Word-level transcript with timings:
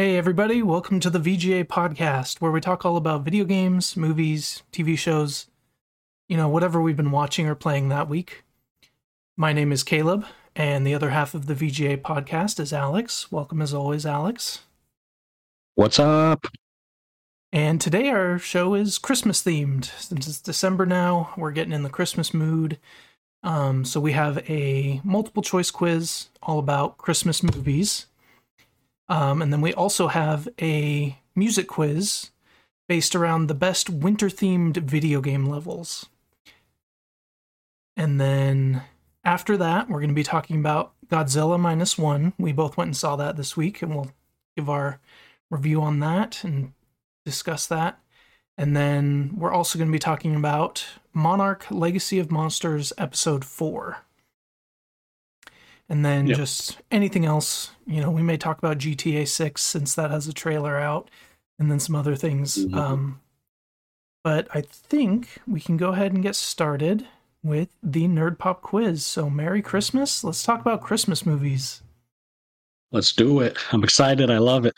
Hey, 0.00 0.16
everybody, 0.16 0.62
welcome 0.62 0.98
to 1.00 1.10
the 1.10 1.18
VGA 1.18 1.66
podcast, 1.66 2.40
where 2.40 2.50
we 2.50 2.62
talk 2.62 2.86
all 2.86 2.96
about 2.96 3.22
video 3.22 3.44
games, 3.44 3.98
movies, 3.98 4.62
TV 4.72 4.96
shows, 4.96 5.48
you 6.26 6.38
know, 6.38 6.48
whatever 6.48 6.80
we've 6.80 6.96
been 6.96 7.10
watching 7.10 7.46
or 7.46 7.54
playing 7.54 7.90
that 7.90 8.08
week. 8.08 8.42
My 9.36 9.52
name 9.52 9.72
is 9.72 9.82
Caleb, 9.82 10.24
and 10.56 10.86
the 10.86 10.94
other 10.94 11.10
half 11.10 11.34
of 11.34 11.44
the 11.44 11.54
VGA 11.54 12.00
podcast 12.00 12.58
is 12.58 12.72
Alex. 12.72 13.30
Welcome 13.30 13.60
as 13.60 13.74
always, 13.74 14.06
Alex. 14.06 14.62
What's 15.74 15.98
up? 15.98 16.46
And 17.52 17.78
today 17.78 18.08
our 18.08 18.38
show 18.38 18.72
is 18.72 18.96
Christmas 18.96 19.42
themed. 19.42 19.84
Since 20.00 20.26
it's 20.26 20.40
December 20.40 20.86
now, 20.86 21.34
we're 21.36 21.52
getting 21.52 21.74
in 21.74 21.82
the 21.82 21.90
Christmas 21.90 22.32
mood. 22.32 22.78
Um, 23.42 23.84
so 23.84 24.00
we 24.00 24.12
have 24.12 24.38
a 24.48 25.02
multiple 25.04 25.42
choice 25.42 25.70
quiz 25.70 26.30
all 26.42 26.58
about 26.58 26.96
Christmas 26.96 27.42
movies. 27.42 28.06
Um, 29.10 29.42
and 29.42 29.52
then 29.52 29.60
we 29.60 29.74
also 29.74 30.06
have 30.06 30.48
a 30.62 31.18
music 31.34 31.66
quiz 31.66 32.30
based 32.88 33.16
around 33.16 33.48
the 33.48 33.54
best 33.54 33.90
winter 33.90 34.28
themed 34.28 34.76
video 34.76 35.20
game 35.20 35.46
levels. 35.46 36.06
And 37.96 38.20
then 38.20 38.82
after 39.24 39.56
that, 39.56 39.90
we're 39.90 39.98
going 39.98 40.10
to 40.10 40.14
be 40.14 40.22
talking 40.22 40.60
about 40.60 40.92
Godzilla 41.08 41.58
Minus 41.58 41.98
One. 41.98 42.32
We 42.38 42.52
both 42.52 42.76
went 42.76 42.88
and 42.88 42.96
saw 42.96 43.16
that 43.16 43.36
this 43.36 43.56
week, 43.56 43.82
and 43.82 43.94
we'll 43.94 44.12
give 44.56 44.70
our 44.70 45.00
review 45.50 45.82
on 45.82 45.98
that 45.98 46.44
and 46.44 46.72
discuss 47.24 47.66
that. 47.66 47.98
And 48.56 48.76
then 48.76 49.34
we're 49.36 49.52
also 49.52 49.76
going 49.76 49.88
to 49.88 49.92
be 49.92 49.98
talking 49.98 50.36
about 50.36 50.86
Monarch 51.12 51.66
Legacy 51.70 52.20
of 52.20 52.30
Monsters 52.30 52.92
Episode 52.96 53.44
4 53.44 53.98
and 55.90 56.04
then 56.04 56.28
yep. 56.28 56.38
just 56.38 56.80
anything 56.92 57.26
else. 57.26 57.72
You 57.84 58.00
know, 58.00 58.10
we 58.10 58.22
may 58.22 58.36
talk 58.36 58.58
about 58.58 58.78
GTA 58.78 59.26
6 59.26 59.60
since 59.60 59.94
that 59.96 60.10
has 60.12 60.28
a 60.28 60.32
trailer 60.32 60.78
out, 60.78 61.10
and 61.58 61.70
then 61.70 61.80
some 61.80 61.96
other 61.96 62.14
things. 62.14 62.56
Mm-hmm. 62.56 62.78
Um, 62.78 63.20
but 64.22 64.46
I 64.54 64.60
think 64.62 65.40
we 65.46 65.60
can 65.60 65.76
go 65.76 65.88
ahead 65.90 66.12
and 66.12 66.22
get 66.22 66.36
started 66.36 67.06
with 67.42 67.70
the 67.82 68.04
Nerd 68.04 68.38
Pop 68.38 68.62
quiz. 68.62 69.04
So, 69.04 69.28
Merry 69.28 69.60
Christmas. 69.60 70.22
Let's 70.22 70.44
talk 70.44 70.60
about 70.60 70.80
Christmas 70.80 71.26
movies. 71.26 71.82
Let's 72.92 73.12
do 73.12 73.40
it. 73.40 73.56
I'm 73.72 73.82
excited. 73.82 74.30
I 74.30 74.38
love 74.38 74.66
it. 74.66 74.74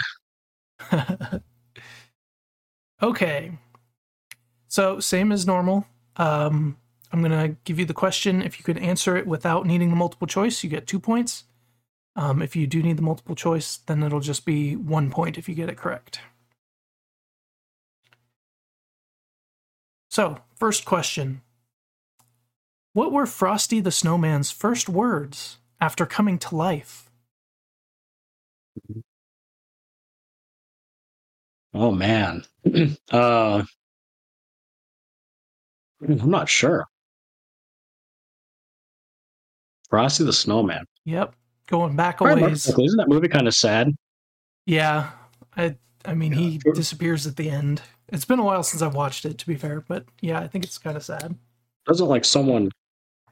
okay. 3.02 3.58
So, 4.68 4.98
same 4.98 5.30
as 5.30 5.46
normal. 5.46 5.86
Um, 6.16 6.78
I'm 7.12 7.20
going 7.22 7.32
to 7.32 7.56
give 7.64 7.78
you 7.78 7.84
the 7.84 7.94
question. 7.94 8.42
If 8.42 8.58
you 8.58 8.64
could 8.64 8.78
answer 8.78 9.16
it 9.16 9.26
without 9.26 9.66
needing 9.66 9.90
the 9.90 9.96
multiple 9.96 10.26
choice, 10.26 10.64
you 10.64 10.70
get 10.70 10.86
two 10.86 10.98
points. 10.98 11.44
Um, 12.16 12.42
if 12.42 12.56
you 12.56 12.66
do 12.66 12.82
need 12.82 12.96
the 12.96 13.02
multiple 13.02 13.34
choice, 13.34 13.78
then 13.86 14.02
it'll 14.02 14.20
just 14.20 14.44
be 14.46 14.76
one 14.76 15.10
point 15.10 15.38
if 15.38 15.48
you 15.48 15.54
get 15.54 15.68
it 15.68 15.76
correct. 15.76 16.20
So, 20.10 20.38
first 20.56 20.84
question 20.84 21.42
What 22.92 23.12
were 23.12 23.26
Frosty 23.26 23.80
the 23.80 23.90
Snowman's 23.90 24.50
first 24.50 24.88
words 24.88 25.58
after 25.80 26.06
coming 26.06 26.38
to 26.40 26.56
life? 26.56 27.10
Oh, 31.74 31.92
man. 31.92 32.44
uh, 33.12 33.64
I'm 36.08 36.30
not 36.30 36.48
sure. 36.48 36.86
Frosty 39.92 40.24
the 40.24 40.32
Snowman. 40.32 40.86
Yep. 41.04 41.34
Going 41.66 41.96
back 41.96 42.22
a 42.22 42.24
ways. 42.24 42.66
Isn't 42.66 42.96
that 42.96 43.10
movie 43.10 43.28
kind 43.28 43.46
of 43.46 43.54
sad? 43.54 43.94
Yeah. 44.64 45.10
I 45.54 45.76
I 46.06 46.14
mean, 46.14 46.32
yeah. 46.32 46.38
he 46.38 46.58
disappears 46.72 47.26
at 47.26 47.36
the 47.36 47.50
end. 47.50 47.82
It's 48.08 48.24
been 48.24 48.38
a 48.38 48.42
while 48.42 48.62
since 48.62 48.80
I've 48.80 48.94
watched 48.94 49.26
it, 49.26 49.36
to 49.36 49.46
be 49.46 49.54
fair, 49.54 49.84
but 49.86 50.06
yeah, 50.22 50.40
I 50.40 50.48
think 50.48 50.64
it's 50.64 50.78
kind 50.78 50.96
of 50.96 51.04
sad. 51.04 51.34
Doesn't 51.86 52.08
like 52.08 52.24
someone 52.24 52.70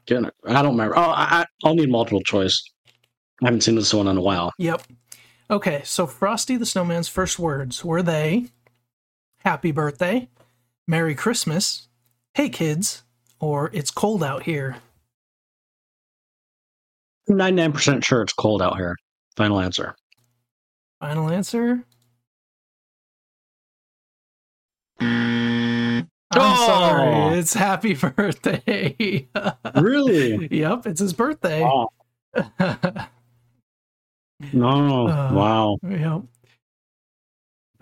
get 0.05 0.23
it? 0.23 0.35
I 0.45 0.61
don't 0.61 0.73
remember. 0.73 0.95
Oh, 0.95 1.01
I, 1.01 1.47
I'll 1.63 1.73
need 1.73 1.89
multiple 1.89 2.21
choice. 2.21 2.63
I 3.41 3.45
haven't 3.45 3.61
seen 3.61 3.73
this 3.73 3.91
one 3.91 4.07
in 4.07 4.17
a 4.17 4.21
while. 4.21 4.51
Yep. 4.59 4.83
Okay, 5.49 5.81
so 5.83 6.05
Frosty 6.05 6.57
the 6.57 6.67
Snowman's 6.67 7.07
first 7.07 7.39
words 7.39 7.83
were 7.83 8.03
they 8.03 8.49
Happy 9.39 9.71
Birthday, 9.71 10.29
Merry 10.87 11.15
Christmas, 11.15 11.87
Hey 12.35 12.49
Kids, 12.49 13.01
or 13.39 13.71
It's 13.73 13.89
Cold 13.89 14.23
Out 14.23 14.43
Here? 14.43 14.77
99% 17.29 18.03
sure 18.03 18.21
it's 18.21 18.33
cold 18.33 18.61
out 18.61 18.77
here. 18.77 18.95
Final 19.35 19.59
answer. 19.59 19.95
Final 20.99 21.29
answer? 21.29 21.83
I'm 24.99 26.07
oh! 26.35 26.65
sorry. 26.65 27.39
It's 27.39 27.53
happy 27.53 27.93
birthday. 28.15 29.27
really? 29.75 30.47
Yep, 30.51 30.87
it's 30.87 30.99
his 30.99 31.13
birthday. 31.13 31.61
Wow. 31.61 31.89
no. 34.53 35.07
Uh, 35.07 35.31
wow. 35.33 35.77
Yep. 35.83 36.21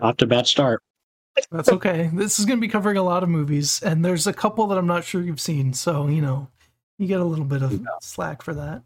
Off 0.00 0.16
to 0.16 0.26
bad 0.26 0.46
start. 0.46 0.82
That's 1.50 1.68
okay. 1.68 2.10
This 2.12 2.38
is 2.38 2.44
going 2.44 2.58
to 2.58 2.60
be 2.60 2.68
covering 2.70 2.96
a 2.96 3.02
lot 3.02 3.22
of 3.22 3.28
movies, 3.28 3.82
and 3.82 4.04
there's 4.04 4.26
a 4.26 4.32
couple 4.32 4.66
that 4.66 4.78
I'm 4.78 4.86
not 4.86 5.04
sure 5.04 5.22
you've 5.22 5.40
seen, 5.40 5.72
so 5.72 6.08
you 6.08 6.20
know, 6.20 6.48
you 6.98 7.06
get 7.06 7.20
a 7.20 7.24
little 7.24 7.44
bit 7.44 7.62
of 7.62 7.80
slack 8.00 8.42
for 8.42 8.54
that. 8.54 8.82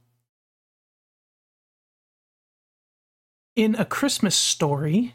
In 3.56 3.76
A 3.76 3.84
Christmas 3.84 4.34
Story, 4.34 5.14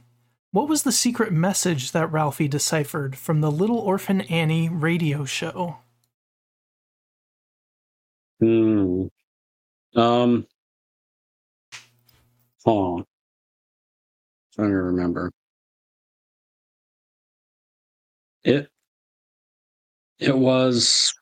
what 0.51 0.69
was 0.69 0.83
the 0.83 0.93
secret 0.93 1.33
message 1.33 1.91
that 1.91 2.09
Ralphie 2.09 2.47
deciphered 2.47 3.17
from 3.17 3.41
the 3.41 3.51
Little 3.51 3.77
Orphan 3.77 4.21
Annie 4.21 4.69
radio 4.69 5.25
show? 5.25 5.79
Hmm. 8.39 9.07
Um. 9.95 10.47
Oh. 12.65 13.03
Trying 14.53 14.69
to 14.69 14.75
remember. 14.75 15.31
It. 18.45 18.69
It 20.19 20.37
was 20.37 21.13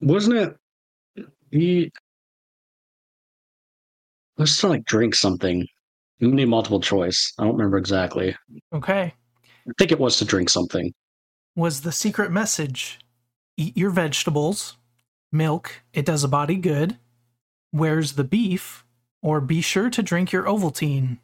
wasn't 0.00 0.36
it 0.36 0.56
he 1.50 1.90
was 4.36 4.56
to 4.58 4.68
like 4.68 4.84
drink 4.84 5.14
something. 5.14 5.66
You 6.18 6.32
need 6.32 6.46
multiple 6.46 6.80
choice. 6.80 7.32
I 7.38 7.44
don't 7.44 7.56
remember 7.56 7.78
exactly. 7.78 8.36
Okay. 8.72 9.14
I 9.68 9.72
think 9.78 9.92
it 9.92 9.98
was 9.98 10.18
to 10.18 10.24
drink 10.24 10.50
something. 10.50 10.92
Was 11.56 11.82
the 11.82 11.92
secret 11.92 12.30
message 12.30 12.98
eat 13.56 13.76
your 13.76 13.90
vegetables, 13.90 14.78
milk, 15.32 15.82
it 15.92 16.06
does 16.06 16.24
a 16.24 16.28
body 16.28 16.56
good, 16.56 16.96
where's 17.72 18.12
the 18.12 18.24
beef, 18.24 18.84
or 19.22 19.40
be 19.40 19.60
sure 19.60 19.90
to 19.90 20.02
drink 20.02 20.32
your 20.32 20.44
Ovaltine? 20.44 21.18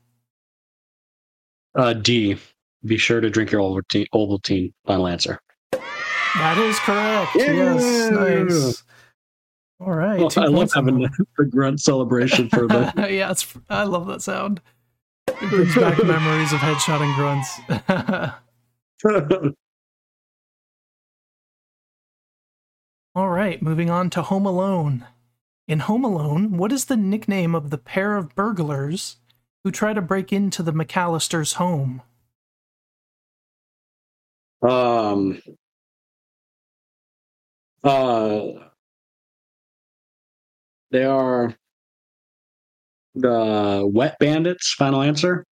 Uh, 1.75 1.95
D. 1.95 2.37
Be 2.85 2.99
sure 2.99 3.21
to 3.21 3.31
drink 3.31 3.51
your 3.53 3.63
Ovaltine. 3.63 4.07
Ovaltine. 4.15 4.73
Final 4.87 5.09
answer. 5.09 5.41
That 6.39 6.59
is 6.59 6.79
correct. 6.81 7.35
Yeah. 7.35 7.75
Yes, 7.75 8.11
nice. 8.11 8.85
All 9.81 9.95
right. 9.95 10.19
Well, 10.19 10.33
I 10.37 10.47
love 10.47 10.73
having 10.75 11.01
the, 11.01 11.45
grunt 11.51 11.81
celebration 11.81 12.49
for 12.49 12.67
the. 12.67 12.93
yeah, 13.11 13.31
it's, 13.31 13.47
I 13.69 13.85
love 13.85 14.07
that 14.07 14.23
sound. 14.23 14.61
It 15.29 15.51
brings 15.51 15.75
back 15.75 15.99
memories 16.05 16.53
of 16.53 16.61
headshot 16.61 17.03
and 17.03 17.15
grunts. 17.15 17.61
All 23.15 23.29
right, 23.31 23.63
moving 23.63 23.91
on 23.91 24.11
to 24.11 24.23
Home 24.23 24.47
Alone. 24.47 25.07
In 25.69 25.81
Home 25.81 26.05
Alone, 26.05 26.59
what 26.59 26.71
is 26.71 26.85
the 26.85 26.97
nickname 26.97 27.55
of 27.55 27.71
the 27.71 27.79
pair 27.79 28.17
of 28.17 28.35
burglars 28.35 29.17
who 29.65 29.71
try 29.71 29.93
to 29.93 30.03
break 30.03 30.33
into 30.33 30.63
the 30.63 30.73
McCallisters' 30.73 31.55
home? 31.55 32.03
Um, 34.63 35.41
uh, 37.87 38.69
they 40.91 41.05
are 41.05 41.55
the 43.15 43.89
wet 43.93 44.19
bandits. 44.19 44.73
Final 44.75 45.03
answer. 45.03 45.45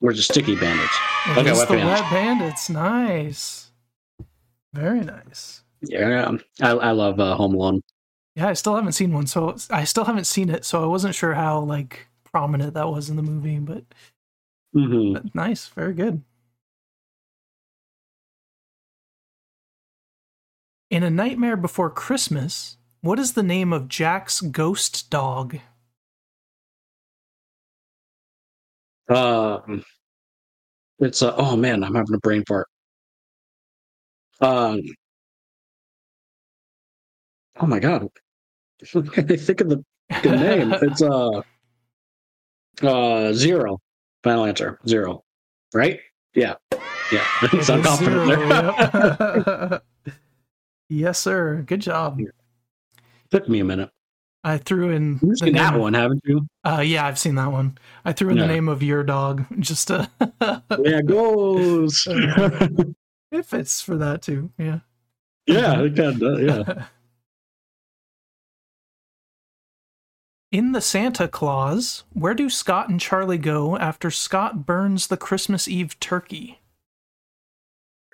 Or 0.00 0.12
just 0.12 0.30
sticky 0.30 0.56
bandits. 0.56 0.98
It 1.28 1.38
okay, 1.38 1.52
wet 1.52 1.68
the 1.68 1.74
bandits. 1.74 2.00
wet 2.00 2.10
bandits. 2.10 2.70
Nice. 2.70 3.70
Very 4.74 5.00
nice. 5.00 5.62
Yeah, 5.82 6.32
I, 6.60 6.70
I 6.70 6.90
love 6.90 7.18
uh, 7.20 7.34
Home 7.36 7.54
Alone. 7.54 7.82
Yeah, 8.34 8.48
I 8.48 8.52
still 8.52 8.74
haven't 8.74 8.92
seen 8.92 9.12
one, 9.12 9.26
so 9.26 9.56
I 9.70 9.84
still 9.84 10.04
haven't 10.04 10.26
seen 10.26 10.50
it, 10.50 10.64
so 10.64 10.82
I 10.82 10.86
wasn't 10.86 11.14
sure 11.14 11.32
how 11.32 11.60
like 11.60 12.06
prominent 12.24 12.74
that 12.74 12.88
was 12.88 13.08
in 13.08 13.16
the 13.16 13.22
movie, 13.22 13.58
but, 13.58 13.84
mm-hmm. 14.74 15.14
but 15.14 15.34
nice, 15.34 15.68
very 15.68 15.94
good. 15.94 16.22
In 20.88 21.02
A 21.02 21.10
Nightmare 21.10 21.56
Before 21.56 21.90
Christmas, 21.90 22.76
what 23.00 23.18
is 23.18 23.32
the 23.32 23.42
name 23.42 23.72
of 23.72 23.88
Jack's 23.88 24.40
ghost 24.40 25.10
dog? 25.10 25.58
Um, 29.08 29.84
it's 31.00 31.22
a. 31.22 31.34
Oh 31.34 31.56
man, 31.56 31.82
I'm 31.82 31.94
having 31.94 32.14
a 32.14 32.18
brain 32.18 32.44
fart. 32.46 32.68
Um. 34.40 34.80
Oh 37.58 37.66
my 37.66 37.80
god. 37.80 38.08
I 38.94 38.96
think 39.36 39.60
of 39.62 39.70
the, 39.70 39.84
the 40.22 40.36
name. 40.36 40.72
It's 40.82 41.02
uh. 41.02 41.42
Uh, 42.80 43.32
zero. 43.32 43.78
Final 44.22 44.44
answer. 44.44 44.78
Zero. 44.86 45.24
Right? 45.74 45.98
Yeah. 46.34 46.54
Yeah. 47.10 47.24
So 47.62 47.82
confident 47.82 48.26
zero, 48.26 48.48
there. 48.48 49.82
yep. 50.08 50.25
Yes, 50.88 51.18
sir. 51.18 51.62
Good 51.66 51.80
job. 51.80 52.20
Took 53.30 53.48
me 53.48 53.60
a 53.60 53.64
minute. 53.64 53.90
I 54.44 54.58
threw 54.58 54.90
in 54.90 55.18
You've 55.22 55.38
seen 55.38 55.54
name 55.54 55.62
that 55.62 55.78
one, 55.78 55.94
haven't 55.94 56.22
you? 56.24 56.46
Uh, 56.62 56.80
yeah, 56.80 57.04
I've 57.04 57.18
seen 57.18 57.34
that 57.34 57.50
one. 57.50 57.78
I 58.04 58.12
threw 58.12 58.30
in 58.30 58.38
the 58.38 58.46
name 58.46 58.68
of 58.68 58.80
your 58.80 59.02
dog 59.02 59.44
just 59.58 59.88
to. 59.88 60.08
Yeah, 60.84 61.02
goes. 61.02 62.06
it 63.32 63.44
fits 63.44 63.80
for 63.80 63.96
that 63.96 64.22
too. 64.22 64.50
Yeah. 64.56 64.80
yeah, 65.46 65.80
it 65.82 65.96
kind 65.96 66.22
of, 66.22 66.40
yeah. 66.40 66.84
In 70.52 70.70
the 70.72 70.80
Santa 70.80 71.26
Claus, 71.26 72.04
where 72.12 72.32
do 72.32 72.48
Scott 72.48 72.88
and 72.88 73.00
Charlie 73.00 73.36
go 73.36 73.76
after 73.76 74.12
Scott 74.12 74.64
burns 74.64 75.08
the 75.08 75.16
Christmas 75.16 75.66
Eve 75.66 75.98
turkey? 75.98 76.60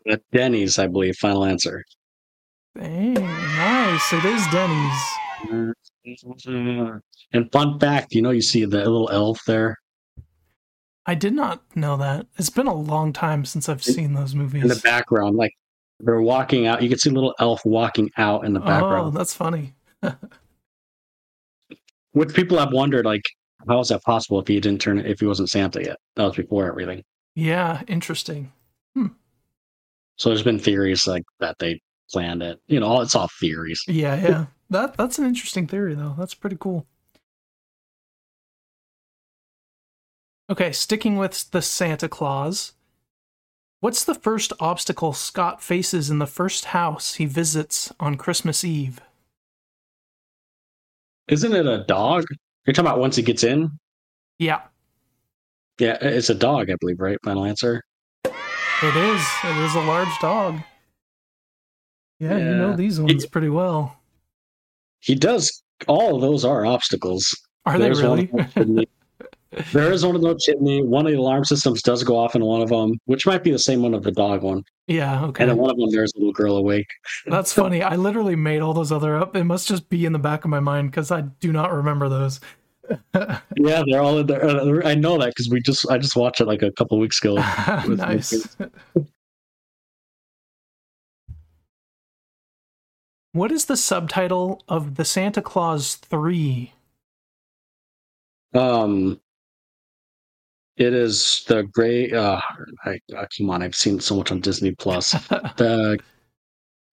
At 0.08 0.22
Denny's, 0.32 0.78
I 0.78 0.86
believe. 0.86 1.16
Final 1.16 1.44
answer. 1.44 1.84
Dang, 2.78 3.14
nice. 3.14 4.12
It 4.12 4.24
is 4.24 4.46
Denny's. 4.48 5.02
Mm-hmm. 6.06 6.96
And 7.32 7.52
fun 7.52 7.78
fact, 7.78 8.14
you 8.14 8.22
know, 8.22 8.30
you 8.30 8.42
see 8.42 8.64
the 8.64 8.78
little 8.78 9.10
elf 9.10 9.40
there 9.46 9.76
I 11.04 11.14
did 11.14 11.32
not 11.34 11.62
know 11.74 11.96
that. 11.96 12.26
It's 12.36 12.50
been 12.50 12.66
a 12.68 12.74
long 12.74 13.12
time 13.12 13.44
since 13.44 13.68
I've 13.68 13.82
seen 13.82 14.14
those 14.14 14.34
movies. 14.34 14.62
in 14.62 14.68
the 14.68 14.76
background. 14.76 15.36
Like 15.36 15.52
they're 16.00 16.20
walking 16.20 16.66
out. 16.66 16.82
You 16.82 16.88
can 16.88 16.98
see 16.98 17.10
a 17.10 17.12
little 17.12 17.34
elf 17.38 17.60
walking 17.64 18.10
out 18.18 18.44
in 18.44 18.52
the 18.52 18.62
oh, 18.62 18.66
background. 18.66 19.08
Oh, 19.08 19.10
that's 19.10 19.34
funny. 19.34 19.74
Which 22.12 22.34
people 22.34 22.58
have 22.58 22.72
wondered, 22.72 23.04
like, 23.06 23.24
how 23.66 23.80
is 23.80 23.88
that 23.88 24.02
possible 24.02 24.38
if 24.38 24.46
he 24.46 24.60
didn't 24.60 24.80
turn 24.80 24.98
it 24.98 25.06
if 25.06 25.20
he 25.20 25.26
wasn't 25.26 25.48
Santa 25.48 25.82
yet? 25.82 25.96
That 26.16 26.24
was 26.24 26.36
before 26.36 26.68
everything. 26.68 27.02
Yeah, 27.34 27.82
interesting. 27.88 28.52
Hmm. 28.94 29.06
So 30.16 30.28
there's 30.28 30.42
been 30.42 30.58
theories 30.58 31.06
like 31.06 31.24
that 31.40 31.56
they 31.58 31.80
planned 32.12 32.42
it. 32.42 32.60
You 32.66 32.80
know, 32.80 33.00
it's 33.00 33.14
all 33.14 33.28
theories. 33.40 33.82
Yeah, 33.88 34.16
yeah. 34.20 34.46
That 34.70 34.96
that's 34.96 35.18
an 35.18 35.26
interesting 35.26 35.66
theory 35.66 35.94
though. 35.94 36.14
That's 36.18 36.34
pretty 36.34 36.56
cool. 36.58 36.86
Okay, 40.50 40.72
sticking 40.72 41.16
with 41.16 41.50
the 41.50 41.62
Santa 41.62 42.08
Claus. 42.08 42.74
What's 43.80 44.04
the 44.04 44.14
first 44.14 44.52
obstacle 44.60 45.12
Scott 45.12 45.62
faces 45.62 46.10
in 46.10 46.18
the 46.18 46.26
first 46.26 46.66
house 46.66 47.14
he 47.14 47.26
visits 47.26 47.92
on 47.98 48.16
Christmas 48.16 48.62
Eve? 48.64 49.00
Isn't 51.28 51.52
it 51.54 51.66
a 51.66 51.84
dog? 51.84 52.24
You're 52.66 52.74
talking 52.74 52.86
about 52.86 53.00
once 53.00 53.16
he 53.16 53.22
gets 53.22 53.42
in? 53.44 53.70
Yeah, 54.38 54.62
Yeah, 55.78 55.98
it's 56.00 56.30
a 56.30 56.34
dog, 56.34 56.70
I 56.70 56.74
believe, 56.80 57.00
right? 57.00 57.18
Final 57.24 57.44
answer. 57.44 57.82
it 58.24 58.32
is. 58.96 59.26
It 59.44 59.56
is 59.64 59.74
a 59.74 59.80
large 59.80 60.18
dog. 60.20 60.60
Yeah, 62.22 62.38
you 62.38 62.44
know 62.54 62.76
these 62.76 63.00
ones 63.00 63.26
pretty 63.26 63.48
well. 63.48 63.96
He 65.00 65.16
does. 65.16 65.64
All 65.88 66.14
of 66.14 66.20
those 66.20 66.44
are 66.44 66.64
obstacles. 66.64 67.36
Are 67.66 67.76
There's 67.76 67.98
they 67.98 68.04
really? 68.04 68.22
of 68.22 68.30
those 68.30 68.54
chimney. 68.54 68.88
there 69.72 69.92
is 69.92 70.06
one 70.06 70.14
of 70.14 70.22
those 70.22 70.40
chimney. 70.44 70.84
One 70.84 71.04
of 71.04 71.10
the 71.10 71.18
alarm 71.18 71.44
systems 71.44 71.82
does 71.82 72.04
go 72.04 72.16
off 72.16 72.36
in 72.36 72.44
one 72.44 72.62
of 72.62 72.68
them, 72.68 72.92
which 73.06 73.26
might 73.26 73.42
be 73.42 73.50
the 73.50 73.58
same 73.58 73.82
one 73.82 73.92
of 73.92 74.04
the 74.04 74.12
dog 74.12 74.42
one. 74.42 74.62
yeah, 74.86 75.24
okay. 75.24 75.42
And 75.42 75.50
in 75.50 75.58
one 75.58 75.72
of 75.72 75.76
them, 75.76 75.90
there's 75.90 76.12
a 76.14 76.18
little 76.18 76.32
girl 76.32 76.56
awake. 76.56 76.86
That's 77.26 77.52
funny. 77.52 77.82
I 77.82 77.96
literally 77.96 78.36
made 78.36 78.60
all 78.60 78.72
those 78.72 78.92
other 78.92 79.16
up. 79.16 79.34
It 79.34 79.42
must 79.42 79.66
just 79.66 79.88
be 79.88 80.06
in 80.06 80.12
the 80.12 80.20
back 80.20 80.44
of 80.44 80.50
my 80.50 80.60
mind 80.60 80.92
because 80.92 81.10
I 81.10 81.22
do 81.22 81.50
not 81.50 81.72
remember 81.72 82.08
those. 82.08 82.38
Yeah, 83.56 83.82
they're 83.86 84.00
all 84.00 84.18
in 84.18 84.26
there. 84.26 84.44
Uh, 84.44 84.80
I 84.84 84.94
know 84.94 85.16
that 85.18 85.28
because 85.28 85.48
we 85.48 85.60
just 85.60 85.88
I 85.88 85.98
just 85.98 86.16
watched 86.16 86.40
it 86.40 86.46
like 86.46 86.62
a 86.62 86.72
couple 86.72 86.98
weeks 86.98 87.22
ago. 87.22 87.34
nice. 87.88 88.56
What 93.32 93.50
is 93.50 93.64
the 93.64 93.76
subtitle 93.76 94.62
of 94.68 94.96
the 94.96 95.04
Santa 95.04 95.40
Claus 95.40 95.94
3? 95.96 96.72
Um, 98.54 99.18
it 100.76 100.92
is 100.92 101.44
the 101.48 101.62
great. 101.62 102.12
Uh, 102.12 102.40
I, 102.84 103.00
uh, 103.16 103.24
come 103.36 103.48
on, 103.50 103.62
I've 103.62 103.74
seen 103.74 104.00
so 104.00 104.16
much 104.16 104.30
on 104.30 104.40
Disney 104.40 104.72
Plus. 104.72 105.12
the 105.56 105.98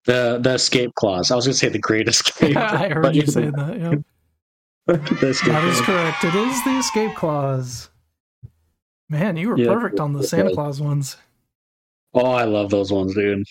the 0.06 0.38
the 0.42 0.54
escape 0.54 0.94
clause. 0.94 1.30
I 1.30 1.36
was 1.36 1.44
gonna 1.46 1.54
say 1.54 1.68
the 1.68 1.78
great 1.78 2.08
escape. 2.08 2.56
I 2.56 2.88
heard 2.88 3.14
you 3.14 3.26
say 3.26 3.50
that. 3.50 3.78
Yeah. 3.78 3.94
That 4.86 5.22
is 5.22 5.40
clause. 5.42 5.80
correct. 5.82 6.24
It 6.24 6.34
is 6.34 6.64
the 6.64 6.78
escape 6.78 7.14
clause. 7.14 7.90
Man, 9.10 9.36
you 9.36 9.50
were 9.50 9.58
Yeah, 9.58 9.74
perfect 9.74 10.00
on 10.00 10.14
the 10.14 10.22
Santa. 10.22 10.54
Claus 10.54 10.80
ones. 10.80 11.16
Oh, 12.14 12.30
I 12.30 12.44
love 12.44 12.70
those 12.70 12.90
ones, 12.90 13.14
dude. 13.14 13.44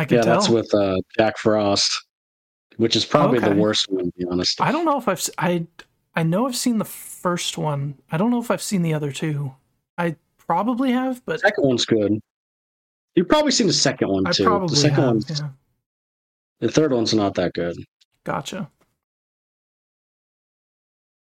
I 0.00 0.06
can 0.06 0.16
Yeah, 0.16 0.22
tell. 0.22 0.34
that's 0.40 0.48
with 0.48 0.72
uh, 0.72 0.96
Jack 1.18 1.36
Frost, 1.36 2.06
which 2.78 2.96
is 2.96 3.04
probably 3.04 3.36
Okay. 3.38 3.50
the 3.50 3.60
worst 3.60 3.86
one, 3.90 4.06
to 4.06 4.12
be 4.16 4.24
honest. 4.24 4.58
I 4.58 4.72
don't 4.72 4.86
know 4.86 4.96
if 4.96 5.06
I've 5.08 5.22
I 5.36 5.66
I 6.14 6.22
know 6.22 6.46
I've 6.46 6.56
seen 6.56 6.78
the 6.78 6.86
first 6.86 7.58
one. 7.58 7.98
I 8.10 8.16
don't 8.16 8.30
know 8.30 8.40
if 8.40 8.50
I've 8.50 8.62
seen 8.62 8.80
the 8.80 8.94
other 8.94 9.12
two. 9.12 9.54
I 9.98 10.16
probably 10.38 10.90
have, 10.92 11.22
but 11.26 11.34
The 11.34 11.38
second 11.40 11.64
one's 11.68 11.84
good. 11.84 12.18
You've 13.14 13.28
probably 13.28 13.52
seen 13.52 13.66
the 13.66 13.74
second 13.74 14.08
one 14.08 14.26
I 14.26 14.32
too. 14.32 14.44
probably 14.44 14.68
the 14.70 14.76
second 14.76 15.04
one's 15.04 15.28
Yeah. 15.38 15.50
the 16.60 16.70
third 16.70 16.92
one's 16.92 17.12
not 17.12 17.34
that 17.34 17.52
good. 17.52 17.76
Gotcha. 18.24 18.70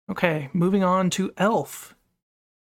Okay, 0.09 0.49
moving 0.53 0.83
on 0.83 1.09
to 1.11 1.33
Elf. 1.37 1.95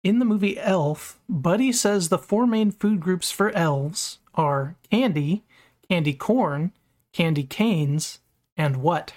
In 0.03 0.19
the 0.19 0.25
movie 0.25 0.59
Elf, 0.59 1.19
Buddy 1.27 1.71
says 1.71 2.09
the 2.09 2.19
four 2.19 2.45
main 2.45 2.69
food 2.69 2.99
groups 2.99 3.31
for 3.31 3.49
elves 3.51 4.19
are 4.35 4.75
candy, 4.91 5.43
candy 5.89 6.13
corn, 6.13 6.71
candy 7.13 7.43
canes, 7.43 8.19
and 8.55 8.77
what? 8.77 9.13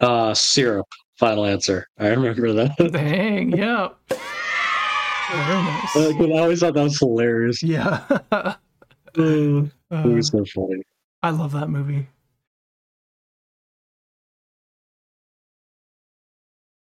Uh, 0.00 0.34
syrup. 0.34 0.86
Final 1.18 1.46
answer. 1.46 1.88
I 1.98 2.08
remember 2.08 2.52
that. 2.52 2.76
Dang, 2.92 3.56
yeah. 3.56 3.88
Very 5.30 5.62
nice. 5.62 5.96
Like, 5.96 6.30
I 6.30 6.38
always 6.38 6.60
thought 6.60 6.74
that 6.74 6.82
was 6.82 6.98
hilarious. 6.98 7.62
Yeah. 7.62 8.02
Uh, 9.18 9.64
it 9.90 10.14
was 10.14 10.28
so 10.28 10.44
funny. 10.44 10.82
I 11.22 11.30
love 11.30 11.52
that 11.52 11.70
movie. 11.70 12.08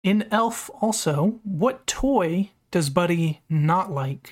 In 0.02 0.26
Elf, 0.32 0.72
also, 0.82 1.40
what 1.44 1.86
toy 1.86 2.50
does 2.72 2.90
Buddy 2.90 3.42
not 3.50 3.92
like? 3.92 4.32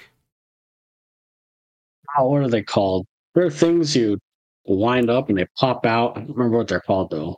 Oh, 2.17 2.29
what 2.29 2.41
are 2.41 2.49
they 2.49 2.63
called? 2.63 3.05
There 3.35 3.45
are 3.45 3.51
things 3.51 3.95
you 3.95 4.19
wind 4.65 5.09
up 5.09 5.29
and 5.29 5.37
they 5.37 5.45
pop 5.57 5.85
out. 5.85 6.17
I 6.17 6.21
don't 6.21 6.35
remember 6.35 6.57
what 6.57 6.67
they're 6.67 6.81
called 6.81 7.11
though. 7.11 7.37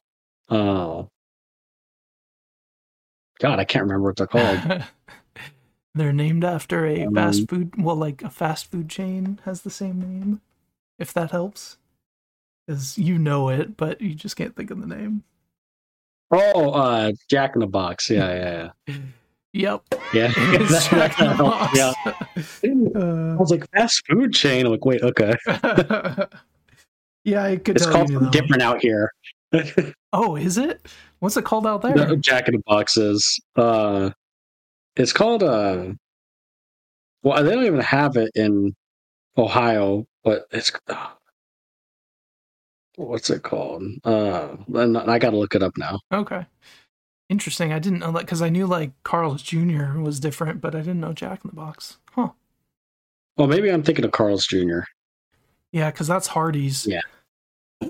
Uh, 0.50 1.04
God, 3.40 3.60
I 3.60 3.66
can't 3.66 3.84
remember 3.84 4.10
what 4.10 4.18
they're 4.18 4.28
called. 4.28 4.84
They're 5.96 6.14
named 6.14 6.44
after 6.44 6.88
a 6.88 7.06
Um, 7.06 7.14
fast 7.14 7.48
food, 7.48 7.74
well, 7.78 7.96
like 7.96 8.24
a 8.24 8.30
fast 8.32 8.72
food 8.72 8.90
chain 8.90 9.40
has 9.46 9.62
the 9.62 9.70
same 9.70 10.00
name, 10.02 10.42
if 10.98 11.14
that 11.14 11.30
helps. 11.32 11.78
Because 12.66 12.98
you 12.98 13.20
know 13.20 13.50
it, 13.50 13.78
but 13.78 14.02
you 14.02 14.16
just 14.16 14.36
can't 14.36 14.56
think 14.56 14.72
of 14.72 14.82
the 14.82 14.88
name. 14.88 15.24
oh, 16.32 16.72
uh, 16.72 17.12
Jack 17.30 17.56
in 17.56 17.60
the 17.60 17.68
Box. 17.68 18.10
Yeah, 18.10 18.34
yeah, 18.34 18.70
yeah, 18.88 18.96
Yep. 19.54 19.84
yeah. 20.14 20.32
Yeah, 20.44 20.54
It 20.56 20.62
is 20.62 20.88
Jack 20.88 21.20
in 21.20 21.28
the 21.30 21.36
Box. 21.36 21.78
yeah. 21.78 21.94
I 22.06 23.00
Uh, 23.00 23.36
was 23.38 23.52
like, 23.52 23.70
fast 23.72 24.04
food 24.08 24.34
chain. 24.34 24.66
I'm 24.66 24.72
like, 24.72 24.86
wait, 24.86 25.02
okay. 25.02 25.34
yeah, 27.24 27.44
I 27.44 27.58
could 27.58 27.76
It's 27.78 27.86
called 27.86 28.32
different 28.32 28.62
out 28.62 28.82
here. 28.82 29.12
Oh, 30.12 30.36
is 30.36 30.58
it? 30.58 30.88
What's 31.20 31.38
it 31.38 31.46
called 31.46 31.66
out 31.68 31.82
there? 31.82 31.96
No, 31.96 32.16
Jack 32.16 32.48
in 32.48 32.56
the 32.56 32.62
Box 32.66 32.98
is. 32.98 33.40
Uh, 33.56 34.10
it's 34.96 35.14
called. 35.14 35.44
Uh, 35.44 35.94
well, 37.24 37.44
they 37.44 37.52
don't 37.54 37.66
even 37.66 37.80
have 37.80 38.18
it 38.18 38.32
in 38.36 38.76
Ohio, 39.38 40.06
but 40.24 40.46
it's. 40.52 40.72
Uh, 40.88 41.08
what's 42.96 43.30
it 43.30 43.44
called? 43.44 43.84
Uh, 44.04 44.56
and 44.76 44.98
I 44.98 45.18
got 45.20 45.32
to 45.32 45.38
look 45.38 45.56
it 45.56 45.64
up 45.64 45.78
now. 45.78 46.00
Okay. 46.12 46.46
Interesting. 47.34 47.74
I 47.74 47.80
didn't 47.80 47.98
know 47.98 48.12
that 48.12 48.20
because 48.20 48.44
I 48.44 48.50
knew 48.50 48.68
like 48.68 48.92
Carl's 49.02 49.42
Jr. 49.42 49.98
was 49.98 50.20
different, 50.20 50.62
but 50.62 50.76
I 50.76 50.82
didn't 50.82 51.00
know 51.00 51.14
Jack 51.14 51.44
in 51.44 51.50
the 51.50 51.56
Box. 51.56 51.98
Huh. 52.12 52.30
Well, 53.38 53.48
maybe 53.48 53.72
I'm 53.72 53.82
thinking 53.82 54.06
of 54.06 54.12
Carl's 54.12 54.46
Jr. 54.46 54.82
Yeah, 55.72 55.90
because 55.90 56.06
that's 56.06 56.28
Hardee's. 56.28 56.86
Yeah. 56.86 57.02
I 57.82 57.88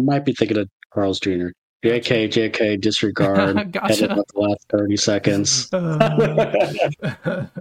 might 0.00 0.24
be 0.24 0.32
thinking 0.32 0.58
of 0.58 0.68
Carl's 0.92 1.20
Jr. 1.20 1.50
JK, 1.84 2.28
JK, 2.28 2.80
disregard. 2.80 3.70
Gotcha. 3.72 4.08
The 4.08 4.24
last 4.34 4.66
30 4.68 4.96
seconds. 4.96 5.68
Uh, 5.72 7.46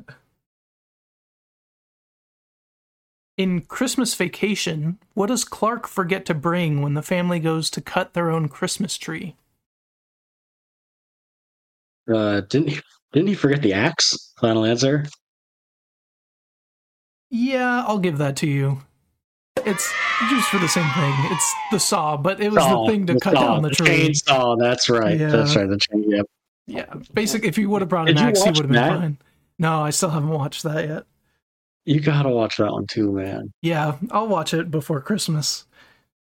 in 3.38 3.62
Christmas 3.62 4.16
Vacation, 4.16 4.98
what 5.14 5.28
does 5.28 5.44
Clark 5.44 5.86
forget 5.86 6.26
to 6.26 6.34
bring 6.34 6.82
when 6.82 6.96
the 6.96 7.04
family 7.04 7.40
goes 7.40 7.70
to 7.70 7.80
cut 7.80 8.16
their 8.16 8.32
own 8.32 8.50
Christmas 8.50 8.98
tree? 8.98 9.36
Uh, 12.14 12.42
didn't 12.42 12.70
he, 12.70 12.80
didn't 13.14 13.28
he 13.30 13.36
forget 13.36 13.62
the 13.62 13.74
axe? 13.74 14.34
Final 14.40 14.66
answer. 14.66 15.06
Yeah, 17.30 17.84
I'll 17.88 18.00
give 18.00 18.18
that 18.20 18.36
to 18.38 18.48
you. 18.48 18.80
It's 19.66 19.92
used 20.32 20.46
for 20.48 20.60
the 20.60 20.68
same 20.68 20.90
thing. 20.92 21.14
It's 21.32 21.54
the 21.72 21.80
saw, 21.80 22.18
but 22.18 22.40
it 22.40 22.52
was 22.52 22.64
Oh, 22.66 22.86
the 22.86 22.92
thing 22.92 23.08
to 23.08 23.14
the 23.14 23.20
cut 23.20 23.34
saw, 23.34 23.54
down 23.54 23.62
the 23.64 23.70
tree. 23.72 23.88
Chainsaw. 24.10 24.60
That's 24.60 24.90
right. 24.90 25.18
That's 25.18 25.56
right. 25.56 25.68
The 25.68 25.78
chain. 25.78 26.10
Yep. 26.10 26.26
Yeah, 26.68 26.94
basically, 27.14 27.48
if 27.48 27.58
you 27.58 27.70
would 27.70 27.82
have 27.82 27.90
brought 27.90 28.10
an 28.10 28.18
axe, 28.18 28.42
he 28.42 28.50
would 28.50 28.58
have 28.58 28.68
been 28.68 28.74
that? 28.74 29.00
fine. 29.00 29.18
No, 29.60 29.82
I 29.82 29.92
still 29.92 30.10
haven't 30.10 30.30
watched 30.30 30.64
that 30.64 30.88
yet. 30.88 31.04
You 31.86 32.00
gotta 32.00 32.30
watch 32.30 32.58
that 32.58 32.72
one 32.72 32.88
too, 32.88 33.12
man. 33.12 33.54
Yeah, 33.62 33.98
I'll 34.12 34.28
watch 34.28 34.54
it 34.54 34.72
before 34.72 35.00
Christmas 35.00 35.66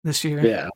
this 0.04 0.22
year. 0.22 0.44
Yeah. 0.44 0.68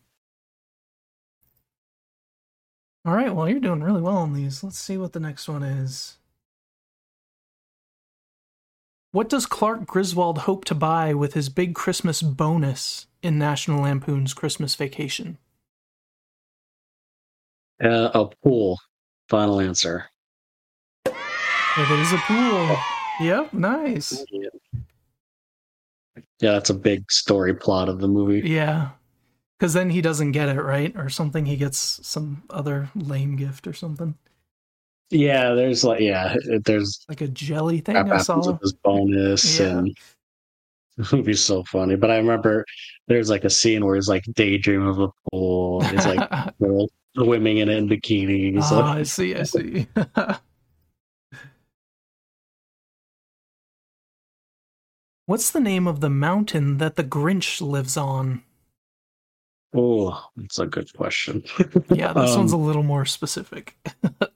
All 3.05 3.15
right, 3.15 3.35
well, 3.35 3.49
you're 3.49 3.59
doing 3.59 3.83
really 3.83 4.01
well 4.01 4.19
on 4.19 4.33
these. 4.33 4.63
Let's 4.63 4.79
see 4.79 4.97
what 4.97 5.13
the 5.13 5.21
next 5.21 5.49
one 5.49 5.65
is. 5.65 6.19
What 9.11 9.29
does 9.29 9.45
Clark 9.45 9.87
Griswold 9.87 10.39
hope 10.39 10.65
to 10.67 10.75
buy 10.75 11.13
with 11.13 11.35
his 11.35 11.49
big 11.49 11.75
Christmas 11.75 12.23
bonus 12.23 13.09
in 13.23 13.39
National 13.39 13.83
Lampoon's 13.83 14.33
Christmas 14.33 14.75
Vacation? 14.75 15.37
Uh, 17.83 18.11
a 18.15 18.27
pool. 18.43 18.79
Final 19.29 19.61
answer. 19.61 20.07
It 21.07 21.91
is 21.91 22.13
a 22.13 22.19
pool. 22.19 22.77
Yep, 23.21 23.53
nice. 23.53 24.25
Yeah, 24.31 26.53
that's 26.53 26.71
a 26.71 26.75
big 26.75 27.11
story 27.11 27.55
plot 27.55 27.89
of 27.89 27.99
the 27.99 28.09
movie. 28.09 28.49
Yeah. 28.49 28.91
Because 29.63 29.75
then 29.75 29.91
he 29.91 30.01
doesn't 30.01 30.33
get 30.33 30.49
it, 30.49 30.61
right? 30.61 30.93
Or 30.97 31.09
something. 31.09 31.47
He 31.47 31.55
gets 31.55 32.01
some 32.05 32.43
other 32.51 32.91
lame 32.97 33.37
gift 33.37 33.69
or 33.69 33.73
something. 33.73 34.17
Yeah, 35.11 35.55
there's 35.55 35.85
like 35.85 36.01
yeah, 36.01 36.35
there's 36.65 37.07
Like 37.09 37.21
a 37.21 37.29
jelly 37.29 37.79
thing 37.79 37.95
I 37.95 38.19
saw. 38.19 38.45
with 38.45 38.59
this 38.61 38.73
bonus 38.73 39.61
Yeah. 39.61 39.79
and 39.79 39.97
the 40.97 41.23
be 41.23 41.35
so 41.35 41.63
funny. 41.63 41.95
But 41.95 42.11
I 42.11 42.17
remember 42.17 42.65
there's 43.07 43.31
like 43.31 43.45
a 43.45 43.51
scene 43.51 43.85
where 43.87 43.95
he's 43.95 44.09
like 44.09 44.25
daydreaming 44.35 44.89
of 44.89 44.99
a 44.99 45.09
pool. 45.31 45.81
He's 45.83 46.07
like 46.07 46.29
swimming 47.17 47.59
in 47.59 47.69
it 47.69 47.77
in 47.77 47.89
bikinis. 47.89 48.65
oh, 48.73 48.83
I 48.83 49.05
see, 49.05 49.37
I 49.37 49.45
see. 49.45 49.87
What's 55.27 55.53
the 55.53 55.61
name 55.61 55.87
of 55.87 56.01
the 56.01 56.11
mountain 56.11 56.79
that 56.79 56.97
the 56.97 57.05
Grinch 57.05 57.61
lives 57.61 57.97
on? 57.97 58.43
Oh, 59.75 60.23
that's 60.37 60.59
a 60.59 60.67
good 60.67 60.93
question. 60.95 61.43
Yeah, 61.91 62.13
this 62.13 62.37
one's 62.37 62.53
a 62.53 62.57
Um, 62.57 62.65
little 62.65 62.83
more 62.83 63.05
specific. 63.05 63.77
oh, 64.05 64.29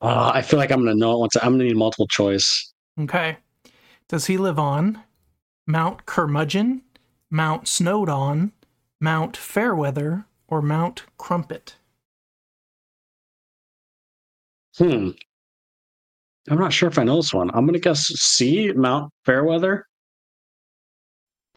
I 0.00 0.42
feel 0.42 0.58
like 0.58 0.70
I'm 0.70 0.80
gonna 0.80 0.94
know 0.94 1.12
it 1.14 1.18
once. 1.20 1.36
I'm 1.36 1.52
gonna 1.52 1.64
need 1.64 1.76
multiple 1.76 2.06
choice. 2.08 2.72
Okay. 3.00 3.36
Does 4.08 4.26
he 4.26 4.36
live 4.36 4.58
on 4.58 5.02
Mount 5.66 6.04
Curmudgeon, 6.06 6.82
Mount 7.30 7.66
Snowdon, 7.68 8.52
Mount 9.00 9.36
Fairweather, 9.36 10.26
or 10.48 10.60
Mount 10.60 11.04
Crumpet? 11.18 11.76
Hmm. 14.76 15.10
I'm 16.50 16.58
not 16.58 16.72
sure 16.72 16.88
if 16.88 16.98
I 16.98 17.04
know 17.04 17.16
this 17.16 17.32
one. 17.32 17.50
I'm 17.54 17.66
gonna 17.66 17.78
guess 17.78 18.00
C, 18.06 18.72
Mount 18.72 19.12
Fairweather. 19.24 19.86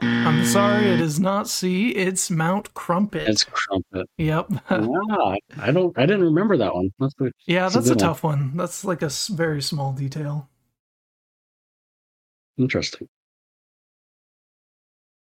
I'm 0.06 0.46
sorry, 0.46 0.86
it 0.88 1.02
is 1.02 1.20
not 1.20 1.48
C, 1.50 1.90
it's 1.90 2.30
Mount 2.30 2.74
Crumpet. 2.74 3.28
It's 3.28 3.44
Crumpet. 3.44 4.08
Yep. 4.18 4.50
wow, 4.70 5.08
ah, 5.12 5.36
I 5.60 5.72
don't. 5.72 5.98
I 5.98 6.06
didn't 6.06 6.24
remember 6.24 6.58
that 6.58 6.74
one. 6.74 6.92
That's 7.00 7.14
a- 7.22 7.32
yeah, 7.46 7.68
a 7.68 7.70
that's 7.70 7.88
a 7.88 7.90
one. 7.92 7.98
tough 7.98 8.24
one. 8.24 8.58
That's 8.58 8.84
like 8.86 9.02
a 9.02 9.10
very 9.30 9.62
small 9.62 9.94
detail. 9.94 10.50
interesting. 12.58 13.08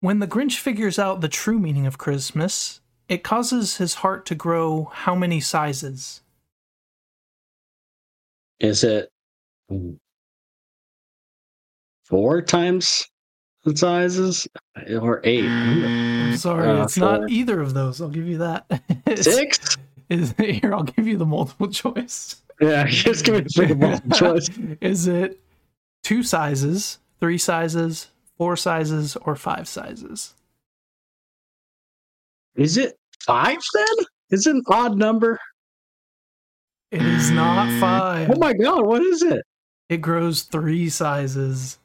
When 0.00 0.18
the 0.18 0.26
Grinch 0.26 0.58
figures 0.58 0.98
out 0.98 1.20
the 1.22 1.28
true 1.28 1.58
meaning 1.58 1.86
of 1.86 1.96
Christmas, 1.96 2.80
it 3.08 3.22
causes 3.22 3.78
his 3.78 3.94
heart 3.94 4.26
to 4.26 4.34
grow 4.34 4.90
how 4.92 5.14
many 5.14 5.40
sizes? 5.40 6.20
Is 8.60 8.84
it 8.84 9.08
hmm, 9.68 9.94
four 12.04 12.42
times 12.42 13.06
sizes 13.74 14.46
or 15.00 15.20
eight? 15.24 15.44
I'm 15.44 16.36
sorry, 16.36 16.68
Uh, 16.68 16.82
it's 16.84 16.96
not 16.96 17.30
either 17.30 17.60
of 17.60 17.74
those. 17.74 18.00
I'll 18.00 18.08
give 18.08 18.26
you 18.26 18.38
that. 18.38 18.66
Six? 19.16 19.76
Is 20.10 20.34
here? 20.38 20.74
I'll 20.74 20.82
give 20.82 21.06
you 21.06 21.16
the 21.16 21.24
multiple 21.26 21.68
choice. 21.68 22.42
Yeah, 22.60 22.86
just 22.88 23.24
give 23.24 23.34
me 23.36 23.66
the 23.66 23.74
multiple 23.74 24.10
choice. 24.16 24.50
Is 24.80 25.06
it 25.06 25.40
two 26.02 26.22
sizes, 26.22 26.98
three 27.20 27.38
sizes, 27.38 28.08
four 28.36 28.56
sizes, 28.56 29.16
or 29.22 29.34
five 29.34 29.66
sizes? 29.66 30.34
Is 32.54 32.76
it 32.76 32.98
five 33.20 33.58
then? 33.74 34.06
Is 34.30 34.46
it 34.46 34.54
an 34.56 34.62
odd 34.68 34.96
number? 34.96 35.38
It 36.90 37.02
is 37.02 37.30
not 37.30 37.68
five. 37.80 38.30
Oh 38.30 38.38
my 38.38 38.52
god, 38.52 38.84
what 38.86 39.02
is 39.02 39.22
it? 39.22 39.42
It 39.88 39.98
grows 39.98 40.42
three 40.42 40.88
sizes. 40.88 41.78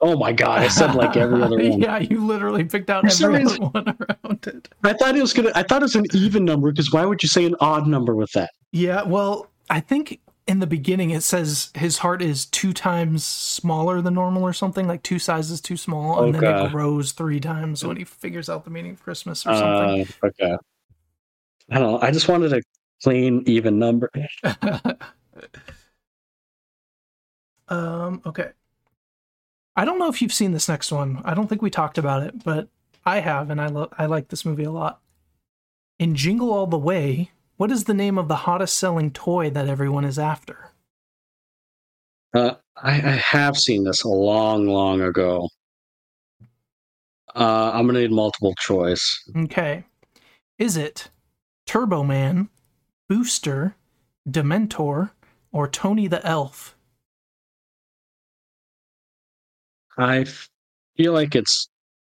Oh 0.00 0.16
my 0.16 0.32
god, 0.32 0.60
I 0.60 0.68
said 0.68 0.94
like 0.94 1.16
every 1.16 1.42
other 1.42 1.56
one. 1.70 1.80
yeah, 1.80 1.98
you 1.98 2.24
literally 2.24 2.64
picked 2.64 2.90
out 2.90 3.10
For 3.10 3.24
every 3.24 3.44
other 3.44 3.56
one 3.58 3.88
around 3.88 4.46
it. 4.46 4.68
I 4.84 4.92
thought 4.92 5.16
it 5.16 5.20
was 5.22 5.32
gonna 5.32 5.52
I 5.54 5.62
thought 5.62 5.82
it 5.82 5.84
was 5.84 5.96
an 5.96 6.04
even 6.12 6.44
number 6.44 6.70
because 6.70 6.92
why 6.92 7.04
would 7.04 7.22
you 7.22 7.28
say 7.28 7.44
an 7.44 7.56
odd 7.60 7.86
number 7.86 8.14
with 8.14 8.30
that? 8.32 8.50
Yeah, 8.72 9.02
well, 9.02 9.48
I 9.70 9.80
think 9.80 10.20
in 10.46 10.60
the 10.60 10.66
beginning 10.66 11.10
it 11.10 11.22
says 11.22 11.70
his 11.74 11.98
heart 11.98 12.22
is 12.22 12.46
two 12.46 12.72
times 12.72 13.24
smaller 13.24 14.00
than 14.00 14.14
normal 14.14 14.42
or 14.44 14.52
something, 14.52 14.86
like 14.86 15.02
two 15.02 15.18
sizes 15.18 15.60
too 15.60 15.76
small, 15.76 16.22
and 16.22 16.34
then 16.34 16.44
it 16.44 16.70
grows 16.70 17.12
three 17.12 17.40
times 17.40 17.84
when 17.84 17.96
he 17.96 18.04
figures 18.04 18.48
out 18.48 18.64
the 18.64 18.70
meaning 18.70 18.92
of 18.92 19.02
Christmas 19.02 19.44
or 19.46 19.54
something. 19.54 20.06
Uh, 20.22 20.26
okay. 20.26 20.56
I 21.70 21.78
don't 21.78 21.92
know. 21.92 21.98
I 22.00 22.12
just 22.12 22.28
wanted 22.28 22.52
a 22.52 22.62
clean, 23.02 23.42
even 23.46 23.78
number. 23.78 24.10
um, 27.68 28.22
okay. 28.24 28.50
I 29.76 29.84
don't 29.84 29.98
know 29.98 30.08
if 30.08 30.22
you've 30.22 30.32
seen 30.32 30.52
this 30.52 30.68
next 30.68 30.90
one. 30.90 31.20
I 31.24 31.34
don't 31.34 31.48
think 31.48 31.60
we 31.60 31.70
talked 31.70 31.98
about 31.98 32.22
it, 32.22 32.42
but 32.44 32.68
I 33.04 33.20
have, 33.20 33.50
and 33.50 33.60
I 33.60 33.66
lo- 33.66 33.92
I 33.98 34.06
like 34.06 34.28
this 34.28 34.44
movie 34.44 34.64
a 34.64 34.70
lot. 34.70 35.00
In 35.98 36.14
Jingle 36.14 36.52
All 36.52 36.66
the 36.66 36.78
Way, 36.78 37.30
what 37.56 37.70
is 37.70 37.84
the 37.84 37.94
name 37.94 38.18
of 38.18 38.28
the 38.28 38.36
hottest 38.36 38.76
selling 38.76 39.10
toy 39.10 39.50
that 39.50 39.68
everyone 39.68 40.04
is 40.04 40.18
after? 40.18 40.72
Uh, 42.34 42.54
I, 42.76 42.92
I 42.92 43.22
have 43.30 43.56
seen 43.56 43.84
this 43.84 44.02
a 44.02 44.08
long, 44.08 44.66
long 44.66 45.00
ago. 45.00 45.48
Uh, 47.34 47.70
I'm 47.74 47.86
gonna 47.86 48.00
need 48.00 48.10
multiple 48.10 48.54
choice. 48.58 49.22
Okay. 49.36 49.84
Is 50.58 50.76
it 50.76 51.10
Turbo 51.66 52.02
Man, 52.02 52.48
Booster, 53.08 53.76
Dementor, 54.28 55.10
or 55.52 55.68
Tony 55.68 56.08
the 56.08 56.26
Elf? 56.26 56.75
I 59.98 60.26
feel 60.96 61.12
like 61.12 61.34
it's 61.34 61.68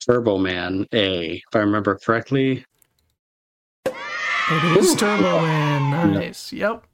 Turbo 0.04 0.38
Man 0.38 0.86
A, 0.92 1.34
if 1.36 1.54
I 1.56 1.58
remember 1.58 1.96
correctly. 1.96 2.64
It 3.86 4.78
is. 4.78 4.94
Turbo 4.94 5.40
Man. 5.40 6.12
Nice. 6.14 6.52
Yep. 6.52 6.86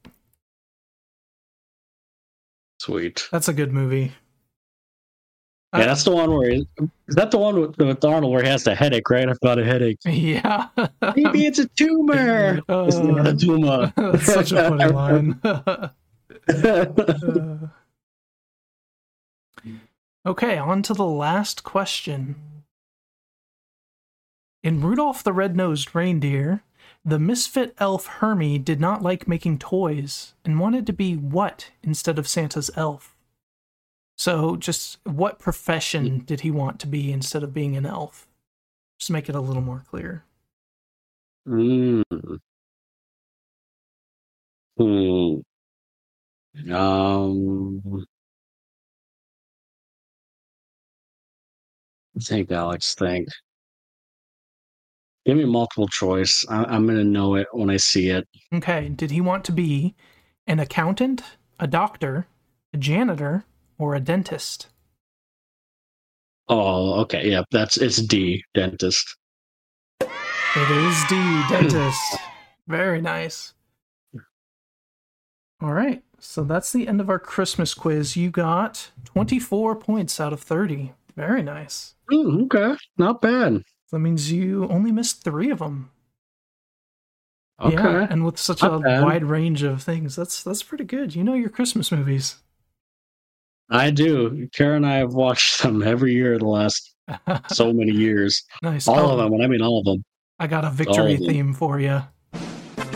Sweet. 2.81 3.29
That's 3.33 3.49
a 3.49 3.53
good 3.53 3.73
movie. 3.73 4.13
Yeah, 5.75 5.85
that's 5.85 6.05
the 6.05 6.13
one 6.13 6.31
where 6.35 6.51
is 6.51 6.65
that 7.09 7.31
the 7.31 7.37
one 7.37 7.61
with, 7.61 7.77
with 7.77 8.03
Arnold 8.03 8.33
where 8.33 8.43
he 8.43 8.49
has 8.49 8.65
the 8.65 8.75
headache, 8.75 9.11
right? 9.11 9.29
I've 9.29 9.41
got 9.41 9.59
a 9.59 9.65
headache. 9.65 9.99
Yeah. 10.07 10.69
Maybe 11.15 11.45
it's 11.45 11.59
a 11.59 11.69
tumor. 11.69 12.63
it's 12.69 12.97
not 12.97 13.27
a 13.27 13.37
tumor. 13.37 13.93
That's 13.97 14.25
such 14.25 14.53
a 14.53 14.69
funny 14.69 14.87
line. 14.87 15.41
Uh, 15.45 15.89
okay, 20.29 20.59
on 20.59 20.83
to 20.83 20.93
the 20.93 21.07
last 21.07 21.65
question. 21.65 22.37
In 24.63 24.83
Rudolph 24.83 25.25
the 25.25 25.33
Red-Nosed 25.33 25.95
Reindeer, 25.95 26.63
the 27.03 27.19
misfit 27.19 27.75
elf 27.79 28.07
Hermie 28.07 28.59
did 28.59 28.79
not 28.81 29.03
like 29.03 29.27
making 29.27 29.59
toys 29.59 30.35
and 30.45 30.61
wanted 30.61 30.87
to 30.87 30.93
be 30.93 31.17
what 31.17 31.71
instead 31.83 32.19
of 32.19 32.29
Santa's 32.29 32.71
elf? 32.77 33.17
So, 34.19 34.57
just 34.57 34.99
what 35.05 35.39
profession 35.39 36.25
did 36.27 36.41
he 36.41 36.51
want 36.51 36.79
to 36.81 36.87
be 36.87 37.11
instead 37.11 37.43
of 37.43 37.55
being 37.55 37.77
an 37.77 37.87
elf? 37.87 38.27
Just 38.99 39.11
make 39.11 39.29
it 39.29 39.35
a 39.35 39.41
little 39.41 39.63
more 39.63 39.85
clear. 39.89 40.25
Mm. 41.49 42.03
Hmm. 44.77 45.41
Um. 46.73 48.05
Think, 52.21 52.51
Alex. 52.51 52.95
Think. 52.95 53.29
Give 55.27 55.37
me 55.37 55.45
multiple 55.45 55.89
choice. 55.89 56.45
I, 56.49 56.65
I'm 56.65 56.87
gonna 56.87 57.05
know 57.05 57.35
it 57.35 57.49
when 57.53 57.71
I 57.71 57.77
see 57.77 58.09
it. 58.11 58.27
Okay. 58.55 58.89
Did 58.89 59.11
he 59.11 59.21
want 59.21 59.45
to 59.47 59.53
be 59.53 59.95
an 60.47 60.59
accountant, 60.59 61.23
a 61.61 61.67
doctor, 61.67 62.27
a 62.73 62.79
janitor, 62.79 63.45
or 63.79 63.95
a 63.95 64.01
dentist? 64.01 64.69
Oh, 66.49 67.01
okay. 67.01 67.31
Yeah, 67.31 67.43
that's 67.51 67.77
it's 67.77 67.99
D, 67.99 68.43
dentist. 68.55 69.17
It 70.01 70.71
is 70.71 71.05
D, 71.09 71.43
dentist. 71.49 72.17
Very 72.67 73.03
nice. 73.03 73.53
All 75.61 75.73
right. 75.73 76.03
So 76.19 76.43
that's 76.43 76.73
the 76.73 76.89
end 76.89 77.01
of 77.01 77.11
our 77.11 77.19
Christmas 77.19 77.75
quiz. 77.75 78.17
You 78.17 78.31
got 78.31 78.91
24 79.05 79.77
points 79.77 80.19
out 80.19 80.33
of 80.33 80.41
30. 80.41 80.93
Very 81.19 81.43
nice. 81.43 81.95
Mm, 82.13 82.45
okay, 82.45 82.77
not 82.97 83.21
bad. 83.21 83.65
That 83.91 83.99
means 83.99 84.31
you 84.31 84.69
only 84.69 84.93
missed 84.93 85.25
three 85.25 85.51
of 85.51 85.59
them. 85.59 85.91
Okay, 87.61 87.75
Yeah, 87.75 88.07
and 88.09 88.25
with 88.25 88.39
such 88.39 88.63
Not 88.63 88.75
a 88.75 88.79
bad. 88.79 89.03
wide 89.03 89.25
range 89.25 89.65
of 89.65 89.83
things, 89.83 90.15
that's 90.15 90.45
that's 90.45 90.63
pretty 90.63 90.85
good. 90.85 91.17
You 91.17 91.25
know 91.25 91.35
your 91.35 91.49
Christmas 91.49 91.91
movies. 91.91 92.37
I 93.69 93.91
do. 93.91 94.49
Kara 94.53 94.77
and 94.77 94.87
I 94.87 94.99
have 94.99 95.15
watched 95.15 95.61
them 95.65 95.83
every 95.83 96.13
year 96.13 96.39
the 96.39 96.47
last 96.47 96.95
so 97.49 97.73
many 97.73 97.91
years. 97.91 98.45
nice. 98.63 98.87
All 98.87 99.01
Oh, 99.01 99.11
of 99.11 99.19
them. 99.19 99.33
When 99.33 99.43
I 99.43 99.49
mean 99.49 99.61
all 99.61 99.81
of 99.81 99.85
them. 99.87 100.05
I 100.39 100.47
got 100.47 100.65
a 100.65 100.71
victory 100.71 101.17
theme 101.17 101.53
for 101.53 101.81
you. 101.81 102.01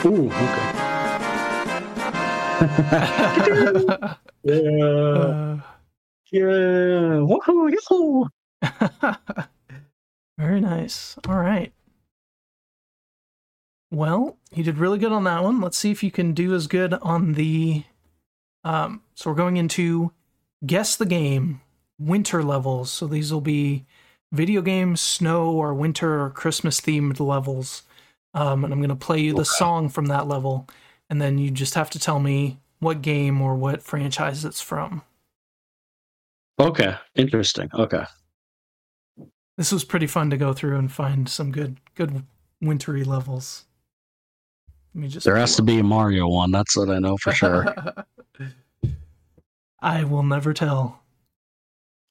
Ooh, 0.04 0.30
okay. 0.30 0.78
yeah, 4.44 4.54
Uh, 4.54 5.60
yeah. 6.32 7.20
Woohoo, 7.22 7.70
yahoo. 7.72 8.26
Very 10.38 10.60
nice. 10.60 11.16
All 11.28 11.38
right. 11.38 11.72
Well, 13.90 14.38
you 14.54 14.64
did 14.64 14.78
really 14.78 14.98
good 14.98 15.12
on 15.12 15.24
that 15.24 15.42
one. 15.42 15.60
Let's 15.60 15.76
see 15.78 15.90
if 15.90 16.02
you 16.02 16.10
can 16.10 16.32
do 16.32 16.54
as 16.54 16.66
good 16.66 16.94
on 16.94 17.34
the. 17.34 17.84
Um, 18.64 19.02
so 19.14 19.30
we're 19.30 19.36
going 19.36 19.56
into 19.58 20.12
guess 20.64 20.96
the 20.96 21.06
game 21.06 21.60
winter 21.98 22.42
levels. 22.42 22.90
So 22.90 23.06
these 23.06 23.32
will 23.32 23.40
be 23.40 23.84
video 24.32 24.62
game, 24.62 24.96
snow, 24.96 25.50
or 25.52 25.74
winter 25.74 26.22
or 26.24 26.30
Christmas 26.30 26.80
themed 26.80 27.20
levels. 27.20 27.82
Um, 28.34 28.64
and 28.64 28.72
I'm 28.72 28.80
going 28.80 28.88
to 28.88 28.96
play 28.96 29.20
you 29.20 29.34
the 29.34 29.42
Okay. 29.42 29.48
song 29.58 29.88
from 29.90 30.06
that 30.06 30.26
level, 30.26 30.66
and 31.10 31.20
then 31.20 31.36
you 31.38 31.50
just 31.50 31.74
have 31.74 31.90
to 31.90 31.98
tell 31.98 32.18
me 32.18 32.60
what 32.78 33.02
game 33.02 33.42
or 33.42 33.54
what 33.56 33.82
franchise 33.82 34.44
it's 34.44 34.62
from. 34.62 35.02
Okay, 36.58 36.94
interesting. 37.14 37.70
Okay. 37.74 38.04
This 39.56 39.72
was 39.72 39.84
pretty 39.84 40.06
fun 40.06 40.30
to 40.30 40.36
go 40.36 40.52
through 40.52 40.78
and 40.78 40.90
find 40.90 41.28
some 41.28 41.52
good 41.52 41.78
good 41.94 42.24
wintry 42.60 43.04
levels. 43.04 43.64
Let 44.94 45.02
me 45.02 45.08
just 45.08 45.24
There 45.24 45.36
has 45.36 45.56
to 45.56 45.62
be 45.62 45.78
a 45.78 45.82
Mario 45.82 46.28
one. 46.28 46.50
That's 46.50 46.76
what 46.76 46.90
I 46.90 46.98
know 46.98 47.16
for 47.16 47.32
sure. 47.32 47.74
I 49.80 50.04
will 50.04 50.22
never 50.22 50.52
tell. 50.52 51.00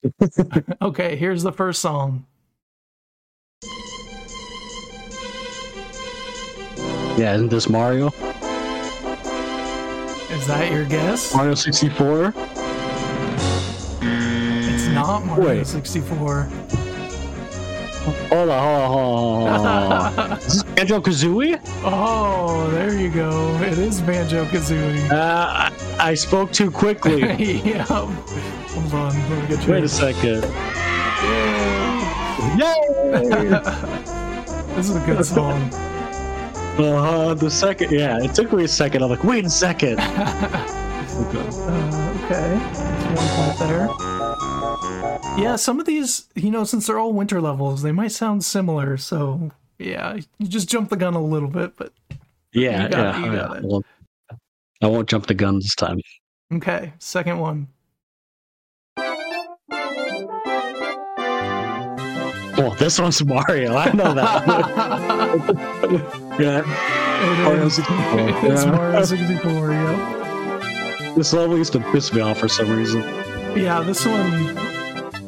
okay, 0.81 1.15
here's 1.15 1.43
the 1.43 1.51
first 1.51 1.81
song. 1.81 2.25
yeah, 7.17 7.35
isn't 7.35 7.49
this 7.49 7.69
Mario? 7.69 8.07
Is 10.31 10.47
that 10.47 10.71
your 10.71 10.85
guess? 10.85 11.35
Mario 11.35 11.53
64? 11.53 12.33
Not 15.11 15.25
Mario 15.25 15.57
Wait. 15.57 15.67
64. 15.67 16.43
Hold 18.03 18.15
on, 18.15 18.29
hold 18.29 18.49
on, 18.49 18.89
hold 18.89 19.67
on, 19.67 20.13
hold 20.13 20.31
on. 20.31 20.37
Is 20.37 20.45
this 20.45 20.63
Banjo 20.63 21.01
Kazooie? 21.01 21.59
oh, 21.83 22.71
there 22.71 22.97
you 22.97 23.09
go. 23.09 23.53
It 23.61 23.77
is 23.77 24.01
Banjo 24.01 24.45
Kazooie. 24.45 25.11
Uh, 25.11 25.69
I, 25.69 25.71
I 25.99 26.13
spoke 26.13 26.53
too 26.53 26.71
quickly. 26.71 27.19
yeah. 27.57 27.83
Hold 27.83 28.93
on, 28.93 29.29
let 29.29 29.41
me 29.41 29.47
get 29.53 29.67
you. 29.67 29.73
Wait 29.73 29.83
a 29.83 29.89
second. 29.89 30.43
Yay! 32.57 32.79
this 34.75 34.89
is 34.89 34.95
a 34.95 35.03
good 35.05 35.25
song. 35.25 35.69
Uh, 36.79 37.33
the 37.33 37.51
second, 37.51 37.91
yeah, 37.91 38.23
it 38.23 38.33
took 38.33 38.53
me 38.53 38.63
a 38.63 38.67
second. 38.67 39.03
I'm 39.03 39.09
like, 39.09 39.25
wait 39.25 39.43
a 39.43 39.49
second. 39.49 39.99
Uh, 39.99 40.63
okay, 42.23 42.55
one 43.13 43.27
point 43.35 43.59
there. 43.59 44.10
Yeah, 45.37 45.55
some 45.55 45.79
of 45.79 45.85
these, 45.85 46.27
you 46.35 46.51
know, 46.51 46.63
since 46.63 46.87
they're 46.87 46.99
all 46.99 47.13
winter 47.13 47.39
levels, 47.41 47.81
they 47.83 47.91
might 47.91 48.11
sound 48.11 48.43
similar. 48.43 48.97
So 48.97 49.51
yeah, 49.79 50.17
you 50.39 50.47
just 50.47 50.67
jump 50.69 50.89
the 50.89 50.97
gun 50.97 51.13
a 51.13 51.21
little 51.23 51.47
bit, 51.49 51.75
but 51.77 51.93
Yeah, 52.53 52.89
got 52.89 53.19
yeah, 53.19 53.33
yeah. 53.33 53.47
I 53.47 53.59
won't- 53.61 53.85
I 54.83 54.87
won't 54.87 55.07
jump 55.07 55.27
the 55.27 55.35
gun 55.35 55.55
this 55.59 55.75
time. 55.75 55.99
okay. 56.55 56.93
Second 56.99 57.37
one. 57.39 57.67
Oh, 62.63 62.75
this 62.77 62.99
one's 62.99 63.23
Mario. 63.23 63.75
I 63.75 63.91
know 63.93 64.13
that. 64.13 64.43
yeah, 66.39 66.61
Mario 67.43 67.69
64. 67.69 68.19
It's 68.51 68.63
Yeah. 68.65 68.71
Mario 68.71 69.03
64. 69.03 69.71
Yep. 69.71 71.15
this 71.15 71.33
level 71.33 71.57
used 71.57 71.73
to 71.73 71.79
piss 71.91 72.11
me 72.13 72.21
off 72.21 72.37
for 72.39 72.47
some 72.47 72.69
reason. 72.75 73.01
Yeah, 73.55 73.81
this 73.81 74.05
one 74.05 74.55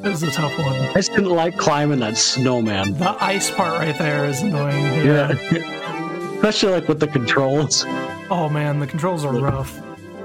is 0.06 0.24
a 0.24 0.32
tough 0.32 0.58
one. 0.58 0.74
I 0.74 0.94
just 0.96 1.12
didn't 1.12 1.30
like 1.30 1.58
climbing 1.58 2.00
that 2.00 2.18
snowman. 2.18 2.94
The 2.98 3.16
ice 3.24 3.50
part 3.52 3.80
right 3.80 3.98
there 3.98 4.26
is 4.26 4.42
annoying. 4.42 4.84
Yeah. 5.06 5.30
Especially 6.36 6.74
like 6.74 6.88
with 6.88 7.00
the 7.00 7.08
controls. 7.08 7.86
Oh 8.30 8.50
man, 8.50 8.80
the 8.80 8.88
controls 8.88 9.24
are 9.24 9.34
rough, 9.34 9.80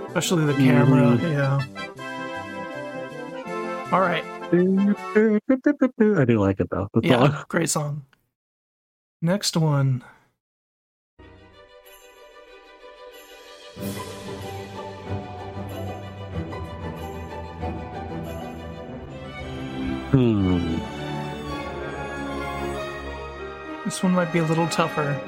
especially 0.09 0.45
the 0.47 0.55
camera. 0.55 1.17
Mhm. 1.17 1.33
Yeah. 1.33 1.61
All 3.93 4.01
right. 4.01 4.25
I 4.51 6.25
do 6.25 6.41
like 6.41 6.59
it 6.61 6.69
though. 6.71 6.89
The 6.95 7.01
Yeah, 7.03 7.45
great 7.49 7.71
song. 7.71 8.05
Next 9.23 9.57
one. 9.57 10.03
Hmm. 20.11 20.79
This 23.85 24.03
one 24.03 24.13
might 24.13 24.33
be 24.33 24.39
a 24.39 24.45
little 24.45 24.67
tougher. 24.69 25.19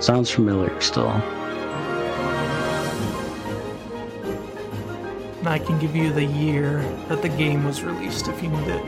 Sounds 0.00 0.30
familiar 0.30 0.80
still. 0.80 1.10
And 5.38 5.48
I 5.48 5.58
can 5.58 5.78
give 5.78 5.94
you 5.94 6.10
the 6.10 6.24
year 6.24 6.78
that 7.08 7.20
the 7.20 7.28
game 7.28 7.64
was 7.64 7.82
released 7.82 8.28
if 8.28 8.42
you 8.42 8.48
need 8.48 8.68
it. 8.68 8.82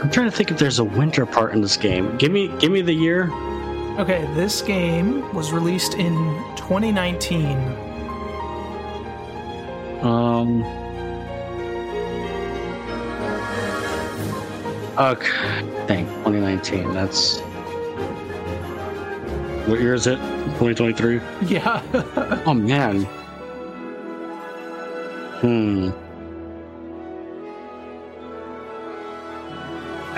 I'm 0.00 0.10
trying 0.10 0.30
to 0.30 0.36
think 0.36 0.52
if 0.52 0.58
there's 0.58 0.78
a 0.78 0.84
winter 0.84 1.26
part 1.26 1.52
in 1.52 1.62
this 1.62 1.76
game. 1.76 2.16
Give 2.16 2.30
me 2.30 2.46
give 2.58 2.70
me 2.70 2.80
the 2.80 2.94
year. 2.94 3.32
Okay, 3.98 4.24
this 4.34 4.62
game 4.62 5.34
was 5.34 5.52
released 5.52 5.94
in 5.94 6.14
2019. 6.54 7.85
Um 10.06 10.62
Okay. 14.98 15.62
Dang, 15.86 16.06
2019. 16.24 16.94
That's 16.94 17.40
what 19.66 19.80
year 19.80 19.94
is 19.94 20.06
it? 20.06 20.16
2023? 20.58 21.20
Yeah. 21.46 21.82
Oh 22.46 22.54
man. 22.54 23.02
Hmm. 25.40 25.90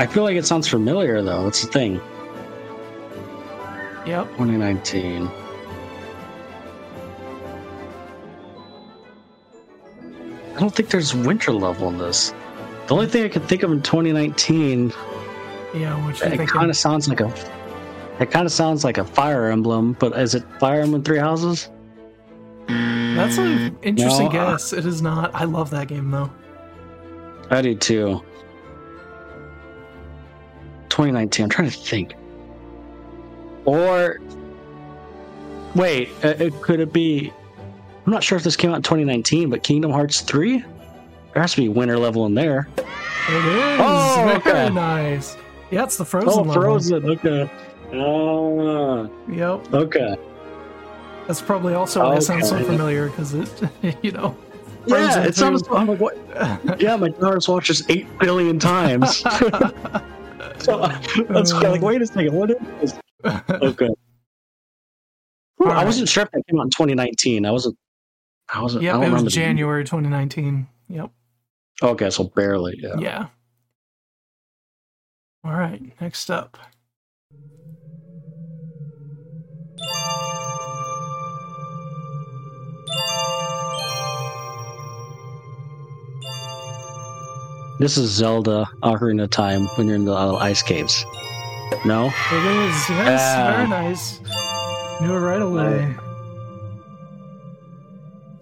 I 0.01 0.07
feel 0.07 0.23
like 0.23 0.37
it 0.37 0.47
sounds 0.47 0.69
familiar 0.69 1.23
though. 1.23 1.45
That's 1.45 1.63
the 1.63 1.73
thing. 1.73 1.95
yep. 4.07 4.27
2019. 4.37 5.29
Don't 10.69 10.77
think 10.77 10.91
there's 10.91 11.15
winter 11.15 11.51
level 11.51 11.89
in 11.89 11.97
this. 11.97 12.35
The 12.89 12.95
only 12.95 13.07
thing 13.07 13.25
I 13.25 13.29
can 13.29 13.41
think 13.41 13.63
of 13.63 13.73
in 13.73 13.81
2019, 13.81 14.93
Yeah, 15.73 16.07
you 16.07 16.11
it 16.11 16.47
kind 16.47 16.69
of 16.69 16.77
sounds 16.77 17.09
like 17.09 17.21
a. 17.21 17.33
It 18.21 18.31
kind 18.31 18.45
of 18.45 18.53
sounds 18.53 18.85
like 18.85 18.99
a 18.99 19.05
Fire 19.05 19.51
Emblem, 19.51 19.95
but 19.95 20.13
is 20.19 20.35
it 20.35 20.45
Fire 20.61 20.83
Emblem 20.83 21.03
Three 21.03 21.19
Houses? 21.19 21.71
That's 22.67 23.39
an 23.39 23.79
interesting 23.81 24.27
No, 24.27 24.31
guess. 24.33 24.75
It 24.75 24.85
is 24.85 25.01
not. 25.01 25.35
I 25.35 25.45
love 25.45 25.71
that 25.71 25.89
game 25.89 26.11
though. 26.11 26.31
I 27.51 27.63
do 27.63 27.75
too. 27.75 28.23
2019. 30.91 31.45
I'm 31.45 31.49
trying 31.49 31.71
to 31.71 31.77
think. 31.79 32.15
Or 33.65 34.19
wait, 35.75 36.11
uh, 36.23 36.35
it, 36.39 36.61
could 36.61 36.81
it 36.81 36.93
be? 36.93 37.33
I'm 38.09 38.13
not 38.13 38.25
sure 38.25 38.39
if 38.39 38.43
this 38.43 38.57
came 38.57 38.71
out 38.71 38.77
in 38.77 38.83
2019, 38.83 39.51
but 39.51 39.63
Kingdom 39.63 39.91
Hearts 39.91 40.23
3. 40.23 40.61
There 40.61 41.43
has 41.43 41.53
to 41.53 41.61
be 41.61 41.69
winter 41.69 41.99
level 41.99 42.25
in 42.25 42.33
there. 42.33 42.67
It 42.79 42.83
is 42.83 42.87
Oh, 43.29 44.41
very 44.45 44.65
okay. 44.65 44.71
nice. 44.75 45.37
Yeah, 45.71 45.85
it's 45.85 45.99
the 45.99 46.07
Frozen 46.07 46.31
oh, 46.31 46.37
level. 46.37 46.55
Frozen. 46.55 47.05
Okay. 47.11 47.51
Oh, 47.93 49.11
Yep, 49.31 49.75
okay. 49.75 50.17
that's 51.27 51.43
probably 51.43 51.75
also 51.75 52.01
why 52.01 52.17
it 52.17 52.23
sounds 52.23 52.49
so 52.49 52.65
familiar 52.65 53.11
because 53.11 53.35
it, 53.35 53.69
you 54.03 54.13
know. 54.13 54.35
Yeah, 54.87 55.25
it 55.25 55.35
sounds. 55.37 55.65
I'm 55.71 55.87
like, 55.89 56.01
what? 56.01 56.17
Yeah, 56.81 56.97
my 56.97 57.11
daughter's 57.11 57.47
watched 57.47 57.69
this 57.69 57.85
eight 57.91 58.07
billion 58.19 58.59
times. 58.59 59.17
so 60.61 60.79
that's 61.29 61.53
Uh. 61.53 61.61
like, 61.61 61.83
wait 61.83 62.01
a 62.01 62.07
second, 62.07 62.33
what 62.33 62.53
is 62.53 62.57
this? 62.81 62.95
Okay. 63.51 63.91
Whew, 65.59 65.71
I 65.71 65.85
wasn't 65.85 66.09
sure 66.09 66.23
if 66.23 66.31
that 66.31 66.43
came 66.49 66.59
out 66.59 66.63
in 66.65 66.71
2019. 66.71 67.45
I 67.45 67.51
wasn't. 67.51 67.77
I 68.53 68.63
wasn't. 68.63 68.83
I 68.83 68.87
yep, 68.87 69.03
it 69.09 69.13
was 69.13 69.33
January 69.33 69.85
2019. 69.85 70.67
Yep. 70.89 71.11
Okay, 71.83 72.11
so 72.11 72.25
barely. 72.25 72.79
Yeah. 72.79 72.97
Yeah. 72.99 73.27
All 75.45 75.53
right, 75.53 75.81
next 76.01 76.31
up. 76.31 76.59
This 87.79 87.97
is 87.97 88.11
Zelda 88.11 88.69
Ocarina 88.83 89.25
of 89.25 89.31
Time 89.31 89.67
when 89.77 89.87
you're 89.87 89.95
in 89.95 90.05
the 90.05 90.13
uh, 90.13 90.35
ice 90.35 90.63
caves. 90.63 91.05
No. 91.85 92.07
It 92.07 92.11
is. 92.11 92.89
Yes, 92.91 93.21
Yeah. 93.21 93.57
very 93.57 93.69
nice. 93.69 94.21
Knew 95.01 95.15
it 95.15 95.19
right 95.21 95.41
away. 95.43 95.97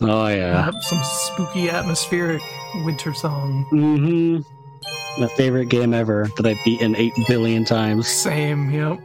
Oh 0.00 0.28
yeah. 0.28 0.66
Yep, 0.66 0.82
some 0.82 1.02
spooky 1.02 1.70
atmospheric 1.70 2.42
winter 2.84 3.14
song. 3.14 3.66
Mm-hmm. 3.72 5.20
My 5.20 5.28
favorite 5.28 5.70
game 5.70 5.94
ever 5.94 6.28
that 6.36 6.46
I've 6.46 6.62
beaten 6.64 6.94
eight 6.96 7.14
billion 7.26 7.64
times. 7.64 8.06
Same, 8.06 8.70
yep. 8.70 8.98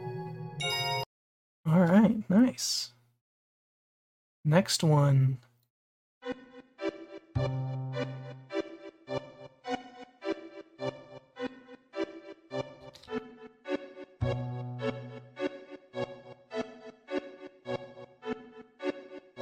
All 1.66 1.80
right, 1.80 2.22
nice. 2.28 2.92
Next 4.44 4.84
one. 4.84 5.38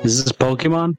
Is 0.03 0.25
this 0.25 0.33
Pokemon? 0.33 0.97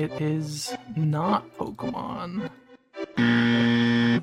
It 0.00 0.18
is 0.18 0.72
not 0.96 1.44
Pokemon. 1.58 2.48
Hmm. 3.18 4.16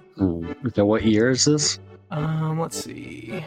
Okay, 0.66 0.82
what 0.82 1.04
year 1.04 1.30
is 1.30 1.46
this? 1.46 1.78
Um, 2.10 2.60
let's 2.60 2.84
see. 2.84 3.46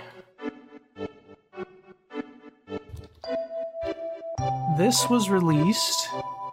This 4.78 5.10
was 5.10 5.28
released 5.28 6.08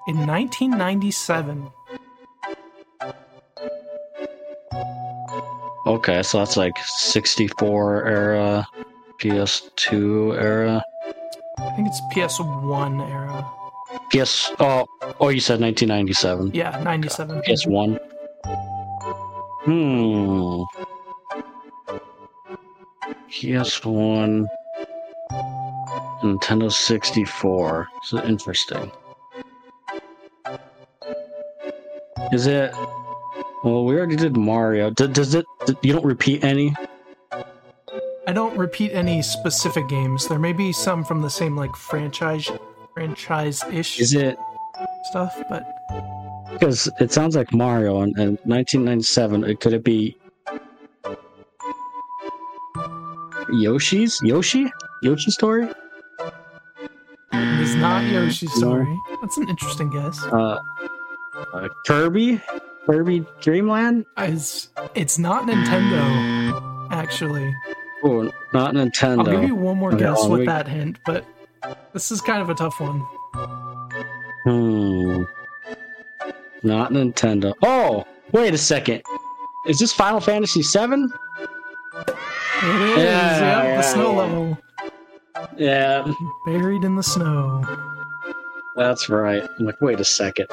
in 0.08 0.26
1997. 0.26 1.70
Okay, 5.86 6.24
so 6.24 6.40
that's 6.40 6.58
like 6.58 6.76
64 6.80 8.04
era, 8.08 8.68
PS2 9.22 10.42
era, 10.42 10.84
I 11.60 11.72
think 11.76 11.88
it's 11.88 12.02
PS1 12.14 13.10
era. 13.12 13.46
PS. 14.12 14.52
Oh, 14.60 14.86
oh, 15.20 15.30
you 15.30 15.40
said 15.40 15.60
1997. 15.60 16.52
Yeah, 16.54 16.82
97. 16.84 17.42
PS1. 17.42 18.00
Hmm. 19.64 20.64
PS1. 23.30 24.48
Nintendo 26.24 26.72
64. 26.72 27.88
So 28.04 28.24
interesting. 28.24 28.92
Is 32.32 32.48
it? 32.48 32.74
Well, 33.64 33.86
we 33.86 33.96
already 33.96 34.16
did 34.16 34.36
Mario. 34.36 34.90
D- 34.90 35.08
does 35.08 35.36
it? 35.36 35.46
d- 35.66 35.76
You 35.82 35.94
don't 35.94 36.06
repeat 36.06 36.44
any? 36.44 36.74
I 38.28 38.34
don't 38.34 38.58
repeat 38.58 38.92
any 38.92 39.22
specific 39.22 39.88
games. 39.88 40.28
There 40.28 40.40
may 40.40 40.54
be 40.54 40.72
some 40.74 41.04
from 41.06 41.22
the 41.22 41.30
same 41.30 41.56
like 41.56 41.76
franchise 41.76 42.50
franchise-ish 42.94 44.00
Is 44.00 44.14
it? 44.14 44.38
Stuff, 45.08 45.36
but 45.50 45.64
Because 46.54 46.90
it 47.00 47.12
sounds 47.12 47.36
like 47.36 47.54
Mario 47.54 48.02
and, 48.02 48.16
and 48.18 48.38
1997. 48.44 49.44
It 49.44 49.60
could 49.60 49.74
it 49.74 49.84
be 49.84 50.18
Yoshi's 53.50 54.20
Yoshi 54.24 54.72
Yoshi 55.04 55.32
story? 55.32 55.68
it 57.34 57.62
is 57.62 57.76
not 57.76 58.04
Yoshi's 58.12 58.52
No. 58.60 58.68
story. 58.70 59.00
That's 59.22 59.38
an 59.38 59.48
interesting 59.50 59.90
guess. 59.90 60.22
Uh, 60.26 60.60
uh, 61.54 61.68
Kirby 61.86 62.42
Kirby 62.86 63.26
Dreamland? 63.42 64.06
It's, 64.18 64.70
it's 64.96 65.20
not 65.20 65.44
Nintendo, 65.46 66.88
actually. 66.92 67.54
Oh, 68.04 68.32
not 68.54 68.74
Nintendo. 68.76 69.20
I'll 69.28 69.40
give 69.42 69.44
you 69.44 69.56
one 69.56 69.78
more 69.78 69.90
Okay, 69.94 70.00
guess 70.06 70.26
with 70.28 70.40
wait. 70.42 70.46
that 70.46 70.68
hint, 70.68 70.98
but 71.06 71.26
this 71.94 72.12
is 72.12 72.22
kind 72.22 72.42
of 72.42 72.50
a 72.50 72.54
tough 72.56 72.80
one. 72.80 73.06
Hmm. 74.48 75.24
Not 76.64 76.92
Nintendo. 76.92 77.54
Oh, 77.64 78.06
wait 78.32 78.54
a 78.54 78.58
second. 78.58 79.02
Is 79.68 79.78
this 79.78 79.92
Final 79.92 80.22
Fantasy 80.22 80.62
VII? 80.62 80.72
It 80.74 82.10
is, 82.10 82.98
Yeah, 82.98 82.98
yep, 82.98 83.64
yeah, 83.66 83.78
the 83.78 83.82
snow 83.84 84.12
yeah. 84.12 84.18
level. 84.18 84.58
Yeah, 85.58 86.14
Buried 86.46 86.84
in 86.86 86.96
the 86.96 87.04
snow. 87.04 87.62
that's 88.78 89.10
right. 89.10 89.44
I'm 89.60 89.66
like, 89.66 89.82
wait 89.82 90.00
a 90.00 90.06
second. 90.06 90.48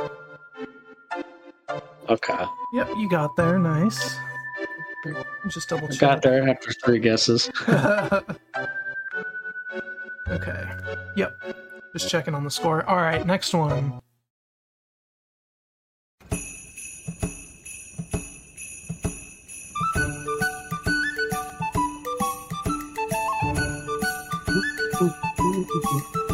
Okay. 2.08 2.44
Yep, 2.72 2.88
you 2.98 3.08
got 3.08 3.36
there. 3.36 3.58
Nice. 3.60 4.16
Just 5.50 5.68
double 5.68 5.86
I 5.86 5.90
check. 5.90 6.00
got 6.00 6.22
there 6.22 6.48
after 6.48 6.72
three 6.84 6.98
guesses. 6.98 7.48
Just 11.94 12.10
checking 12.10 12.34
on 12.34 12.42
the 12.42 12.50
score. 12.50 12.84
All 12.88 12.96
right, 12.96 13.24
next 13.24 13.54
one. 13.54 14.00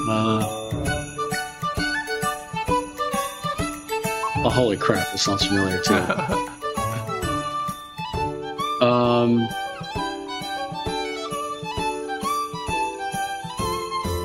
Uh, 0.08 0.40
oh, 4.36 4.50
holy 4.50 4.78
crap, 4.78 5.12
this 5.12 5.22
sounds 5.22 5.44
familiar 5.44 5.80
too. 5.82 5.94
Um. 8.80 9.46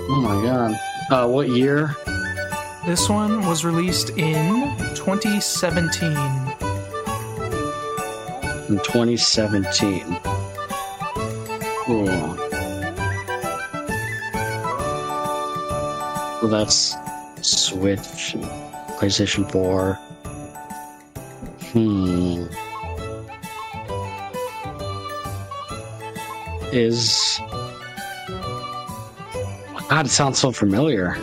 Oh 0.08 0.22
my 0.22 0.42
god. 0.46 0.80
Uh, 1.12 1.28
what 1.28 1.50
year? 1.50 1.96
this 2.86 3.10
one 3.10 3.46
was 3.48 3.66
released 3.66 4.12
in 4.12 4.76
2017. 4.96 6.12
In 8.70 8.80
2017. 8.84 10.18
Cool. 11.86 12.06
Well, 16.42 16.48
that's 16.50 16.96
Switch, 17.42 18.36
PlayStation 18.98 19.52
4. 19.52 19.96
Hmm. 21.72 22.46
Is. 26.72 27.40
God, 29.96 30.08
it 30.08 30.10
sounds 30.10 30.38
so 30.38 30.52
familiar. 30.52 31.16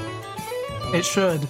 It 0.94 1.04
should. 1.04 1.46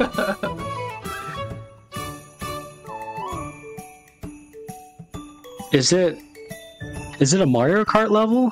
Is 5.72 5.92
it? 5.92 6.18
Is 7.20 7.34
it 7.34 7.40
a 7.40 7.46
Mario 7.46 7.84
Kart 7.84 8.10
level? 8.10 8.50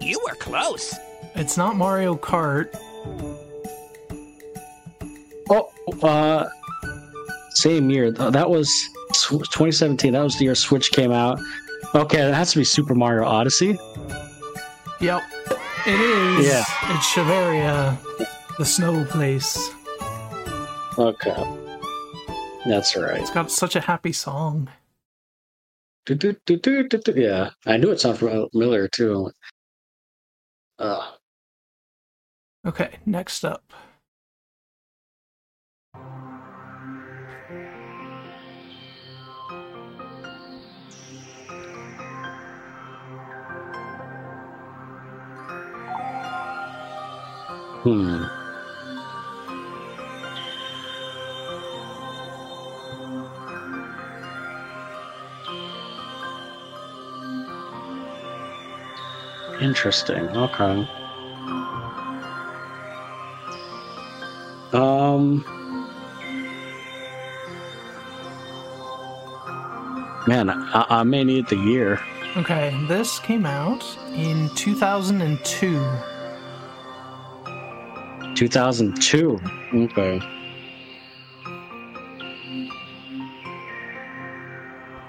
You 0.00 0.18
were 0.26 0.34
close. 0.34 0.96
It's 1.36 1.56
not 1.56 1.76
Mario 1.76 2.16
Kart. 2.16 2.76
Oh, 5.48 5.70
uh, 6.02 6.48
same 7.50 7.88
year. 7.88 8.10
That 8.10 8.50
was 8.50 8.68
2017. 9.12 10.14
That 10.14 10.24
was 10.24 10.36
the 10.38 10.46
year 10.46 10.56
Switch 10.56 10.90
came 10.90 11.12
out. 11.12 11.38
Okay, 11.94 12.18
that 12.18 12.34
has 12.34 12.50
to 12.50 12.58
be 12.58 12.64
Super 12.64 12.96
Mario 12.96 13.24
Odyssey. 13.24 13.78
Yep, 15.00 15.22
it 15.86 16.00
is. 16.00 16.46
Yeah. 16.46 16.64
It's 16.96 17.12
Shiveria, 17.12 17.98
the 18.58 18.64
snow 18.64 19.04
place. 19.06 19.70
Okay. 20.98 21.58
That's 22.66 22.96
right. 22.96 23.20
It's 23.20 23.30
got 23.30 23.50
such 23.50 23.76
a 23.76 23.80
happy 23.80 24.12
song. 24.12 24.68
Do, 26.06 26.14
do, 26.14 26.36
do, 26.46 26.56
do, 26.56 26.88
do, 26.88 26.98
do. 26.98 27.12
Yeah, 27.20 27.50
I 27.66 27.76
knew 27.76 27.90
it 27.90 28.00
sounded 28.00 28.18
familiar 28.50 28.88
too. 28.88 29.30
Uh, 30.78 31.12
Okay, 32.64 32.98
next 33.06 33.44
up. 33.44 33.72
Hmm. 47.82 48.24
Interesting. 59.60 60.28
Okay. 60.36 60.88
Um. 64.72 65.44
Man, 70.26 70.50
I, 70.50 70.86
I 70.88 71.02
may 71.02 71.24
need 71.24 71.48
the 71.48 71.56
year. 71.56 72.00
Okay, 72.36 72.76
this 72.88 73.18
came 73.18 73.44
out 73.44 73.84
in 74.14 74.48
2002. 74.54 76.11
2002. 78.42 79.38
Okay. 79.72 80.20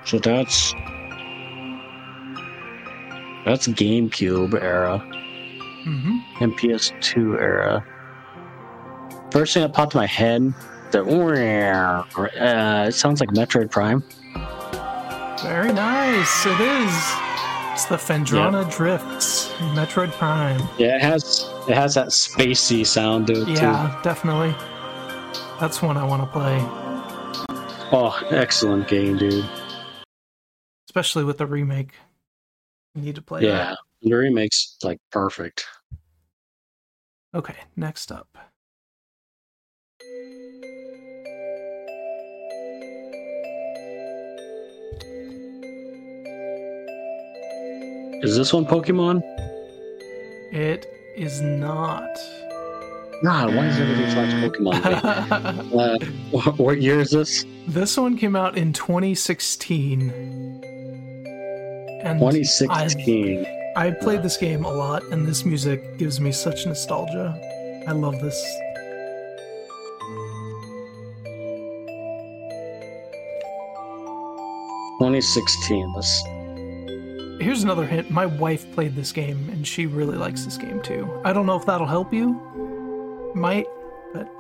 So 0.06 0.19
that's 0.19 0.74
that's 3.43 3.67
GameCube 3.67 4.54
era 4.62 5.00
hmm 5.84 6.19
and 6.41 6.54
PS2 6.60 7.41
era. 7.41 7.84
First 9.32 9.56
thing 9.56 9.63
that 9.63 9.74
popped 9.74 9.96
in 9.96 10.00
my 10.00 10.06
head, 10.06 10.54
the 10.91 11.04
uh, 11.04 12.86
it 12.88 12.91
sounds 12.91 13.19
like 13.19 13.30
Metroid 13.30 13.72
Prime. 13.72 14.04
Very 15.41 15.74
nice. 15.74 16.46
It 16.46 16.60
is. 16.60 16.93
It's 17.74 17.86
the 17.86 17.98
Phendrana 17.98 18.72
Drifts, 18.76 19.50
Metroid 19.74 20.12
Prime. 20.12 20.62
Yeah, 20.78 20.98
it 20.98 21.02
has 21.02 21.50
it 21.67 21.76
has 21.76 21.95
that 21.95 22.08
spacey 22.08 22.86
sound 22.86 23.28
to 23.28 23.41
it 23.41 23.45
too. 23.45 23.52
Yeah, 23.54 23.99
definitely. 24.04 24.54
That's 25.60 25.82
one 25.82 25.97
I 25.97 26.04
want 26.04 26.21
to 26.21 26.28
play. 26.28 26.58
Oh, 27.95 28.19
excellent 28.32 28.88
game, 28.88 29.17
dude. 29.17 29.45
especially 30.89 31.23
with 31.23 31.38
the 31.38 31.45
remake. 31.45 31.93
You 32.95 33.02
need 33.02 33.15
to 33.15 33.21
play 33.21 33.43
Yeah, 33.43 33.76
the 34.02 34.13
remake's 34.13 34.78
like 34.84 34.99
perfect. 35.12 35.65
Okay, 37.34 37.56
next 37.76 38.12
up. 38.12 38.38
Is 48.23 48.38
this 48.38 48.54
one 48.54 48.65
Pokemon? 48.65 49.21
It 50.54 50.86
is 51.15 51.41
not. 51.41 52.10
God, 53.23 53.56
why 53.56 53.67
is 53.67 53.80
everything 53.80 54.10
flash 54.12 54.34
Pokemon? 54.34 55.73
uh, 55.73 56.06
what, 56.32 56.58
what 56.58 56.82
year 56.82 56.99
is 56.99 57.12
this? 57.12 57.45
this 57.67 57.97
one 57.97 58.17
came 58.17 58.36
out 58.36 58.58
in 58.58 58.73
2016. 58.73 60.10
And 62.04 62.19
2016. 62.19 63.45
I 63.76 63.91
played 63.91 64.23
this 64.23 64.38
game 64.38 64.65
a 64.65 64.71
lot, 64.71 65.04
and 65.12 65.26
this 65.26 65.45
music 65.45 65.97
gives 65.97 66.19
me 66.19 66.32
such 66.32 66.65
nostalgia. 66.65 67.39
I 67.88 67.91
love 67.91 68.19
this. 68.21 68.39
Twenty 74.99 75.21
sixteen. 75.21 75.91
This 75.95 76.23
Here's 77.44 77.62
another 77.62 77.86
hint. 77.86 78.10
My 78.10 78.26
wife 78.26 78.72
played 78.72 78.96
this 78.96 79.12
game, 79.12 79.50
and 79.50 79.68
she 79.68 79.86
really 79.86 80.16
likes 80.16 80.46
this 80.46 80.56
game 80.58 80.82
too. 80.82 81.10
I 81.26 81.34
don't 81.34 81.46
know 81.46 81.58
if 81.58 81.66
that'll 81.66 81.86
help 81.86 82.14
you. 82.14 83.32
Might, 83.36 83.68
but 84.14 84.32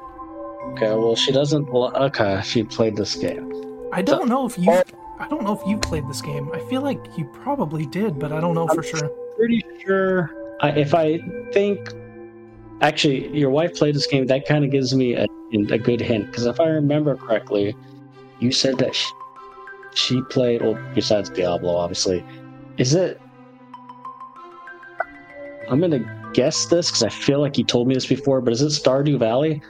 okay. 0.71 0.87
Well, 0.87 1.13
she 1.17 1.33
doesn't. 1.33 1.69
Well, 1.69 1.93
okay, 1.97 2.39
she 2.45 2.63
played 2.63 2.95
this 2.95 3.15
game. 3.15 3.51
I 3.91 4.01
don't 4.01 4.29
know 4.29 4.45
if 4.45 4.57
you. 4.57 4.71
Oh. 4.71 4.83
I 5.19 5.27
don't 5.27 5.43
know 5.43 5.53
if 5.53 5.67
you 5.67 5.77
played 5.77 6.07
this 6.07 6.21
game. 6.21 6.49
I 6.53 6.59
feel 6.69 6.81
like 6.81 6.99
you 7.17 7.25
probably 7.25 7.85
did, 7.85 8.19
but 8.19 8.31
I 8.31 8.39
don't 8.39 8.55
know 8.55 8.67
for 8.67 8.81
sure. 8.81 9.09
Pretty 9.35 9.61
sure. 9.85 10.31
I, 10.61 10.69
if 10.69 10.93
I 10.95 11.19
think, 11.51 11.89
actually, 12.79 13.37
your 13.37 13.49
wife 13.49 13.75
played 13.75 13.95
this 13.95 14.07
game. 14.07 14.27
That 14.27 14.47
kind 14.47 14.63
of 14.63 14.71
gives 14.71 14.95
me 14.95 15.15
a, 15.15 15.27
a 15.53 15.77
good 15.77 15.99
hint 15.99 16.27
because 16.27 16.45
if 16.45 16.57
I 16.57 16.67
remember 16.67 17.17
correctly, 17.17 17.75
you 18.39 18.53
said 18.53 18.77
that 18.77 18.95
she, 18.95 19.11
she 19.93 20.21
played. 20.29 20.61
Well, 20.61 20.79
besides 20.95 21.29
Diablo, 21.29 21.75
obviously, 21.75 22.23
is 22.77 22.93
it? 22.93 23.19
I'm 25.69 25.79
gonna 25.79 26.31
guess 26.33 26.65
this 26.65 26.89
because 26.89 27.03
I 27.03 27.09
feel 27.09 27.39
like 27.39 27.57
you 27.57 27.63
told 27.63 27.87
me 27.87 27.93
this 27.93 28.05
before, 28.05 28.41
but 28.41 28.53
is 28.53 28.61
it 28.61 28.67
Stardew 28.67 29.17
Valley? 29.19 29.61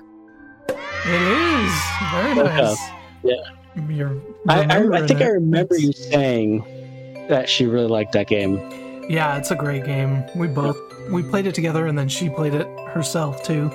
It 0.69 1.21
is 1.21 1.81
very 2.11 2.35
nice. 2.35 2.79
Yeah. 3.23 3.35
I, 4.47 4.63
I, 4.63 5.03
I 5.03 5.07
think 5.07 5.21
I 5.21 5.27
remember 5.27 5.75
It's- 5.75 5.81
you 5.81 5.93
saying 5.93 6.63
that 7.29 7.49
she 7.49 7.65
really 7.65 7.87
liked 7.87 8.11
that 8.13 8.27
game. 8.27 8.57
Yeah, 9.09 9.37
it's 9.37 9.51
a 9.51 9.55
great 9.55 9.83
game. 9.83 10.23
We 10.35 10.47
both 10.47 10.77
we 11.11 11.23
played 11.23 11.45
it 11.45 11.53
together, 11.53 11.87
and 11.87 11.97
then 11.97 12.07
she 12.07 12.29
played 12.29 12.53
it 12.53 12.67
herself 12.89 13.43
too. 13.43 13.69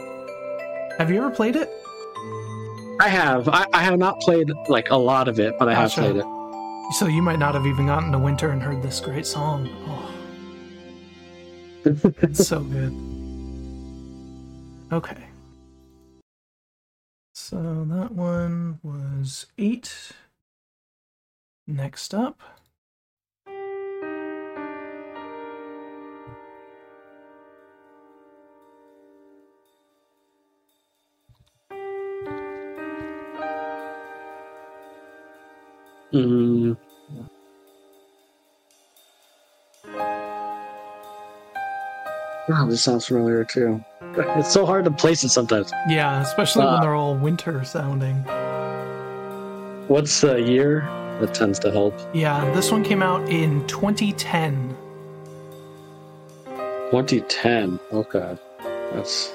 Have 0.96 1.10
you 1.10 1.18
ever 1.18 1.30
played 1.30 1.54
it? 1.56 1.68
I 3.00 3.08
have. 3.08 3.48
I, 3.48 3.66
I 3.72 3.82
have 3.82 3.98
not 3.98 4.18
played 4.20 4.50
like 4.68 4.90
a 4.90 4.96
lot 4.96 5.28
of 5.28 5.38
it, 5.38 5.58
but 5.58 5.68
I 5.68 5.74
have 5.74 5.92
played 5.92 6.16
it. 6.16 6.24
So 6.90 7.06
you 7.06 7.22
might 7.22 7.38
not 7.38 7.54
have 7.54 7.66
even 7.66 7.86
gotten 7.86 8.10
to 8.12 8.18
winter 8.18 8.50
and 8.50 8.62
heard 8.62 8.82
this 8.82 8.98
great 8.98 9.26
song. 9.26 9.68
Oh, 9.86 10.14
it's 11.84 12.46
so 12.46 12.60
good. 12.60 12.92
Okay. 14.92 15.24
So 17.34 17.84
that 17.90 18.12
one 18.12 18.80
was 18.82 19.46
eight. 19.58 20.12
Next 21.66 22.14
up. 22.14 22.40
Mm. 36.12 36.76
Wow, 42.48 42.66
this 42.66 42.82
sounds 42.82 43.06
familiar 43.06 43.44
too. 43.44 43.84
It's 44.36 44.50
so 44.52 44.64
hard 44.66 44.84
to 44.84 44.90
place 44.90 45.22
it 45.22 45.28
sometimes. 45.28 45.70
Yeah, 45.88 46.20
especially 46.22 46.64
when 46.64 46.74
Uh, 46.74 46.80
they're 46.80 46.94
all 46.94 47.14
winter 47.14 47.62
sounding. 47.62 48.16
What's 49.86 50.20
the 50.22 50.36
year? 50.40 50.80
That 51.20 51.34
tends 51.34 51.58
to 51.60 51.70
help. 51.70 51.94
Yeah, 52.14 52.50
this 52.54 52.70
one 52.70 52.82
came 52.84 53.02
out 53.02 53.28
in 53.28 53.66
2010. 53.66 54.76
2010. 56.90 57.78
Oh 57.92 58.02
god, 58.04 58.38
That's. 58.92 59.34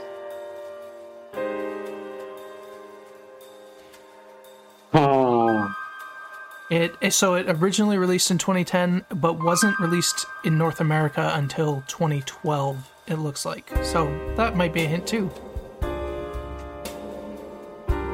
It 6.73 7.13
so 7.13 7.35
it 7.35 7.45
originally 7.47 7.99
released 7.99 8.31
in 8.31 8.39
2010, 8.39 9.05
but 9.13 9.43
wasn't 9.43 9.79
released 9.79 10.25
in 10.43 10.57
North 10.57 10.79
America 10.79 11.31
until 11.35 11.83
2012. 11.85 12.89
It 13.05 13.19
looks 13.19 13.45
like 13.45 13.71
so 13.83 14.05
that 14.37 14.55
might 14.55 14.73
be 14.73 14.81
a 14.81 14.87
hint 14.87 15.05
too. 15.05 15.29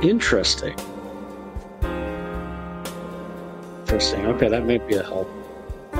interesting. 0.01 0.75
Interesting. 3.79 4.25
Okay, 4.25 4.49
that 4.49 4.65
might 4.65 4.85
be 4.89 4.95
a 4.95 5.03
help. 5.03 5.29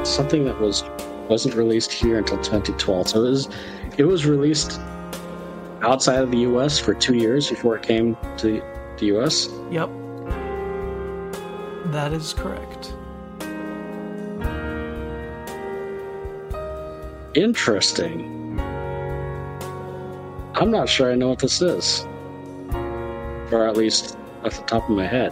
Something 0.03 0.43
that 0.43 0.59
was 0.59 0.83
wasn't 1.29 1.55
released 1.55 1.93
here 1.93 2.17
until 2.17 2.39
2012. 2.39 3.07
So 3.07 3.23
it 3.23 3.29
was 3.29 3.49
it 3.97 4.03
was 4.03 4.25
released 4.25 4.81
outside 5.81 6.21
of 6.21 6.29
the 6.29 6.39
U.S. 6.39 6.77
for 6.77 6.93
two 6.93 7.15
years 7.15 7.49
before 7.49 7.77
it 7.77 7.83
came 7.83 8.17
to 8.39 8.61
The 8.97 9.05
US? 9.15 9.47
Yep. 9.71 9.89
That 11.91 12.13
is 12.13 12.33
correct. 12.33 12.93
Interesting. 17.35 18.59
I'm 20.55 20.71
not 20.71 20.89
sure 20.89 21.11
I 21.11 21.15
know 21.15 21.29
what 21.29 21.39
this 21.39 21.61
is. 21.61 22.05
Or 23.51 23.67
at 23.67 23.77
least 23.77 24.17
off 24.43 24.55
the 24.57 24.63
top 24.67 24.89
of 24.89 24.95
my 24.95 25.07
head. 25.07 25.31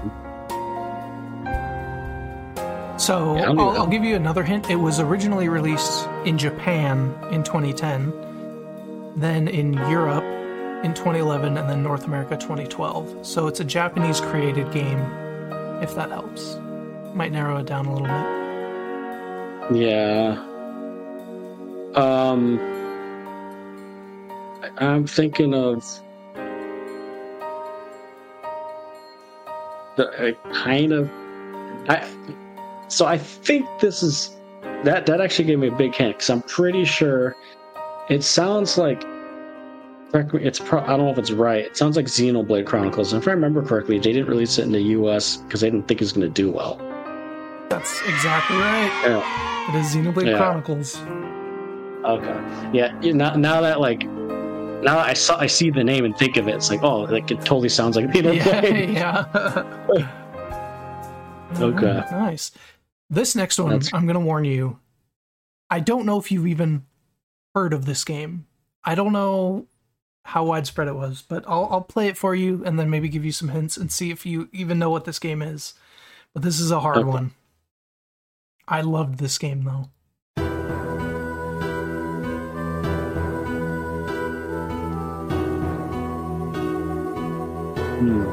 So 3.00 3.36
Yeah, 3.36 3.50
I'll 3.50 3.60
I'll, 3.60 3.74
do 3.74 3.78
I'll 3.80 3.88
give 3.88 4.04
you 4.04 4.16
another 4.16 4.44
hint. 4.44 4.70
It 4.70 4.76
was 4.76 5.00
originally 5.00 5.50
released 5.50 6.08
in 6.26 6.38
Japan 6.38 7.14
in 7.32 7.44
2010, 7.44 9.14
then 9.16 9.48
in 9.48 9.74
Europe 9.74 10.24
in 10.84 10.94
2011, 10.94 11.58
and 11.58 11.70
then 11.70 11.84
North 11.84 12.06
America 12.06 12.38
2012. 12.38 13.26
So 13.26 13.48
it's 13.48 13.60
a 13.60 13.64
Japanese 13.64 14.22
created 14.22 14.72
game, 14.72 15.00
if 15.82 15.96
that 15.96 16.10
helps. 16.10 16.58
Might 17.14 17.32
narrow 17.32 17.58
it 17.58 17.66
down 17.66 17.86
a 17.86 17.94
little 17.94 18.08
bit. 18.08 19.82
Yeah. 19.82 20.44
Um, 21.96 22.60
I'm 24.78 25.08
thinking 25.08 25.54
of 25.54 25.84
the 29.96 30.12
I 30.20 30.34
kind 30.54 30.94
of. 30.94 31.10
I 31.90 32.08
so 32.88 33.06
I 33.06 33.18
think 33.18 33.68
this 33.80 34.04
is 34.04 34.38
that 34.84 35.06
that 35.06 35.20
actually 35.20 35.46
gave 35.46 35.60
me 35.60 35.68
a 35.68 35.76
big 35.76 35.94
hint 35.96 36.16
because 36.16 36.30
I'm 36.30 36.44
pretty 36.44 36.86
sure 36.86 37.36
it 38.10 38.24
sounds 38.24 38.78
like. 38.78 39.04
Correct 40.12 40.34
me, 40.34 40.44
It's 40.44 40.60
pro, 40.60 40.82
I 40.82 40.88
don't 40.88 41.00
know 41.00 41.10
if 41.12 41.18
it's 41.18 41.32
right. 41.32 41.66
It 41.66 41.78
sounds 41.78 41.96
like 41.96 42.06
Xenoblade 42.06 42.66
Chronicles. 42.66 43.14
And 43.14 43.22
if 43.22 43.28
I 43.28 43.32
remember 43.32 43.62
correctly, 43.64 43.98
they 44.00 44.14
didn't 44.14 44.28
release 44.30 44.58
it 44.58 44.64
in 44.64 44.72
the 44.72 44.82
U.S. 44.82 45.38
because 45.38 45.62
they 45.62 45.70
didn't 45.70 45.88
think 45.88 46.02
it 46.02 46.06
was 46.06 46.14
going 46.14 46.28
to 46.28 46.34
do 46.34 46.52
well. 46.52 46.78
That's 47.70 48.02
exactly 48.08 48.58
right. 48.58 48.92
Yeah. 49.06 49.76
It 49.76 49.80
is 49.80 49.94
Xenoblade 49.96 50.28
Yeah. 50.32 50.38
Chronicles. 50.38 50.98
Okay. 52.06 52.72
Yeah. 52.78 52.98
Now, 53.14 53.36
now 53.36 53.62
that 53.62 53.82
like, 53.82 54.04
now 54.06 54.96
that 54.96 55.08
I 55.08 55.14
saw, 55.14 55.38
I 55.40 55.48
see 55.48 55.70
the 55.70 55.84
name 55.84 56.06
and 56.06 56.16
think 56.18 56.38
of 56.38 56.48
it. 56.48 56.56
It's 56.56 56.70
like, 56.70 56.84
oh, 56.84 57.02
like 57.02 57.30
it 57.32 57.42
totally 57.42 57.70
sounds 57.70 57.96
like 57.98 58.06
Xenoblade. 58.12 58.94
Yeah, 58.94 59.64
yeah. 59.94 60.24
Okay. 61.60 61.88
Alright, 61.88 62.12
Nice. 62.12 62.52
This 63.10 63.36
next 63.36 63.58
one, 63.58 63.70
That's- 63.70 63.94
I'm 63.94 64.06
going 64.06 64.16
to 64.16 64.20
warn 64.20 64.44
you. 64.46 64.80
I 65.70 65.80
don't 65.80 66.06
know 66.06 66.18
if 66.20 66.32
you've 66.32 66.48
even 66.48 66.86
heard 67.56 67.74
of 67.74 67.86
this 67.86 68.04
game. 68.04 68.46
I 68.84 68.96
don't 68.96 69.14
know 69.14 69.66
how 70.32 70.44
widespread 70.44 70.90
it 70.90 70.96
was, 70.96 71.22
but 71.22 71.46
I'll 71.48 71.68
I'll 71.72 71.82
play 71.82 72.08
it 72.10 72.18
for 72.18 72.36
you 72.36 72.62
and 72.66 72.78
then 72.78 72.90
maybe 72.90 73.08
give 73.08 73.24
you 73.24 73.32
some 73.32 73.48
hints 73.50 73.78
and 73.78 73.90
see 73.92 74.12
if 74.12 74.26
you 74.26 74.50
even 74.52 74.78
know 74.78 74.90
what 74.90 75.06
this 75.06 75.20
game 75.20 75.42
is. 75.42 75.74
But 76.34 76.44
this 76.44 76.60
is 76.60 76.70
a 76.70 76.82
hard 76.82 76.98
Okay. 76.98 77.08
one. 77.08 77.32
I 78.68 78.82
loved 78.82 79.20
this 79.20 79.38
game 79.38 79.64
though. 79.64 79.90
Hmm. 88.00 88.24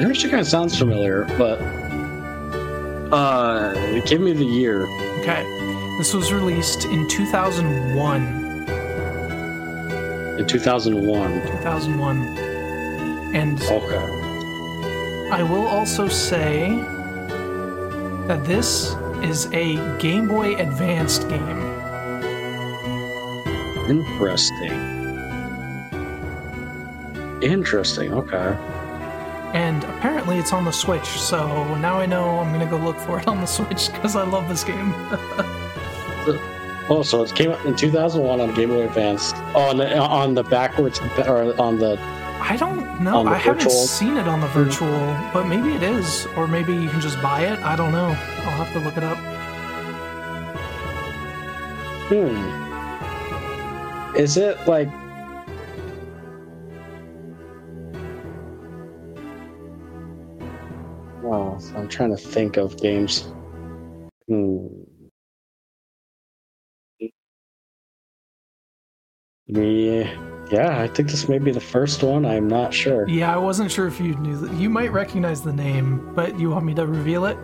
It 0.00 0.06
actually 0.08 0.30
kind 0.30 0.40
of 0.40 0.46
sounds 0.46 0.78
familiar, 0.78 1.24
but 1.38 1.60
uh, 3.12 4.00
give 4.06 4.20
me 4.20 4.32
the 4.32 4.44
year. 4.44 4.82
Okay. 5.20 5.42
This 5.98 6.12
was 6.14 6.32
released 6.32 6.84
in 6.84 7.08
2001. 7.08 8.45
In 10.38 10.46
2001. 10.46 11.32
2001. 11.42 12.16
And 13.34 13.60
Okay. 13.62 15.30
I 15.32 15.42
will 15.42 15.66
also 15.66 16.08
say 16.08 16.68
that 18.28 18.44
this 18.44 18.94
is 19.22 19.46
a 19.52 19.76
Game 19.98 20.28
Boy 20.28 20.54
Advanced 20.56 21.28
game. 21.28 21.62
Interesting. 23.88 24.72
Interesting. 27.42 28.12
Okay. 28.12 28.56
And 29.54 29.84
apparently 29.84 30.38
it's 30.38 30.52
on 30.52 30.64
the 30.64 30.72
Switch, 30.72 31.06
so 31.06 31.46
now 31.76 31.98
I 31.98 32.06
know 32.06 32.38
I'm 32.40 32.52
gonna 32.52 32.66
go 32.70 32.76
look 32.76 32.98
for 32.98 33.18
it 33.20 33.26
on 33.26 33.40
the 33.40 33.46
Switch 33.46 33.90
because 33.92 34.16
I 34.16 34.24
love 34.24 34.48
this 34.48 34.64
game. 34.64 34.92
Oh, 36.88 37.02
so 37.02 37.22
it 37.22 37.34
came 37.34 37.50
out 37.50 37.66
in 37.66 37.74
2001 37.74 38.40
on 38.40 38.54
Game 38.54 38.68
Boy 38.68 38.86
Advance. 38.86 39.32
Oh, 39.54 39.70
on 39.70 39.76
the 39.78 39.98
on 39.98 40.34
the 40.34 40.44
backwards 40.44 41.00
or 41.26 41.60
on 41.60 41.78
the 41.78 41.98
I 42.38 42.56
don't 42.56 43.00
know. 43.00 43.26
I 43.26 43.38
haven't 43.38 43.72
seen 43.72 44.16
it 44.16 44.28
on 44.28 44.40
the 44.40 44.46
virtual, 44.48 44.88
but 45.32 45.48
maybe 45.48 45.74
it 45.74 45.82
is, 45.82 46.28
or 46.36 46.46
maybe 46.46 46.72
you 46.74 46.88
can 46.88 47.00
just 47.00 47.20
buy 47.20 47.40
it. 47.40 47.58
I 47.58 47.74
don't 47.74 47.90
know. 47.90 48.06
I'll 48.06 48.64
have 48.64 48.72
to 48.74 48.78
look 48.78 48.96
it 48.96 49.02
up. 49.02 49.18
Hmm. 52.08 52.36
Is 54.16 54.36
it 54.36 54.56
like? 54.68 54.88
Wow, 61.24 61.58
I'm 61.74 61.88
trying 61.88 62.10
to 62.10 62.16
think 62.16 62.56
of 62.56 62.80
games. 62.80 63.22
Hmm. 64.28 64.85
Yeah, 69.48 70.10
yeah, 70.50 70.80
I 70.80 70.88
think 70.88 71.08
this 71.08 71.28
may 71.28 71.38
be 71.38 71.52
the 71.52 71.60
first 71.60 72.02
one. 72.02 72.26
I'm 72.26 72.48
not 72.48 72.74
sure. 72.74 73.08
Yeah, 73.08 73.32
I 73.32 73.36
wasn't 73.36 73.70
sure 73.70 73.86
if 73.86 74.00
you 74.00 74.16
knew. 74.16 74.36
That. 74.38 74.52
You 74.54 74.68
might 74.68 74.90
recognize 74.90 75.40
the 75.40 75.52
name, 75.52 76.12
but 76.14 76.38
you 76.38 76.50
want 76.50 76.64
me 76.64 76.74
to 76.74 76.84
reveal 76.84 77.26
it? 77.26 77.38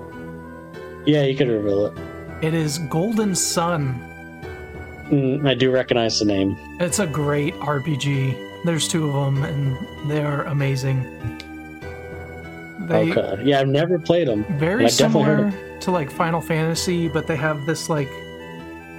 Yeah, 1.06 1.22
you 1.22 1.36
could 1.36 1.48
reveal 1.48 1.86
it. 1.86 1.98
It 2.42 2.54
is 2.54 2.78
Golden 2.90 3.36
Sun. 3.36 3.94
Mm, 5.10 5.48
I 5.48 5.54
do 5.54 5.70
recognize 5.70 6.18
the 6.18 6.24
name. 6.24 6.56
It's 6.80 6.98
a 6.98 7.06
great 7.06 7.54
RPG. 7.54 8.64
There's 8.64 8.88
two 8.88 9.08
of 9.08 9.12
them, 9.12 9.44
and 9.44 10.10
they 10.10 10.24
are 10.24 10.42
amazing. 10.46 11.04
They 12.88 13.12
okay. 13.12 13.44
Yeah, 13.44 13.60
I've 13.60 13.68
never 13.68 14.00
played 14.00 14.26
them. 14.26 14.44
very 14.58 14.86
I 14.86 14.88
definitely 14.88 15.22
heard 15.22 15.52
similar 15.52 15.78
to 15.80 15.90
like 15.92 16.10
Final 16.10 16.40
Fantasy, 16.40 17.06
but 17.08 17.28
they 17.28 17.36
have 17.36 17.64
this 17.64 17.88
like 17.88 18.10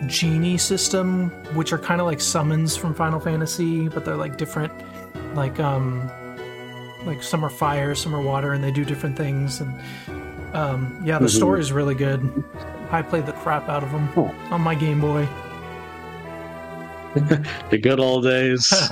genie 0.08 0.58
system, 0.58 1.30
which 1.56 1.72
are 1.74 1.78
kind 1.78 2.00
of 2.02 2.08
like 2.08 2.22
summons 2.22 2.76
from 2.76 2.94
Final 2.94 3.20
Fantasy, 3.20 3.88
but 3.90 4.06
they're 4.06 4.16
like 4.16 4.38
different. 4.38 4.72
Like 5.36 5.60
um, 5.60 6.10
like 7.06 7.22
some 7.24 7.44
are 7.44 7.50
fire, 7.50 7.96
some 7.96 8.16
are 8.16 8.22
water, 8.22 8.54
and 8.54 8.64
they 8.64 8.72
do 8.72 8.86
different 8.86 9.18
things. 9.18 9.60
And 9.62 9.74
um, 10.56 11.02
yeah, 11.04 11.18
the 11.20 11.26
Mhm. 11.26 11.36
story 11.36 11.60
is 11.60 11.72
really 11.72 11.96
good. 11.96 12.44
I 12.92 13.02
played 13.02 13.26
the 13.26 13.32
crap 13.34 13.68
out 13.70 13.84
of 13.84 13.92
them 13.92 14.08
Oh. 14.16 14.34
on 14.52 14.62
my 14.62 14.76
Game 14.76 15.02
Boy. 15.02 15.28
The 17.70 17.78
good 17.78 18.00
old 18.00 18.24
days. 18.24 18.72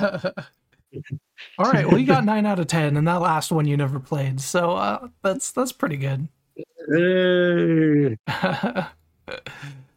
All 1.58 1.70
right, 1.72 1.86
well 1.86 1.98
you 1.98 2.06
got 2.06 2.24
nine 2.24 2.46
out 2.46 2.58
of 2.60 2.66
ten, 2.68 2.96
and 2.96 3.08
that 3.08 3.20
last 3.20 3.50
one 3.50 3.66
you 3.66 3.76
never 3.76 3.98
played, 3.98 4.40
so 4.40 4.72
uh, 4.72 5.08
that's 5.22 5.50
that's 5.52 5.72
pretty 5.72 5.96
good. 5.96 6.28
Hey, 6.88 8.16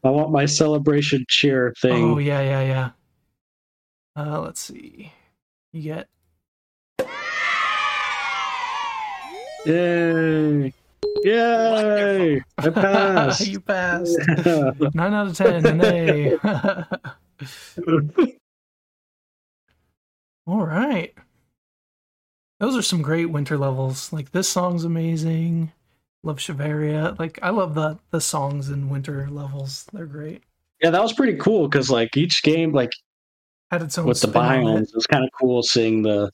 I 0.05 0.09
want 0.09 0.31
my 0.31 0.45
celebration 0.45 1.25
cheer 1.27 1.73
thing. 1.81 2.03
oh 2.03 2.17
yeah, 2.19 2.41
yeah, 2.41 2.61
yeah. 2.61 2.89
Uh, 4.15 4.39
let's 4.39 4.61
see. 4.61 5.11
You 5.73 5.81
get 5.81 6.07
Yay! 9.65 10.71
Yay! 11.23 12.41
I 12.59 12.69
passed. 12.69 13.47
you 13.47 13.59
passed. 13.59 14.15
Nine 14.93 15.13
out 15.13 15.27
of 15.27 15.35
ten, 15.35 15.81
A. 15.83 16.37
All 20.47 20.65
right. 20.67 21.13
Those 22.59 22.77
are 22.77 22.83
some 22.83 23.01
great 23.01 23.25
winter 23.25 23.57
levels. 23.57 24.13
Like 24.13 24.31
this 24.31 24.47
song's 24.47 24.83
amazing. 24.83 25.71
Love 26.25 26.37
Shiveria. 26.39 27.17
Like 27.17 27.39
I 27.41 27.51
love 27.51 27.75
the 27.75 27.97
the 28.11 28.19
songs 28.19 28.69
in 28.69 28.89
winter 28.89 29.29
levels. 29.29 29.85
They're 29.93 30.05
great. 30.05 30.43
yeah, 30.81 30.89
that 30.89 31.01
was 31.01 31.13
pretty 31.13 31.37
cool 31.37 31.67
because 31.69 31.89
like 31.89 32.17
each 32.17 32.43
game, 32.43 32.73
like 32.73 32.91
Had 33.71 33.81
its 33.83 33.97
own 33.97 34.07
with 34.07 34.19
the 34.19 34.27
biomes, 34.27 34.89
it 34.89 34.95
was 34.95 35.07
kind 35.07 35.23
of 35.23 35.29
cool 35.39 35.63
seeing 35.63 36.01
the. 36.01 36.31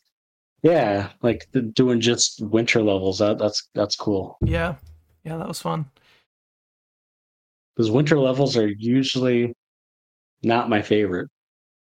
Yeah, 0.63 1.09
like 1.23 1.47
the, 1.53 1.61
doing 1.63 1.99
just 1.99 2.39
winter 2.41 2.81
levels. 2.83 3.19
That 3.19 3.37
that's 3.39 3.67
that's 3.75 3.95
cool 3.95 4.37
Yeah. 4.43 4.75
Yeah, 5.23 5.37
that 5.37 5.47
was 5.47 5.61
fun. 5.61 5.85
because 7.75 7.91
winter 7.91 8.17
levels 8.19 8.55
are 8.57 8.67
usually 8.67 9.53
not 10.43 10.69
my 10.69 10.81
favorite, 10.81 11.29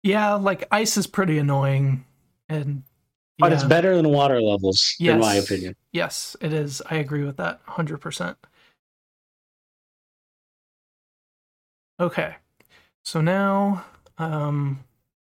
Yeah, 0.03 0.35
like 0.35 0.67
ice 0.73 0.97
is 0.97 1.07
pretty 1.07 1.39
annoying 1.39 2.05
and 2.49 2.83
but 3.41 3.53
it's 3.53 3.65
better 3.65 3.97
than 3.97 4.11
water 4.11 4.41
levels, 4.41 4.95
in 5.01 5.19
my 5.19 5.35
opinion. 5.35 5.75
Yes, 5.93 6.37
it 6.41 6.53
is. 6.53 6.83
I 6.91 6.97
agree 6.97 7.25
with 7.25 7.37
that 7.39 7.65
100%. 7.67 8.37
Okay. 11.99 12.37
So 13.05 13.21
now 13.21 13.85
um 14.19 14.81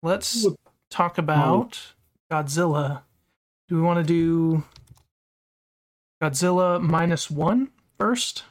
let's 0.02 0.46
talk 0.90 1.18
about 1.18 1.92
Godzilla 2.30 3.02
Do 3.68 3.76
we 3.76 3.82
want 3.82 3.98
to 3.98 4.04
do 4.04 4.64
Godzilla 6.22 6.80
minus 6.80 7.30
one 7.30 7.70
first? 7.98 8.44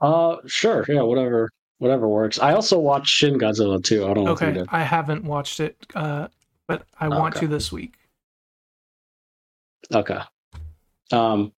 Uh, 0.00 0.36
sure. 0.46 0.84
Yeah, 0.88 1.02
whatever, 1.02 1.50
whatever 1.78 2.06
works. 2.06 2.38
I 2.38 2.52
also 2.52 2.78
watched 2.78 3.08
Shin 3.08 3.38
Godzilla 3.38 3.82
too. 3.82 4.04
I 4.04 4.14
don't 4.14 4.24
know 4.24 4.32
if 4.32 4.40
you 4.40 4.46
Okay, 4.48 4.58
did. 4.58 4.68
I 4.70 4.82
haven't 4.82 5.24
watched 5.24 5.60
it, 5.60 5.76
uh, 5.94 6.28
but 6.68 6.86
I 6.98 7.08
want 7.08 7.36
Okay. 7.36 7.46
to 7.46 7.48
this 7.52 7.70
week. 7.72 7.94
Okay. 9.92 10.20
Um, 11.12 11.52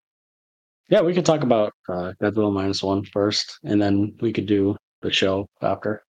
yeah, 0.89 1.01
we 1.01 1.15
could 1.15 1.27
talk 1.27 1.43
about 1.43 1.73
uh, 1.89 2.13
Godzilla 2.21 2.53
minus 2.53 2.83
one 2.83 3.05
first, 3.05 3.59
and 3.65 3.81
then 3.81 4.17
we 4.21 4.33
could 4.33 4.47
do 4.47 4.77
the 5.03 5.11
show 5.13 5.49
after. 5.63 6.05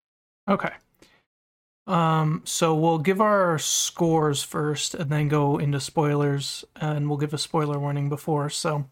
Okay. 0.48 0.72
Um, 1.88 2.42
so 2.44 2.76
we'll 2.76 2.98
give 2.98 3.22
our 3.22 3.58
scores 3.60 4.44
first 4.44 4.94
and 4.94 5.10
then 5.10 5.30
go 5.30 5.58
into 5.58 5.80
spoilers 5.80 6.66
and 6.76 7.08
we'll 7.08 7.18
give 7.18 7.34
a 7.34 7.38
spoiler 7.38 7.80
warning 7.80 8.10
before. 8.10 8.50
So, 8.50 8.90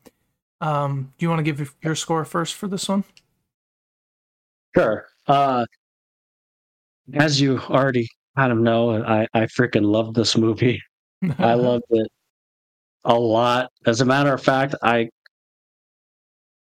um, 0.62 1.14
do 1.18 1.26
you 1.26 1.30
want 1.30 1.40
to 1.40 1.44
give 1.44 1.60
your- 1.60 1.74
your 1.82 1.96
score 1.96 2.24
first 2.24 2.56
for 2.56 2.68
this 2.70 2.88
one? 2.88 3.04
Sure. 4.76 5.08
Uh, 5.28 5.66
as 7.14 7.42
you 7.42 7.60
already 7.60 8.08
kind 8.36 8.52
of 8.52 8.58
know, 8.60 9.04
I 9.04 9.28
I 9.34 9.42
freaking 9.46 9.86
love 9.86 10.14
this 10.14 10.38
movie. 10.38 10.82
I 11.40 11.54
loved 11.56 11.84
it 11.90 12.08
a 13.04 13.14
lot. 13.16 13.72
As 13.86 14.02
a 14.02 14.06
matter 14.06 14.34
of 14.34 14.44
fact, 14.44 14.76
I 14.84 15.10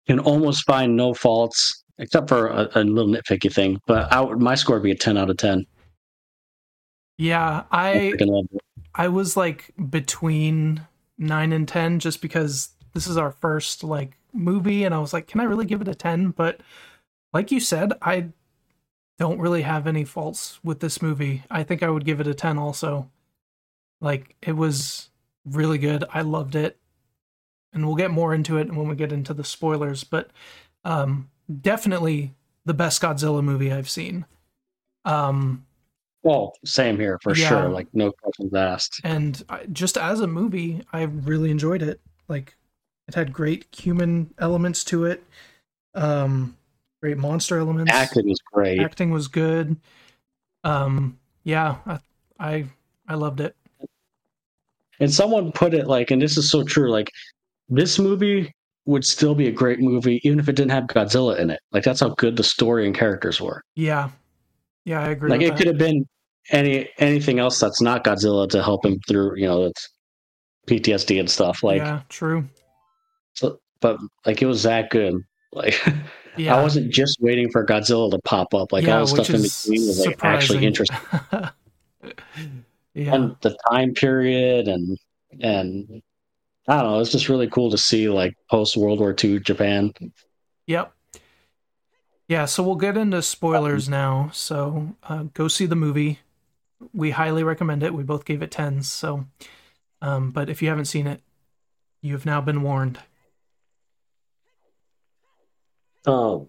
can 0.07 0.19
almost 0.21 0.65
find 0.67 0.97
no 0.97 1.15
faults 1.15 1.83
except 1.99 2.29
for 2.29 2.49
a, 2.49 2.69
a 2.75 2.85
little 2.85 3.11
nitpicky 3.13 3.53
thing. 3.53 3.81
But 3.87 4.13
I, 4.13 4.21
would- 4.21 4.41
my 4.41 4.55
score 4.55 4.77
would 4.77 4.83
be 4.83 4.91
a 4.93 4.97
ten 4.97 5.17
out 5.17 5.31
of 5.31 5.37
ten. 5.37 5.65
Yeah, 7.19 7.65
I 7.71 7.91
I 7.91 7.95
freaking 8.13 8.29
loved 8.29 8.49
it. 8.55 8.61
I 8.95 9.09
was 9.09 9.37
like 9.37 9.73
between 9.91 10.87
9 11.19 11.53
and 11.53 11.67
10 11.69 11.99
just 11.99 12.21
because 12.23 12.71
this 12.95 13.07
is 13.07 13.17
our 13.17 13.31
first 13.31 13.83
like 13.85 14.13
movie 14.33 14.85
and 14.85 14.95
I 14.95 14.99
was 14.99 15.13
like, 15.13 15.27
can 15.27 15.41
I 15.41 15.45
really 15.45 15.67
give 15.67 15.81
it 15.83 15.89
a 15.89 15.95
10? 15.95 16.31
But 16.31 16.61
like 17.33 17.51
you 17.51 17.61
said, 17.61 17.93
I 18.03 18.29
don't 19.19 19.39
really 19.39 19.63
have 19.63 19.87
any 19.87 20.05
faults 20.05 20.59
with 20.63 20.81
this 20.81 21.01
movie. 21.01 21.43
I 21.51 21.63
think 21.63 21.83
I 21.83 21.89
would 21.89 22.05
give 22.05 22.21
it 22.21 22.27
a 22.27 22.35
10 22.35 22.59
also. 22.59 23.11
Like 24.01 24.37
it 24.43 24.53
was 24.53 25.11
really 25.45 25.79
good. 25.79 26.05
I 26.13 26.21
loved 26.23 26.55
it. 26.55 26.77
And 27.73 27.87
we'll 27.87 27.97
get 27.97 28.11
more 28.11 28.35
into 28.35 28.57
it 28.59 28.73
when 28.73 28.89
we 28.89 28.95
get 28.97 29.13
into 29.13 29.35
the 29.35 29.45
spoilers, 29.45 30.05
but 30.05 30.31
um 30.85 31.31
definitely 31.63 32.35
the 32.65 32.75
best 32.75 33.01
Godzilla 33.01 33.43
movie 33.43 33.73
I've 33.73 33.89
seen. 33.91 34.27
Um 35.05 35.65
Well, 36.23 36.53
same 36.65 36.99
here 36.99 37.19
for 37.23 37.35
Yeah. 37.35 37.49
sure. 37.49 37.69
Like 37.71 37.89
no 37.95 38.13
questions 38.13 38.53
asked. 38.55 39.01
and 39.05 39.43
I, 39.49 39.65
just 39.67 39.97
as 39.97 40.21
a 40.21 40.27
movie 40.27 40.83
i 40.93 41.03
really 41.03 41.51
enjoyed 41.51 41.83
it 41.83 42.01
like 42.29 42.57
it 43.09 43.15
had 43.15 43.33
great 43.33 43.67
human 43.75 44.35
elements 44.39 44.83
to 44.85 45.05
it 45.05 45.23
um 45.95 46.57
great 47.03 47.19
monster 47.19 47.59
elements 47.59 47.93
Acting 47.93 48.29
was 48.29 48.39
great. 48.53 48.81
acting 48.81 49.11
was 49.11 49.29
good 49.29 49.77
um 50.65 51.19
yeah 51.45 51.77
I, 51.87 51.99
I 52.39 52.65
i 53.09 53.15
loved 53.15 53.41
it 53.41 53.55
And 54.99 55.13
someone 55.13 55.53
put 55.53 55.75
it 55.75 55.87
like, 55.87 56.11
and 56.11 56.23
this 56.23 56.39
is 56.39 56.51
so 56.51 56.65
true, 56.65 56.91
like 56.91 57.11
this 57.69 57.99
movie 57.99 58.51
would 58.87 59.05
still 59.05 59.35
be 59.35 59.47
a 59.49 59.53
great 59.53 59.79
movie 59.81 60.21
even 60.25 60.39
if 60.41 60.49
it 60.49 60.57
didn't 60.57 60.71
have 60.71 60.85
Godzilla 60.85 61.39
in 61.39 61.51
it. 61.51 61.61
Like 61.73 61.85
that's 61.85 62.01
how 62.01 62.11
good 62.17 62.37
the 62.37 62.43
story 62.45 62.87
and 62.87 62.95
characters 62.97 63.41
were. 63.41 63.63
yeah 63.75 64.09
yeah 64.85 65.01
i 65.03 65.09
agree 65.11 65.31
Like 65.31 65.41
with 65.41 65.49
it 65.49 65.51
that. 65.51 65.59
could 65.59 65.67
have 65.67 65.79
been 65.79 66.07
any 66.51 66.89
anything 66.99 67.39
else 67.41 67.59
that's 67.61 67.83
not 67.83 68.05
Godzilla 68.05 68.49
to 68.51 68.63
help 68.63 68.87
him 68.87 68.99
through, 69.09 69.37
you 69.37 69.47
know, 69.47 69.65
it's 69.65 69.89
PTSD 70.69 71.21
and 71.21 71.29
stuff. 71.31 71.63
Like 71.63 71.83
yeah 71.83 72.01
true 72.09 72.45
so, 73.35 73.59
but 73.81 73.99
like 74.25 74.41
it 74.43 74.47
was 74.47 74.63
that 74.63 74.89
good. 74.91 75.15
Like 75.53 75.75
yeah 76.37 76.57
I 76.57 76.63
wasn't 76.63 76.93
just 76.93 77.21
waiting 77.21 77.51
for 77.51 77.65
Godzilla 77.65 78.11
to 78.11 78.19
pop 78.21 78.55
up. 78.55 78.73
Like 78.73 78.89
all 78.89 79.01
the 79.01 79.07
stuff 79.07 79.31
in 79.31 79.43
between 79.43 79.87
was 79.87 80.07
like 80.07 80.25
actually 80.25 80.65
interesting. 80.65 80.99
yeah 82.95 83.15
and 83.15 83.37
the 83.43 83.57
time 83.71 83.95
period 83.95 84.69
and 84.69 84.99
and 85.41 86.03
I 86.69 86.83
don't 86.83 86.93
know, 86.93 87.01
it's 87.01 87.13
just 87.13 87.29
really 87.29 87.49
cool 87.49 87.71
to 87.71 87.79
see 87.79 88.09
like 88.09 88.37
post 88.51 88.77
World 88.77 89.01
War 89.01 89.15
II 89.23 89.41
Japan. 89.41 89.93
Yep. 90.67 90.93
Yeah, 92.29 92.45
so 92.47 92.63
we'll 92.65 92.75
get 92.75 92.97
into 92.97 93.23
spoilers 93.23 93.89
now. 93.89 94.31
So 94.33 94.97
uh, 95.05 95.25
go 95.35 95.47
see 95.47 95.67
the 95.67 95.77
movie. 95.77 96.21
We 96.93 97.13
highly 97.13 97.45
recommend 97.45 97.85
it. 97.85 97.95
We 97.95 98.03
both 98.03 98.25
gave 98.25 98.43
it 98.43 98.51
tens. 98.51 98.91
So, 98.91 99.27
um, 100.03 100.33
but 100.33 100.51
if 100.51 100.61
you 100.61 100.69
haven't 100.69 100.87
seen 100.87 101.07
it, 101.07 101.21
you 102.03 102.15
have 102.15 102.27
now 102.27 102.41
been 102.41 102.63
warned. 102.63 102.99
Um, 106.07 106.47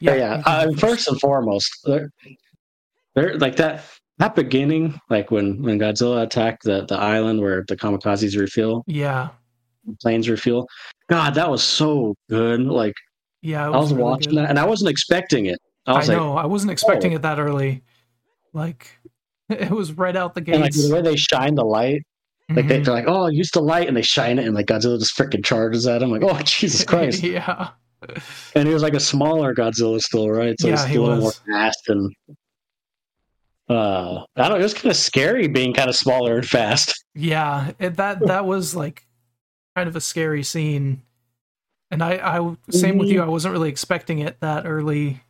yeah, 0.00 0.14
yeah. 0.14 0.42
Uh, 0.44 0.72
first 0.72 1.08
and 1.08 1.20
foremost, 1.20 1.70
they're, 1.84 2.10
they're 3.14 3.38
like 3.38 3.56
that 3.56 3.84
that 4.18 4.34
beginning, 4.34 4.98
like 5.10 5.30
when 5.30 5.62
when 5.62 5.78
Godzilla 5.78 6.22
attacked 6.22 6.64
the 6.64 6.84
the 6.86 6.96
island 6.96 7.40
where 7.40 7.64
the 7.68 7.76
kamikazes 7.76 8.38
refuel, 8.38 8.82
Yeah, 8.86 9.28
planes 10.00 10.28
refuel. 10.28 10.66
God, 11.08 11.34
that 11.34 11.48
was 11.50 11.62
so 11.62 12.14
good. 12.28 12.60
Like 12.62 12.94
yeah. 13.42 13.66
It 13.68 13.72
I 13.72 13.78
was 13.78 13.92
really 13.92 14.02
watching 14.04 14.30
good. 14.34 14.38
that, 14.44 14.50
and 14.50 14.58
I 14.58 14.64
wasn't 14.66 14.90
expecting 14.90 15.46
it. 15.46 15.58
I 15.86 15.92
I, 15.92 15.94
like, 15.96 16.08
know. 16.08 16.36
I 16.36 16.46
wasn't 16.46 16.72
expecting 16.72 17.12
oh. 17.12 17.16
it 17.16 17.22
that 17.22 17.38
early. 17.40 17.82
Like, 18.52 18.88
it 19.48 19.70
was 19.70 19.92
right 19.92 20.14
out 20.16 20.34
the 20.34 20.40
gate. 20.40 20.60
like 20.60 20.72
the 20.72 20.90
way 20.92 21.02
they 21.02 21.16
shine 21.16 21.54
the 21.54 21.64
light, 21.64 22.02
like 22.50 22.68
they, 22.68 22.80
Mhm. 22.80 22.84
they're 22.84 22.94
like, 22.94 23.04
oh, 23.08 23.26
use 23.28 23.50
the 23.50 23.60
light, 23.62 23.88
and 23.88 23.96
they 23.96 24.02
shine 24.02 24.38
it, 24.38 24.46
and 24.46 24.54
like 24.54 24.66
Godzilla 24.66 24.98
just 24.98 25.16
freaking 25.16 25.44
charges 25.44 25.86
at 25.86 26.02
him. 26.02 26.10
Like, 26.10 26.22
oh, 26.24 26.38
Jesus 26.44 26.84
Christ! 26.84 27.22
yeah. 27.24 27.70
And 28.54 28.66
he 28.68 28.74
was 28.74 28.82
like 28.82 28.94
a 28.94 29.00
smaller 29.00 29.54
Godzilla 29.54 30.00
still, 30.00 30.30
right? 30.30 30.58
So 30.60 30.68
Yeah, 30.68 30.70
he's 30.70 30.84
he 30.86 30.98
still 30.98 31.04
a 31.04 31.04
little 31.04 31.16
was. 31.16 31.20
more 31.20 31.32
fast 31.32 31.88
and 31.88 32.14
uh 33.68 34.24
I 34.36 34.42
don't 34.48 34.50
know, 34.50 34.56
it 34.56 34.62
was 34.62 34.74
kind 34.74 34.90
of 34.90 34.96
scary 34.96 35.48
being 35.48 35.72
kind 35.72 35.88
of 35.88 35.96
smaller 35.96 36.36
and 36.36 36.46
fast. 36.46 37.04
Yeah, 37.14 37.72
it, 37.78 37.96
that 37.96 38.24
that 38.26 38.46
was 38.46 38.74
like 38.74 39.06
kind 39.76 39.88
of 39.88 39.96
a 39.96 40.00
scary 40.00 40.42
scene, 40.42 41.02
and 41.90 42.02
I, 42.02 42.38
I 42.38 42.56
same 42.70 42.98
with 42.98 43.10
you. 43.10 43.22
I 43.22 43.26
wasn't 43.28 43.52
really 43.52 43.70
expecting 43.70 44.20
it 44.20 44.40
that 44.40 44.66
early, 44.66 45.22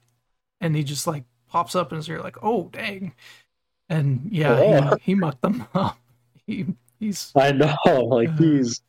and 0.61 0.77
he 0.77 0.85
just 0.85 1.07
like 1.07 1.25
pops 1.49 1.77
up, 1.77 1.93
and 1.93 2.07
you're 2.09 2.23
like, 2.23 2.39
oh 2.43 2.71
dang, 2.73 3.15
and 3.89 4.29
yeah, 4.33 4.61
Yeah. 4.61 4.97
He, 4.97 5.13
he 5.13 5.15
mucked 5.17 5.43
them 5.43 5.67
up. 5.75 5.99
He 6.47 6.67
he's 7.01 7.37
I 7.37 7.53
know, 7.53 7.77
like 8.07 8.31
Uh. 8.31 8.37
he's 8.39 8.81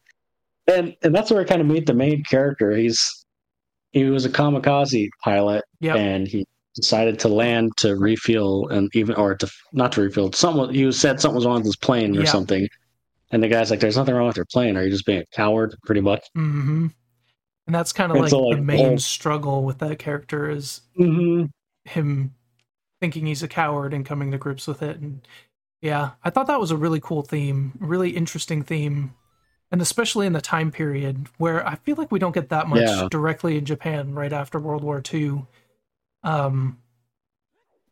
and 0.67 0.95
and 1.03 1.15
that's 1.15 1.31
where 1.31 1.41
I 1.41 1.45
kind 1.45 1.61
of 1.61 1.67
made 1.67 1.87
the 1.87 1.93
main 1.93 2.23
character. 2.23 2.71
He's 2.71 3.22
he 3.93 4.05
was 4.05 4.25
a 4.25 4.29
kamikaze 4.29 5.09
pilot 5.23 5.63
yeah 5.79 5.95
and 5.97 6.27
he 6.27 6.45
decided 6.75 7.19
to 7.19 7.29
land 7.29 7.71
to 7.77 7.95
refuel 7.97 8.67
and 8.69 8.89
even 8.95 9.15
or 9.15 9.35
to 9.35 9.49
not 9.73 9.91
to 9.93 10.01
refuel 10.01 10.31
something 10.33 10.73
he 10.75 10.85
was 10.85 10.99
said 10.99 11.21
something 11.21 11.35
was 11.37 11.45
wrong 11.45 11.57
with 11.57 11.65
his 11.65 11.77
plane 11.77 12.17
or 12.17 12.23
Yeah. 12.23 12.31
something. 12.31 12.67
And 13.31 13.43
the 13.43 13.47
guy's 13.49 13.71
like, 13.71 13.79
There's 13.79 13.97
nothing 13.97 14.15
wrong 14.15 14.27
with 14.27 14.37
your 14.37 14.45
plane, 14.51 14.77
are 14.77 14.83
you 14.83 14.91
just 14.91 15.05
being 15.07 15.21
a 15.21 15.25
coward, 15.35 15.75
pretty 15.85 16.01
much? 16.01 16.23
hmm 16.35 16.87
and 17.67 17.75
that's 17.75 17.93
kind 17.93 18.11
of 18.11 18.19
like 18.19 18.29
so, 18.31 18.49
the 18.49 18.57
main 18.57 18.97
struggle 18.99 19.63
with 19.63 19.79
that 19.79 19.99
character 19.99 20.49
is 20.49 20.81
Mm-hmm. 20.99 21.45
him 21.85 22.35
thinking 23.01 23.25
he's 23.27 23.43
a 23.43 23.47
coward 23.47 23.93
and 23.93 24.05
coming 24.05 24.31
to 24.31 24.37
grips 24.37 24.67
with 24.67 24.81
it 24.83 24.97
and 24.99 25.27
yeah 25.81 26.11
i 26.23 26.29
thought 26.29 26.47
that 26.47 26.59
was 26.59 26.71
a 26.71 26.77
really 26.77 26.99
cool 27.01 27.23
theme 27.23 27.73
really 27.79 28.11
interesting 28.11 28.63
theme 28.63 29.13
and 29.73 29.81
especially 29.81 30.27
in 30.27 30.33
the 30.33 30.39
time 30.41 30.71
period 30.71 31.27
where 31.39 31.67
i 31.67 31.75
feel 31.75 31.95
like 31.97 32.11
we 32.11 32.19
don't 32.19 32.33
get 32.33 32.47
that 32.49 32.69
much 32.69 32.79
Yeah. 32.79 33.09
directly 33.09 33.57
in 33.57 33.65
japan 33.65 34.13
right 34.13 34.31
after 34.31 34.59
world 34.59 34.83
war 34.83 35.01
ii 35.13 35.41
um 36.23 36.77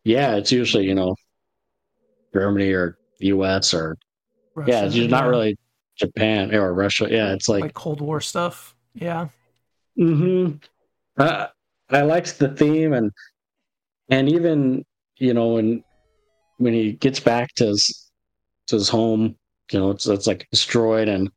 Yeah, 0.04 0.36
it's 0.36 0.52
usually, 0.52 0.86
you 0.86 0.96
know, 0.96 1.16
Germany 2.34 2.72
or 2.72 2.98
US 3.20 3.74
or 3.74 3.98
Russia, 4.56 4.72
yeah, 4.72 4.86
it's 4.86 5.12
not 5.12 5.28
really 5.28 5.58
Japan 5.98 6.56
or 6.56 6.74
Russia. 6.74 7.08
Yeah, 7.10 7.34
it's 7.34 7.50
like, 7.50 7.62
like, 7.62 7.74
cold 7.74 8.00
war 8.00 8.22
stuff 8.22 8.76
yeah 8.94 9.28
hmm 9.98 10.52
uh, 11.18 11.48
I 11.90 12.02
liked 12.02 12.40
the 12.40 12.50
theme 12.50 12.94
and 12.94 13.12
and 14.10 14.30
even 14.30 14.84
you 15.18 15.34
know 15.34 15.56
when 15.56 15.84
when 16.58 16.74
he 16.74 16.94
gets 16.94 17.20
back 17.20 17.54
to 17.56 17.68
his 17.68 18.12
to 18.68 18.76
his 18.76 18.88
home, 18.90 19.36
you 19.72 19.80
know, 19.80 19.92
it's 19.92 20.08
it's 20.08 20.28
like 20.28 20.48
destroyed 20.52 21.08
and 21.10 21.30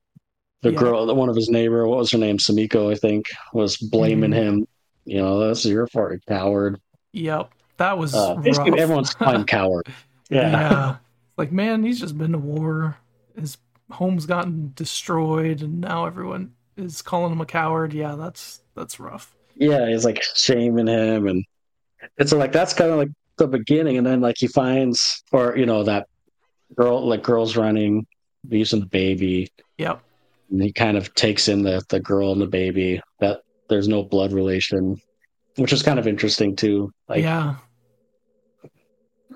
the 0.65 0.73
Yeah. 0.73 0.79
girl, 0.81 1.15
one 1.15 1.29
of 1.29 1.37
his 1.37 1.49
neighbor, 1.49 1.87
what 1.87 1.99
was 1.99 2.11
her 2.11 2.19
name, 2.19 2.39
Sumiko, 2.39 2.91
I 2.91 2.97
think, 2.97 3.27
was 3.53 3.77
blaming 3.77 4.31
Mhm. 4.33 4.35
him. 4.35 4.69
You 5.05 5.19
know, 5.19 5.49
this 5.49 5.65
is 5.65 5.71
your 5.71 5.87
fault, 5.87 6.15
coward. 6.27 6.81
yep 7.13 7.51
that 7.77 7.99
was 7.99 8.15
Uh, 8.15 8.35
basically, 8.37 8.71
rough. 8.73 8.81
everyone's 8.81 9.15
calling 9.15 9.45
coward. 9.45 9.87
Yeah. 10.31 10.51
yeah. 10.51 10.97
Like, 11.37 11.51
man, 11.53 11.83
he's 11.85 11.99
just 12.01 12.17
been 12.17 12.31
to 12.33 12.39
war. 12.39 12.97
His 13.37 13.59
home's 13.91 14.25
gotten 14.27 14.73
destroyed, 14.77 15.63
and 15.63 15.81
now 15.81 16.07
everyone 16.07 16.53
is 16.77 17.03
calling 17.03 17.33
him 17.33 17.41
a 17.41 17.47
coward. 17.47 17.93
Yeah, 17.93 18.15
that's 18.15 18.61
that's 18.77 18.99
rough. 19.01 19.35
yeah, 19.57 19.89
he's 19.89 20.05
like 20.05 20.23
shaming 20.37 20.87
him, 20.87 21.27
and 21.27 21.45
it's 22.19 22.33
like 22.33 22.53
that's 22.53 22.73
kind 22.73 22.91
of 22.93 22.99
like 22.99 23.09
the 23.37 23.49
beginning, 23.49 23.97
and 23.99 24.07
then 24.07 24.21
like 24.21 24.37
he 24.39 24.47
finds, 24.47 25.23
or 25.33 25.57
you 25.57 25.67
know, 25.67 25.83
that 25.83 26.07
girl, 26.77 27.05
like 27.05 27.23
girls 27.25 27.57
running, 27.57 28.07
using 28.49 28.79
the 28.81 28.87
baby. 28.87 29.51
Yep. 29.79 30.01
And 30.51 30.63
he 30.63 30.73
kind 30.73 30.97
of 30.97 31.15
takes 31.15 31.49
in 31.49 31.63
the 31.63 31.83
the 31.89 32.01
girl 32.01 32.33
and 32.33 32.41
the 32.41 32.47
baby. 32.47 33.01
That 33.21 33.41
there's 33.69 33.89
no 33.89 34.03
blood 34.03 34.33
relation, 34.33 34.97
which 35.57 35.73
is 35.73 35.83
kind 35.83 35.99
of 35.99 36.07
interesting 36.07 36.57
too. 36.57 36.91
Like, 37.09 37.25
yeah. 37.25 37.57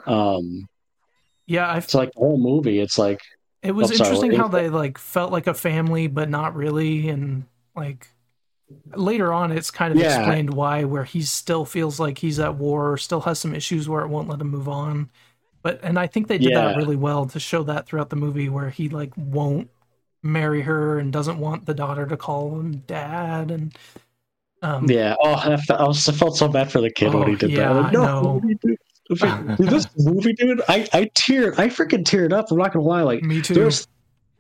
um, 0.06 0.68
Yeah, 1.46 1.68
I 1.68 1.78
it's 1.78 1.94
like 1.94 2.12
the 2.12 2.20
whole 2.20 2.38
movie. 2.38 2.80
It's 2.80 2.98
like 2.98 3.20
It 3.62 3.72
was 3.72 3.90
interesting 3.90 4.32
how 4.32 4.48
they 4.48 4.68
like 4.68 4.98
felt 4.98 5.32
like 5.32 5.46
a 5.46 5.54
family, 5.54 6.06
but 6.06 6.28
not 6.28 6.54
really, 6.54 7.08
and 7.08 7.44
like 7.74 8.08
later 8.96 9.32
on, 9.32 9.52
it's 9.52 9.70
kind 9.70 9.92
of 9.92 9.98
Yeah. 9.98 10.04
explained 10.04 10.54
why, 10.54 10.84
where 10.84 11.04
he 11.04 11.22
still 11.22 11.64
feels 11.64 12.00
like 12.00 12.18
he's 12.18 12.40
at 12.40 12.56
war, 12.56 12.96
still 12.98 13.22
has 13.22 13.38
some 13.40 13.54
issues 13.54 13.88
where 13.88 14.02
it 14.02 14.08
won't 14.08 14.28
let 14.28 14.40
him 14.40 14.50
move 14.50 14.68
on. 14.68 15.10
But 15.62 15.80
and 15.82 15.98
I 15.98 16.06
think 16.06 16.28
they 16.28 16.38
did 16.38 16.54
that 16.54 16.76
really 16.76 16.96
well 16.96 17.26
to 17.26 17.40
show 17.40 17.62
that 17.64 17.86
throughout 17.86 18.10
the 18.10 18.16
movie, 18.16 18.48
where 18.48 18.70
he 18.70 18.88
like 18.88 19.12
won't 19.16 19.70
marry 20.22 20.62
her 20.62 20.98
and 20.98 21.12
doesn't 21.12 21.38
want 21.38 21.66
the 21.66 21.74
daughter 21.74 22.06
to 22.06 22.16
call 22.16 22.58
him 22.58 22.78
dad, 22.86 23.50
and 23.50 23.76
um, 24.62 24.90
yeah. 24.90 25.14
Oh, 25.20 25.34
I 25.34 25.56
felt, 25.56 25.80
I 25.80 25.86
was- 25.86 26.08
I 26.08 26.12
felt 26.12 26.36
so 26.36 26.48
bad 26.48 26.70
for 26.72 26.80
the 26.80 26.90
kid 26.90 27.14
when 27.14 27.22
Oh, 27.24 27.26
he 27.26 27.36
did 27.36 27.50
yeah, 27.50 27.72
that. 27.72 27.84
I 27.86 27.90
know. 27.92 28.40
dude. 28.44 28.60
Dude, 28.60 28.78
this 29.58 29.86
movie, 29.96 30.34
dude, 30.34 30.60
I 30.68 30.86
I 30.92 31.04
teared, 31.16 31.58
I 31.58 31.68
freaking 31.68 32.04
teared 32.04 32.32
up. 32.32 32.50
I'm 32.50 32.58
not 32.58 32.72
gonna 32.74 32.84
lie. 32.84 33.02
Like 33.02 33.22
me 33.22 33.40
too. 33.40 33.54
there's 33.54 33.86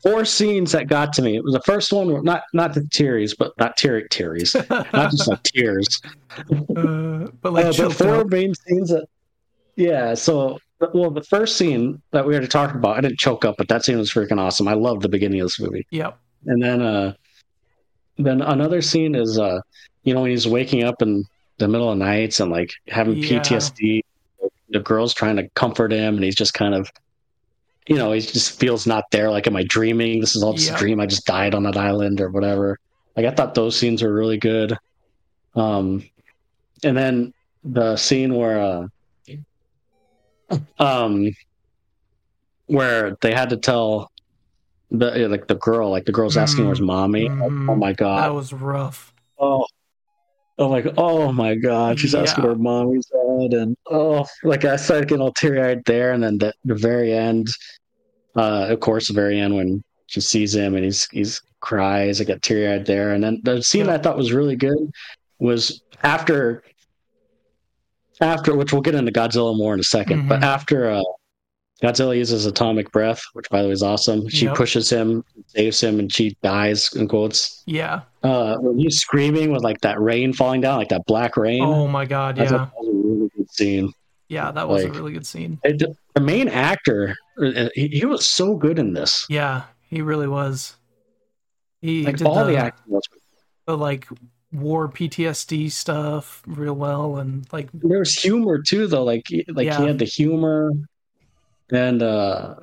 four 0.02 0.24
scenes 0.26 0.72
that 0.72 0.88
got 0.88 1.12
to 1.14 1.22
me. 1.22 1.36
It 1.36 1.42
was 1.42 1.54
the 1.54 1.62
first 1.62 1.90
one, 1.92 2.22
not 2.22 2.42
not 2.52 2.74
the 2.74 2.86
tears, 2.92 3.34
but 3.34 3.52
not 3.58 3.76
tear 3.78 4.06
tears, 4.08 4.54
not 4.68 5.10
just 5.10 5.26
like 5.26 5.42
tears. 5.42 6.00
uh, 6.76 7.28
but 7.40 7.52
like 7.54 7.64
Uh, 7.64 7.72
but 7.78 7.92
four 7.94 8.16
up. 8.16 8.28
main 8.30 8.54
scenes 8.54 8.90
that, 8.90 9.06
yeah. 9.76 10.12
So, 10.14 10.58
well, 10.94 11.10
the 11.10 11.22
first 11.22 11.56
scene 11.56 12.00
that 12.12 12.26
we 12.26 12.32
already 12.34 12.48
talked 12.48 12.74
about, 12.74 12.96
I 12.96 13.00
didn't 13.00 13.18
choke 13.18 13.44
up, 13.44 13.56
but 13.58 13.68
that 13.68 13.84
scene 13.84 13.98
was 13.98 14.12
freaking 14.12 14.38
awesome. 14.38 14.68
I 14.68 14.74
love 14.74 15.00
the 15.00 15.08
beginning 15.08 15.40
of 15.40 15.46
this 15.46 15.60
movie. 15.60 15.86
Yep. 15.90 16.18
And 16.46 16.62
then, 16.62 16.82
uh, 16.82 17.14
then 18.16 18.42
another 18.42 18.80
scene 18.82 19.14
is, 19.14 19.38
uh, 19.38 19.60
you 20.04 20.14
know, 20.14 20.22
when 20.22 20.30
he's 20.30 20.46
waking 20.46 20.84
up 20.84 21.02
in 21.02 21.24
the 21.58 21.68
middle 21.68 21.90
of 21.90 21.98
nights 21.98 22.40
and 22.40 22.50
like 22.50 22.70
having 22.88 23.16
Yeah. 23.16 23.40
PTSD. 23.40 24.02
The 24.70 24.80
girl's 24.80 25.14
trying 25.14 25.36
to 25.36 25.48
comfort 25.50 25.92
him, 25.92 26.16
and 26.16 26.22
he's 26.22 26.34
just 26.34 26.52
kind 26.54 26.74
of, 26.74 26.90
you 27.86 27.96
know, 27.96 28.12
he 28.12 28.20
just 28.20 28.60
feels 28.60 28.86
not 28.86 29.04
there. 29.10 29.30
Like, 29.30 29.46
am 29.46 29.56
I 29.56 29.62
dreaming? 29.64 30.20
This 30.20 30.36
is 30.36 30.42
all 30.42 30.52
just 30.52 30.68
Yeah. 30.68 30.76
a 30.76 30.78
dream. 30.78 31.00
I 31.00 31.06
just 31.06 31.24
died 31.24 31.54
on 31.54 31.62
that 31.62 31.76
island 31.76 32.20
or 32.20 32.28
whatever. 32.30 32.78
Like, 33.16 33.24
I 33.26 33.30
thought 33.30 33.54
those 33.54 33.76
scenes 33.76 34.02
were 34.02 34.12
really 34.12 34.36
good. 34.36 34.76
Um, 35.56 36.04
and 36.84 36.96
then 36.96 37.32
the 37.64 37.96
scene 37.96 38.34
where, 38.34 38.60
uh, 38.60 38.88
um, 40.78 41.30
where 42.66 43.16
they 43.20 43.32
had 43.32 43.50
to 43.50 43.56
tell 43.56 44.10
the 44.90 45.28
like 45.28 45.46
the 45.46 45.54
girl, 45.56 45.90
like 45.90 46.04
the 46.06 46.12
girl's 46.12 46.36
asking 46.36 46.64
Mm, 46.64 46.68
where's 46.68 46.80
mommy. 46.80 47.28
mhm. 47.28 47.68
Oh 47.70 47.76
my 47.76 47.92
god, 47.92 48.24
That 48.24 48.34
was 48.34 48.52
rough. 48.52 49.12
Oh, 49.38 49.66
I'm 50.58 50.70
like, 50.70 50.86
oh 50.96 51.30
my 51.32 51.54
God! 51.54 52.00
She's 52.00 52.14
asking 52.14 52.42
Yeah. 52.44 52.48
where 52.50 52.56
mommy's 52.58 53.06
at, 53.12 53.54
and 53.54 53.76
oh, 53.90 54.26
like 54.42 54.64
I 54.64 54.76
started 54.76 55.08
getting 55.08 55.22
all 55.22 55.32
teary 55.32 55.60
eyed 55.62 55.84
there, 55.84 56.12
and 56.12 56.22
then 56.22 56.38
the, 56.38 56.52
the 56.64 56.74
very 56.74 57.12
end, 57.12 57.48
uh, 58.34 58.66
of 58.70 58.80
course, 58.80 59.08
the 59.08 59.14
very 59.14 59.38
end 59.38 59.54
when 59.54 59.84
she 60.06 60.20
sees 60.20 60.54
him 60.56 60.74
and 60.74 60.84
he's 60.84 61.06
he's 61.10 61.40
cries, 61.60 62.20
I 62.20 62.24
get 62.24 62.42
teary 62.42 62.66
eyed 62.66 62.86
there, 62.86 63.12
and 63.12 63.22
then 63.22 63.40
the 63.44 63.62
scene 63.62 63.86
Yeah. 63.86 63.94
I 63.94 63.98
thought 63.98 64.16
was 64.16 64.32
really 64.32 64.56
good 64.56 64.90
was 65.38 65.80
after 66.02 66.64
after 68.20 68.54
which 68.56 68.72
we'll 68.72 68.82
get 68.82 68.94
into 68.94 69.12
Godzilla 69.12 69.56
more 69.56 69.74
in 69.74 69.80
a 69.80 69.82
2nd 69.84 70.28
but 70.28 70.40
Mhm. 70.40 70.44
after 70.44 70.90
uh, 70.90 71.02
Godzilla 71.82 72.16
uses 72.16 72.44
atomic 72.44 72.90
breath, 72.90 73.22
which 73.34 73.48
by 73.50 73.62
the 73.62 73.68
way 73.68 73.72
is 73.72 73.84
awesome. 73.84 74.28
She 74.28 74.46
Yep. 74.46 74.56
pushes 74.56 74.90
him, 74.90 75.24
saves 75.46 75.80
him, 75.80 76.00
and 76.00 76.12
she 76.12 76.36
dies 76.42 76.92
in 76.94 77.06
quotes 77.06 77.62
Yeah. 77.66 78.00
uh 78.24 78.56
when 78.58 78.78
he's 78.78 78.98
screaming 78.98 79.52
with 79.52 79.62
like 79.62 79.80
that 79.82 80.00
rain 80.00 80.32
falling 80.32 80.60
down 80.60 80.78
like 80.78 80.88
that 80.88 81.04
black 81.06 81.36
rain 81.36 81.62
Oh 81.62 81.86
my 81.86 82.04
god. 82.04 82.36
Yeah. 82.36 82.46
that 82.46 82.70
was 82.76 82.88
a 82.88 82.92
really 83.06 83.28
good 83.36 83.50
scene 83.52 83.92
Yeah. 84.28 84.50
That 84.50 84.68
was 84.68 84.82
like- 84.84 84.92
a 84.92 84.96
really 84.96 85.12
good 85.12 85.26
scene. 85.26 85.58
It- 85.62 85.82
the 86.14 86.20
main 86.20 86.48
actor 86.48 87.16
uh, 87.40 87.68
he, 87.76 87.86
he 87.88 88.04
was 88.04 88.24
so 88.26 88.56
good 88.56 88.78
in 88.80 88.92
this 88.92 89.24
Yeah. 89.28 89.62
He 89.88 90.02
really 90.02 90.26
was. 90.28 90.74
He 91.80 92.04
like 92.04 92.16
did 92.16 92.26
all 92.26 92.44
the, 92.44 92.52
the, 92.52 92.56
acting 92.58 92.92
was 92.92 93.02
the 93.66 93.76
like 93.78 94.06
war 94.52 94.88
PTSD 94.88 95.68
stuff 95.68 96.42
real 96.46 96.74
well, 96.74 97.16
and 97.18 97.46
like 97.52 97.68
there 97.72 97.98
was 97.98 98.14
humor 98.14 98.60
too 98.62 98.86
though 98.86 99.04
like 99.04 99.26
like 99.48 99.66
Yeah. 99.66 99.78
he 99.78 99.84
had 99.84 99.98
the 99.98 100.04
humor 100.04 100.72
and 101.70 102.02
uh 102.02 102.54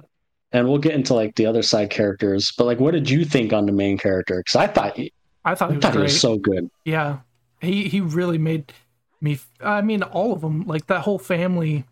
and 0.51 0.67
we'll 0.67 0.77
get 0.79 0.93
into 0.95 1.13
like 1.13 1.35
the 1.35 1.45
other 1.45 1.61
side 1.61 1.89
characters 1.89 2.53
but 2.57 2.65
like 2.65 2.79
what 2.79 2.93
did 2.93 3.09
you 3.09 3.25
think 3.25 3.53
on 3.53 3.65
the 3.65 3.71
main 3.71 3.97
character 3.97 4.37
because 4.39 4.55
i 4.57 4.67
thought 4.67 4.95
he, 4.97 5.13
I 5.43 5.55
thought 5.55 5.69
I 5.69 5.73
he 5.73 5.77
was 5.77 5.83
thought 5.83 5.93
he 5.95 6.01
was 6.01 6.19
so 6.19 6.37
good 6.37 6.69
Yeah, 6.85 7.19
he 7.61 7.87
he 7.89 8.01
really 8.01 8.37
made 8.37 8.73
me. 9.21 9.39
I 9.61 9.81
mean, 9.81 10.03
all 10.03 10.33
of 10.33 10.41
them, 10.41 10.65
like 10.67 10.87
that 10.87 11.01
whole 11.01 11.19
family, 11.19 11.85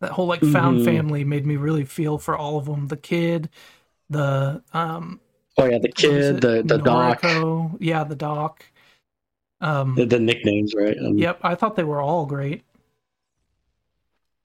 that 0.00 0.12
whole 0.12 0.26
like 0.26 0.44
found 0.44 0.78
Mhm. 0.78 0.84
family, 0.84 1.24
made 1.24 1.46
me 1.46 1.56
really 1.56 1.84
feel 1.84 2.18
for 2.18 2.36
all 2.36 2.58
of 2.58 2.66
them. 2.66 2.88
The 2.88 2.96
kid, 2.98 3.50
the 4.10 4.62
um, 4.74 5.20
oh 5.58 5.66
yeah 5.66 5.78
the 5.78 5.88
kid 5.88 6.40
the 6.40 6.62
the 6.64 6.78
doc 6.78 7.22
yeah, 7.80 8.04
the 8.04 8.16
doc. 8.16 8.64
Um, 9.62 9.94
the, 9.94 10.04
the 10.04 10.18
nicknames 10.18 10.74
right 10.74 10.96
and 10.96 11.18
yep, 11.18 11.38
I 11.42 11.54
thought 11.54 11.76
they 11.76 11.84
were 11.84 12.02
all 12.02 12.26
great. 12.26 12.64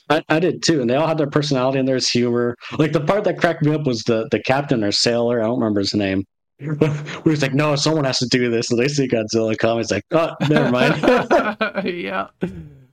I, 0.09 0.23
I 0.29 0.39
did 0.39 0.63
too, 0.63 0.79
and 0.79 0.89
they 0.89 0.95
all 0.95 1.07
had 1.07 1.17
their 1.17 1.29
personality 1.29 1.79
and 1.79 1.87
there's 1.87 2.07
humor. 2.07 2.55
Like 2.77 2.93
the 2.93 3.01
part 3.01 3.23
that 3.25 3.39
cracked 3.39 3.63
me 3.63 3.73
up 3.73 3.85
was 3.85 4.03
the 4.03 4.27
the 4.31 4.39
captain 4.39 4.83
or 4.83 4.91
sailor. 4.91 5.41
I 5.41 5.45
don't 5.45 5.59
remember 5.59 5.81
his 5.81 5.93
name. 5.93 6.23
Where 6.59 7.21
he's 7.25 7.41
like, 7.41 7.53
"No, 7.53 7.75
someone 7.75 8.05
has 8.05 8.19
to 8.19 8.27
do 8.27 8.49
this," 8.49 8.71
and 8.71 8.79
they 8.79 8.87
see 8.87 9.07
Godzilla 9.07 9.57
come. 9.57 9.77
He's 9.77 9.91
like, 9.91 10.05
"Oh, 10.11 10.31
never 10.49 10.71
mind." 10.71 11.01
yeah, 11.83 12.27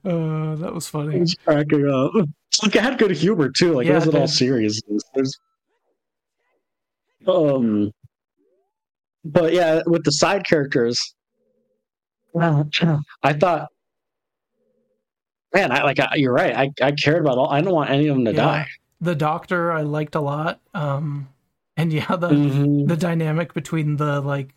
uh, 0.05 0.55
that 0.57 0.73
was 0.75 0.87
funny. 0.89 1.19
He's 1.19 1.35
cracking 1.35 1.89
up. 1.89 2.13
Like 2.63 2.77
it 2.77 2.83
had 2.83 2.99
good 2.99 3.13
humor 3.13 3.51
too. 3.51 3.75
Like 3.75 3.87
Yeah, 3.87 3.93
it 3.93 3.97
wasn't 3.97 4.15
it 4.17 4.21
all 4.21 4.29
serious. 4.29 4.81
There's, 5.15 5.39
um, 7.27 7.91
but 9.25 9.55
yeah, 9.55 9.83
with 9.87 10.05
the 10.05 10.13
side 10.13 10.45
characters, 10.47 11.14
I 12.37 13.33
thought, 13.33 13.69
man, 15.55 15.71
I 15.73 15.83
like. 15.83 16.01
I, 16.01 16.17
you're 16.17 16.33
right. 16.33 16.55
I 16.55 16.73
I 16.83 16.93
cared 16.93 17.21
about 17.21 17.39
all. 17.39 17.49
I 17.49 17.61
don't 17.61 17.75
want 17.75 17.91
any 17.91 18.09
of 18.09 18.17
them 18.17 18.25
to 18.27 18.33
Yeah. 18.33 18.37
die. 18.45 18.67
The 19.01 19.15
doctor 19.15 19.71
I 19.73 19.83
liked 19.83 20.15
a 20.15 20.21
lot. 20.21 20.61
Um, 20.73 21.29
and 21.77 21.93
yeah, 21.93 22.17
the 22.17 22.29
Mhm. 22.31 22.89
the 22.89 22.97
dynamic 22.97 23.55
between 23.55 23.97
the 23.97 24.21
like 24.21 24.55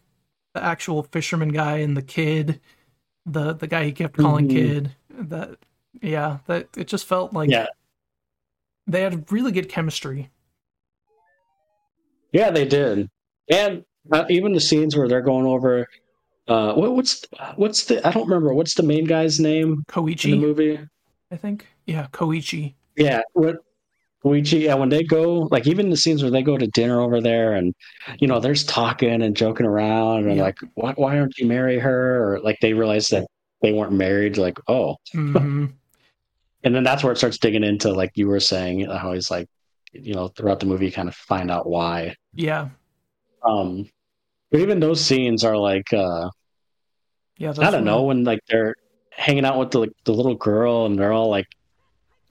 the 0.54 0.64
actual 0.64 1.04
fisherman 1.04 1.50
guy 1.50 1.78
and 1.78 1.96
the 1.96 2.02
kid, 2.02 2.60
the 3.26 3.54
the 3.54 3.68
guy 3.68 3.84
he 3.86 3.92
kept 3.92 4.18
calling 4.18 4.48
Mhm. 4.48 4.52
kid. 4.52 4.96
That 5.10 5.58
yeah, 6.02 6.40
that 6.48 6.70
it 6.78 6.88
just 6.88 7.06
felt 7.06 7.34
like 7.34 7.50
Yeah. 7.50 7.68
they 8.88 9.02
had 9.02 9.32
really 9.32 9.52
good 9.52 9.70
chemistry. 9.70 10.30
Yeah, 12.32 12.52
they 12.52 12.66
did, 12.66 13.10
and 13.50 13.84
uh, 14.12 14.26
even 14.30 14.54
the 14.54 14.60
scenes 14.60 14.96
where 14.98 15.08
they're 15.08 15.22
going 15.22 15.46
over. 15.46 15.88
Uh, 16.48 16.74
what, 16.74 16.96
what's 16.96 17.26
what's 17.56 17.86
the? 17.86 18.06
I 18.08 18.12
don't 18.12 18.28
remember. 18.28 18.54
What's 18.54 18.74
the 18.76 18.84
main 18.84 19.06
guy's 19.06 19.40
name 19.40 19.68
in 19.74 19.76
the 19.80 19.84
Koichi, 19.94 20.40
movie? 20.40 20.80
I 21.32 21.36
think. 21.36 21.68
Yeah, 21.86 22.08
Koichi. 22.12 22.76
Yeah, 22.96 23.22
what 23.34 23.58
Luigi. 24.24 24.60
Yeah, 24.60 24.76
when 24.76 24.90
they 24.90 25.04
go, 25.04 25.48
like 25.52 25.68
even 25.68 25.90
the 25.90 25.98
scenes 25.98 26.22
where 26.22 26.32
they 26.32 26.42
go 26.42 26.58
to 26.58 26.68
dinner 26.68 27.02
over 27.02 27.22
there, 27.22 27.54
and 27.54 27.74
you 28.20 28.28
know, 28.28 28.40
there's 28.40 28.64
talking 28.64 29.22
and 29.22 29.36
joking 29.36 29.66
around, 29.66 30.28
and 30.28 30.38
Yeah. 30.38 30.44
like, 30.44 30.58
why 30.76 30.94
why 30.94 31.16
don't 31.16 31.38
you 31.38 31.46
marry 31.48 31.80
her? 31.80 32.34
Or 32.34 32.40
like 32.40 32.58
they 32.62 32.74
realize 32.74 33.08
that 33.10 33.28
they 33.62 33.74
weren't 33.74 33.94
married. 33.94 34.38
Like, 34.38 34.58
oh, 34.68 34.96
hmm 35.12 35.66
and 36.64 36.76
then 36.76 36.84
that's 36.84 37.04
where 37.04 37.14
it 37.14 37.18
starts 37.18 37.38
digging 37.38 37.64
into, 37.64 37.92
like 37.94 38.12
you 38.16 38.28
were 38.28 38.40
saying, 38.40 38.90
how 38.90 39.14
he's 39.14 39.30
like, 39.30 39.48
you 39.94 40.14
know, 40.14 40.28
throughout 40.30 40.60
the 40.60 40.66
movie, 40.66 40.86
you 40.88 40.92
kind 40.92 41.08
of 41.08 41.16
find 41.16 41.52
out 41.52 41.70
why. 41.70 42.16
Yeah, 42.34 42.70
Um, 43.44 43.88
but 44.52 44.60
even 44.60 44.80
those 44.80 45.04
scenes 45.04 45.44
are 45.44 45.58
like. 45.58 45.92
uh 45.94 46.30
yeah. 47.38 47.54
I 47.60 47.70
don't 47.72 47.84
know 47.84 48.04
when 48.04 48.24
like 48.24 48.40
they're 48.48 48.76
hanging 49.12 49.46
out 49.46 49.58
with 49.58 49.72
the 49.72 49.90
the 50.06 50.12
little 50.14 50.36
girl 50.36 50.86
and 50.86 50.98
they're 50.98 51.14
all 51.14 51.30
like, 51.30 51.46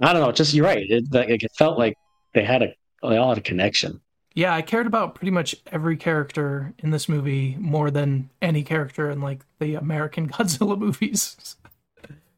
I 0.00 0.12
don't 0.12 0.22
know. 0.22 0.32
Just 0.32 0.54
you're 0.54 0.64
right. 0.64 0.84
It 0.88 1.04
like 1.12 1.28
it 1.28 1.52
felt 1.56 1.78
like 1.78 1.94
they 2.34 2.44
had 2.44 2.62
a 2.62 2.74
they 3.02 3.16
all 3.16 3.28
had 3.28 3.38
a 3.38 3.42
connection. 3.42 4.00
Yeah, 4.34 4.54
I 4.54 4.62
cared 4.62 4.86
about 4.86 5.14
pretty 5.14 5.30
much 5.30 5.54
every 5.72 5.96
character 5.96 6.74
in 6.80 6.90
this 6.90 7.08
movie 7.08 7.56
more 7.58 7.90
than 7.90 8.28
any 8.42 8.62
character 8.62 9.08
in 9.10 9.20
like 9.20 9.44
the 9.60 9.76
American 9.76 10.28
Godzilla 10.32 10.78
movies. 10.78 11.56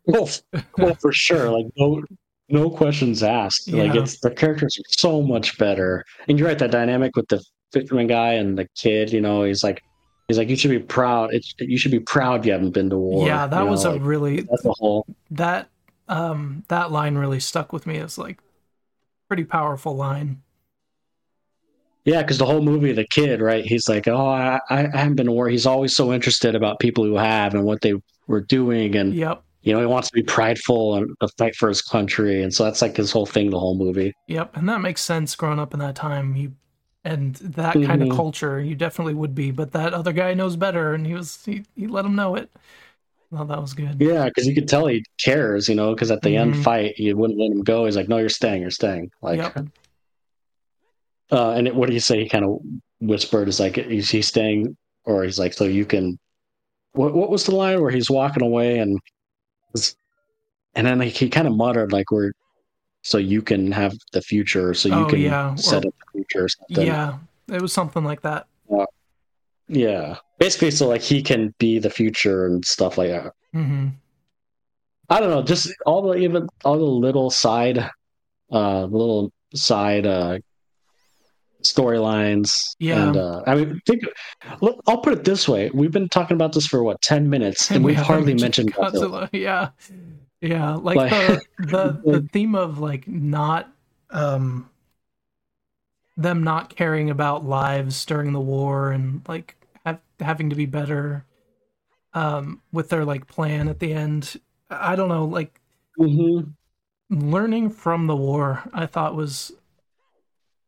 Well, 0.04 0.28
well, 0.76 0.94
for 0.94 1.12
sure. 1.12 1.50
Like 1.50 1.66
no 1.76 2.02
no 2.50 2.70
questions 2.70 3.22
asked. 3.22 3.68
Like 3.70 3.94
it's 3.94 4.20
the 4.20 4.30
characters 4.30 4.78
are 4.78 4.90
so 4.90 5.22
much 5.22 5.58
better. 5.58 6.04
And 6.28 6.38
you're 6.38 6.48
right. 6.48 6.58
That 6.58 6.70
dynamic 6.70 7.16
with 7.16 7.28
the 7.28 7.42
fisherman 7.72 8.06
guy 8.06 8.34
and 8.34 8.58
the 8.58 8.68
kid. 8.76 9.12
You 9.12 9.20
know, 9.20 9.42
he's 9.44 9.62
like 9.64 9.82
he's 10.28 10.38
like 10.38 10.48
you 10.48 10.56
should 10.56 10.70
be 10.70 10.78
proud. 10.78 11.32
It's 11.34 11.54
you 11.58 11.78
should 11.78 11.90
be 11.92 12.00
proud 12.00 12.44
you 12.46 12.52
haven't 12.52 12.70
been 12.72 12.90
to 12.90 12.96
war. 12.98 13.26
yeah, 13.26 13.46
that 13.46 13.58
you 13.58 13.64
know, 13.64 13.70
was 13.70 13.84
a 13.84 13.90
like, 13.92 14.02
really 14.02 14.40
that's 14.42 14.64
a 14.64 14.72
whole. 14.78 15.06
that 15.30 15.68
um 16.08 16.64
that 16.68 16.90
line 16.90 17.16
really 17.16 17.40
stuck 17.40 17.72
with 17.72 17.86
me 17.86 17.98
as 17.98 18.16
like 18.18 18.38
pretty 19.28 19.44
powerful 19.44 19.94
line. 19.94 20.42
Yeah, 22.04 22.22
because 22.22 22.38
the 22.38 22.46
whole 22.46 22.62
movie, 22.62 22.92
the 22.92 23.06
kid, 23.06 23.42
right? 23.42 23.62
He's 23.66 23.86
like, 23.86 24.08
oh, 24.08 24.28
I, 24.28 24.58
I 24.70 24.88
haven't 24.96 25.16
been 25.16 25.26
to 25.26 25.32
war. 25.32 25.50
He's 25.50 25.66
always 25.66 25.94
so 25.94 26.10
interested 26.14 26.54
about 26.54 26.78
people 26.80 27.04
who 27.04 27.16
have 27.16 27.52
and 27.54 27.64
what 27.64 27.82
they 27.82 27.92
were 28.26 28.40
doing, 28.40 28.96
and 28.96 29.12
Yep. 29.12 29.42
you 29.60 29.74
know, 29.74 29.80
he 29.80 29.84
wants 29.86 30.08
to 30.08 30.14
be 30.14 30.22
prideful 30.22 30.94
and 30.94 31.10
fight 31.36 31.54
for 31.56 31.68
his 31.68 31.82
country, 31.82 32.42
and 32.42 32.54
so 32.54 32.64
that's 32.64 32.80
like 32.80 32.96
his 32.96 33.12
whole 33.12 33.26
thing, 33.26 33.50
the 33.50 33.58
whole 33.58 33.76
movie. 33.76 34.14
Yep. 34.28 34.56
And 34.56 34.66
that 34.70 34.80
makes 34.80 35.02
sense 35.02 35.34
growing 35.36 35.58
up 35.58 35.74
in 35.74 35.80
that 35.80 35.96
time. 35.96 36.34
You 36.34 36.52
and 37.08 37.34
that 37.36 37.72
kind 37.72 38.02
of 38.02 38.08
Mhm. 38.08 38.16
culture, 38.16 38.60
you 38.60 38.74
definitely 38.74 39.14
would 39.14 39.34
be. 39.34 39.50
But 39.50 39.72
that 39.72 39.94
other 39.94 40.12
guy 40.12 40.34
knows 40.34 40.56
better, 40.56 40.92
and 40.94 41.06
he 41.06 41.14
was 41.14 41.44
he, 41.44 41.64
he 41.74 41.86
let 41.86 42.04
him 42.04 42.14
know 42.14 42.34
it. 42.34 42.50
Well, 43.30 43.44
that 43.46 43.60
was 43.60 43.74
good. 43.74 44.00
Yeah, 44.00 44.26
because 44.26 44.46
you 44.46 44.54
could 44.54 44.68
tell 44.68 44.86
he 44.86 45.04
cares, 45.22 45.68
you 45.68 45.74
know, 45.74 45.94
because 45.94 46.10
at 46.10 46.22
the 46.22 46.30
Mhm. 46.30 46.40
end 46.40 46.56
fight, 46.56 46.98
you 46.98 47.16
wouldn't 47.16 47.38
let 47.38 47.50
him 47.50 47.62
go. 47.62 47.86
He's 47.86 47.96
like, 47.96 48.08
no, 48.08 48.18
you're 48.18 48.28
staying, 48.28 48.62
you're 48.62 48.70
staying. 48.70 49.10
Like, 49.22 49.38
Yep. 49.38 49.68
uh, 51.32 51.50
and 51.52 51.66
it, 51.66 51.74
what 51.74 51.88
do 51.88 51.94
you 51.94 52.00
say? 52.00 52.22
He 52.22 52.28
kind 52.28 52.44
of 52.44 52.58
whispered, 53.00 53.48
"Is 53.48 53.60
like, 53.60 53.78
is 53.78 54.10
he 54.10 54.22
staying?" 54.22 54.76
Or 55.04 55.24
he's 55.24 55.38
like, 55.38 55.54
"So 55.54 55.64
you 55.64 55.84
can." 55.84 56.18
What 56.92 57.14
What 57.14 57.30
was 57.30 57.44
the 57.44 57.54
line 57.54 57.80
where 57.80 57.90
he's 57.90 58.10
walking 58.10 58.42
away 58.42 58.78
and, 58.78 58.98
and 60.74 60.86
then 60.86 60.98
like, 60.98 61.12
he 61.12 61.28
kind 61.28 61.46
of 61.46 61.54
muttered 61.56 61.92
like, 61.92 62.10
"We're 62.10 62.32
so 63.02 63.18
you 63.18 63.42
can 63.42 63.72
have 63.72 63.94
the 64.12 64.20
future, 64.22 64.74
so 64.74 64.88
you 64.88 64.94
Oh, 64.94 65.06
can 65.06 65.20
yeah, 65.20 65.54
set 65.56 65.84
or- 65.84 65.88
up 65.88 65.94
the 65.98 66.18
future." 66.18 66.44
Or 66.44 66.48
something. 66.48 66.86
Yeah, 66.86 67.18
it 67.48 67.62
was 67.62 67.72
something 67.72 68.04
like 68.04 68.22
that. 68.22 68.46
yeah. 69.68 70.16
Basically, 70.38 70.70
so 70.70 70.88
like 70.88 71.02
he 71.02 71.22
can 71.22 71.52
be 71.58 71.78
the 71.78 71.90
future 71.90 72.46
and 72.46 72.64
stuff 72.64 72.96
like 72.98 73.10
that. 73.10 73.32
hmm 73.52 73.88
I 75.10 75.20
don't 75.20 75.30
know, 75.30 75.42
just 75.42 75.72
all 75.86 76.02
the 76.02 76.14
even 76.18 76.48
all 76.64 76.76
the 76.78 76.84
little 76.84 77.30
side, 77.30 77.78
uh, 78.52 78.84
little 78.84 79.32
side 79.54 80.06
uh 80.06 80.38
storylines. 81.62 82.74
Yeah. 82.78 83.08
and 83.08 83.16
uh, 83.16 83.42
I 83.46 83.54
mean, 83.54 83.80
think. 83.86 84.02
Look, 84.60 84.80
I'll 84.86 84.98
put 84.98 85.12
it 85.14 85.24
this 85.24 85.48
way: 85.48 85.70
we've 85.72 85.90
been 85.92 86.08
talking 86.08 86.34
about 86.34 86.52
this 86.52 86.66
for 86.66 86.82
what 86.82 87.00
ten 87.00 87.28
minutes, 87.30 87.70
and, 87.72 87.82
we 87.84 87.90
we've 87.92 87.96
haven't 87.96 88.14
hardly 88.14 88.34
mentioned 88.34 88.74
Godzilla. 88.74 88.92
Godzilla. 88.92 89.28
Yeah, 89.32 89.70
yeah. 90.40 90.74
Like, 90.74 90.96
Like- 90.96 91.10
the 91.10 91.42
the 91.58 92.00
the 92.04 92.28
theme 92.32 92.54
of 92.54 92.78
like 92.78 93.06
not 93.08 93.72
um 94.10 94.70
them 96.16 96.42
not 96.42 96.74
caring 96.74 97.10
about 97.10 97.44
lives 97.44 98.04
during 98.04 98.32
the 98.32 98.40
war 98.40 98.90
and 98.90 99.22
like 99.28 99.54
have, 99.84 100.00
having 100.20 100.50
to 100.50 100.56
be 100.56 100.66
better 100.66 101.24
um 102.14 102.60
with 102.72 102.88
their 102.88 103.04
like 103.04 103.26
plan 103.26 103.68
at 103.68 103.78
the 103.78 103.92
end. 103.92 104.40
I 104.70 104.96
don't 104.96 105.08
know, 105.08 105.24
like 105.24 105.60
Mhm. 105.98 106.54
learning 107.10 107.70
from 107.70 108.06
the 108.06 108.16
war. 108.16 108.62
I 108.72 108.86
thought 108.86 109.14
was 109.14 109.52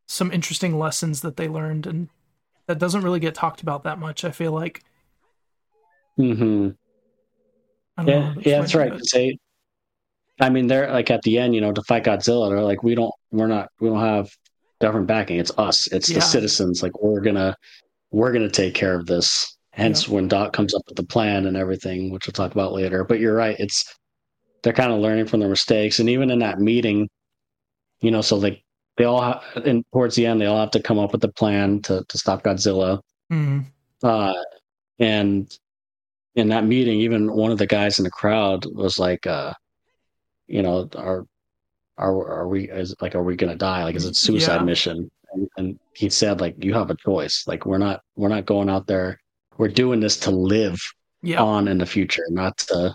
some 0.06 0.32
interesting 0.32 0.78
lessons 0.78 1.20
that 1.20 1.36
they 1.36 1.48
learned 1.48 1.86
and 1.86 2.08
that 2.66 2.78
doesn't 2.78 3.02
really 3.02 3.20
get 3.20 3.34
talked 3.34 3.62
about 3.62 3.82
that 3.84 3.98
much. 3.98 4.24
I 4.24 4.30
feel 4.30 4.52
like 4.52 4.82
Mhm. 6.18 6.76
Know 7.98 8.06
Yeah, 8.06 8.34
yeah, 8.44 8.60
that's 8.60 8.74
right. 8.74 8.92
it, 8.92 8.98
'cause 8.98 9.10
they, 9.12 9.38
I 10.40 10.48
mean, 10.50 10.66
they're 10.66 10.90
like 10.90 11.10
at 11.10 11.22
the 11.22 11.38
end, 11.38 11.54
you 11.54 11.60
know, 11.60 11.72
to 11.72 11.82
fight 11.82 12.04
Godzilla. 12.04 12.48
They're 12.50 12.62
like, 12.62 12.82
we 12.82 12.94
don't, 12.94 13.12
we're 13.30 13.46
not, 13.46 13.68
we 13.80 13.88
don't 13.88 14.00
have 14.00 14.30
government 14.80 15.06
backing. 15.08 15.38
It's 15.38 15.52
us. 15.58 15.86
It's 15.92 16.08
Yeah. 16.08 16.16
the 16.16 16.20
citizens. 16.22 16.82
Like 16.82 17.00
we're 17.02 17.20
gonna, 17.20 17.56
we're 18.10 18.32
gonna 18.32 18.48
take 18.50 18.74
care 18.74 18.94
of 18.98 19.06
this. 19.06 19.56
Hence, 19.72 20.08
when 20.08 20.26
Doc 20.28 20.52
comes 20.52 20.74
up 20.74 20.82
with 20.88 20.96
the 20.96 21.04
plan 21.04 21.46
and 21.46 21.56
everything, 21.56 22.10
which 22.10 22.26
we'll 22.26 22.32
talk 22.32 22.52
about 22.52 22.72
later. 22.72 23.04
But 23.04 23.20
you're 23.20 23.36
right. 23.36 23.56
It's 23.58 23.84
they're 24.62 24.72
kind 24.72 24.92
of 24.92 24.98
learning 24.98 25.26
from 25.26 25.40
their 25.40 25.48
mistakes, 25.48 26.00
and 26.00 26.08
even 26.08 26.30
in 26.30 26.40
that 26.40 26.58
meeting, 26.58 27.08
you 28.00 28.10
know, 28.10 28.20
so 28.20 28.36
like 28.36 28.62
they 28.96 29.04
all, 29.04 29.22
ha- 29.22 29.42
and 29.64 29.84
towards 29.92 30.16
the 30.16 30.26
end, 30.26 30.40
they 30.40 30.46
all 30.46 30.58
have 30.60 30.72
to 30.72 30.82
come 30.82 30.98
up 30.98 31.12
with 31.12 31.22
a 31.24 31.32
plan 31.32 31.80
to 31.82 32.04
to 32.08 32.18
stop 32.18 32.42
Godzilla. 32.42 33.00
Mhm. 33.32 33.64
Uh, 34.02 34.34
and 34.98 35.50
in 36.34 36.48
that 36.48 36.64
meeting, 36.64 37.00
even 37.00 37.32
one 37.32 37.52
of 37.52 37.58
the 37.58 37.66
guys 37.66 37.98
in 37.98 38.04
the 38.04 38.10
crowd 38.10 38.66
was 38.74 38.98
like, 38.98 39.26
uh, 39.26 39.52
you 40.50 40.62
know, 40.62 40.88
are 40.96 41.24
are 41.96 42.28
are 42.28 42.48
we 42.48 42.68
is 42.70 42.94
like 43.00 43.14
are 43.14 43.22
we 43.22 43.36
gonna 43.36 43.56
die? 43.56 43.84
Like 43.84 43.94
is 43.94 44.04
it 44.06 44.16
suicide 44.16 44.56
Yeah. 44.56 44.64
mission? 44.64 45.10
And, 45.32 45.48
and 45.56 45.78
he 45.94 46.10
said 46.10 46.40
like 46.40 46.62
you 46.62 46.74
have 46.74 46.90
a 46.90 46.96
choice. 46.96 47.44
Like 47.46 47.66
we're 47.66 47.78
not 47.78 48.02
we're 48.16 48.28
not 48.28 48.46
going 48.46 48.68
out 48.68 48.86
there. 48.86 49.20
We're 49.58 49.68
doing 49.68 50.00
this 50.00 50.18
to 50.20 50.30
live 50.30 50.80
Yeah. 51.22 51.40
on 51.42 51.68
in 51.68 51.78
the 51.78 51.86
future, 51.86 52.24
not 52.30 52.58
to 52.58 52.94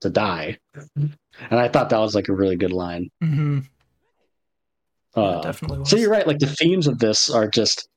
to 0.00 0.10
die. 0.10 0.58
And 0.96 1.60
I 1.60 1.68
thought 1.68 1.90
that 1.90 1.98
was 1.98 2.14
like 2.14 2.28
a 2.28 2.32
really 2.34 2.56
good 2.56 2.72
line. 2.72 3.10
Mm-hmm. 3.22 3.60
Uh, 5.16 5.40
definitely 5.42 5.78
was. 5.80 5.90
so 5.90 5.96
you're 5.96 6.10
right. 6.10 6.26
Like 6.26 6.38
the 6.38 6.46
themes 6.46 6.86
of 6.86 6.98
this 6.98 7.30
are 7.30 7.48
just 7.48 7.88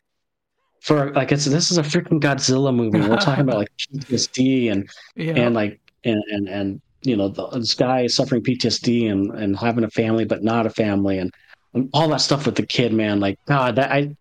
for 0.81 1.11
like 1.13 1.31
it's 1.31 1.45
this 1.45 1.71
is 1.71 1.77
a 1.77 1.83
freaking 1.83 2.19
Godzilla 2.21 2.73
movie. 2.75 2.99
We're 2.99 3.17
talking 3.17 3.43
about 3.43 3.57
like 3.57 3.71
PTSD 3.93 4.71
and 4.71 4.89
yeah. 5.15 5.33
and 5.33 5.55
like 5.55 5.79
and 6.03 6.21
and 6.31 6.47
and 6.47 6.81
you 7.03 7.15
know 7.15 7.27
the, 7.29 7.47
this 7.49 7.73
guy 7.75 8.01
is 8.01 8.15
suffering 8.15 8.43
PTSD 8.43 9.11
and 9.11 9.31
and 9.31 9.57
having 9.57 9.83
a 9.83 9.89
family 9.89 10.25
but 10.25 10.43
not 10.43 10.65
a 10.65 10.69
family 10.69 11.17
and, 11.19 11.31
and 11.73 11.89
all 11.93 12.07
that 12.09 12.21
stuff 12.21 12.45
with 12.45 12.55
the 12.55 12.65
kid. 12.65 12.93
Man, 12.93 13.19
like 13.19 13.37
God, 13.47 13.75
that 13.75 13.91
I. 13.91 14.15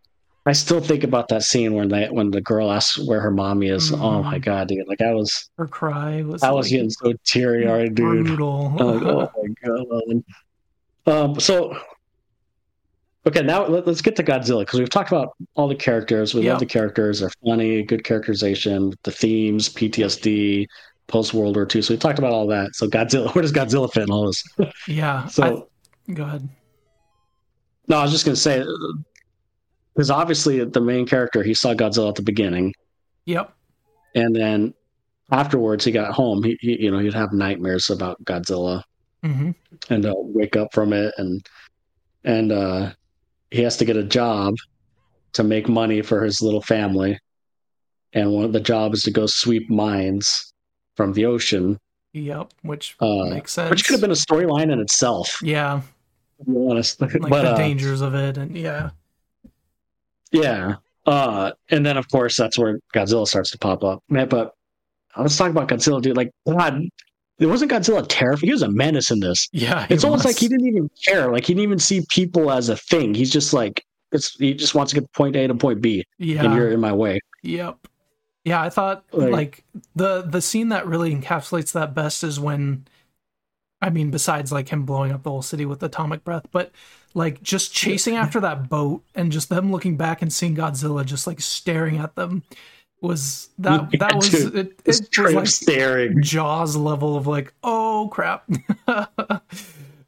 I 0.48 0.52
still 0.52 0.80
think 0.80 1.02
about 1.02 1.26
that 1.30 1.42
scene 1.42 1.74
when 1.74 1.88
they 1.88 2.06
when 2.06 2.30
the 2.30 2.40
girl 2.40 2.70
asks 2.70 3.04
where 3.04 3.20
her 3.20 3.32
mommy 3.32 3.66
is. 3.68 3.90
Oh 3.90 3.96
Mhm. 3.96 4.22
my 4.24 4.38
god, 4.38 4.68
dude! 4.68 4.86
Like 4.86 5.00
I 5.00 5.12
was 5.12 5.50
Her 5.58 5.66
cry 5.66 6.22
was. 6.22 6.40
I 6.44 6.52
was 6.52 6.68
getting 6.68 6.88
so 6.88 7.14
teary 7.24 7.66
eyed, 7.66 7.96
dude. 7.96 8.28
Like, 8.38 8.38
oh 8.40 9.28
my 9.42 9.54
god. 9.64 10.24
Um, 11.12 11.40
so 11.40 11.76
okay, 13.26 13.42
now 13.42 13.66
let, 13.66 13.88
us 13.88 14.00
get 14.00 14.14
to 14.16 14.22
Godzilla 14.22 14.60
because 14.60 14.78
we've 14.78 14.88
talked 14.88 15.10
about 15.10 15.34
all 15.56 15.66
the 15.66 15.74
characters. 15.74 16.32
We 16.32 16.42
Yeah. 16.42 16.52
love 16.52 16.60
the 16.60 16.66
characters; 16.66 17.18
they're 17.18 17.30
funny, 17.44 17.82
good 17.82 18.04
characterization, 18.04 18.92
the 19.02 19.10
themes, 19.10 19.68
PTSD, 19.68 20.66
post 21.08 21.34
World 21.34 21.56
War 21.56 21.66
II. 21.72 21.82
So 21.82 21.94
we 21.94 21.98
talked 21.98 22.18
about 22.18 22.32
all 22.32 22.46
that. 22.48 22.74
So 22.74 22.86
Godzilla, 22.88 23.32
where 23.34 23.42
does 23.42 23.52
Godzilla 23.52 23.92
fit 23.92 24.04
in 24.04 24.10
all 24.10 24.26
this? 24.26 24.42
yeah. 24.88 25.26
So 25.28 25.66
I, 26.08 26.12
go 26.12 26.24
ahead. 26.24 26.48
no, 27.88 27.98
I 27.98 28.02
was 28.02 28.12
just 28.12 28.24
gonna 28.24 28.36
say 28.36 28.64
because 29.94 30.10
obviously 30.10 30.62
the 30.64 30.80
main 30.80 31.06
character 31.06 31.42
he 31.42 31.54
saw 31.54 31.74
Godzilla 31.74 32.08
at 32.10 32.14
the 32.16 32.22
beginning, 32.22 32.72
Yep. 33.26 33.52
and 34.14 34.34
then 34.36 34.74
afterwards 35.30 35.84
he 35.84 35.92
got 35.92 36.12
home. 36.12 36.42
He, 36.42 36.56
he 36.60 36.82
you 36.84 36.90
know 36.90 36.98
he'd 36.98 37.14
have 37.14 37.32
nightmares 37.32 37.90
about 37.90 38.22
Godzilla. 38.24 38.82
hmm 39.22 39.50
and 39.90 40.06
uh, 40.06 40.12
wake 40.16 40.56
up 40.56 40.68
from 40.72 40.92
it 40.92 41.12
and 41.18 41.44
and 42.24 42.50
uh 42.52 42.90
he 43.50 43.62
has 43.62 43.76
to 43.76 43.84
get 43.84 43.96
a 43.96 44.02
job 44.04 44.54
to 45.32 45.42
make 45.44 45.68
money 45.68 46.00
for 46.02 46.22
his 46.24 46.40
little 46.40 46.62
family 46.62 47.18
and 48.12 48.32
one 48.32 48.44
of 48.44 48.52
the 48.52 48.60
jobs 48.60 48.98
is 48.98 49.02
to 49.04 49.10
go 49.10 49.26
sweep 49.26 49.68
mines 49.68 50.52
from 50.96 51.12
the 51.12 51.24
ocean 51.26 51.78
Yep. 52.12 52.52
Which 52.62 52.96
uh 53.00 53.24
makes 53.30 53.52
sense. 53.52 53.70
which 53.70 53.84
could 53.84 53.92
have 53.92 54.00
been 54.00 54.10
a 54.10 54.14
storyline 54.14 54.72
in 54.72 54.80
itself 54.80 55.38
Yeah. 55.42 55.82
honest 56.48 57.00
Like 57.00 57.12
but 57.20 57.42
the 57.42 57.50
uh, 57.52 57.56
dangers 57.56 58.00
of 58.00 58.14
it, 58.14 58.36
and 58.38 58.56
yeah. 58.56 58.90
yeah 60.32 60.74
uh 61.06 61.52
and 61.70 61.84
then 61.86 61.96
of 61.96 62.08
course 62.10 62.36
that's 62.36 62.58
where 62.58 62.78
godzilla 62.94 63.26
starts 63.26 63.50
to 63.50 63.58
pop 63.58 63.84
up 63.84 64.02
man 64.08 64.28
but 64.28 64.52
i 65.14 65.22
was 65.22 65.36
talking 65.36 65.52
about 65.52 65.68
godzilla 65.68 66.00
dude 66.02 66.16
like 66.16 66.30
god 66.48 66.80
it 67.38 67.46
wasn't 67.46 67.70
godzilla 67.70 68.04
terrifying 68.08 68.48
he 68.48 68.52
was 68.52 68.62
a 68.62 68.70
menace 68.70 69.10
in 69.10 69.20
this 69.20 69.46
Yeah. 69.52 69.86
it's 69.90 70.02
almost 70.04 70.24
was. 70.24 70.32
like 70.34 70.40
he 70.40 70.48
didn't 70.48 70.66
even 70.68 70.90
care. 71.06 71.30
Like 71.30 71.44
he 71.44 71.52
didn't 71.52 71.64
even 71.64 71.78
see 71.78 72.02
people 72.08 72.50
as 72.50 72.70
a 72.70 72.76
thing. 72.78 73.12
He's 73.12 73.30
just 73.30 73.52
like 73.52 73.84
it's 74.10 74.34
he 74.36 74.54
just 74.54 74.74
wants 74.74 74.94
to 74.94 75.00
get 75.00 75.12
point 75.12 75.36
A 75.36 75.46
to 75.46 75.54
point 75.54 75.82
B, 75.82 76.02
Yeah, 76.16 76.44
and 76.44 76.54
you're 76.54 76.70
in 76.70 76.80
my 76.80 76.92
way. 76.94 77.20
Yep. 77.42 77.76
Yeah, 78.46 78.62
I 78.62 78.70
thought 78.70 79.04
Like- 79.12 79.32
like, 79.32 79.64
the 79.96 80.22
the 80.22 80.40
scene 80.40 80.68
that 80.70 80.86
really 80.86 81.12
encapsulates 81.14 81.72
that 81.72 81.94
best 81.94 82.22
is 82.24 82.38
when 82.40 82.86
I 83.82 83.90
mean 83.90 84.10
besides 84.10 84.52
like 84.52 84.68
him 84.68 84.84
blowing 84.86 85.10
up 85.12 85.24
the 85.24 85.30
whole 85.30 85.42
city 85.42 85.66
with 85.66 85.82
atomic 85.82 86.22
breath, 86.24 86.46
but 86.52 86.70
like 87.12 87.42
just 87.42 87.74
chasing 87.74 88.14
after 88.16 88.38
that 88.40 88.68
boat 88.68 89.02
and 89.16 89.32
just 89.32 89.48
them 89.48 89.72
looking 89.72 89.96
back 89.96 90.22
and 90.22 90.32
seeing 90.32 90.54
Godzilla 90.56 91.04
just 91.04 91.26
like 91.26 91.40
staring 91.40 91.98
at 91.98 92.14
them 92.14 92.42
was 93.02 93.50
that 93.58 93.92
Yeah, 93.92 93.98
that 93.98 94.14
was 94.16 94.30
dude. 94.30 94.54
it, 94.54 94.80
It's 94.84 95.00
it 95.00 95.18
was 95.18 95.34
like 95.34 95.46
staring. 95.48 96.22
Jaws 96.22 96.76
level 96.76 97.16
of 97.16 97.26
like, 97.26 97.52
oh 97.64 98.08
crap. 98.12 98.48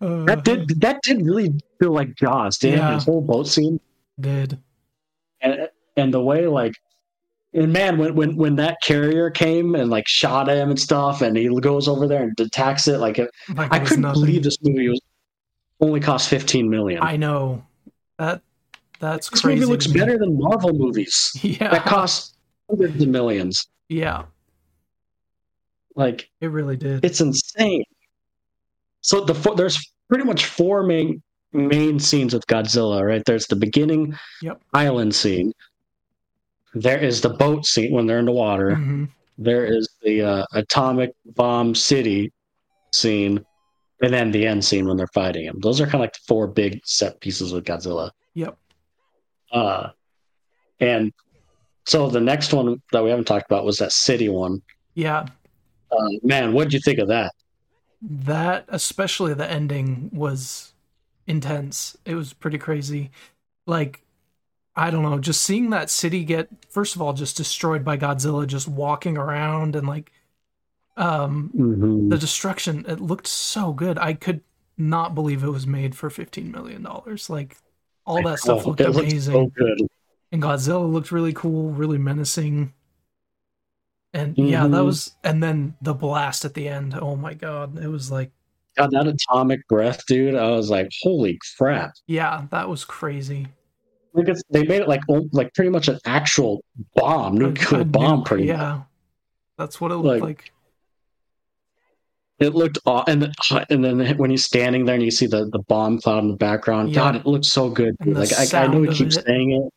Uh, 0.00 0.24
That 0.26 0.44
did 0.44 0.80
that 0.80 1.02
did 1.02 1.22
really 1.22 1.52
feel 1.80 1.90
like 1.90 2.14
Jaws, 2.14 2.56
didn't 2.58 2.78
Yeah. 2.78 2.94
His 2.94 3.04
whole 3.04 3.20
boat 3.20 3.48
scene 3.48 3.80
did. 4.20 4.56
and 5.40 5.68
and 5.96 6.14
the 6.14 6.20
way 6.20 6.46
like 6.46 6.74
and 7.54 7.72
man 7.72 7.96
when 7.98 8.14
when 8.14 8.36
when 8.36 8.56
that 8.56 8.76
carrier 8.82 9.30
came 9.30 9.74
and 9.74 9.90
like 9.90 10.06
shot 10.06 10.48
him 10.48 10.70
and 10.70 10.78
stuff 10.78 11.22
and 11.22 11.36
he 11.36 11.48
goes 11.60 11.88
over 11.88 12.06
there 12.06 12.22
and 12.24 12.38
attacks 12.40 12.86
it 12.88 12.98
like 12.98 13.18
it, 13.18 13.30
Like 13.54 13.72
I 13.72 13.78
couldn't 13.78 14.02
nothing. 14.02 14.22
believe 14.22 14.42
this 14.42 14.58
movie 14.62 14.88
was 14.88 15.00
only 15.80 16.00
cost 16.00 16.28
15 16.28 16.68
million. 16.68 17.00
I 17.02 17.16
know. 17.16 17.64
That 18.18 18.42
that's 19.00 19.30
this 19.30 19.40
crazy. 19.40 19.60
movie 19.60 19.72
looks 19.72 19.86
better 19.86 20.18
than 20.18 20.36
Marvel 20.38 20.72
movies 20.72 21.30
Yeah. 21.42 21.70
that 21.70 21.84
cost 21.84 22.36
hundreds 22.68 23.02
of 23.02 23.08
millions. 23.08 23.66
yeah. 23.88 24.24
Like 25.94 26.30
It 26.40 26.48
really 26.48 26.76
did. 26.76 27.04
it's 27.04 27.20
insane. 27.20 27.84
So 29.00 29.24
the 29.24 29.34
four, 29.34 29.54
there's 29.56 29.78
pretty 30.08 30.24
much 30.24 30.46
four 30.46 30.82
main 30.82 31.22
main 31.52 31.98
scenes 31.98 32.34
with 32.34 32.46
Godzilla, 32.46 33.02
right? 33.06 33.24
There's 33.24 33.46
the 33.46 33.56
beginning 33.56 34.16
Yep. 34.42 34.60
island 34.74 35.14
scene. 35.14 35.52
There 36.74 36.98
is 36.98 37.20
the 37.20 37.30
boat 37.30 37.66
scene 37.66 37.92
when 37.92 38.06
they're 38.06 38.18
in 38.18 38.26
the 38.26 38.32
water. 38.32 38.74
hmm 38.74 39.04
There 39.38 39.64
is 39.64 39.88
the 40.02 40.22
uh, 40.22 40.44
atomic 40.52 41.12
bomb 41.36 41.74
city 41.74 42.32
scene, 42.92 43.44
and 44.02 44.12
then 44.12 44.30
the 44.30 44.46
end 44.46 44.64
scene 44.64 44.86
when 44.86 44.96
they're 44.96 45.06
fighting 45.08 45.44
him. 45.44 45.58
Those 45.60 45.80
are 45.80 45.84
kind 45.84 45.96
of 45.96 46.00
like 46.00 46.12
the 46.12 46.20
four 46.26 46.46
big 46.46 46.80
set 46.84 47.20
pieces 47.20 47.52
with 47.52 47.64
Godzilla. 47.64 48.10
Yep. 48.34 48.58
Uh, 49.52 49.88
and 50.80 51.12
so 51.86 52.08
the 52.08 52.20
next 52.20 52.52
one 52.52 52.82
that 52.92 53.02
we 53.02 53.10
haven't 53.10 53.26
talked 53.26 53.50
about 53.50 53.64
was 53.64 53.78
that 53.78 53.92
city 53.92 54.28
one. 54.28 54.62
Yeah. 54.94 55.26
Uh, 55.90 56.08
man, 56.22 56.52
what 56.52 56.64
did 56.64 56.74
you 56.74 56.80
think 56.80 56.98
of 56.98 57.08
that? 57.08 57.32
That, 58.02 58.66
especially 58.68 59.34
the 59.34 59.50
ending, 59.50 60.10
was 60.12 60.74
intense. 61.26 61.96
It 62.04 62.14
was 62.14 62.32
pretty 62.32 62.58
crazy. 62.58 63.10
Like, 63.66 64.02
I 64.78 64.90
don't 64.90 65.02
know, 65.02 65.18
just 65.18 65.42
seeing 65.42 65.70
that 65.70 65.90
city 65.90 66.22
get, 66.24 66.48
first 66.70 66.94
of 66.94 67.02
all, 67.02 67.12
just 67.12 67.36
destroyed 67.36 67.84
by 67.84 67.96
Godzilla, 67.98 68.46
just 68.46 68.68
walking 68.68 69.18
around 69.18 69.74
and 69.74 69.88
like, 69.88 70.12
um, 70.96 71.50
Mhm. 71.56 72.10
the 72.10 72.18
destruction, 72.18 72.84
it 72.88 73.00
looked 73.00 73.26
so 73.26 73.72
good. 73.72 73.98
I 73.98 74.14
could 74.14 74.40
not 74.76 75.14
believe 75.16 75.42
it 75.42 75.50
was 75.50 75.66
made 75.66 75.96
for 75.96 76.10
$15 76.10 76.52
million. 76.52 76.86
Like, 77.28 77.56
all 78.06 78.22
that 78.22 78.38
stuff 78.38 78.64
Oh, 78.64 78.68
looked 78.70 78.80
amazing. 78.80 79.32
so 79.32 79.46
good. 79.48 79.78
and 80.30 80.42
Godzilla 80.42 80.90
looked 80.92 81.10
really 81.10 81.32
cool, 81.32 81.70
really 81.70 81.98
menacing. 81.98 82.72
And 84.12 84.36
yeah, 84.38 84.62
that 84.68 84.76
Mhm. 84.78 84.84
was 84.84 85.16
and 85.24 85.42
then 85.42 85.74
the 85.82 85.94
blast 85.94 86.44
at 86.44 86.54
the 86.54 86.68
end. 86.68 86.94
Oh 86.94 87.16
my 87.16 87.34
god, 87.34 87.78
it 87.78 87.88
was 87.88 88.10
like 88.10 88.30
God, 88.76 88.90
that 88.92 89.06
atomic 89.08 89.66
breath, 89.68 90.04
dude. 90.06 90.34
I 90.34 90.50
was 90.50 90.70
like, 90.70 90.88
holy 91.02 91.38
crap! 91.56 91.92
yeah, 92.06 92.46
that 92.50 92.68
was 92.68 92.84
crazy. 92.84 93.48
They 94.50 94.64
made 94.64 94.82
it 94.82 94.88
like 94.88 95.02
like 95.32 95.52
pretty 95.54 95.70
much 95.70 95.88
an 95.88 95.98
actual 96.06 96.62
bomb, 96.94 97.36
nuclear 97.36 97.84
bomb. 97.84 98.24
Pretty 98.24 98.46
much. 98.46 98.56
yeah. 98.58 98.82
That's 99.56 99.80
what 99.80 99.90
it 99.90 99.96
looked 99.96 100.20
Like- 100.20 100.22
like. 100.22 100.52
It 102.38 102.54
looked 102.54 102.78
aw- 102.86 103.02
and 103.08 103.20
the, 103.22 103.66
and 103.68 103.84
then 103.84 104.16
when 104.16 104.30
he's 104.30 104.44
standing 104.44 104.84
there 104.84 104.94
and 104.94 105.02
you 105.02 105.10
see 105.10 105.26
the, 105.26 105.46
the 105.46 105.58
bomb 105.66 105.98
cloud 106.00 106.20
in 106.22 106.28
the 106.28 106.36
background, 106.36 106.90
Yeah. 106.90 106.94
God, 106.94 107.16
it 107.16 107.26
looked 107.26 107.46
so 107.46 107.68
good. 107.68 107.96
And 107.98 108.14
dude. 108.14 108.16
the 108.16 108.20
Like 108.20 108.54
I, 108.54 108.62
I 108.62 108.66
know 108.68 108.84
of 108.84 108.94
keeps 108.94 109.16
it. 109.16 109.24
saying 109.26 109.50
it. 109.52 109.72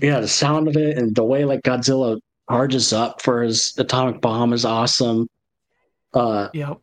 Yeah, 0.00 0.20
the 0.20 0.28
sound 0.28 0.68
of 0.68 0.76
it 0.76 0.96
and 0.98 1.12
the 1.14 1.24
way 1.24 1.44
like 1.44 1.62
Godzilla 1.62 2.20
charges 2.48 2.92
up 2.92 3.20
for 3.20 3.42
his 3.42 3.74
atomic 3.78 4.20
bomb 4.20 4.52
is 4.52 4.64
awesome. 4.64 5.26
Uh, 6.14 6.48
Yep. 6.54 6.78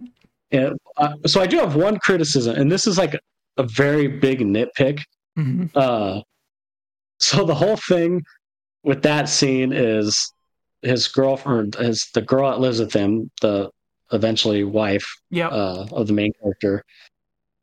uh, 0.97 1.13
so 1.25 1.39
I 1.39 1.47
do 1.47 1.57
have 1.59 1.75
one 1.77 1.97
criticism, 1.99 2.55
and 2.57 2.69
this 2.69 2.87
is 2.87 2.97
like 2.97 3.17
a 3.57 3.63
very 3.63 4.07
big 4.07 4.39
nitpick. 4.41 4.99
Hmm 5.39 5.65
Uh, 5.75 6.21
so 7.19 7.45
the 7.45 7.55
whole 7.55 7.77
thing 7.77 8.21
with 8.83 9.01
that 9.03 9.27
scene 9.29 9.71
is 9.73 10.33
his 10.81 11.07
girlfriend, 11.07 11.75
his 11.75 12.09
the 12.13 12.21
girl 12.21 12.49
that 12.49 12.59
lives 12.59 12.79
with 12.79 12.93
him, 12.93 13.29
the 13.41 13.69
eventually 14.11 14.63
wife 14.63 15.05
Yep. 15.31 15.51
uh, 15.51 15.85
of 15.91 16.07
the 16.07 16.13
main 16.13 16.31
character, 16.41 16.83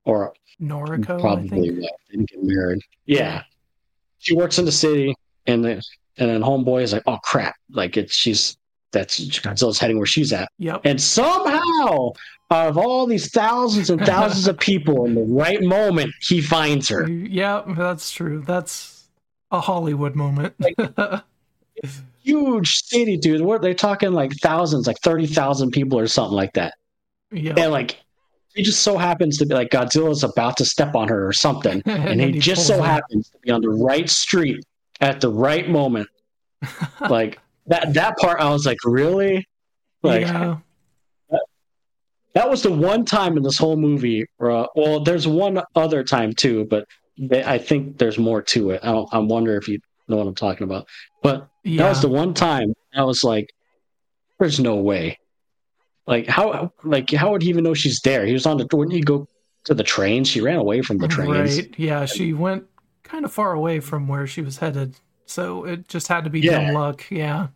or 0.04 0.34
Noriko, 0.60 1.18
I 1.18 1.20
probably 1.20 1.70
wife, 1.70 1.90
didn't 2.10 2.28
get 2.30 2.42
married. 2.42 2.80
Yeah, 3.06 3.42
she 4.18 4.34
works 4.34 4.58
in 4.58 4.64
the 4.64 4.72
city, 4.72 5.14
and 5.46 5.64
then 5.64 5.80
and 6.18 6.30
then 6.30 6.40
homeboy 6.42 6.82
is 6.82 6.92
like, 6.92 7.02
oh 7.06 7.18
crap, 7.24 7.54
like 7.70 7.96
it's 7.96 8.14
she's 8.14 8.56
that's 8.92 9.18
Godzilla's 9.40 9.78
heading 9.78 9.96
where 9.98 10.06
she's 10.06 10.32
at, 10.32 10.48
Yep. 10.58 10.82
and 10.84 11.00
somehow 11.00 12.12
out 12.50 12.68
of 12.68 12.78
all 12.78 13.06
these 13.06 13.30
thousands 13.30 13.90
and 13.90 14.00
thousands 14.06 14.46
of 14.46 14.58
people, 14.58 15.04
in 15.04 15.14
the 15.14 15.22
right 15.24 15.62
moment, 15.62 16.12
he 16.22 16.40
finds 16.40 16.88
her. 16.88 17.08
Yeah, 17.10 17.62
that's 17.76 18.10
true. 18.10 18.42
That's 18.46 19.08
a 19.50 19.60
Hollywood 19.60 20.14
moment. 20.14 20.54
huge 22.22 22.82
city, 22.84 23.16
dude. 23.16 23.40
What 23.42 23.62
they're 23.62 23.74
talking 23.74 24.12
like 24.12 24.32
thousands, 24.36 24.86
like 24.86 24.98
thirty 25.00 25.26
thousand 25.26 25.70
people 25.72 25.98
or 25.98 26.06
something 26.06 26.36
like 26.36 26.52
that. 26.54 26.74
yeah. 27.32 27.54
And 27.56 27.72
like, 27.72 28.00
it 28.54 28.62
just 28.62 28.82
so 28.82 28.96
happens 28.96 29.38
to 29.38 29.46
be 29.46 29.54
like 29.54 29.70
Godzilla's 29.70 30.24
about 30.24 30.56
to 30.58 30.64
step 30.64 30.94
on 30.94 31.08
her 31.08 31.26
or 31.26 31.32
something, 31.32 31.82
and, 31.86 32.20
then 32.20 32.32
he, 32.32 32.38
just 32.40 32.66
so 32.66 32.76
her. 32.80 32.82
happens 32.86 33.28
to 33.30 33.38
be 33.42 33.50
on 33.50 33.60
the 33.60 33.68
right 33.70 34.08
street 34.08 34.64
at 35.00 35.20
the 35.20 35.30
right 35.30 35.68
moment. 35.68 36.08
like 37.10 37.38
that 37.68 37.94
that 37.94 38.16
part, 38.18 38.40
I 38.40 38.50
was 38.50 38.66
like, 38.66 38.78
really? 38.84 39.46
Like 40.02 40.22
yeah. 40.22 40.58
that 42.34 42.48
was 42.48 42.62
the 42.62 42.70
one 42.70 43.04
time 43.04 43.36
in 43.36 43.42
this 43.42 43.58
whole 43.58 43.76
movie. 43.76 44.26
Where, 44.36 44.50
uh, 44.50 44.66
well, 44.76 45.00
there's 45.00 45.26
one 45.26 45.60
other 45.74 46.04
time 46.04 46.32
too, 46.32 46.66
but 46.68 46.86
they, 47.18 47.42
I 47.42 47.58
think 47.58 47.98
there's 47.98 48.18
more 48.18 48.42
to 48.42 48.70
it. 48.70 48.80
I 48.82 48.92
don't, 48.92 49.08
I 49.12 49.18
wonder 49.18 49.56
if 49.56 49.68
you 49.68 49.78
know 50.08 50.16
what 50.16 50.26
I'm 50.26 50.34
talking 50.34 50.64
about. 50.64 50.86
But 51.22 51.48
Yeah. 51.64 51.82
That 51.84 51.88
was 51.88 52.02
the 52.02 52.08
one 52.08 52.34
time 52.34 52.74
I 52.94 53.02
was 53.04 53.24
like, 53.24 53.48
"There's 54.38 54.60
no 54.60 54.76
way." 54.76 55.18
Like 56.06 56.28
how? 56.28 56.72
Like 56.84 57.10
how 57.10 57.32
would 57.32 57.42
he 57.42 57.48
even 57.48 57.64
know 57.64 57.74
she's 57.74 58.00
there? 58.00 58.24
He 58.26 58.32
was 58.32 58.46
on 58.46 58.58
the. 58.58 58.68
Wouldn't 58.72 58.94
he 58.94 59.00
go 59.00 59.26
to 59.64 59.74
the 59.74 59.82
train? 59.82 60.22
She 60.24 60.40
ran 60.40 60.56
away 60.58 60.82
from 60.82 60.98
the 60.98 61.08
train. 61.08 61.30
Right. 61.30 61.74
Yeah, 61.76 62.04
she 62.04 62.32
went 62.32 62.66
kind 63.02 63.24
of 63.24 63.32
far 63.32 63.52
away 63.52 63.80
from 63.80 64.06
where 64.06 64.26
she 64.26 64.42
was 64.42 64.58
headed. 64.58 64.94
So 65.26 65.64
it 65.64 65.88
just 65.88 66.06
had 66.06 66.22
to 66.24 66.30
be 66.30 66.40
Yeah. 66.40 66.66
dumb 66.66 66.74
luck. 66.74 67.04
Yeah. 67.10 67.48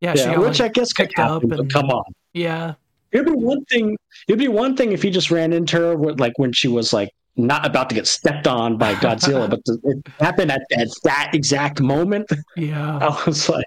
Yeah, 0.00 0.14
Yeah, 0.16 0.34
got, 0.34 0.38
which 0.40 0.60
like, 0.60 0.70
I 0.70 0.72
guess 0.72 0.92
could 0.92 1.10
happen. 1.14 1.52
And- 1.52 1.72
come 1.72 1.86
on, 1.90 2.04
yeah. 2.32 2.74
it'd 3.12 3.26
be 3.26 3.32
one 3.32 3.64
thing. 3.66 3.96
It'd 4.28 4.38
be 4.38 4.48
one 4.48 4.76
thing 4.76 4.92
if 4.92 5.02
he 5.02 5.10
just 5.10 5.30
ran 5.30 5.52
into 5.52 5.76
her 5.78 5.96
with, 5.96 6.20
like 6.20 6.38
when 6.38 6.52
she 6.52 6.68
was 6.68 6.92
like 6.92 7.10
not 7.36 7.64
about 7.66 7.88
to 7.90 7.94
get 7.94 8.06
stepped 8.06 8.46
on 8.46 8.76
by 8.76 8.94
Godzilla, 8.94 9.48
but 9.48 9.60
it 9.84 10.06
happened 10.20 10.50
at, 10.52 10.62
at 10.76 10.88
that 11.04 11.30
exact 11.34 11.80
moment. 11.80 12.30
Yeah. 12.56 12.98
I 13.02 13.22
was 13.26 13.48
like, 13.48 13.64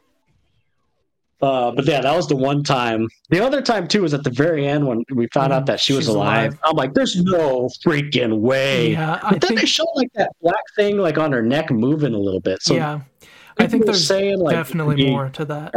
uh, 1.41 1.71
but 1.71 1.85
yeah, 1.85 1.99
that 2.01 2.15
was 2.15 2.27
the 2.27 2.35
one 2.35 2.63
time. 2.63 3.07
The 3.29 3.43
other 3.43 3.61
time 3.61 3.87
too 3.87 4.01
was 4.01 4.13
at 4.13 4.23
the 4.23 4.29
very 4.29 4.65
end 4.65 4.87
when 4.87 5.03
we 5.13 5.27
found 5.33 5.49
When 5.51 5.59
out 5.59 5.65
that 5.65 5.79
she 5.79 5.93
was 5.93 6.07
alive. 6.07 6.53
alive. 6.53 6.59
I'm 6.63 6.75
like, 6.75 6.93
there's 6.93 7.21
no 7.21 7.67
freaking 7.85 8.39
way. 8.39 8.91
Yeah, 8.93 9.19
I 9.21 9.31
But 9.31 9.41
then 9.41 9.47
think 9.49 9.59
they 9.61 9.65
showed 9.65 9.87
like 9.95 10.11
that 10.13 10.31
black 10.41 10.63
thing 10.77 10.97
like 10.97 11.17
on 11.17 11.31
her 11.33 11.41
neck 11.41 11.69
moving 11.69 12.13
a 12.13 12.17
little 12.17 12.39
bit. 12.39 12.61
So 12.61 12.75
yeah. 12.75 13.01
I 13.57 13.67
think 13.67 13.85
there's 13.85 14.07
saying 14.07 14.39
like 14.39 14.55
definitely 14.55 15.09
more 15.09 15.29
to 15.29 15.45
that. 15.45 15.73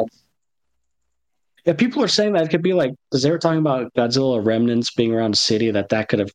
Yeah, 1.67 1.73
people 1.73 2.03
are 2.03 2.09
saying 2.09 2.33
that 2.35 2.45
it 2.45 2.51
could 2.51 2.63
be 2.63 2.73
like 2.73 2.93
because 3.11 3.23
they 3.23 3.31
were 3.31 3.39
talking 3.39 3.59
about 3.59 3.93
Godzilla 3.95 4.45
remnants 4.45 4.95
being 4.95 5.13
around 5.13 5.33
the 5.33 5.39
city 5.39 5.71
that 5.73 5.89
that 5.89 6.09
could 6.09 6.21
have 6.21 6.31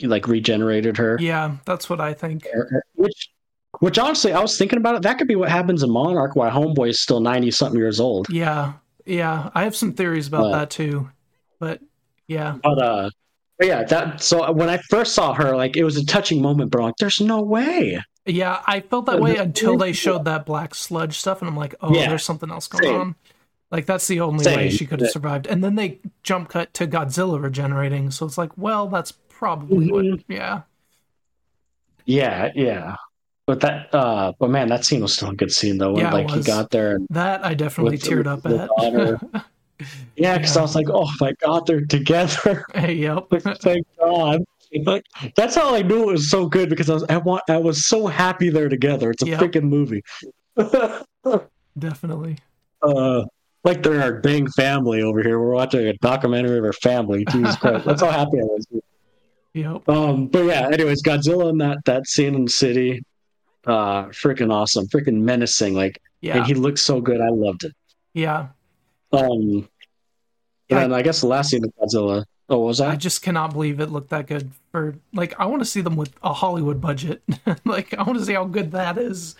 like 0.00 0.26
regenerated 0.26 0.96
her. 0.96 1.18
Yeah, 1.20 1.56
that's 1.66 1.90
what 1.90 2.00
I 2.00 2.14
think. 2.14 2.46
Which, 2.94 3.28
which 3.80 3.98
honestly, 3.98 4.32
I 4.32 4.40
was 4.40 4.56
thinking 4.56 4.78
about 4.78 4.96
it. 4.96 5.02
That 5.02 5.18
could 5.18 5.28
be 5.28 5.36
what 5.36 5.50
happens 5.50 5.82
in 5.82 5.90
Monarch, 5.90 6.34
why 6.34 6.48
Homeboy 6.48 6.88
is 6.88 7.00
still 7.02 7.20
ninety 7.20 7.50
something 7.50 7.78
years 7.78 8.00
old. 8.00 8.26
Yeah. 8.30 8.72
Yeah. 9.04 9.50
I 9.54 9.64
have 9.64 9.76
some 9.76 9.92
theories 9.92 10.28
about 10.28 10.46
Uh, 10.46 10.52
that 10.58 10.70
too. 10.70 11.10
But 11.60 11.80
yeah. 12.26 12.56
But 12.62 12.78
uh, 12.82 13.10
but 13.58 13.66
yeah, 13.66 13.84
that. 13.84 14.22
So 14.22 14.50
when 14.52 14.70
I 14.70 14.78
first 14.88 15.14
saw 15.14 15.34
her, 15.34 15.54
like 15.56 15.76
it 15.76 15.84
was 15.84 15.98
a 15.98 16.06
touching 16.06 16.40
moment, 16.40 16.70
but 16.70 16.78
I'm 16.78 16.86
like, 16.86 16.96
there's 16.98 17.20
no 17.20 17.42
way. 17.42 18.02
Yeah, 18.26 18.62
I 18.66 18.80
felt 18.80 19.04
that 19.06 19.20
way 19.20 19.36
until 19.36 19.76
they 19.76 19.92
showed 19.92 20.24
that 20.24 20.46
black 20.46 20.74
sludge 20.74 21.18
stuff, 21.18 21.42
and 21.42 21.48
I'm 21.50 21.56
like, 21.58 21.74
oh, 21.82 21.94
Yeah. 21.94 22.08
there's 22.08 22.24
something 22.24 22.50
else 22.50 22.66
going 22.66 22.84
Same. 22.84 23.00
on. 23.00 23.14
Like 23.74 23.86
that's 23.86 24.06
the 24.06 24.20
only 24.20 24.46
way 24.46 24.70
she 24.70 24.86
could 24.86 25.00
have 25.00 25.10
survived. 25.10 25.48
And 25.48 25.64
then 25.64 25.74
they 25.74 25.98
jump 26.22 26.48
cut 26.48 26.72
to 26.74 26.86
Godzilla 26.86 27.42
regenerating, 27.42 28.12
so 28.12 28.24
it's 28.24 28.38
like, 28.38 28.56
well, 28.56 28.86
that's 28.86 29.10
probably 29.28 29.90
what. 29.90 30.04
Mhm. 30.04 30.24
Yeah, 30.28 30.62
Yeah, 32.06 32.50
yeah. 32.54 32.96
But 33.46 33.60
that, 33.60 33.92
uh, 33.94 34.32
but 34.38 34.48
man, 34.50 34.68
that 34.68 34.84
scene 34.84 35.02
was 35.02 35.12
still 35.14 35.30
a 35.30 35.34
good 35.34 35.50
scene 35.52 35.76
though. 35.78 35.92
When 35.92 36.02
Yeah, 36.02 36.12
like 36.12 36.30
he 36.30 36.40
got 36.42 36.70
there, 36.70 36.94
and, 36.94 37.06
that 37.10 37.44
I 37.44 37.54
definitely 37.54 37.96
With- 37.96 38.04
teared 38.04 38.26
up 38.28 38.44
with 38.44 38.60
at. 38.60 38.70
yeah, 40.16 40.38
because 40.38 40.54
Yeah. 40.54 40.60
I 40.60 40.62
was 40.62 40.74
like, 40.76 40.86
oh 40.88 41.10
my 41.20 41.32
god, 41.44 41.66
they're 41.66 41.84
together. 41.84 42.64
hey, 42.74 42.94
yep. 42.94 43.24
Thank 43.60 43.86
God. 43.98 44.44
Like, 44.86 45.04
that's 45.36 45.54
how 45.56 45.74
I 45.74 45.82
knew 45.82 46.08
it 46.10 46.12
was 46.12 46.30
so 46.30 46.46
good 46.46 46.68
because 46.70 46.88
I 46.88 46.94
was 46.94 47.04
I 47.08 47.16
want 47.18 47.42
I 47.48 47.58
was 47.58 47.86
so 47.86 48.06
happy 48.06 48.50
they're 48.50 48.68
together. 48.68 49.10
It's 49.10 49.22
a 49.24 49.26
Yep. 49.26 49.40
freaking 49.40 49.64
movie. 49.64 50.02
definitely. 51.78 52.38
uh, 52.82 53.24
like 53.64 53.82
they're 53.82 54.00
our 54.02 54.12
dang 54.20 54.48
family 54.50 55.02
over 55.02 55.22
here. 55.22 55.38
We're 55.40 55.54
watching 55.54 55.86
a 55.86 55.94
documentary 55.94 56.58
of 56.58 56.64
our 56.64 56.72
family. 56.74 57.24
Jesus 57.30 57.56
Christ, 57.56 57.84
that's 57.86 58.02
how 58.02 58.10
happy 58.10 58.38
I 58.40 58.44
was. 58.44 58.66
Yep. 59.54 59.88
Um, 59.88 60.26
but 60.28 60.44
yeah, 60.44 60.68
anyways, 60.72 61.02
Godzilla 61.02 61.50
in 61.50 61.58
that 61.58 61.78
that 61.84 62.06
scene 62.06 62.34
in 62.34 62.44
the 62.46 62.50
city, 62.50 63.02
uh, 63.66 64.06
freaking 64.06 64.52
awesome, 64.52 64.86
freaking 64.88 65.20
menacing. 65.22 65.74
Like, 65.74 66.00
Yeah. 66.20 66.38
and 66.38 66.46
he 66.46 66.54
looks 66.54 66.82
so 66.82 67.00
good. 67.00 67.20
I 67.20 67.28
loved 67.30 67.64
it. 67.64 67.72
yeah. 68.14 68.48
Um, 69.12 69.68
Yeah. 70.68 70.80
and 70.80 70.94
I 70.94 71.02
guess 71.02 71.20
the 71.20 71.28
last 71.28 71.50
scene 71.50 71.62
of 71.64 71.70
Godzilla. 71.80 72.24
Oh, 72.50 72.58
was 72.58 72.80
I 72.80 72.96
just 72.96 73.22
cannot 73.22 73.52
believe 73.54 73.80
it 73.80 73.90
looked 73.90 74.10
that 74.10 74.26
good 74.26 74.50
for 74.72 74.96
like 75.14 75.34
I 75.40 75.46
want 75.46 75.62
to 75.62 75.66
see 75.66 75.80
them 75.80 75.96
with 75.96 76.12
a 76.22 76.32
Hollywood 76.34 76.80
budget. 76.80 77.22
like 77.64 77.94
I 77.96 78.02
want 78.02 78.18
to 78.18 78.24
see 78.24 78.34
how 78.34 78.44
good 78.44 78.72
that 78.72 78.98
is. 78.98 79.36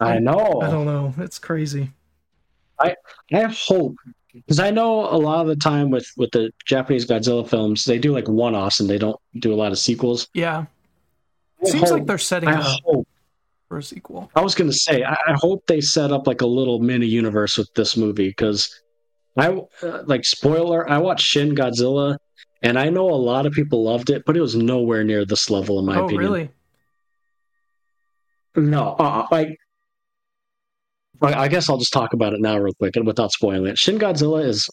I 0.00 0.18
know. 0.20 0.60
I 0.62 0.70
don't 0.70 0.86
know. 0.86 1.12
It's 1.18 1.38
crazy. 1.38 1.90
I 2.80 2.96
I 3.32 3.38
have 3.38 3.56
hope 3.56 3.96
because 4.32 4.60
I 4.60 4.70
know 4.70 5.00
a 5.00 5.16
lot 5.16 5.42
of 5.42 5.48
the 5.48 5.56
time 5.56 5.90
with 5.90 6.10
with 6.16 6.30
the 6.30 6.50
Japanese 6.64 7.06
Godzilla 7.06 7.48
films, 7.48 7.84
they 7.84 7.98
do 7.98 8.12
like 8.12 8.28
one 8.28 8.54
offs 8.54 8.80
and 8.80 8.88
they 8.88 8.98
don't 8.98 9.18
do 9.38 9.52
a 9.52 9.56
lot 9.56 9.72
of 9.72 9.78
sequels. 9.78 10.28
Yeah. 10.34 10.66
I 11.62 11.68
Seems 11.68 11.90
like 11.90 12.06
they're 12.06 12.18
setting 12.18 12.48
I 12.48 12.60
up 12.60 12.80
hope 12.84 13.08
for 13.68 13.78
a 13.78 13.82
sequel. 13.82 14.30
I 14.34 14.40
was 14.40 14.54
gonna 14.54 14.72
say, 14.72 15.02
I, 15.02 15.16
I 15.26 15.32
hope 15.34 15.66
they 15.66 15.80
set 15.80 16.12
up 16.12 16.26
like 16.26 16.40
a 16.40 16.46
little 16.46 16.78
mini 16.78 17.06
universe 17.06 17.58
with 17.58 17.72
this 17.74 17.96
movie 17.96 18.28
because 18.28 18.80
I 19.36 19.48
uh, 19.82 20.02
like 20.06 20.24
spoiler. 20.24 20.88
I 20.88 20.98
watched 20.98 21.24
Shin 21.24 21.54
Godzilla, 21.54 22.18
and 22.62 22.78
I 22.78 22.90
know 22.90 23.08
a 23.08 23.14
lot 23.14 23.46
of 23.46 23.52
people 23.52 23.84
loved 23.84 24.10
it, 24.10 24.24
but 24.24 24.36
it 24.36 24.40
was 24.40 24.54
nowhere 24.54 25.04
near 25.04 25.24
this 25.24 25.50
level 25.50 25.78
in 25.78 25.86
my 25.86 25.98
oh, 25.98 26.04
opinion. 26.04 26.20
really? 26.20 26.50
No, 28.56 28.94
uh, 28.98 29.26
like. 29.30 29.58
I 31.22 31.48
guess 31.48 31.68
I'll 31.68 31.78
just 31.78 31.92
talk 31.92 32.12
about 32.12 32.32
it 32.32 32.40
now 32.40 32.58
real 32.58 32.74
quick 32.74 32.96
and 32.96 33.06
without 33.06 33.32
spoiling 33.32 33.66
it. 33.66 33.78
Shin 33.78 33.98
Godzilla 33.98 34.44
is 34.44 34.68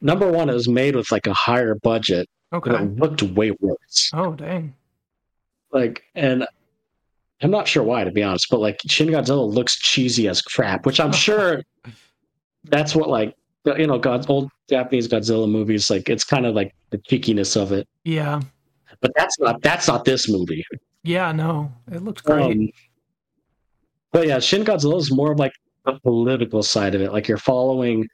number 0.00 0.30
one. 0.30 0.48
It 0.48 0.54
was 0.54 0.68
made 0.68 0.96
with 0.96 1.10
like 1.12 1.26
a 1.26 1.34
higher 1.34 1.74
budget, 1.82 2.28
Okay. 2.52 2.70
but 2.70 2.80
it 2.80 2.96
looked 2.96 3.22
way 3.22 3.50
worse. 3.60 4.10
Oh, 4.14 4.32
dang. 4.32 4.74
Like, 5.70 6.02
and 6.14 6.46
I'm 7.42 7.50
not 7.50 7.68
sure 7.68 7.82
why, 7.82 8.04
to 8.04 8.10
be 8.10 8.22
honest, 8.22 8.46
but 8.50 8.60
like 8.60 8.80
Shin 8.86 9.08
Godzilla 9.08 9.46
looks 9.52 9.76
cheesy 9.78 10.28
as 10.28 10.40
crap, 10.40 10.86
which 10.86 10.98
I'm 11.00 11.12
sure 11.12 11.62
that's 12.64 12.94
what 12.94 13.08
like 13.08 13.34
you 13.76 13.86
know, 13.86 13.98
God, 13.98 14.24
old 14.30 14.50
Japanese 14.70 15.08
Godzilla 15.08 15.46
movies. 15.50 15.90
Like, 15.90 16.08
it's 16.08 16.24
kind 16.24 16.46
of 16.46 16.54
like 16.54 16.74
the 16.88 16.96
cheekiness 16.98 17.54
of 17.54 17.70
it, 17.72 17.86
Yeah. 18.04 18.40
but 19.02 19.10
that's 19.14 19.38
not 19.38 19.60
that's 19.60 19.86
not 19.88 20.06
this 20.06 20.26
movie. 20.26 20.64
Yeah, 21.02 21.32
no. 21.32 21.70
It 21.92 22.02
looks 22.02 22.22
great. 22.22 22.44
Um, 22.56 22.68
but 24.12 24.26
yeah, 24.26 24.38
Shin 24.38 24.64
Godzilla 24.64 24.98
is 24.98 25.10
more 25.14 25.32
of 25.32 25.38
like 25.38 25.52
the 25.84 25.98
political 26.00 26.62
side 26.62 26.94
of 26.94 27.00
it. 27.00 27.12
Like 27.12 27.28
you're 27.28 27.38
following 27.38 28.06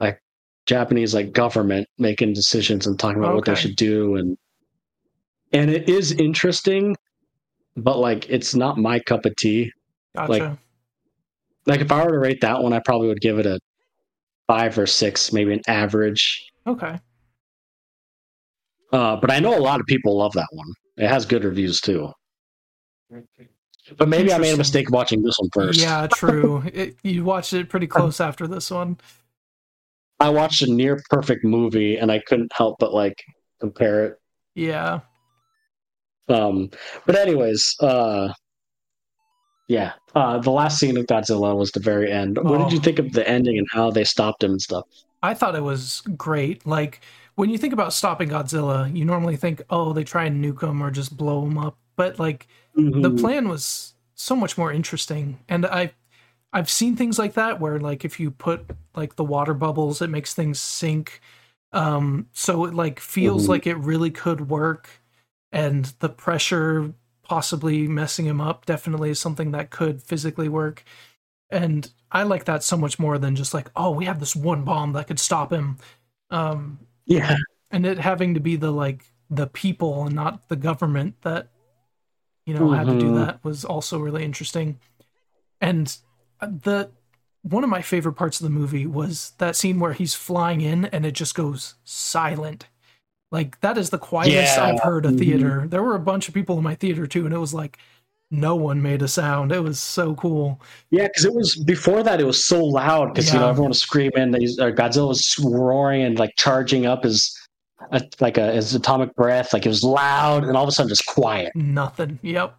like 0.00 0.18
Japanese 0.66 1.14
like 1.14 1.32
government 1.32 1.86
making 1.98 2.32
decisions 2.32 2.86
and 2.86 2.98
talking 2.98 3.18
about 3.18 3.34
what 3.36 3.44
they 3.44 3.52
should 3.60 3.76
do 3.76 4.16
and 4.16 4.36
and 5.52 5.70
it 5.70 5.88
is 5.88 6.12
interesting, 6.12 6.96
but 7.76 7.98
like 7.98 8.28
it's 8.30 8.54
not 8.54 8.78
my 8.78 8.98
cup 9.00 9.24
of 9.26 9.34
tea. 9.36 9.70
gotcha. 10.16 10.30
like- 10.32 10.58
Like 11.66 11.80
if 11.80 11.92
I 11.92 12.04
were 12.04 12.10
to 12.12 12.18
rate 12.18 12.40
that 12.40 12.62
one, 12.62 12.72
I 12.72 12.80
probably 12.84 13.08
would 13.08 13.20
give 13.20 13.38
it 13.38 13.46
a 13.46 13.58
five 14.48 14.76
or 14.78 14.86
six, 14.86 15.32
maybe 15.32 15.52
an 15.52 15.60
average. 15.68 16.42
okay. 16.66 16.98
Uh, 18.92 19.16
but 19.16 19.30
I 19.30 19.38
know 19.40 19.56
a 19.56 19.60
lot 19.60 19.80
of 19.80 19.86
people 19.86 20.18
love 20.18 20.32
that 20.34 20.48
one. 20.52 20.66
It 20.98 21.08
has 21.08 21.24
good 21.24 21.44
reviews 21.44 21.80
too. 21.80 22.10
But 23.96 24.08
maybe 24.08 24.32
I 24.32 24.38
made 24.38 24.54
a 24.54 24.56
mistake 24.56 24.90
watching 24.90 25.22
this 25.22 25.36
one 25.38 25.50
first. 25.52 25.80
Yeah, 25.80 26.06
true. 26.08 26.62
it, 26.72 26.96
you 27.02 27.24
watched 27.24 27.52
it 27.52 27.68
pretty 27.68 27.86
close 27.86 28.20
after 28.20 28.46
this 28.46 28.70
one. 28.70 28.98
I 30.20 30.28
watched 30.28 30.62
a 30.62 30.70
near 30.72 31.02
perfect 31.10 31.44
movie 31.44 31.96
and 31.96 32.10
I 32.12 32.20
couldn't 32.20 32.52
help 32.52 32.78
but 32.78 32.92
like 32.94 33.22
compare 33.60 34.04
it. 34.06 34.20
Yeah. 34.54 35.00
Um, 36.28 36.70
but 37.06 37.16
anyways, 37.16 37.74
uh, 37.80 38.32
yeah, 39.68 39.92
uh, 40.14 40.38
the 40.38 40.50
last 40.50 40.78
scene 40.78 40.96
of 40.96 41.06
Godzilla 41.06 41.56
was 41.56 41.70
the 41.72 41.80
very 41.80 42.10
end. 42.12 42.38
What 42.40 42.58
did 42.58 42.72
you 42.72 42.78
Oh. 42.78 42.82
think 42.82 42.98
of 42.98 43.12
the 43.12 43.26
ending 43.28 43.58
and 43.58 43.66
how 43.70 43.90
they 43.90 44.04
stopped 44.04 44.42
him 44.44 44.52
and 44.52 44.62
stuff? 44.62 44.84
I 45.22 45.34
thought 45.34 45.54
it 45.54 45.62
was 45.62 46.02
great. 46.16 46.66
Like 46.66 47.00
when 47.34 47.48
you 47.50 47.58
think 47.58 47.72
about 47.72 47.92
stopping 47.92 48.28
Godzilla, 48.28 48.94
you 48.94 49.04
normally 49.04 49.36
think, 49.36 49.62
oh, 49.70 49.92
they 49.92 50.04
try 50.04 50.24
and 50.24 50.44
nuke 50.44 50.62
him 50.62 50.82
or 50.82 50.90
just 50.90 51.16
blow 51.16 51.44
him 51.46 51.58
up. 51.58 51.76
But 51.96 52.18
like 52.18 52.46
the 52.74 53.10
Mhm. 53.10 53.10
plan 53.10 53.48
was 53.48 53.94
so 54.14 54.36
much 54.36 54.58
more 54.58 54.72
interesting, 54.72 55.40
and 55.48 55.66
I, 55.66 55.92
I've 56.52 56.70
seen 56.70 56.96
things 56.96 57.18
like 57.18 57.34
that 57.34 57.60
where 57.60 57.80
like 57.80 58.04
if 58.04 58.20
you 58.20 58.30
put 58.30 58.70
like 58.94 59.16
the 59.16 59.24
water 59.24 59.54
bubbles, 59.54 60.02
it 60.02 60.10
makes 60.10 60.34
things 60.34 60.60
sink. 60.60 61.20
Um, 61.72 62.28
so 62.32 62.64
it 62.66 62.74
like 62.74 63.00
feels 63.00 63.48
Mhm. 63.48 63.48
like 63.48 63.66
it 63.66 63.76
really 63.76 64.10
could 64.10 64.50
work, 64.50 64.88
and 65.52 65.86
the 66.00 66.08
pressure 66.10 66.94
possibly 67.22 67.88
messing 67.88 68.26
him 68.26 68.40
up 68.40 68.66
definitely 68.66 69.10
is 69.10 69.20
something 69.20 69.52
that 69.52 69.70
could 69.70 70.02
physically 70.02 70.48
work. 70.48 70.84
And 71.50 71.90
I 72.12 72.24
like 72.24 72.44
that 72.46 72.62
so 72.64 72.76
much 72.76 72.98
more 72.98 73.18
than 73.18 73.36
just 73.36 73.54
like, 73.54 73.70
oh, 73.76 73.90
we 73.92 74.06
have 74.06 74.20
this 74.20 74.36
one 74.36 74.64
bomb 74.64 74.92
that 74.94 75.06
could 75.08 75.20
stop 75.20 75.52
him. 75.52 75.78
Um, 76.30 76.80
yeah, 77.06 77.36
and 77.70 77.86
it 77.86 77.98
having 77.98 78.34
to 78.34 78.40
be 78.40 78.56
the 78.56 78.70
like 78.70 79.04
the 79.30 79.46
people 79.46 80.04
and 80.06 80.14
not 80.14 80.48
the 80.48 80.56
government 80.56 81.16
that 81.22 81.48
you 82.46 82.54
know 82.54 82.70
had 82.70 82.86
to 82.86 82.98
do 82.98 83.12
Mhm. 83.12 83.26
that 83.26 83.44
was 83.44 83.64
also 83.64 83.98
really 83.98 84.24
interesting 84.24 84.78
and 85.60 85.96
the 86.40 86.90
one 87.42 87.64
of 87.64 87.70
my 87.70 87.82
favorite 87.82 88.12
parts 88.14 88.40
of 88.40 88.44
the 88.44 88.50
movie 88.50 88.86
was 88.86 89.32
that 89.38 89.56
scene 89.56 89.80
where 89.80 89.92
he's 89.92 90.14
flying 90.14 90.60
in 90.60 90.84
and 90.86 91.04
it 91.06 91.12
just 91.12 91.34
goes 91.34 91.74
silent 91.84 92.66
like 93.30 93.60
that 93.60 93.78
is 93.78 93.90
the 93.90 93.98
quietest 93.98 94.56
Yeah. 94.56 94.64
i've 94.64 94.80
heard 94.80 95.06
a 95.06 95.10
Mhm. 95.10 95.18
theater 95.18 95.66
there 95.68 95.82
were 95.82 95.94
a 95.94 96.00
bunch 96.00 96.28
of 96.28 96.34
people 96.34 96.56
in 96.58 96.64
my 96.64 96.74
theater 96.74 97.06
too 97.06 97.24
and 97.24 97.34
it 97.34 97.38
was 97.38 97.54
like 97.54 97.78
no 98.30 98.56
one 98.56 98.80
made 98.82 99.02
a 99.02 99.08
sound 99.08 99.52
it 99.52 99.60
was 99.62 99.78
so 99.78 100.14
cool 100.14 100.60
yeah, 100.90 101.06
because 101.06 101.24
it 101.26 101.34
was 101.34 101.54
before 101.64 102.02
that. 102.02 102.18
It 102.20 102.24
was 102.24 102.42
so 102.42 102.64
loud 102.64 103.12
because 103.12 103.32
you 103.32 103.38
know 103.38 103.48
everyone 103.48 103.68
was 103.70 103.80
screaming. 103.82 104.34
Uh, 104.34 104.70
Godzilla 104.72 105.08
was 105.08 105.38
roaring 105.38 106.02
and 106.02 106.18
like 106.18 106.32
charging 106.38 106.86
up 106.86 107.04
his 107.04 107.38
uh, 107.90 108.00
like 108.20 108.38
a, 108.38 108.52
his 108.52 108.74
atomic 108.74 109.14
breath. 109.14 109.52
Like 109.52 109.66
it 109.66 109.68
was 109.68 109.82
loud, 109.82 110.44
and 110.44 110.56
all 110.56 110.62
of 110.62 110.68
a 110.68 110.72
sudden 110.72 110.88
just 110.88 111.06
quiet. 111.06 111.52
nothing 111.56 112.18
yep 112.22 112.56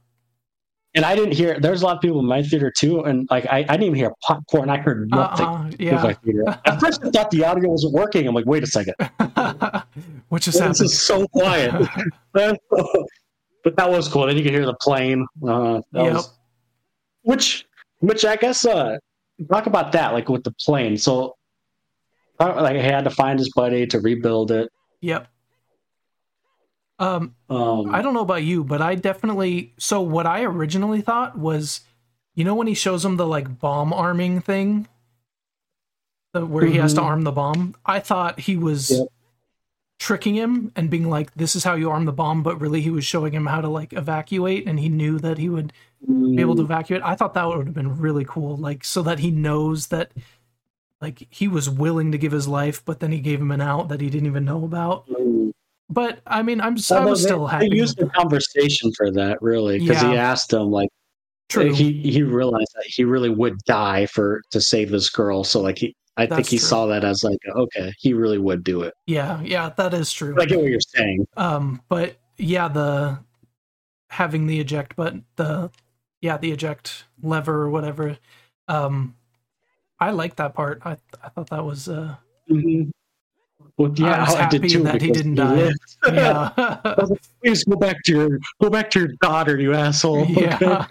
And 0.95 1.05
I 1.05 1.15
didn't 1.15 1.33
hear. 1.33 1.59
There's 1.59 1.81
a 1.81 1.85
lot 1.85 1.95
of 1.95 2.01
people 2.01 2.19
in 2.19 2.25
my 2.25 2.43
theater 2.43 2.71
too, 2.77 3.01
and 3.01 3.27
like 3.31 3.45
I, 3.47 3.59
I 3.59 3.61
didn't 3.63 3.83
even 3.83 3.95
hear 3.95 4.11
popcorn. 4.21 4.69
I 4.69 4.77
heard 4.77 5.09
nothing. 5.09 5.45
uh-uh, 5.45 5.71
in 5.79 5.95
my 5.95 6.09
yeah 6.09 6.13
theater. 6.23 6.59
At 6.65 6.79
first, 6.79 7.03
I 7.03 7.09
thought 7.09 7.31
the 7.31 7.43
audio 7.45 7.69
wasn't 7.69 7.93
working. 7.93 8.27
I'm 8.27 8.35
like, 8.35 8.45
wait 8.45 8.63
a 8.63 8.67
second. 8.67 8.93
what 10.29 10.41
just 10.41 10.59
This 10.59 10.81
is 10.81 11.01
so 11.01 11.27
quiet. 11.29 11.73
but 12.33 13.77
that 13.77 13.89
was 13.89 14.07
cool. 14.07 14.27
Then 14.27 14.37
you 14.37 14.43
could 14.43 14.51
hear 14.53 14.65
the 14.65 14.75
plane. 14.81 15.25
Uh, 15.47 15.81
that 15.93 16.03
Yep. 16.05 16.13
was- 16.13 16.33
which, 17.25 17.65
which 17.99 18.25
I 18.25 18.35
guess, 18.35 18.65
uh, 18.65 18.97
talk 19.49 19.65
about 19.65 19.93
that, 19.93 20.11
like 20.11 20.27
with 20.27 20.43
the 20.43 20.53
plane. 20.65 20.97
So, 20.97 21.35
like, 22.37 22.75
he 22.75 22.81
had 22.81 23.05
to 23.05 23.09
find 23.09 23.39
his 23.39 23.49
buddy 23.55 23.87
to 23.87 23.99
rebuild 24.01 24.51
it. 24.51 24.69
Yep. 25.03 25.27
Um, 26.97 27.35
Um, 27.49 27.93
I 27.93 28.01
don't 28.01 28.13
know 28.13 28.21
about 28.21 28.43
you, 28.43 28.63
but 28.63 28.81
I 28.81 28.95
definitely. 28.95 29.73
So 29.77 29.99
what 30.01 30.25
I 30.25 30.43
originally 30.43 31.01
thought 31.01 31.37
was, 31.37 31.81
you 32.35 32.45
know, 32.45 32.55
when 32.55 32.67
he 32.67 32.73
shows 32.73 33.03
him 33.03 33.17
the 33.17 33.27
like 33.27 33.59
bomb 33.59 33.91
arming 33.91 34.39
thing, 34.39 34.87
the, 36.31 36.45
where 36.45 36.65
he 36.65 36.77
has 36.77 36.93
to 36.93 37.01
Mhm. 37.01 37.05
arm 37.05 37.21
the 37.23 37.33
bomb. 37.33 37.75
I 37.85 37.99
thought 37.99 38.39
he 38.39 38.55
was 38.55 38.91
Yep. 38.91 39.07
tricking 39.99 40.35
him 40.35 40.71
and 40.75 40.89
being 40.89 41.09
like, 41.09 41.33
"This 41.33 41.55
is 41.55 41.65
how 41.65 41.73
you 41.75 41.89
arm 41.89 42.05
the 42.05 42.13
bomb," 42.13 42.41
but 42.41 42.61
really 42.61 42.79
he 42.81 42.89
was 42.89 43.05
showing 43.05 43.33
him 43.33 43.47
how 43.47 43.59
to 43.59 43.67
like 43.67 43.91
evacuate, 43.91 44.65
and 44.67 44.79
he 44.79 44.87
knew 44.87 45.19
that 45.19 45.37
he 45.37 45.49
would 45.49 45.73
be 46.07 46.41
able 46.41 46.55
to 46.55 46.63
evacuate. 46.63 47.03
I 47.03 47.15
thought 47.15 47.33
that 47.33 47.45
would 47.47 47.65
have 47.67 47.73
been 47.75 47.99
really 47.99 48.23
cool, 48.25 48.55
like 48.55 48.85
so 48.85 49.01
that 49.03 49.19
he 49.19 49.31
knows 49.31 49.87
that. 49.87 50.13
Like 51.03 51.27
he 51.29 51.49
was 51.49 51.69
willing 51.69 52.13
to 52.13 52.17
give 52.17 52.31
his 52.31 52.47
life, 52.47 52.81
but 52.85 53.01
then 53.01 53.11
he 53.11 53.19
gave 53.19 53.41
him 53.41 53.51
an 53.51 53.59
out 53.59 53.89
that 53.89 53.99
he 53.99 54.09
didn't 54.09 54.27
even 54.27 54.45
know 54.45 54.63
about. 54.63 55.05
Mm. 55.09 55.51
But 55.89 56.21
I 56.25 56.41
mean, 56.41 56.61
I'm 56.61 56.77
I 56.89 56.95
Although 56.95 57.09
was 57.09 57.21
they- 57.23 57.27
still 57.27 57.45
happy. 57.45 57.67
They 57.67 57.75
used 57.75 57.97
the 57.97 58.07
conversation 58.07 58.89
for 58.95 59.11
that, 59.11 59.41
really, 59.41 59.79
because 59.79 60.01
he 60.01 60.15
asked 60.15 60.53
him, 60.53 60.71
like, 60.71 60.87
True. 61.49 61.73
he 61.73 61.91
he 62.09 62.23
realized 62.23 62.71
that 62.75 62.85
he 62.87 63.03
really 63.03 63.29
would 63.29 63.57
die 63.65 64.05
for 64.05 64.41
to 64.51 64.61
save 64.61 64.89
this 64.91 65.09
girl. 65.09 65.43
So, 65.43 65.59
like, 65.61 65.77
he, 65.77 65.93
I 66.15 66.25
think 66.25 66.47
he 66.47 66.57
true. 66.57 66.67
saw 66.67 66.85
that 66.85 67.03
as 67.03 67.23
like, 67.25 67.37
okay, 67.53 67.91
he 67.99 68.13
really 68.13 68.37
would 68.39 68.63
do 68.63 68.81
it. 68.83 68.93
yeah, 69.05 69.41
yeah, 69.41 69.69
that 69.75 69.93
is 69.93 70.11
true. 70.13 70.35
I 70.39 70.45
get 70.45 70.57
what 70.59 70.69
you're 70.69 70.79
saying. 70.79 71.27
Um, 71.35 71.81
but 71.89 72.15
yeah, 72.37 72.69
the 72.69 73.19
having 74.09 74.47
the 74.47 74.61
eject 74.61 74.95
button, 74.95 75.25
the 75.35 75.69
yeah, 76.21 76.37
the 76.37 76.51
eject 76.53 77.03
lever 77.21 77.61
or 77.61 77.69
whatever. 77.69 78.17
Um, 78.69 79.15
I 80.03 80.11
like 80.11 80.35
that 80.37 80.53
part. 80.53 80.81
I 80.85 80.97
I 81.23 81.29
thought 81.29 81.49
that 81.49 81.63
was 81.63 81.87
uh 81.89 82.15
Mhm. 82.49 82.91
Well, 83.77 83.91
yeah, 83.95 84.17
I 84.17 84.19
was 84.19 84.35
I, 84.35 84.49
did 84.49 84.61
happy 84.61 84.67
too. 84.73 84.83
that 84.83 85.01
he 85.01 85.11
didn't 85.11 85.35
die. 85.35 85.71
yeah 86.07 86.49
Please 87.41 87.63
go 87.63 87.75
back 87.75 88.03
to 88.03 88.11
your 88.11 88.39
go 88.61 88.69
back 88.69 88.91
to 88.91 88.99
your 88.99 89.09
daughter, 89.21 89.59
you 89.59 89.73
asshole. 89.73 90.25
yeah. 90.29 90.85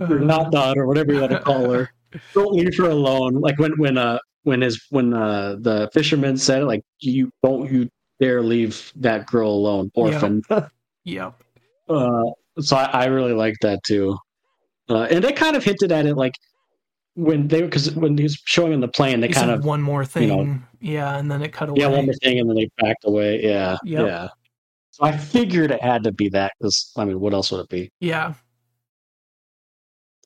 Or 0.00 0.18
not 0.18 0.50
daughter, 0.52 0.86
whatever 0.86 1.12
you 1.12 1.20
want 1.20 1.32
to 1.32 1.40
call 1.40 1.70
her. 1.70 1.90
Don't 2.34 2.52
leave 2.52 2.76
her 2.76 2.90
alone. 2.90 3.34
Like 3.34 3.58
when 3.58 3.72
when 3.78 3.96
uh 3.96 4.18
when 4.42 4.60
his 4.60 4.84
when 4.90 5.14
uh 5.14 5.56
the 5.60 5.88
fisherman 5.94 6.36
said 6.36 6.62
it, 6.62 6.66
like 6.66 6.82
you 6.98 7.30
don't 7.42 7.72
you 7.72 7.88
dare 8.20 8.42
leave 8.42 8.92
that 8.96 9.26
girl 9.26 9.50
alone, 9.50 9.90
orphan. 9.94 10.42
Yep. 11.04 11.42
Uh, 11.88 12.22
so 12.60 12.76
I, 12.76 12.84
I 12.84 13.04
really 13.06 13.32
like 13.32 13.56
that 13.62 13.82
too. 13.84 14.16
Uh, 14.88 15.06
and 15.10 15.24
they 15.24 15.32
kind 15.32 15.56
of 15.56 15.64
hinted 15.64 15.90
at 15.90 16.06
it, 16.06 16.16
like 16.16 16.34
when 17.14 17.48
they 17.48 17.62
because 17.62 17.94
when 17.94 18.16
he 18.16 18.22
was 18.24 18.40
showing 18.46 18.72
on 18.74 18.80
the 18.80 18.88
plane, 18.88 19.20
they 19.20 19.28
He 19.28 19.32
kind 19.34 19.50
of 19.50 19.64
one 19.64 19.82
more 19.82 20.04
thing. 20.04 20.28
you 20.28 20.36
know- 20.44 20.58
yeah, 20.80 21.16
and 21.18 21.30
then 21.30 21.42
it 21.42 21.52
cut 21.52 21.68
away. 21.68 21.80
yeah 21.80 21.86
one 21.88 22.06
more 22.06 22.14
thing, 22.14 22.38
and 22.40 22.48
then 22.48 22.56
they 22.56 22.68
backed 22.78 23.04
away. 23.04 23.42
Yeah, 23.42 23.76
Yep. 23.84 24.06
yeah. 24.06 24.28
So 24.90 25.04
I 25.04 25.16
figured 25.16 25.70
it 25.70 25.80
had 25.82 26.04
to 26.04 26.12
be 26.12 26.28
that 26.30 26.52
because 26.58 26.92
I 26.96 27.04
mean, 27.04 27.18
what 27.20 27.32
else 27.34 27.50
would 27.52 27.60
it 27.60 27.68
be? 27.68 27.90
Yeah. 28.00 28.34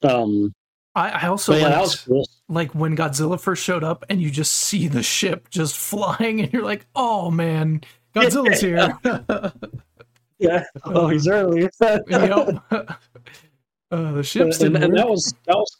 Um, 0.02 0.54
I, 0.94 1.10
I 1.10 1.26
also 1.28 1.54
yeah, 1.54 1.62
liked, 1.64 1.74
that 1.74 1.80
was 1.80 1.96
cool. 2.02 2.28
like 2.48 2.74
when 2.74 2.96
Godzilla 2.96 3.40
first 3.40 3.62
showed 3.62 3.84
up 3.84 4.04
and 4.08 4.20
you 4.20 4.30
just 4.30 4.52
see 4.52 4.88
the 4.88 5.02
ship 5.02 5.48
just 5.50 5.76
flying 5.90 6.40
and 6.40 6.52
you're 6.52 6.64
like, 6.64 6.86
oh 6.94 7.30
man, 7.30 7.80
Godzilla's 8.14 8.60
here. 8.60 8.96
yeah. 10.38 10.64
Oh, 10.84 11.08
he's 11.08 11.26
early. 11.28 11.68
yep. 11.80 12.62
Uh, 13.90 14.12
the 14.12 14.22
ships 14.22 14.60
and, 14.60 14.76
and 14.76 14.96
that 14.96 15.08
was 15.08 15.32
that 15.46 15.56
was. 15.56 15.76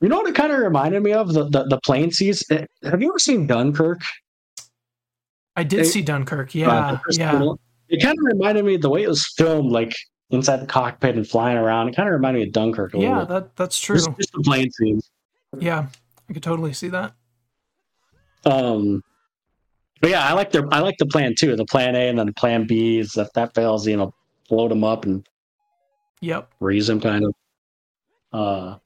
You 0.00 0.08
know 0.08 0.16
what 0.18 0.28
it 0.28 0.34
kind 0.34 0.52
of 0.52 0.58
reminded 0.60 1.02
me 1.02 1.12
of 1.12 1.32
the 1.32 1.44
the, 1.48 1.64
the 1.64 1.80
plane 1.84 2.10
scenes. 2.10 2.42
Eh, 2.50 2.64
Have 2.84 3.02
you 3.02 3.10
ever 3.10 3.18
seen 3.18 3.46
Dunkirk? 3.46 4.00
I 5.56 5.62
did 5.64 5.80
it- 5.80 5.84
see 5.86 6.02
Dunkirk. 6.02 6.48
Uh, 6.50 6.58
Yeah, 6.58 6.98
first 7.04 7.18
yeah? 7.18 7.52
It 7.88 8.00
kind 8.02 8.16
of 8.16 8.24
reminded 8.24 8.64
me 8.64 8.76
of 8.76 8.82
the 8.82 8.88
way 8.90 9.02
it 9.02 9.08
was 9.08 9.26
filmed, 9.36 9.72
like 9.72 9.92
inside 10.30 10.58
the 10.58 10.66
cockpit 10.66 11.16
and 11.16 11.26
flying 11.28 11.58
around. 11.58 11.88
It 11.88 11.96
kind 11.96 12.08
of 12.08 12.12
reminded 12.12 12.38
me 12.40 12.46
of 12.46 12.52
Dunkirk 12.52 12.94
a 12.94 12.98
yeah. 12.98 13.18
little. 13.20 13.26
That 13.40 13.56
that's 13.56 13.78
true. 13.78 13.96
Just, 13.96 14.10
just 14.16 14.32
the 14.32 14.40
plane 14.42 14.70
scenes. 14.70 15.10
Yeah, 15.58 15.88
I 16.28 16.32
could 16.32 16.42
totally 16.42 16.72
see 16.72 16.88
that. 16.88 17.14
Um, 18.46 19.02
but 20.00 20.10
yeah, 20.10 20.24
I 20.26 20.32
like 20.32 20.50
their 20.52 20.72
I 20.72 20.78
like 20.80 20.96
the 20.98 21.06
plan 21.06 21.34
too. 21.36 21.56
The 21.56 21.66
plan 21.66 21.94
A 21.94 22.08
and 22.08 22.18
then 22.18 22.26
the 22.26 22.32
plan 22.32 22.66
B 22.66 22.98
is 22.98 23.16
if 23.18 23.30
that 23.34 23.54
fails, 23.54 23.86
you 23.86 23.96
know, 23.96 24.14
float 24.48 24.70
them 24.70 24.84
up 24.84 25.04
and 25.04 25.26
Yep. 26.22 26.50
raise 26.60 26.86
them 26.86 27.00
kind 27.00 27.24
of. 27.24 27.34
Uh, 28.32 28.76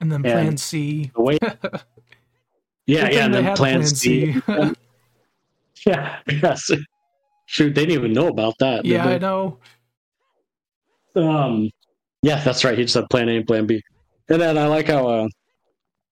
And 0.00 0.10
then 0.10 0.24
And- 0.24 0.32
Plan 0.32 0.56
C. 0.56 1.10
the 1.14 1.20
way, 1.22 1.38
yeah, 2.86 3.08
yeah, 3.10 3.24
and 3.26 3.34
then 3.34 3.56
plan 3.56 3.84
C. 3.84 4.32
C. 4.34 4.42
yeah, 5.86 6.18
yes. 6.28 6.70
Shoot, 7.46 7.74
they 7.74 7.84
didn't 7.86 7.98
even 7.98 8.12
know 8.12 8.28
about 8.28 8.54
that. 8.60 8.84
yeah? 8.84 9.06
I 9.06 9.18
know. 9.18 9.58
Um, 11.16 11.70
yeah, 12.22 12.42
that's 12.42 12.64
right. 12.64 12.76
He 12.78 12.84
just 12.84 12.94
said 12.94 13.08
plan 13.10 13.28
A 13.28 13.36
and 13.36 13.46
plan 13.46 13.66
B. 13.66 13.82
And 14.28 14.40
then 14.40 14.56
I 14.56 14.66
like 14.66 14.86
how 14.86 15.08
uh, 15.08 15.28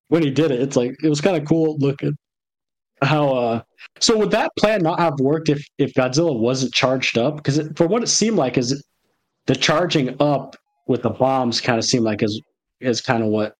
when 0.09 0.23
he 0.23 0.29
did 0.31 0.51
it, 0.51 0.59
it's 0.59 0.75
like 0.75 0.95
it 1.03 1.09
was 1.09 1.21
kind 1.21 1.37
of 1.41 1.47
cool 1.47 1.77
looking. 1.79 2.17
How 3.01 3.29
uh, 3.29 3.61
so 3.99 4.17
would 4.17 4.31
that 4.31 4.51
plan 4.57 4.81
not 4.83 4.99
have 4.99 5.13
worked 5.21 5.47
if 5.49 5.63
if 5.77 5.93
Godzilla 5.93 6.37
wasn't 6.37 6.73
charged 6.73 7.17
up? 7.17 7.37
Because 7.37 7.61
for 7.77 7.87
what 7.87 8.03
it 8.03 8.07
seemed 8.07 8.35
like 8.35 8.57
is 8.57 8.83
the 9.45 9.55
charging 9.55 10.21
up 10.21 10.57
with 10.87 11.03
the 11.03 11.09
bombs 11.11 11.61
kind 11.61 11.77
of 11.79 11.85
seemed 11.85 12.03
like 12.03 12.21
is 12.21 12.41
is 12.81 12.99
kind 12.99 13.23
of 13.23 13.29
what 13.29 13.53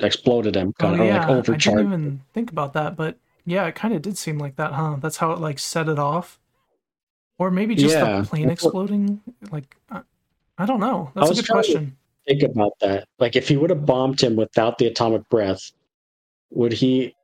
exploded 0.00 0.56
him, 0.56 0.74
Oh 0.80 0.82
kind 0.82 1.00
of 1.00 1.06
yeah, 1.06 1.26
like 1.26 1.48
I 1.48 1.56
didn't 1.56 1.86
even 1.86 2.20
think 2.32 2.50
about 2.50 2.72
that, 2.74 2.96
but 2.96 3.18
yeah, 3.44 3.66
it 3.66 3.74
kind 3.74 3.94
of 3.94 4.02
did 4.02 4.16
seem 4.18 4.38
like 4.38 4.56
that, 4.56 4.72
huh? 4.72 4.96
That's 5.00 5.18
how 5.18 5.32
it 5.32 5.38
like 5.38 5.58
set 5.58 5.88
it 5.88 5.98
off, 5.98 6.38
or 7.38 7.50
maybe 7.50 7.74
just 7.74 7.94
Yeah. 7.94 8.20
the 8.20 8.26
plane 8.26 8.50
exploding. 8.50 9.20
Like, 9.50 9.76
I, 9.90 10.02
I 10.58 10.66
don't 10.66 10.80
know. 10.80 11.10
That's 11.14 11.30
a 11.30 11.34
good 11.34 11.48
question. 11.48 11.96
Think 12.26 12.42
about 12.42 12.72
that. 12.80 13.06
Like 13.18 13.36
if 13.36 13.48
he 13.48 13.56
would 13.56 13.70
have 13.70 13.84
bombed 13.84 14.20
him 14.20 14.34
without 14.34 14.78
the 14.78 14.86
atomic 14.86 15.28
breath, 15.28 15.72
would 16.50 16.72
he? 16.72 17.14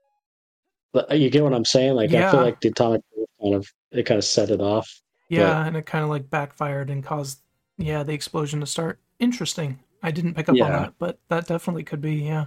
Uh, 0.93 1.15
you 1.15 1.31
get 1.31 1.43
what 1.43 1.55
I'm 1.55 1.65
saying? 1.65 1.95
Like 1.95 2.13
I 2.13 2.31
feel 2.31 2.43
like 2.43 2.61
the 2.61 2.69
atomic 2.69 3.03
breath 3.15 3.29
kind 3.41 3.55
of 3.55 3.67
it 3.93 4.05
kind 4.05 4.19
of 4.19 4.25
set 4.25 4.51
it 4.51 4.61
off. 4.61 5.01
Yeah, 5.29 5.65
and 5.65 5.77
it 5.77 5.87
kind 5.87 6.05
of 6.05 6.11
like 6.11 6.29
backfired 6.29 6.91
and 6.91 7.03
caused 7.03 7.41
yeah 7.79 8.03
the 8.03 8.13
explosion 8.13 8.61
to 8.61 8.67
start. 8.67 8.99
Interesting. 9.19 9.79
I 10.03 10.11
didn't 10.11 10.35
pick 10.35 10.49
up 10.49 10.61
on 10.61 10.71
that, 10.71 10.95
but 10.99 11.19
that 11.29 11.47
definitely 11.47 11.85
could 11.85 12.01
be. 12.01 12.15
Yeah. 12.17 12.47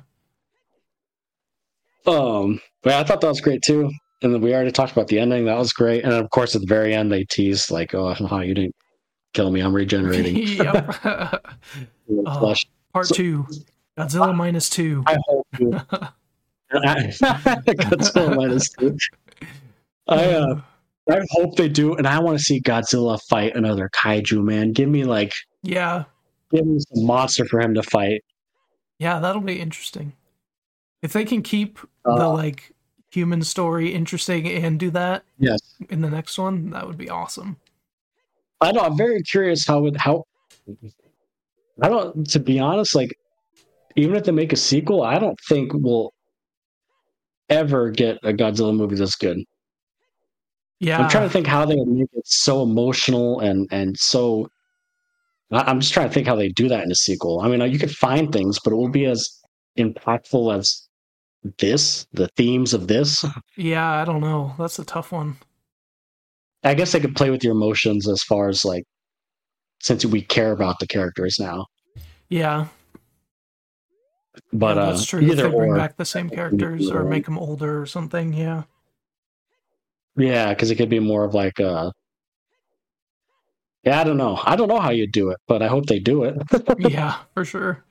Um, 2.05 2.59
but 2.81 2.93
I 2.93 3.03
thought 3.03 3.21
that 3.21 3.27
was 3.27 3.41
great 3.41 3.61
too. 3.61 3.89
And 4.21 4.33
then 4.33 4.41
we 4.41 4.53
already 4.53 4.71
talked 4.71 4.91
about 4.93 5.07
the 5.07 5.19
ending. 5.19 5.45
That 5.45 5.57
was 5.57 5.73
great. 5.73 6.03
And 6.03 6.13
of 6.13 6.29
course, 6.29 6.55
at 6.55 6.61
the 6.61 6.67
very 6.67 6.93
end, 6.93 7.11
they 7.11 7.25
teased 7.25 7.71
like, 7.71 7.93
"Oh, 7.93 8.13
haha, 8.13 8.39
you 8.41 8.53
didn't 8.53 8.75
kill 9.33 9.51
me. 9.51 9.59
I'm 9.61 9.73
regenerating." 9.73 10.37
yep. 10.47 10.95
Oh. 12.25 12.39
Flesh. 12.39 12.65
Part 12.93 13.07
So- 13.07 13.15
two. 13.15 13.47
Godzilla 13.97 14.35
minus 14.35 14.69
two. 14.69 15.03
I 15.07 15.17
hope. 15.27 15.47
You, 15.57 15.71
Godzilla 16.71 18.35
minus 18.35 18.69
two. 18.69 18.97
I 20.07 20.25
uh, 20.33 20.61
I 21.09 21.19
hope 21.31 21.55
they 21.55 21.69
do, 21.69 21.95
and 21.95 22.07
I 22.07 22.19
want 22.19 22.37
to 22.37 22.43
see 22.43 22.59
Godzilla 22.61 23.19
fight 23.29 23.55
another 23.55 23.89
kaiju. 23.93 24.43
Man, 24.43 24.71
give 24.73 24.89
me 24.89 25.03
like, 25.05 25.33
Yeah. 25.61 26.03
give 26.51 26.65
me 26.65 26.79
some 26.93 27.05
monster 27.05 27.45
for 27.45 27.59
him 27.61 27.73
to 27.75 27.83
fight. 27.83 28.23
Yeah, 28.99 29.19
that'll 29.19 29.41
be 29.41 29.59
interesting. 29.59 30.13
If 31.03 31.13
they 31.13 31.25
can 31.25 31.43
keep 31.43 31.77
the 32.05 32.11
Uh, 32.11 32.33
like 32.33 32.73
human 33.11 33.43
story 33.43 33.93
interesting 33.93 34.47
and 34.47 34.79
do 34.79 34.89
that 34.89 35.23
Yes, 35.37 35.75
in 35.89 36.01
the 36.01 36.09
next 36.09 36.39
one, 36.39 36.71
that 36.71 36.87
would 36.87 36.97
be 36.97 37.09
awesome. 37.09 37.57
I 38.61 38.71
know. 38.71 38.79
I'm 38.79 38.97
very 38.97 39.21
curious 39.21 39.67
how 39.67 39.81
would 39.81 39.97
how. 39.97 40.23
I 41.81 41.89
don't. 41.89 42.27
To 42.31 42.39
be 42.39 42.59
honest, 42.59 42.95
like 42.95 43.13
even 43.95 44.15
if 44.15 44.23
they 44.23 44.31
make 44.31 44.53
a 44.53 44.55
sequel, 44.55 45.03
I 45.03 45.19
don't 45.19 45.37
think 45.49 45.73
we'll 45.73 46.13
ever 47.49 47.91
get 47.91 48.17
a 48.23 48.31
Godzilla 48.31 48.75
movie 48.75 48.95
this 48.95 49.15
good. 49.15 49.37
Yeah. 50.79 50.99
I'm 50.99 51.09
trying 51.09 51.27
to 51.27 51.33
think 51.33 51.47
how 51.47 51.65
they 51.65 51.75
would 51.75 51.87
make 51.87 52.09
it 52.13 52.25
so 52.25 52.63
emotional 52.63 53.41
and 53.41 53.67
and 53.71 53.99
so. 53.99 54.47
I'm 55.51 55.81
just 55.81 55.93
trying 55.93 56.07
to 56.07 56.13
think 56.13 56.25
how 56.25 56.35
they 56.35 56.49
do 56.49 56.67
that 56.69 56.83
in 56.83 56.91
a 56.91 56.95
sequel. 56.95 57.41
I 57.41 57.47
mean, 57.47 57.61
you 57.71 57.77
could 57.77 57.91
find 57.91 58.31
things, 58.31 58.57
but 58.63 58.73
it 58.73 58.75
will 58.75 58.89
be 58.89 59.05
as 59.05 59.39
impactful 59.77 60.57
as 60.57 60.87
this, 61.57 62.07
the 62.13 62.27
themes 62.37 62.73
of 62.73 62.87
this. 62.87 63.25
Yeah, 63.55 64.01
I 64.01 64.05
don't 64.05 64.21
know. 64.21 64.53
That's 64.57 64.79
a 64.79 64.85
tough 64.85 65.11
one. 65.11 65.37
I 66.63 66.73
guess 66.73 66.91
they 66.93 66.99
could 66.99 67.15
play 67.15 67.29
with 67.29 67.43
your 67.43 67.53
emotions 67.53 68.07
as 68.07 68.23
far 68.23 68.49
as 68.49 68.63
like, 68.65 68.83
since 69.81 70.05
we 70.05 70.21
care 70.21 70.51
about 70.53 70.79
the 70.79 70.87
characters 70.87 71.37
now. 71.39 71.65
Yeah, 72.29 72.67
But 74.51 74.77
yeah, 74.77 74.83
uh, 74.83 74.91
that's 74.91 75.05
true. 75.05 75.21
If 75.21 75.31
either 75.31 75.49
they 75.49 75.55
bring 75.55 75.71
or, 75.71 75.75
back 75.75 75.97
the 75.97 76.05
same 76.05 76.29
characters 76.29 76.89
or 76.89 77.03
make 77.03 77.25
them 77.25 77.37
older 77.37 77.81
or 77.81 77.85
something, 77.85 78.33
yeah. 78.33 78.63
yeah, 80.15 80.49
because 80.49 80.71
it 80.71 80.75
could 80.75 80.89
be 80.89 80.99
more 80.99 81.25
of 81.25 81.33
like 81.33 81.59
uh 81.59 81.91
Yeah, 83.83 83.99
I 83.99 84.03
don't 84.03 84.17
know. 84.17 84.39
I 84.43 84.55
don't 84.55 84.69
know 84.69 84.79
how 84.79 84.91
you 84.91 85.05
do 85.07 85.29
it, 85.29 85.37
but 85.47 85.61
I 85.61 85.67
hope 85.67 85.85
they 85.87 85.99
do 85.99 86.23
it. 86.23 86.35
yeah, 86.79 87.17
for 87.33 87.43
sure. 87.45 87.83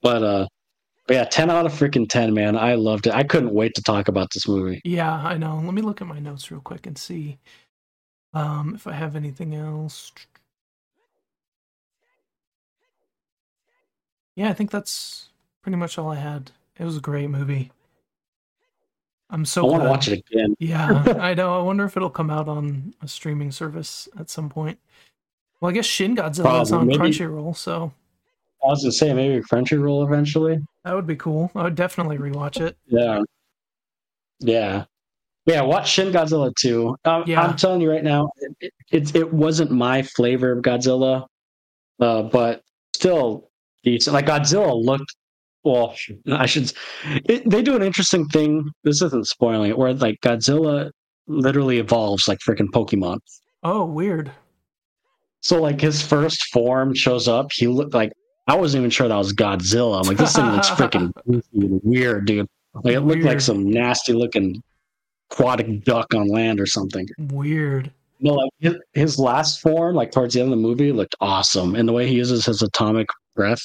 but 0.00 0.22
uh, 0.22 0.46
but 1.08 1.14
yeah, 1.14 1.24
ten 1.24 1.50
out 1.50 1.64
of 1.64 1.72
freaking 1.72 2.06
ten, 2.06 2.34
man. 2.34 2.54
I 2.54 2.74
loved 2.74 3.06
it. 3.06 3.14
I 3.14 3.24
couldn't 3.24 3.54
wait 3.54 3.74
to 3.76 3.82
talk 3.82 4.08
about 4.08 4.30
this 4.34 4.46
movie. 4.46 4.82
Yeah, 4.84 5.10
I 5.10 5.38
know. 5.38 5.56
Let 5.56 5.72
me 5.72 5.80
look 5.80 6.02
at 6.02 6.06
my 6.06 6.18
notes 6.18 6.50
real 6.50 6.60
quick 6.60 6.86
and 6.86 6.98
see 6.98 7.38
um, 8.34 8.74
if 8.74 8.86
I 8.86 8.92
have 8.92 9.16
anything 9.16 9.54
else. 9.54 10.12
Yeah, 14.36 14.50
I 14.50 14.52
think 14.52 14.70
that's 14.70 15.30
pretty 15.62 15.76
much 15.76 15.96
all 15.96 16.10
I 16.10 16.16
had. 16.16 16.52
It 16.78 16.84
was 16.84 16.98
a 16.98 17.00
great 17.00 17.30
movie. 17.30 17.72
I'm 19.30 19.46
so 19.46 19.66
I 19.66 19.70
want 19.70 19.82
to 19.84 19.88
watch 19.88 20.08
it 20.08 20.24
again. 20.30 20.54
Yeah, 20.58 21.04
I 21.18 21.32
know. 21.32 21.58
I 21.58 21.62
wonder 21.62 21.86
if 21.86 21.96
it'll 21.96 22.10
come 22.10 22.30
out 22.30 22.48
on 22.48 22.94
a 23.00 23.08
streaming 23.08 23.50
service 23.50 24.08
at 24.18 24.28
some 24.28 24.50
point. 24.50 24.78
Well, 25.58 25.70
I 25.70 25.72
guess 25.72 25.86
Shin 25.86 26.14
Godzilla 26.14 26.60
is 26.60 26.70
on 26.70 26.86
maybe. 26.86 26.98
Crunchyroll, 26.98 27.56
so 27.56 27.94
I 28.62 28.68
was 28.68 28.82
gonna 28.82 28.92
say 28.92 29.12
maybe 29.14 29.42
Crunchyroll 29.42 30.04
eventually. 30.06 30.58
that 30.84 30.94
would 30.94 31.06
be 31.06 31.16
cool. 31.16 31.50
I 31.54 31.62
would 31.64 31.74
definitely 31.74 32.18
rewatch 32.18 32.60
it. 32.60 32.76
Yeah, 32.86 33.20
yeah, 34.40 34.84
yeah. 35.46 35.62
Watch 35.62 35.90
Shin 35.90 36.12
Godzilla 36.12 36.52
2. 36.60 36.96
Um, 37.04 37.24
Yeah. 37.26 37.42
I'm 37.42 37.56
telling 37.56 37.80
you 37.80 37.90
right 37.90 38.04
now, 38.04 38.28
it, 38.36 38.52
it, 38.60 38.72
it 38.90 39.16
it 39.16 39.32
wasn't 39.32 39.70
my 39.70 40.02
flavor 40.02 40.52
of 40.52 40.62
Godzilla, 40.62 41.26
uh, 42.00 42.22
but 42.22 42.62
still 42.94 43.50
decent. 43.84 44.14
Like 44.14 44.26
Godzilla 44.26 44.74
looked. 44.74 45.14
Well, 45.64 45.94
I 46.32 46.46
should. 46.46 46.72
It, 47.04 47.48
they 47.48 47.62
do 47.62 47.76
an 47.76 47.82
interesting 47.82 48.26
thing. 48.28 48.68
This 48.84 49.02
isn't 49.02 49.26
spoiling 49.26 49.70
it. 49.70 49.78
Where 49.78 49.92
like 49.94 50.16
Godzilla 50.24 50.90
literally 51.26 51.78
evolves 51.78 52.26
like 52.26 52.38
freaking 52.46 52.68
Pokemon. 52.74 53.18
Oh, 53.62 53.84
weird. 53.84 54.30
So 55.40 55.60
like 55.60 55.80
his 55.80 56.02
first 56.02 56.42
form 56.52 56.94
shows 56.94 57.28
up, 57.28 57.52
he 57.52 57.66
looked 57.68 57.94
like 57.94 58.12
I 58.48 58.56
wasn't 58.56 58.80
even 58.80 58.90
sure 58.90 59.06
that 59.08 59.16
was 59.16 59.34
Godzilla. 59.34 60.00
I'm 60.00 60.08
like, 60.08 60.16
this 60.16 60.34
thing 60.34 60.46
looks 60.46 60.70
freaking 60.70 61.12
weird, 61.52 62.26
dude. 62.26 62.48
Like 62.74 62.94
it 62.94 63.00
looked 63.00 63.22
like 63.22 63.42
some 63.42 63.70
nasty 63.70 64.14
looking 64.14 64.62
aquatic 65.30 65.84
duck 65.84 66.14
on 66.14 66.28
land 66.28 66.58
or 66.58 66.66
something. 66.66 67.06
Weird. 67.18 67.92
No, 68.20 68.34
like 68.34 68.50
his, 68.58 68.74
his 68.94 69.18
last 69.18 69.60
form, 69.60 69.94
like 69.94 70.10
towards 70.10 70.34
the 70.34 70.40
end 70.40 70.52
of 70.52 70.58
the 70.58 70.62
movie, 70.62 70.92
looked 70.92 71.14
awesome, 71.20 71.76
and 71.76 71.86
the 71.86 71.92
way 71.92 72.08
he 72.08 72.14
uses 72.14 72.46
his 72.46 72.62
atomic 72.62 73.08
breath 73.36 73.60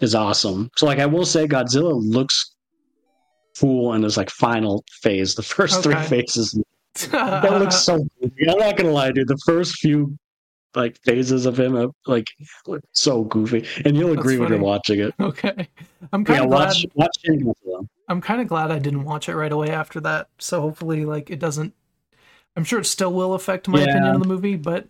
is 0.00 0.14
awesome. 0.14 0.70
So 0.76 0.86
like 0.86 0.98
I 0.98 1.06
will 1.06 1.24
say, 1.24 1.46
Godzilla 1.48 1.92
looks 1.94 2.54
cool 3.58 3.94
in 3.94 4.02
his 4.02 4.16
like 4.18 4.30
final 4.30 4.84
phase. 5.02 5.34
The 5.34 5.42
first 5.42 5.82
three 5.82 5.96
phases 5.96 6.60
that 7.10 7.58
looks 7.58 7.76
so 7.76 8.06
goofy. 8.20 8.50
I'm 8.50 8.58
not 8.58 8.76
gonna 8.76 8.92
lie, 8.92 9.12
dude. 9.12 9.28
The 9.28 9.38
first 9.46 9.76
few 9.76 10.16
like 10.74 10.98
phases 11.04 11.46
of 11.46 11.58
him, 11.58 11.74
uh, 11.76 11.86
like 12.06 12.26
so 12.92 13.24
goofy, 13.24 13.66
and 13.84 13.96
you'll 13.96 14.12
agree 14.12 14.38
when 14.38 14.50
you're 14.50 14.58
watching 14.58 15.00
it. 15.00 15.14
okay. 15.20 15.68
I'm 16.12 16.24
kind 16.24 16.38
Yeah, 16.38 16.44
of 16.44 16.50
glad. 16.50 16.68
watch 16.68 16.86
watch 16.94 17.16
Shin 17.24 17.52
I'm 18.08 18.20
kind 18.20 18.40
of 18.40 18.48
glad 18.48 18.70
I 18.70 18.78
didn't 18.78 19.04
watch 19.04 19.28
it 19.28 19.36
right 19.36 19.52
away 19.52 19.70
after 19.70 20.00
that. 20.00 20.28
So 20.38 20.60
hopefully, 20.60 21.04
like, 21.04 21.30
it 21.30 21.38
doesn't. 21.38 21.74
I'm 22.56 22.64
sure 22.64 22.80
it 22.80 22.86
still 22.86 23.12
will 23.12 23.34
affect 23.34 23.68
my 23.68 23.80
Yeah. 23.80 23.90
opinion 23.90 24.14
of 24.14 24.22
the 24.22 24.28
movie, 24.28 24.56
but 24.56 24.88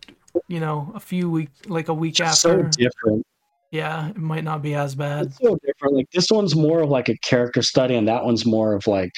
you 0.48 0.60
know, 0.60 0.92
a 0.94 1.00
few 1.00 1.30
week, 1.30 1.50
like 1.66 1.88
a 1.88 1.94
week 1.94 2.20
It's 2.20 2.40
so 2.40 2.62
after. 2.62 2.70
different. 2.70 3.24
Yeah, 3.70 4.08
it 4.10 4.16
might 4.16 4.44
not 4.44 4.62
be 4.62 4.74
as 4.74 4.94
bad. 4.94 5.26
It's 5.26 5.38
so 5.38 5.58
different. 5.64 5.96
Like 5.96 6.10
this 6.12 6.30
one's 6.30 6.56
more 6.56 6.80
of 6.80 6.88
like 6.88 7.08
a 7.08 7.16
character 7.18 7.60
study, 7.62 7.96
and 7.96 8.08
that 8.08 8.24
one's 8.24 8.46
more 8.46 8.74
of 8.74 8.86
like 8.86 9.12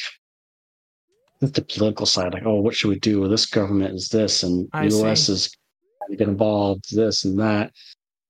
the 1.41 1.63
political 1.63 2.07
side. 2.07 2.33
Like, 2.35 2.45
oh, 2.45 2.61
what 2.61 2.75
should 2.75 2.89
we 2.89 2.99
do? 2.99 3.27
This 3.29 3.47
government 3.47 3.95
is 3.95 4.09
this, 4.09 4.43
and 4.43 4.69
I 4.73 4.89
the 4.89 4.97
U.S. 4.97 5.27
see. 5.27 5.33
is 5.33 5.51
to 6.09 6.17
get 6.17 6.29
involved, 6.29 6.85
this 6.95 7.25
and 7.25 7.39
that. 7.39 7.73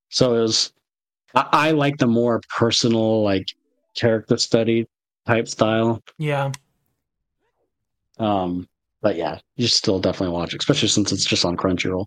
So 0.09 0.35
it 0.35 0.41
was. 0.41 0.73
I, 1.33 1.47
I 1.51 1.71
like 1.71 1.97
the 1.97 2.07
more 2.07 2.41
personal, 2.57 3.23
like 3.23 3.47
character 3.95 4.37
study 4.37 4.87
type 5.25 5.47
style. 5.47 6.01
Yeah. 6.17 6.51
Um, 8.19 8.67
but 9.01 9.15
yeah, 9.15 9.39
you 9.55 9.67
still 9.67 9.99
definitely 9.99 10.33
watch, 10.33 10.53
it, 10.53 10.61
especially 10.61 10.89
since 10.89 11.11
it's 11.11 11.25
just 11.25 11.45
on 11.45 11.57
Crunchyroll. 11.57 12.05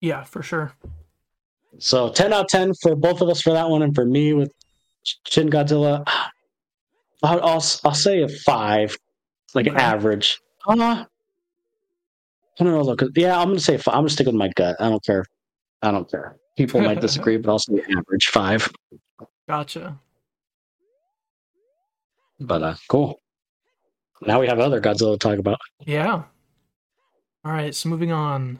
Yeah, 0.00 0.24
for 0.24 0.42
sure. 0.42 0.72
So 1.78 2.10
ten 2.10 2.32
out 2.32 2.42
of 2.42 2.46
ten 2.48 2.72
for 2.82 2.96
both 2.96 3.20
of 3.20 3.28
us 3.28 3.40
for 3.40 3.52
that 3.52 3.68
one, 3.70 3.82
and 3.82 3.94
for 3.94 4.04
me 4.04 4.32
with 4.32 4.50
Shin 5.26 5.48
Godzilla, 5.48 6.02
I'll 7.22 7.40
I'll, 7.40 7.64
I'll 7.84 7.94
say 7.94 8.22
a 8.22 8.28
five, 8.28 8.96
like 9.54 9.66
an 9.66 9.74
Okay. 9.74 9.82
average. 9.84 10.40
Uh, 10.66 11.04
I 12.60 12.64
don't 12.64 12.72
know. 12.72 12.82
Look, 12.82 13.02
yeah, 13.14 13.38
I'm 13.38 13.48
gonna 13.48 13.60
say 13.60 13.76
five. 13.76 13.94
I'm 13.94 14.00
gonna 14.00 14.10
stick 14.10 14.26
with 14.26 14.34
my 14.34 14.48
gut. 14.56 14.76
I 14.80 14.88
don't 14.88 15.04
care. 15.04 15.24
I 15.82 15.90
don't 15.90 16.10
care. 16.10 16.36
People 16.56 16.80
might 16.80 17.00
disagree, 17.02 17.36
but 17.36 17.50
I'll 17.50 17.58
say 17.58 17.80
average 17.96 18.28
five. 18.28 18.70
Gotcha. 19.48 19.98
But 22.40 22.62
uh, 22.62 22.74
cool. 22.88 23.20
Now 24.22 24.40
we 24.40 24.48
have 24.48 24.58
other 24.58 24.80
Godzilla 24.80 25.14
to 25.14 25.18
talk 25.18 25.38
about. 25.38 25.58
Yeah. 25.84 26.22
All 27.44 27.52
right, 27.52 27.74
so 27.74 27.88
moving 27.88 28.10
on. 28.12 28.58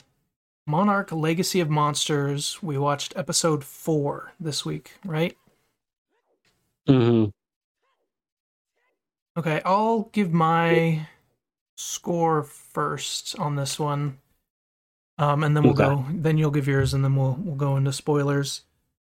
Monarch 0.66 1.10
Legacy 1.10 1.60
of 1.60 1.70
Monsters. 1.70 2.62
We 2.62 2.78
watched 2.78 3.16
episode 3.16 3.64
four 3.64 4.32
this 4.38 4.64
week, 4.64 4.92
right? 5.04 5.36
hmm 6.86 7.26
Okay, 9.36 9.60
I'll 9.64 10.10
give 10.12 10.32
my 10.32 11.06
score 11.78 12.42
first 12.42 13.38
on 13.38 13.54
this 13.56 13.78
one. 13.78 14.18
Um, 15.16 15.42
and 15.44 15.56
then 15.56 15.64
we'll 15.64 15.74
Okay. 15.74 15.84
go 15.84 16.04
then 16.10 16.38
you'll 16.38 16.50
give 16.50 16.68
yours 16.68 16.92
and 16.94 17.04
then 17.04 17.16
we'll 17.16 17.36
we'll 17.40 17.54
go 17.56 17.76
into 17.76 17.92
spoilers. 17.92 18.62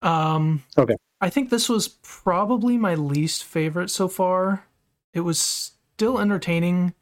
Um 0.02 0.62
Okay. 0.76 0.96
I 1.20 1.30
think 1.30 1.50
this 1.50 1.68
was 1.68 1.88
probably 1.88 2.76
my 2.76 2.94
least 2.94 3.44
favorite 3.44 3.90
so 3.90 4.08
far. 4.08 4.64
It 5.12 5.20
was 5.20 5.40
still 5.40 6.18
entertaining. 6.20 6.94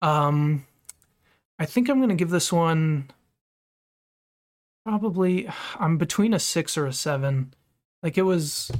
Um 0.00 0.66
I 1.58 1.66
think 1.66 1.88
I'm 1.88 1.98
going 1.98 2.08
to 2.08 2.16
give 2.16 2.30
this 2.30 2.52
one 2.52 3.08
probably 4.84 5.48
I'm 5.78 5.96
between 5.98 6.34
a 6.34 6.40
6 6.40 6.76
or 6.76 6.86
a 6.86 6.92
7. 6.92 7.54
Like 8.02 8.18
it 8.18 8.22
was 8.22 8.70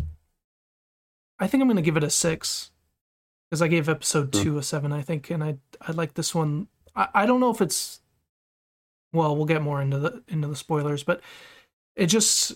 I 1.38 1.46
think 1.46 1.60
I'm 1.60 1.68
going 1.68 1.76
to 1.76 1.82
give 1.82 1.96
it 1.96 2.04
a 2.04 2.10
6 2.10 2.71
because 3.52 3.60
I 3.60 3.68
gave 3.68 3.86
episode 3.90 4.32
Hmm. 4.32 4.42
two 4.42 4.56
a 4.56 4.62
seven, 4.62 4.92
I 4.94 5.02
think, 5.02 5.28
and 5.28 5.44
I 5.44 5.58
I 5.82 5.92
like 5.92 6.14
this 6.14 6.34
one. 6.34 6.68
I, 6.96 7.08
I 7.14 7.26
don't 7.26 7.38
know 7.38 7.50
if 7.50 7.60
it's 7.60 8.00
well, 9.12 9.36
we'll 9.36 9.44
get 9.44 9.60
more 9.60 9.82
into 9.82 9.98
the 9.98 10.22
into 10.26 10.48
the 10.48 10.56
spoilers, 10.56 11.04
but 11.04 11.20
it 11.94 12.06
just 12.06 12.54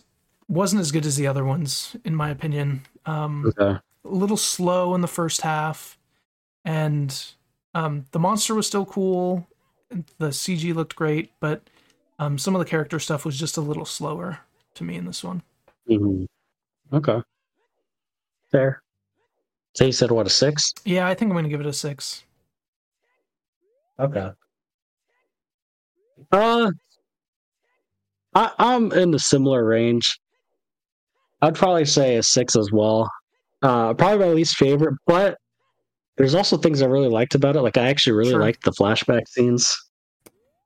wasn't 0.49 0.81
as 0.81 0.91
good 0.93 1.05
as 1.05 1.17
the 1.17 1.27
other 1.27 1.45
ones, 1.45 1.97
in 2.03 2.15
my 2.15 2.31
opinion. 2.31 2.87
Um, 3.05 3.53
Okay. 3.59 3.79
a 4.07 4.09
little 4.09 4.39
slow 4.39 4.95
in 4.95 5.03
the 5.03 5.07
first 5.07 5.43
half, 5.43 5.99
and 6.65 7.15
um, 7.75 8.07
the 8.13 8.19
monster 8.19 8.55
was 8.55 8.67
still 8.67 8.87
cool. 8.87 9.47
The 10.17 10.29
CG 10.33 10.75
looked 10.75 10.97
great, 10.97 11.31
but 11.41 11.69
um, 12.19 12.39
some 12.39 12.55
of 12.55 12.59
the 12.61 12.65
character 12.71 12.99
stuff 12.99 13.27
was 13.27 13.39
just 13.39 13.59
a 13.59 13.61
little 13.61 13.85
slower 13.85 14.41
to 14.77 14.83
me 14.83 14.95
in 14.97 15.05
this 15.05 15.23
one. 15.23 15.43
hmm 15.87 16.25
Okay. 16.91 17.21
Fair. 18.51 18.81
So 19.77 19.85
you 19.85 19.93
said 19.93 20.11
what 20.11 20.27
a 20.27 20.31
six? 20.31 20.73
Yeah, 20.87 21.07
I 21.07 21.15
think 21.15 21.29
I'm 21.31 21.35
going 21.35 21.45
to 21.45 21.51
give 21.51 21.61
it 21.61 21.67
a 21.67 21.73
six. 21.73 22.25
Okay. 24.01 24.31
Uh, 26.33 26.71
I, 28.35 28.51
I'm 28.59 28.91
in 28.93 29.11
the 29.11 29.19
similar 29.19 29.65
range. 29.67 30.19
I'd 31.43 31.55
probably 31.55 31.85
say 31.85 32.17
a 32.17 32.23
six 32.23 32.57
as 32.57 32.71
well. 32.73 33.11
Uh, 33.63 33.93
probably 33.93 34.27
my 34.27 34.33
least 34.33 34.57
favorite, 34.57 34.95
but 35.07 35.37
there's 36.17 36.35
also 36.35 36.57
things 36.57 36.81
I 36.81 36.87
really 36.87 37.09
liked 37.11 37.35
about 37.35 37.57
it. 37.57 37.61
Like 37.61 37.77
I 37.77 37.89
actually 37.89 38.15
really 38.15 38.31
Sure. 38.31 38.41
liked 38.41 38.65
the 38.65 38.73
flashback 38.73 39.29
scenes. 39.29 39.75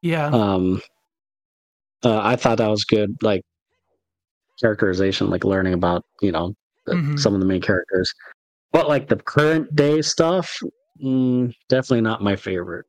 Yeah, 0.02 0.26
Um, 0.26 0.80
uh, 2.04 2.20
I 2.22 2.36
thought 2.36 2.58
that 2.58 2.68
was 2.70 2.84
good. 2.84 3.16
Like 3.22 3.42
characterization, 4.60 5.30
like 5.30 5.44
learning 5.44 5.74
about 5.74 6.04
you 6.22 6.30
know 6.32 6.54
Mhm. 6.88 7.18
some 7.18 7.34
of 7.34 7.40
the 7.40 7.46
main 7.46 7.60
characters. 7.60 8.10
But 8.72 8.88
like 8.88 9.08
the 9.08 9.16
current 9.16 9.74
day 9.74 10.00
stuff, 10.02 10.58
mm, 11.02 11.52
definitely 11.68 12.02
not 12.02 12.22
my 12.22 12.36
favorite. 12.36 12.86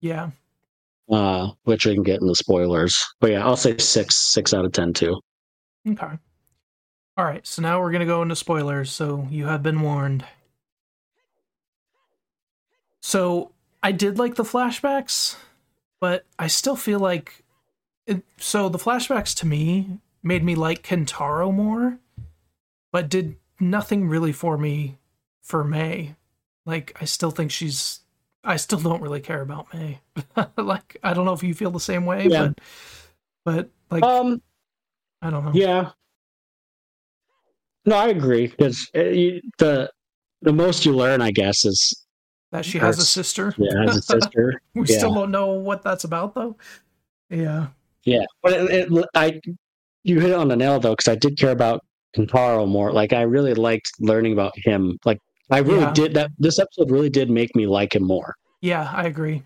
yeah. 0.00 0.30
uh, 1.10 1.50
which 1.64 1.84
we 1.86 1.94
can 1.94 2.02
get 2.04 2.20
in 2.20 2.26
the 2.26 2.34
spoilers. 2.36 3.04
But 3.20 3.32
yeah, 3.32 3.44
I'll 3.44 3.56
say 3.56 3.76
six, 3.78 4.16
six 4.16 4.54
out 4.54 4.64
of 4.64 4.72
ten 4.72 4.92
too. 4.92 5.20
Okay. 5.88 6.18
All 7.16 7.24
right, 7.24 7.46
so 7.46 7.60
now 7.60 7.80
we're 7.80 7.90
going 7.90 8.00
to 8.00 8.06
go 8.06 8.22
into 8.22 8.36
spoilers, 8.36 8.90
so 8.90 9.26
you 9.30 9.46
have 9.46 9.62
been 9.62 9.82
warned. 9.82 10.24
So, 13.02 13.52
I 13.82 13.92
did 13.92 14.18
like 14.18 14.36
the 14.36 14.42
flashbacks, 14.44 15.36
but 16.00 16.24
I 16.38 16.46
still 16.46 16.76
feel 16.76 16.98
like 17.00 17.44
it, 18.06 18.22
so 18.38 18.68
the 18.68 18.78
flashbacks 18.78 19.34
to 19.40 19.46
me 19.46 19.98
made 20.22 20.44
me 20.44 20.54
like 20.54 20.82
Kentaro 20.82 21.52
more, 21.52 21.98
but 22.92 23.08
did 23.08 23.36
nothing 23.58 24.08
really 24.08 24.32
for 24.32 24.56
me 24.56 24.98
for 25.42 25.64
May. 25.64 26.14
Like 26.66 26.96
I 27.00 27.04
still 27.04 27.30
think 27.30 27.50
she's 27.50 28.00
I 28.44 28.56
still 28.56 28.78
don't 28.80 29.02
really 29.02 29.20
care 29.20 29.40
about 29.42 29.72
May. 29.74 30.00
like 30.56 30.96
I 31.02 31.14
don't 31.14 31.24
know 31.24 31.32
if 31.32 31.42
you 31.42 31.54
feel 31.54 31.70
the 31.70 31.80
same 31.80 32.06
way, 32.06 32.26
Yeah. 32.28 32.48
but 32.48 32.58
but 33.44 33.70
like 33.90 34.02
Um, 34.04 34.42
I 35.22 35.30
don't 35.30 35.44
know. 35.44 35.52
yeah, 35.54 35.90
no, 37.86 37.96
I 37.96 38.08
agree 38.08 38.46
because 38.46 38.88
the 38.92 39.90
the 40.42 40.52
most 40.52 40.84
you 40.86 40.92
learn, 40.94 41.20
I 41.20 41.30
guess, 41.30 41.64
is 41.64 42.06
that 42.52 42.64
she 42.64 42.78
has 42.78 42.98
a 42.98 43.04
sister. 43.04 43.54
yeah, 43.58 43.84
as 43.84 43.96
a 43.96 44.02
sister. 44.02 44.60
We 44.74 44.86
Yeah. 44.86 44.98
still 44.98 45.14
don't 45.14 45.30
know 45.30 45.52
what 45.52 45.82
that's 45.82 46.04
about 46.04 46.34
though. 46.34 46.56
Yeah. 47.30 47.68
yeah, 48.04 48.24
but 48.42 48.52
it, 48.54 48.90
it, 48.92 49.06
I 49.14 49.40
you 50.02 50.18
hit 50.20 50.30
it 50.30 50.36
on 50.36 50.48
the 50.48 50.56
nail 50.56 50.80
though 50.80 50.92
because 50.92 51.08
I 51.08 51.14
did 51.14 51.38
care 51.38 51.50
about 51.52 51.84
Kentaro 52.16 52.66
more. 52.68 52.92
Like 52.92 53.12
I 53.12 53.22
really 53.22 53.54
liked 53.54 53.92
learning 54.00 54.32
about 54.32 54.52
him. 54.56 54.98
Like 55.04 55.18
I 55.50 55.58
really 55.58 55.80
Yeah. 55.80 55.92
did 55.92 56.14
that. 56.14 56.30
This 56.38 56.58
episode 56.58 56.90
really 56.90 57.10
did 57.10 57.30
make 57.30 57.54
me 57.56 57.66
like 57.66 57.94
him 57.94 58.04
more. 58.04 58.34
Yeah, 58.60 58.90
I 58.94 59.04
agree. 59.04 59.42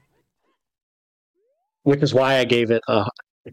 which 1.85 2.02
is 2.02 2.14
why 2.14 2.39
I 2.39 2.44
gave 2.44 2.70
it 2.70 2.82
a. 2.89 3.05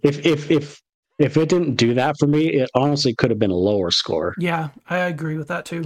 If 0.04 0.26
if 0.26 0.50
if 0.50 0.82
if 1.20 1.36
it 1.38 1.50
didn't 1.50 1.76
do 1.76 1.94
that 1.96 2.16
for 2.18 2.28
me, 2.28 2.48
it 2.48 2.70
honestly 2.76 3.14
could 3.14 3.30
have 3.30 3.40
been 3.40 3.52
a 3.52 3.56
lower 3.56 3.92
score. 3.92 4.34
Yeah, 4.40 4.70
I 4.90 5.00
agree 5.00 5.36
with 5.38 5.50
that 5.50 5.66
too. 5.66 5.84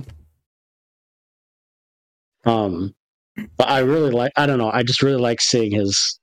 Um, 2.46 2.94
but 3.58 3.68
I 3.68 3.80
really 3.80 4.12
like. 4.12 4.32
I 4.38 4.46
don't 4.46 4.60
know. 4.60 4.70
I 4.72 4.84
just 4.84 5.02
really 5.02 5.20
like 5.20 5.42
seeing 5.42 5.72
his 5.72 6.20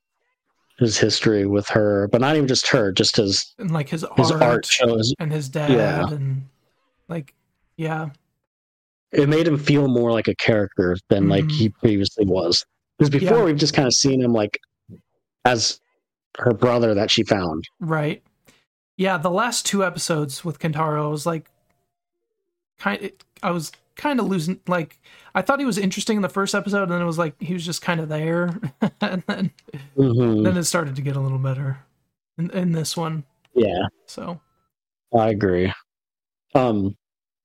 his 0.78 0.96
history 0.96 1.46
with 1.46 1.68
her, 1.68 2.08
but 2.12 2.20
not 2.20 2.36
even 2.36 2.48
just 2.48 2.68
her, 2.68 2.92
just 2.92 3.16
his 3.16 3.54
And 3.58 3.70
like 3.72 3.88
his, 3.88 4.04
his 4.16 4.30
art, 4.30 4.42
art 4.42 4.66
shows. 4.66 5.12
and 5.18 5.30
his 5.32 5.48
dad 5.48 5.70
Yeah. 5.70 6.06
and 6.08 6.46
like 7.08 7.34
yeah. 7.76 8.10
It 9.12 9.28
made 9.28 9.46
him 9.46 9.58
feel 9.58 9.88
more 9.88 10.10
like 10.12 10.28
a 10.28 10.34
character 10.36 10.96
than 11.08 11.28
like 11.28 11.44
Mhm. 11.44 11.50
he 11.52 11.68
previously 11.68 12.24
was. 12.24 12.64
Because 12.98 13.10
before 13.10 13.38
Yeah. 13.38 13.44
we've 13.44 13.56
just 13.56 13.74
kind 13.74 13.86
of 13.86 13.94
seen 13.94 14.22
him 14.22 14.32
like 14.32 14.58
as 15.44 15.80
her 16.38 16.52
brother 16.54 16.94
that 16.94 17.10
she 17.10 17.22
found. 17.24 17.68
Right. 17.80 18.22
Yeah, 18.96 19.18
the 19.18 19.30
last 19.30 19.66
two 19.66 19.84
episodes 19.84 20.44
with 20.44 20.58
Kentaro 20.58 21.10
was 21.10 21.26
like 21.26 21.50
kind 22.78 23.10
I 23.42 23.50
was 23.50 23.72
kind 23.96 24.18
of 24.18 24.26
losing 24.26 24.60
like 24.66 24.98
I 25.34 25.42
thought 25.42 25.58
he 25.60 25.66
was 25.66 25.78
interesting 25.78 26.16
in 26.16 26.22
the 26.22 26.28
first 26.28 26.54
episode 26.54 26.84
and 26.84 26.92
then 26.92 27.02
it 27.02 27.06
was 27.06 27.18
like 27.18 27.40
he 27.40 27.52
was 27.52 27.64
just 27.64 27.82
kind 27.82 28.00
of 28.00 28.08
there 28.08 28.58
and 29.00 29.22
then 29.26 29.50
Mhm. 29.96 30.44
then 30.44 30.56
it 30.56 30.64
started 30.64 30.96
to 30.96 31.02
get 31.02 31.16
a 31.16 31.20
little 31.20 31.38
better 31.38 31.78
in, 32.38 32.50
in 32.50 32.72
this 32.72 32.96
one. 32.96 33.24
Yeah, 33.54 33.88
So, 34.06 34.40
I 35.14 35.28
agree. 35.28 35.70
Um, 36.54 36.96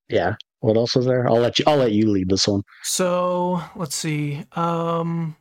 yeah. 0.07 0.35
What 0.60 0.76
else 0.78 0.96
is 0.96 1.06
there? 1.06 1.28
I'll 1.28 1.40
let 1.40 1.60
you. 1.60 1.66
I'll 1.68 1.78
let 1.78 1.92
you 1.92 2.10
lead 2.10 2.30
this 2.30 2.48
one. 2.48 2.64
so 2.84 3.62
let's 3.76 3.96
see. 3.96 4.44
Um 4.54 5.36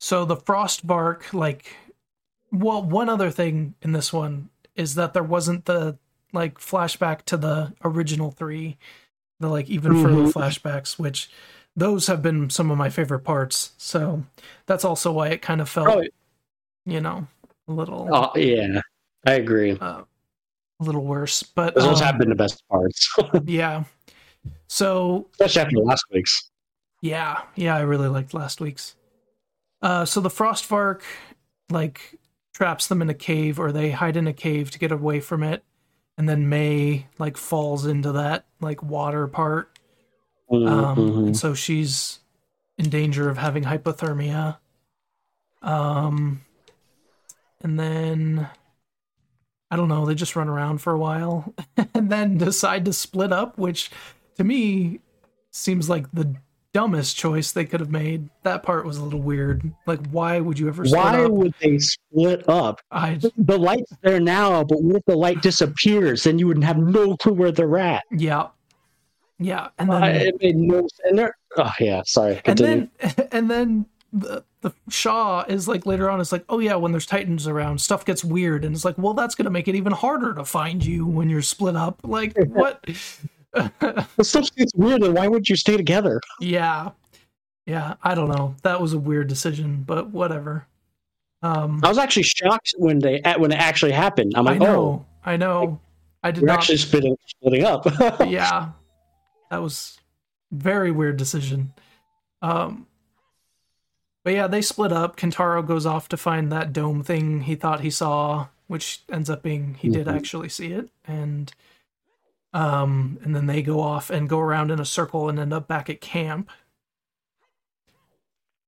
so 0.00 0.24
the 0.24 0.36
Frostvark 0.36 1.32
like 1.32 1.76
well 2.52 2.82
one 2.82 3.08
other 3.08 3.30
thing 3.30 3.74
in 3.82 3.92
this 3.92 4.12
one 4.12 4.48
is 4.74 4.94
that 4.96 5.12
there 5.14 5.22
wasn't 5.22 5.64
the 5.64 5.98
like 6.32 6.58
flashback 6.58 7.22
to 7.22 7.36
the 7.36 7.72
original 7.84 8.30
3 8.30 8.76
the 9.40 9.48
like 9.48 9.68
even 9.70 9.94
further 10.02 10.22
Mhm. 10.22 10.32
flashbacks 10.32 10.98
which 10.98 11.30
those 11.76 12.06
have 12.06 12.22
been 12.22 12.50
some 12.50 12.70
of 12.70 12.78
my 12.78 12.90
favorite 12.90 13.20
parts 13.20 13.72
so 13.78 14.24
that's 14.66 14.84
also 14.84 15.12
why 15.12 15.28
it 15.28 15.42
kind 15.42 15.60
of 15.60 15.68
felt 15.68 15.88
Oh, 15.88 16.02
you 16.84 17.00
know 17.00 17.26
a 17.68 17.72
little 17.72 18.08
oh 18.12 18.36
yeah, 18.36 18.80
I 19.26 19.34
agree. 19.34 19.78
uh, 19.80 20.02
a 20.84 20.86
little 20.86 21.04
worse. 21.04 21.42
But 21.42 21.74
Those 21.74 22.00
um, 22.00 22.06
have 22.06 22.18
been 22.18 22.28
the 22.28 22.34
best 22.34 22.62
parts, 22.68 23.14
yeah. 23.46 23.84
So 24.68 25.28
especially 25.40 25.62
after 25.62 25.76
last 25.78 26.04
week's. 26.12 26.50
yeah, 27.00 27.42
yeah, 27.56 27.76
I 27.76 27.80
really 27.80 28.08
liked 28.08 28.34
last 28.34 28.60
week's. 28.60 28.94
Uh, 29.82 30.04
so 30.04 30.20
the 30.20 30.28
Frostvark 30.30 31.00
like 31.70 32.18
traps 32.54 32.86
them 32.86 33.00
in 33.02 33.08
a 33.10 33.14
cave, 33.14 33.58
or 33.58 33.72
they 33.72 33.90
hide 33.90 34.16
in 34.16 34.26
a 34.26 34.32
cave 34.32 34.70
to 34.72 34.78
get 34.78 34.92
away 34.92 35.20
from 35.20 35.42
it, 35.42 35.64
and 36.18 36.28
then 36.28 36.48
May 36.48 37.06
like 37.18 37.36
falls 37.36 37.86
into 37.86 38.12
that 38.12 38.44
like 38.60 38.82
water 38.82 39.26
part, 39.26 39.70
um, 40.50 40.58
Mhm. 40.96 41.26
and 41.26 41.36
so 41.36 41.54
she's 41.54 42.20
in 42.78 42.90
danger 42.90 43.28
of 43.30 43.38
having 43.38 43.64
hypothermia. 43.64 44.58
Um, 45.62 46.42
and 47.62 47.78
then 47.80 48.48
I 49.74 49.76
don't 49.76 49.88
know, 49.88 50.06
they 50.06 50.14
just 50.14 50.36
run 50.36 50.48
around 50.48 50.78
for 50.78 50.92
a 50.92 50.98
while 50.98 51.52
and 51.94 52.08
then 52.08 52.38
decide 52.38 52.84
to 52.84 52.92
split 52.92 53.32
up, 53.32 53.58
which 53.58 53.90
to 54.36 54.44
me 54.44 55.00
seems 55.50 55.90
like 55.90 56.06
the 56.12 56.36
dumbest 56.72 57.16
choice 57.16 57.50
they 57.50 57.64
could 57.64 57.80
have 57.80 57.90
made. 57.90 58.28
That 58.44 58.62
part 58.62 58.86
was 58.86 58.98
a 58.98 59.02
little 59.02 59.20
weird. 59.20 59.68
Like, 59.84 60.06
why 60.12 60.38
would 60.38 60.60
you 60.60 60.68
ever 60.68 60.84
split 60.84 61.02
Why 61.02 61.24
up? 61.24 61.32
would 61.32 61.54
they 61.60 61.80
split 61.80 62.48
up? 62.48 62.82
I 62.92 63.18
The 63.36 63.58
light's 63.58 63.92
there 64.02 64.20
now, 64.20 64.62
but 64.62 64.80
what 64.80 64.94
if 64.94 65.04
the 65.06 65.16
light 65.16 65.42
disappears? 65.42 66.22
Then 66.22 66.38
you 66.38 66.46
wouldn't 66.46 66.66
have 66.66 66.78
no 66.78 67.16
clue 67.16 67.32
where 67.32 67.50
they're 67.50 67.76
at. 67.76 68.04
yeah, 68.12 68.50
yeah, 69.40 69.70
and 69.80 69.90
then 69.90 70.04
I, 70.04 70.10
it 70.10 70.36
made 70.40 70.54
no. 70.54 70.86
And 71.02 71.30
oh 71.56 71.72
yeah, 71.80 72.02
sorry. 72.06 72.40
and 72.44 72.58
then 72.58 72.90
and 73.32 73.50
then 73.50 73.86
the, 74.12 74.44
the 74.64 74.72
Shaw 74.88 75.44
is 75.46 75.68
like 75.68 75.84
later 75.84 76.08
on. 76.08 76.20
It's 76.20 76.32
like, 76.32 76.44
oh 76.48 76.58
yeah, 76.58 76.74
when 76.74 76.90
there's 76.90 77.04
Titans 77.04 77.46
around, 77.46 77.80
stuff 77.80 78.04
gets 78.06 78.24
weird, 78.24 78.64
and 78.64 78.74
it's 78.74 78.84
like, 78.84 78.96
well, 78.96 79.12
that's 79.12 79.34
gonna 79.34 79.50
make 79.50 79.68
it 79.68 79.74
even 79.74 79.92
harder 79.92 80.32
to 80.34 80.44
find 80.44 80.84
you 80.84 81.06
when 81.06 81.28
you're 81.28 81.42
split 81.42 81.76
up. 81.76 82.00
Like 82.02 82.34
what? 82.48 82.82
the 83.52 84.06
stuff 84.22 84.48
gets 84.56 84.74
weird, 84.74 85.02
and 85.02 85.14
why 85.14 85.28
would 85.28 85.48
you 85.48 85.54
stay 85.54 85.76
together? 85.76 86.20
yeah, 86.40 86.90
yeah. 87.66 87.94
I 88.02 88.14
don't 88.14 88.30
know. 88.30 88.56
That 88.62 88.80
was 88.80 88.94
a 88.94 88.98
weird 88.98 89.28
decision, 89.28 89.84
but 89.86 90.10
whatever. 90.10 90.66
Um, 91.42 91.80
I 91.84 91.88
was 91.88 91.98
actually 91.98 92.22
shocked 92.22 92.74
when 92.78 93.00
they 93.00 93.20
when 93.36 93.52
it 93.52 93.58
actually 93.58 93.92
happened. 93.92 94.32
I'm 94.34 94.48
I 94.48 94.52
like, 94.52 94.60
know, 94.60 94.80
oh, 94.80 95.06
I 95.24 95.36
know. 95.36 95.78
I 96.22 96.30
did 96.30 96.44
not 96.44 96.60
actually 96.60 96.78
splitting 96.78 97.18
splitting 97.26 97.64
up. 97.64 97.84
yeah, 98.26 98.70
that 99.50 99.60
was 99.60 100.00
very 100.50 100.90
weird 100.90 101.18
decision. 101.18 101.74
Um, 102.40 102.86
but 104.24 104.32
yeah, 104.32 104.46
they 104.48 104.60
split 104.62 104.92
up. 104.92 105.16
Kentaro 105.16 105.64
goes 105.64 105.86
off 105.86 106.08
to 106.08 106.16
find 106.16 106.50
that 106.50 106.72
dome 106.72 107.02
thing 107.04 107.42
he 107.42 107.54
thought 107.54 107.80
he 107.82 107.90
saw, 107.90 108.48
which 108.66 109.02
ends 109.12 109.30
up 109.30 109.42
being 109.42 109.74
he 109.74 109.88
did 109.88 110.06
Mhm. 110.08 110.16
actually 110.16 110.48
see 110.48 110.72
it, 110.72 110.88
and 111.04 111.52
um, 112.52 113.18
and 113.22 113.34
then 113.34 113.46
they 113.46 113.62
go 113.62 113.80
off 113.80 114.10
and 114.10 114.28
go 114.28 114.38
around 114.38 114.70
in 114.70 114.80
a 114.80 114.84
circle 114.84 115.28
and 115.28 115.38
end 115.38 115.52
up 115.52 115.66
back 115.68 115.90
at 115.90 116.00
camp. 116.00 116.50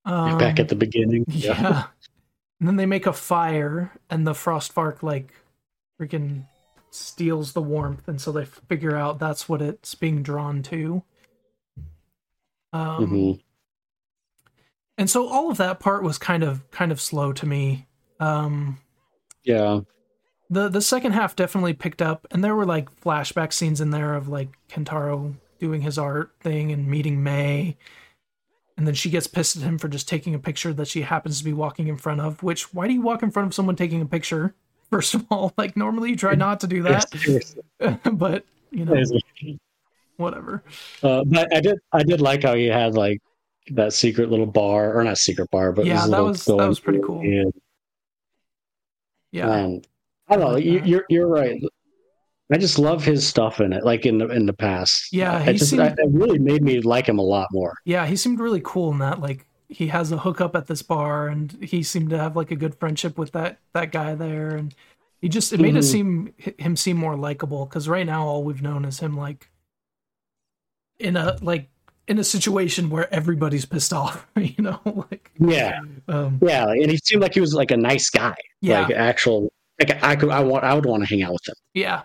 Um, 0.05 0.39
Back 0.39 0.59
at 0.61 0.69
the 0.69 0.77
beginning. 0.77 1.25
yeah. 1.29 1.87
And 2.61 2.67
then 2.69 2.77
they 2.77 2.87
make 2.87 3.07
a 3.07 3.13
fire, 3.13 3.93
and 4.09 4.27
the 4.27 4.33
Frostvark 4.33 5.03
like 5.03 5.33
freaking 6.01 6.47
steals 6.91 7.53
the 7.53 7.61
warmth, 7.63 8.09
and 8.09 8.21
so 8.21 8.33
they 8.33 8.45
figure 8.45 8.97
out 8.97 9.19
that's 9.19 9.49
what 9.49 9.61
it's 9.61 9.95
being 9.95 10.23
drawn 10.23 10.63
to. 10.65 11.03
Um, 12.73 13.07
Mhm. 13.07 13.43
And 14.99 15.09
so 15.11 15.29
all 15.29 15.51
of 15.51 15.57
that 15.59 15.81
part 15.81 16.03
was 16.03 16.19
kind 16.19 16.43
of 16.43 16.69
kind 16.71 16.93
of 16.93 17.01
slow 17.01 17.33
to 17.33 17.47
me. 17.47 17.87
Um, 18.21 18.79
Yeah. 19.45 19.81
the 20.51 20.69
the 20.69 20.81
second 20.81 21.13
half 21.13 21.37
definitely 21.37 21.75
picked 21.75 22.01
up, 22.03 22.27
and 22.31 22.43
there 22.43 22.55
were 22.57 22.67
like 22.67 22.89
flashback 23.01 23.53
scenes 23.53 23.81
in 23.81 23.91
there 23.91 24.15
of 24.15 24.29
like 24.29 24.49
Kentaro 24.69 25.35
doing 25.59 25.81
his 25.83 25.99
art 25.99 26.33
thing 26.41 26.73
and 26.73 26.87
meeting 26.87 27.23
May. 27.23 27.77
And 28.79 28.87
then 28.87 28.95
she 28.95 29.09
gets 29.09 29.27
pissed 29.27 29.57
at 29.57 29.63
him 29.63 29.79
for 29.79 29.89
just 29.89 30.07
taking 30.07 30.35
a 30.35 30.39
picture 30.39 30.71
that 30.75 30.87
she 30.87 31.01
happens 31.01 31.39
to 31.39 31.45
be 31.45 31.55
walking 31.55 31.89
in 31.89 31.97
front 31.97 32.21
of. 32.21 32.43
Which, 32.43 32.75
why 32.75 32.87
do 32.87 32.93
you 32.93 33.01
walk 33.01 33.23
in 33.23 33.31
front 33.31 33.47
of 33.47 33.55
someone 33.55 33.75
taking 33.75 34.03
a 34.03 34.07
picture? 34.07 34.55
First 34.91 35.15
of 35.15 35.25
all, 35.31 35.55
like 35.57 35.77
normally 35.79 36.11
you 36.11 36.17
try 36.17 36.35
not 36.35 36.61
to 36.61 36.67
do 36.67 36.83
that, 36.83 37.07
but 38.13 38.45
you 38.71 38.85
know, 38.85 39.03
whatever. 40.17 40.63
Uh, 41.03 41.25
but 41.25 41.53
I 41.55 41.61
did 41.61 41.79
I 41.93 42.03
did 42.03 42.21
like 42.21 42.43
how 42.43 42.55
he 42.55 42.67
had 42.67 42.95
like 42.95 43.21
that 43.73 43.93
secret 43.93 44.31
little 44.31 44.47
bar 44.47 44.95
or 44.97 45.03
not 45.05 45.19
secret 45.19 45.51
bar, 45.51 45.73
but 45.73 45.87
Yeah, 45.87 46.03
his 46.03 46.11
that 46.11 46.23
was- 46.23 46.45
that 46.45 46.55
was 46.57 46.81
pretty 46.81 47.01
cool. 47.05 47.21
and- 47.21 47.53
Yeah, 49.33 49.53
And 49.53 49.87
I 50.29 50.37
don't 50.37 50.53
know. 50.53 50.57
You, 50.57 50.79
that. 50.81 50.89
you're 50.89 51.05
you're 51.09 51.29
right. 51.29 51.61
I 52.53 52.59
just 52.59 52.79
love 52.79 53.05
his 53.05 53.27
stuff 53.27 53.61
in 53.61 53.73
it, 53.73 53.85
like 53.85 54.07
in 54.07 54.19
the 54.19 54.29
in 54.29 54.47
the 54.47 54.53
past. 54.53 55.13
Yeah, 55.13 55.41
it 55.41 55.53
he 55.53 55.59
just 55.59 55.71
seemed- 55.71 55.83
I, 55.83 55.87
it 55.89 56.11
really 56.11 56.39
made 56.39 56.63
me 56.63 56.81
like 56.81 57.09
him 57.09 57.19
a 57.19 57.23
lot 57.23 57.49
more. 57.53 57.75
yeah, 57.85 58.07
he 58.07 58.17
seemed 58.17 58.39
really 58.41 58.61
cool 58.65 58.93
in 58.93 58.99
that. 58.99 59.21
Like 59.21 59.47
he 59.69 59.89
has 59.89 60.13
a 60.13 60.19
hookup 60.19 60.55
at 60.55 60.69
this 60.69 60.81
bar, 60.83 61.27
and 61.29 61.53
he 61.61 61.83
seemed 61.83 62.11
to 62.11 62.19
have 62.19 62.37
like 62.37 62.53
a 62.53 62.57
good 62.57 62.77
friendship 62.77 63.19
with 63.19 63.33
that 63.33 63.59
that 63.73 63.91
guy 63.91 64.15
there, 64.15 64.51
and 64.57 64.75
he 65.21 65.29
just 65.29 65.53
it 65.53 65.59
made 65.61 65.75
it 65.75 65.81
Mhm. 65.81 65.91
seem 65.91 66.35
him 66.59 66.77
seem 66.77 66.97
more 66.97 67.17
likable. 67.17 67.67
Because 67.67 67.89
right 67.89 68.07
now 68.07 68.25
all 68.27 68.45
we've 68.45 68.63
known 68.63 68.85
is 68.85 69.01
him 69.01 69.17
like 69.17 69.51
in 71.01 71.17
a 71.17 71.37
like 71.43 71.69
in 72.09 72.19
a 72.19 72.25
situation 72.25 72.89
where 72.91 73.13
everybody's 73.13 73.65
pissed 73.67 73.93
off, 73.93 74.27
you 74.37 74.55
know, 74.63 74.81
like 75.11 75.31
Yeah, 75.39 75.81
um, 76.09 76.39
yeah, 76.43 76.67
and 76.69 76.91
he 76.91 76.99
seemed 76.99 77.23
like 77.23 77.35
he 77.35 77.41
was 77.41 77.55
like 77.55 77.71
a 77.71 77.77
nice 77.77 78.11
guy, 78.11 78.35
yeah, 78.61 78.83
like 78.83 78.91
actual. 78.97 79.53
Like 79.81 80.03
I 80.03 80.17
could, 80.17 80.31
I 80.31 80.41
want, 80.43 80.65
I 80.65 80.73
would 80.75 80.87
want 80.87 81.03
to 81.03 81.09
hang 81.09 81.23
out 81.23 81.33
with 81.33 81.49
him. 81.49 81.55
yeah, 81.75 82.03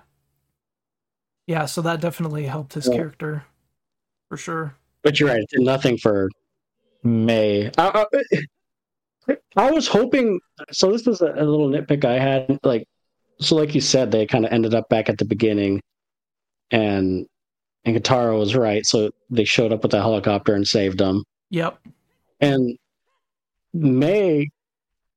yeah. 1.47 1.65
So 1.65 1.81
that 1.83 2.01
definitely 2.01 2.45
helped 2.45 2.73
his 2.73 2.87
Yeah. 2.87 2.95
character 2.95 3.45
for 4.29 4.37
sure. 4.37 4.75
But 5.03 5.19
you're 5.19 5.29
right. 5.29 5.39
It 5.41 5.49
did 5.49 5.61
nothing 5.61 5.97
for 5.97 6.29
May. 7.03 7.71
I, 7.77 8.05
I, 9.27 9.37
I 9.55 9.71
was 9.71 9.87
hoping. 9.87 10.39
So 10.71 10.91
this 10.91 11.07
is 11.07 11.21
a, 11.21 11.27
a 11.27 11.45
little 11.45 11.69
nitpick 11.69 12.05
I 12.05 12.19
had. 12.19 12.59
Like, 12.63 12.85
so 13.39 13.55
like 13.55 13.73
you 13.73 13.81
said, 13.81 14.11
they 14.11 14.25
kind 14.25 14.45
of 14.45 14.51
ended 14.51 14.73
up 14.73 14.89
back 14.89 15.09
at 15.09 15.17
the 15.17 15.25
beginning, 15.25 15.81
and 16.71 17.25
and 17.85 17.95
Kentaro 17.95 18.37
was 18.39 18.55
right. 18.55 18.85
So 18.85 19.11
they 19.29 19.43
showed 19.45 19.71
up 19.73 19.81
with 19.81 19.91
the 19.91 20.01
helicopter 20.01 20.53
and 20.53 20.67
saved 20.67 20.97
them. 20.97 21.23
Yep. 21.49 21.79
And 22.39 22.77
May, 23.73 24.49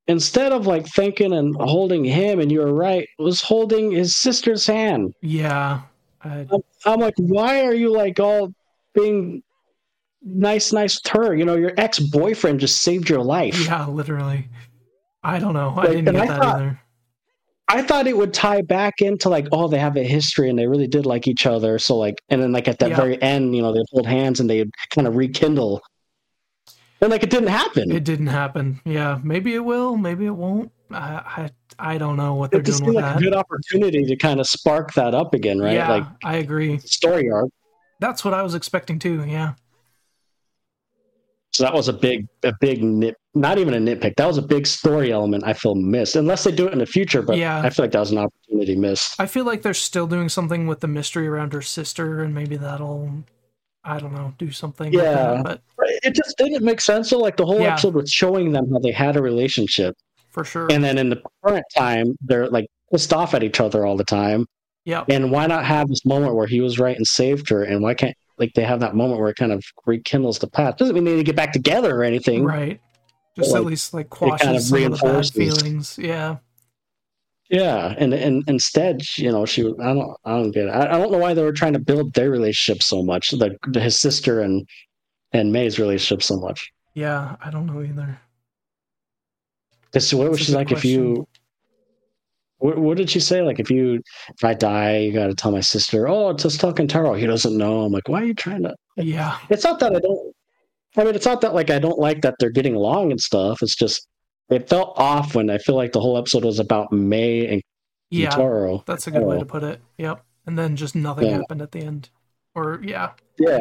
instead 0.06 0.52
of 0.52 0.66
like 0.66 0.86
thinking 0.86 1.32
and 1.32 1.54
holding 1.56 2.04
him, 2.04 2.40
and 2.40 2.50
you 2.52 2.60
were 2.60 2.72
right, 2.72 3.08
was 3.18 3.40
holding 3.40 3.90
his 3.90 4.16
sister's 4.16 4.66
hand. 4.66 5.14
Yeah. 5.22 5.82
I, 6.22 6.46
I'm 6.86 7.00
like, 7.00 7.14
why 7.18 7.64
are 7.64 7.74
you 7.74 7.92
like 7.92 8.18
all 8.20 8.52
being 8.94 9.42
nice, 10.22 10.72
nice 10.72 11.00
with 11.02 11.12
her? 11.12 11.34
You 11.34 11.44
know, 11.44 11.56
your 11.56 11.72
ex 11.76 11.98
boyfriend 11.98 12.60
just 12.60 12.82
saved 12.82 13.08
your 13.08 13.22
life. 13.22 13.66
yeah. 13.66 13.86
Literally. 13.86 14.48
I 15.22 15.38
don't 15.38 15.54
know. 15.54 15.74
I 15.76 15.86
didn't 15.86 16.04
get 16.06 16.16
I 16.16 16.26
that 16.26 16.40
thought- 16.40 16.56
either. 16.60 16.80
I 17.68 17.82
thought 17.82 18.06
it 18.06 18.16
would 18.16 18.34
tie 18.34 18.60
back 18.60 19.00
into 19.00 19.28
like, 19.30 19.46
oh, 19.50 19.68
they 19.68 19.78
have 19.78 19.96
a 19.96 20.02
history 20.04 20.50
and 20.50 20.58
they 20.58 20.66
really 20.66 20.86
did 20.86 21.06
like 21.06 21.26
each 21.26 21.46
other. 21.46 21.78
So 21.78 21.96
like, 21.96 22.20
and 22.28 22.42
then 22.42 22.52
like 22.52 22.68
at 22.68 22.78
that 22.80 22.90
Yeah. 22.90 22.96
very 22.96 23.20
end, 23.22 23.56
you 23.56 23.62
know, 23.62 23.72
they'd 23.72 23.86
hold 23.90 24.06
hands 24.06 24.38
and 24.40 24.50
they'd 24.50 24.70
kind 24.94 25.06
of 25.08 25.16
rekindle. 25.16 25.80
And 27.00 27.10
like, 27.10 27.22
it 27.22 27.30
didn't 27.30 27.48
happen. 27.48 27.90
It 27.90 28.04
didn't 28.04 28.26
happen. 28.28 28.80
Yeah, 28.84 29.18
maybe 29.22 29.54
it 29.54 29.64
will, 29.64 29.96
maybe 29.96 30.26
it 30.26 30.36
won't. 30.36 30.70
I 30.90 31.50
I, 31.78 31.94
I 31.94 31.98
don't 31.98 32.16
know 32.16 32.34
what 32.34 32.50
they're 32.50 32.60
it 32.60 32.66
doing 32.66 32.84
with 32.84 32.94
like 32.96 33.04
that. 33.04 33.16
a 33.16 33.20
good 33.20 33.34
opportunity 33.34 34.04
to 34.04 34.16
kind 34.16 34.40
of 34.40 34.46
spark 34.46 34.92
that 34.94 35.14
up 35.14 35.32
again, 35.34 35.58
right? 35.58 35.74
Yeah, 35.74 35.88
Like 35.88 36.04
I 36.22 36.36
agree. 36.36 36.78
story 36.78 37.30
arc. 37.30 37.48
That's 37.98 38.24
what 38.24 38.34
I 38.34 38.42
was 38.42 38.54
expecting 38.54 38.98
too. 38.98 39.24
Yeah, 39.24 39.54
So 41.52 41.64
that 41.64 41.72
was 41.72 41.88
a 41.88 41.92
big, 41.94 42.26
a 42.44 42.52
big 42.60 42.82
nit. 42.82 43.16
Not 43.36 43.58
even 43.58 43.74
a 43.74 43.78
nitpick. 43.78 44.14
That 44.16 44.26
was 44.26 44.38
a 44.38 44.42
big 44.42 44.66
story 44.66 45.10
element. 45.12 45.42
I 45.44 45.52
feel 45.54 45.74
missed, 45.74 46.14
unless 46.14 46.44
they 46.44 46.52
do 46.52 46.66
it 46.68 46.72
in 46.72 46.78
the 46.78 46.86
future. 46.86 47.20
But 47.20 47.36
Yeah. 47.36 47.60
I 47.60 47.70
feel 47.70 47.84
like 47.84 47.92
that 47.92 48.00
was 48.00 48.12
an 48.12 48.18
opportunity 48.18 48.76
missed. 48.76 49.20
I 49.20 49.26
feel 49.26 49.44
like 49.44 49.62
they're 49.62 49.74
still 49.74 50.06
doing 50.06 50.28
something 50.28 50.66
with 50.68 50.80
the 50.80 50.86
mystery 50.88 51.26
around 51.26 51.52
her 51.52 51.62
sister, 51.62 52.22
and 52.22 52.32
maybe 52.32 52.56
that'll, 52.56 53.10
I 53.82 53.98
don't 53.98 54.12
know, 54.12 54.34
do 54.38 54.52
something. 54.52 54.92
Yeah. 54.92 55.42
that, 55.42 55.60
but 55.76 55.88
It 56.04 56.14
just 56.14 56.38
didn't 56.38 56.64
make 56.64 56.80
sense. 56.80 57.10
So 57.10 57.18
like 57.18 57.36
the 57.36 57.44
whole 57.46 57.60
Yeah. 57.60 57.72
episode 57.72 57.94
was 57.94 58.10
showing 58.10 58.52
them 58.52 58.70
how 58.72 58.78
they 58.78 58.92
had 58.92 59.16
a 59.16 59.22
relationship, 59.22 59.96
for 60.30 60.44
sure. 60.44 60.68
and 60.70 60.82
then 60.84 60.96
in 60.98 61.10
the 61.10 61.20
current 61.44 61.64
time, 61.76 62.16
they're 62.22 62.48
like 62.48 62.66
pissed 62.92 63.12
off 63.12 63.34
at 63.34 63.42
each 63.42 63.58
other 63.60 63.84
all 63.84 63.96
the 63.96 64.04
time. 64.04 64.46
Yeah, 64.84 65.02
And 65.08 65.32
why 65.32 65.46
not 65.46 65.64
have 65.64 65.88
this 65.88 66.04
moment 66.04 66.34
where 66.34 66.46
he 66.46 66.60
was 66.60 66.78
right 66.78 66.94
and 66.96 67.06
saved 67.06 67.48
her? 67.48 67.62
And 67.64 67.82
why 67.82 67.94
can't 67.94 68.14
like 68.38 68.52
they 68.54 68.64
have 68.64 68.80
that 68.80 68.94
moment 68.94 69.18
where 69.18 69.30
it 69.30 69.36
kind 69.36 69.50
of 69.50 69.64
rekindles 69.86 70.38
the 70.38 70.46
past? 70.46 70.76
Doesn't 70.78 70.94
mean 70.94 71.04
they 71.04 71.12
need 71.12 71.16
to 71.18 71.24
get 71.24 71.36
back 71.36 71.52
together 71.52 71.96
or 71.96 72.04
anything. 72.04 72.44
Right. 72.44 72.80
Just 73.36 73.52
Like, 73.52 73.60
at 73.60 73.66
least 73.66 73.94
like 73.94 74.10
quashes 74.10 74.42
kind 74.42 74.56
of 74.56 74.62
some 74.62 74.84
of 74.84 75.00
the 75.00 75.06
bad 75.06 75.26
feelings. 75.26 75.98
Yeah. 75.98 76.36
Yeah, 77.50 77.94
and 77.98 78.14
and 78.14 78.42
instead, 78.48 79.02
you 79.18 79.30
know, 79.30 79.44
she 79.44 79.62
I 79.62 79.92
don't 79.92 80.16
I 80.24 80.30
don't 80.30 80.50
get 80.50 80.66
it. 80.66 80.70
I, 80.70 80.94
I 80.94 80.98
don't 80.98 81.12
know 81.12 81.18
why 81.18 81.34
they 81.34 81.42
were 81.42 81.52
trying 81.52 81.74
to 81.74 81.78
build 81.78 82.14
their 82.14 82.30
relationship 82.30 82.82
so 82.82 83.02
much, 83.02 83.30
the, 83.30 83.56
his 83.74 84.00
sister 84.00 84.40
and 84.40 84.66
and 85.32 85.52
May's 85.52 85.78
relationship 85.78 86.22
so 86.22 86.36
much. 86.36 86.72
Yeah. 86.94 87.36
I 87.44 87.50
don't 87.50 87.66
know 87.66 87.82
either. 87.82 88.18
Because 89.82 90.14
what 90.14 90.30
was 90.30 90.40
she 90.40 90.52
like 90.52 90.72
if 90.72 90.84
you? 90.84 91.26
what, 92.58 92.78
what 92.78 92.96
did 92.96 93.10
she 93.10 93.20
say? 93.20 93.42
Like, 93.42 93.60
if 93.60 93.70
you 93.70 94.00
if 94.36 94.44
I 94.44 94.54
die, 94.54 94.98
you 94.98 95.12
got 95.12 95.26
to 95.26 95.34
tell 95.34 95.52
my 95.52 95.60
sister. 95.60 96.08
Oh, 96.08 96.30
it's 96.30 96.44
just 96.44 96.60
talking 96.60 96.88
Taro. 96.88 97.14
He 97.14 97.26
doesn't 97.26 97.56
know. 97.56 97.82
I'm 97.82 97.92
like, 97.92 98.08
why 98.08 98.22
are 98.22 98.24
you 98.24 98.34
trying 98.34 98.62
to? 98.62 98.74
Yeah. 98.96 99.38
It's 99.50 99.64
not 99.64 99.80
that 99.80 99.94
I 99.94 100.00
don't. 100.00 100.33
I 100.96 101.04
mean, 101.04 101.14
it's 101.14 101.26
not 101.26 101.40
that 101.40 101.54
like 101.54 101.70
I 101.70 101.78
don't 101.78 101.98
like 101.98 102.22
that 102.22 102.36
they're 102.38 102.50
getting 102.50 102.74
along 102.74 103.10
and 103.10 103.20
stuff. 103.20 103.62
It's 103.62 103.74
just 103.74 104.06
it 104.50 104.68
felt 104.68 104.98
off 104.98 105.34
when 105.34 105.50
I 105.50 105.58
feel 105.58 105.74
like 105.74 105.92
the 105.92 106.00
whole 106.00 106.16
episode 106.18 106.44
was 106.44 106.58
about 106.58 106.92
May 106.92 107.46
and 107.46 107.62
Yeah. 108.10 108.30
Taro. 108.30 108.84
That's 108.86 109.06
a 109.06 109.10
good 109.10 109.24
way 109.24 109.38
to 109.38 109.46
put 109.46 109.62
it. 109.64 109.80
Yep. 109.98 110.24
And 110.46 110.58
then 110.58 110.76
just 110.76 110.94
nothing 110.94 111.28
Yeah. 111.28 111.38
happened 111.38 111.62
at 111.62 111.72
the 111.72 111.80
end. 111.80 112.10
Or 112.54 112.80
yeah. 112.84 113.12
Yeah. 113.38 113.58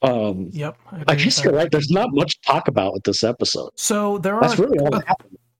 Um, 0.00 0.50
Yep. 0.52 0.78
agree 0.92 1.04
I 1.08 1.14
guess 1.16 1.42
you're 1.42 1.52
right. 1.52 1.70
There's 1.70 1.90
not 1.90 2.10
much 2.12 2.40
to 2.40 2.46
talk 2.46 2.68
about 2.68 2.92
with 2.94 3.02
this 3.02 3.24
episode. 3.24 3.70
So 3.74 4.18
there 4.18 4.36
are 4.36 4.42
That's 4.42 4.58
really 4.58 4.78
all 4.78 4.94
a 4.94 5.02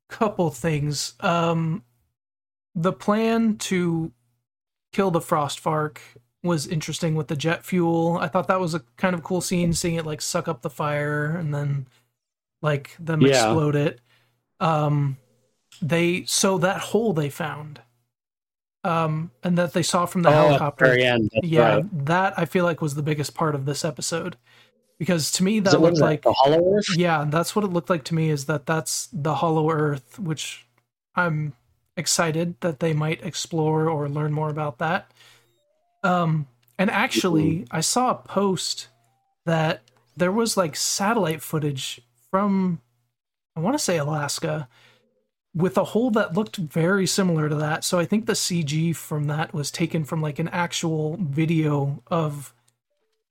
couple 0.08 0.50
things. 0.50 1.14
Um, 1.20 1.82
the 2.74 2.92
plan 2.92 3.56
to 3.58 4.12
kill 4.92 5.10
the 5.10 5.20
Frostvark 5.20 5.98
was 6.42 6.66
interesting 6.66 7.14
with 7.14 7.28
the 7.28 7.36
jet 7.36 7.64
fuel. 7.64 8.16
I 8.20 8.28
thought 8.28 8.46
that 8.48 8.60
was 8.60 8.74
a 8.74 8.80
kind 8.96 9.14
of 9.14 9.22
cool 9.22 9.40
scene, 9.40 9.72
seeing 9.72 9.96
it 9.96 10.06
like 10.06 10.20
suck 10.20 10.46
up 10.48 10.62
the 10.62 10.70
fire 10.70 11.36
and 11.36 11.54
then 11.54 11.86
like 12.62 12.96
them 12.98 13.22
Yeah. 13.22 13.28
explode 13.28 13.74
it. 13.76 14.00
Um, 14.60 15.16
they 15.82 16.24
so 16.24 16.58
that 16.58 16.80
hole 16.80 17.12
they 17.12 17.30
found, 17.30 17.80
um, 18.84 19.30
and 19.42 19.56
that 19.58 19.72
they 19.72 19.82
saw 19.82 20.06
from 20.06 20.22
the 20.22 20.30
Oh, 20.30 20.32
helicopter. 20.32 20.86
end. 20.96 21.30
Yeah, 21.42 21.74
right. 21.76 22.06
that 22.06 22.38
I 22.38 22.44
feel 22.44 22.64
like 22.64 22.80
was 22.80 22.94
the 22.94 23.02
biggest 23.02 23.34
part 23.34 23.54
of 23.54 23.64
this 23.64 23.84
episode 23.84 24.36
because 24.98 25.30
to 25.32 25.44
me 25.44 25.60
that 25.60 25.74
it, 25.74 25.78
looked 25.80 25.98
that, 25.98 26.02
like 26.04 26.22
the 26.22 26.32
Hollow 26.32 26.74
Earth? 26.76 26.86
yeah, 26.96 27.24
that's 27.28 27.54
what 27.54 27.64
it 27.64 27.68
looked 27.72 27.90
like 27.90 28.04
to 28.04 28.14
me 28.14 28.30
is 28.30 28.46
that 28.46 28.66
that's 28.66 29.08
the 29.12 29.36
hollow 29.36 29.70
earth, 29.70 30.18
which 30.18 30.66
I'm 31.14 31.52
excited 31.96 32.54
that 32.60 32.80
they 32.80 32.92
might 32.92 33.24
explore 33.24 33.88
or 33.88 34.08
learn 34.08 34.32
more 34.32 34.50
about 34.50 34.78
that. 34.78 35.10
Um, 36.02 36.46
and 36.78 36.90
actually, 36.90 37.66
I 37.70 37.80
saw 37.80 38.10
a 38.10 38.14
post 38.14 38.88
that 39.46 39.82
there 40.16 40.32
was 40.32 40.56
like 40.56 40.76
satellite 40.76 41.42
footage 41.42 42.00
from, 42.30 42.80
I 43.56 43.60
want 43.60 43.74
to 43.74 43.82
say 43.82 43.96
Alaska, 43.98 44.68
with 45.54 45.76
a 45.76 45.84
hole 45.84 46.10
that 46.12 46.34
looked 46.34 46.56
very 46.56 47.06
similar 47.06 47.48
to 47.48 47.54
that. 47.56 47.82
So 47.82 47.98
I 47.98 48.04
think 48.04 48.26
the 48.26 48.34
CG 48.34 48.94
from 48.94 49.24
that 49.26 49.52
was 49.52 49.70
taken 49.70 50.04
from 50.04 50.20
like 50.22 50.38
an 50.38 50.48
actual 50.48 51.16
video 51.20 52.02
of, 52.08 52.54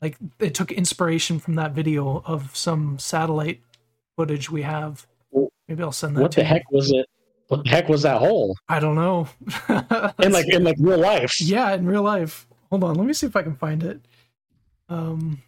like, 0.02 0.18
it 0.40 0.54
took 0.54 0.72
inspiration 0.72 1.40
from 1.40 1.56
that 1.56 1.72
video 1.72 2.22
of 2.26 2.56
some 2.56 3.00
satellite 3.00 3.62
footage 4.16 4.50
we 4.50 4.64
have. 4.64 5.08
Maybe 5.68 5.84
I'll 5.84 5.92
send 5.92 6.18
that 6.18 6.22
What 6.22 6.32
to 6.34 6.38
the 6.38 6.42
you. 6.44 6.48
heck 6.48 6.72
was 6.72 6.92
it? 6.92 7.06
What 7.48 7.64
the 7.64 7.70
heck 7.70 7.88
was 7.88 8.02
that 8.02 8.18
hole? 8.20 8.58
I 8.68 8.80
don't 8.80 8.96
know. 8.96 9.28
In 10.20 10.32
like 10.34 10.50
in 10.50 10.64
like 10.64 10.76
real 10.80 10.98
life. 11.00 11.40
yeah, 11.42 11.74
in 11.74 11.86
real 11.86 12.04
life. 12.04 12.46
Hold 12.70 12.84
on, 12.84 12.96
let 12.96 13.06
me 13.08 13.14
see 13.14 13.28
if 13.28 13.36
I 13.36 13.44
can 13.44 13.56
find 13.56 13.84
it. 13.84 14.02
Um, 14.90 15.42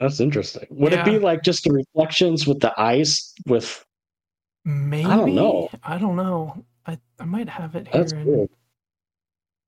That's 0.00 0.20
interesting. 0.20 0.66
Would 0.70 0.92
it 0.92 1.04
be 1.04 1.18
like 1.18 1.42
just 1.42 1.64
the 1.64 1.72
reflections 1.72 2.46
with 2.46 2.60
the 2.60 2.72
ice 2.80 3.34
with 3.46 3.84
maybe 4.64 5.08
I 5.08 5.16
don't 5.16 5.34
know. 5.34 5.68
I 5.82 5.98
don't 5.98 6.16
know. 6.16 6.64
I 6.86 6.98
I 7.18 7.24
might 7.24 7.48
have 7.48 7.74
it 7.76 7.88
here. 7.88 8.00
that's 8.00 8.12
in- 8.12 8.24
cool. 8.24 8.50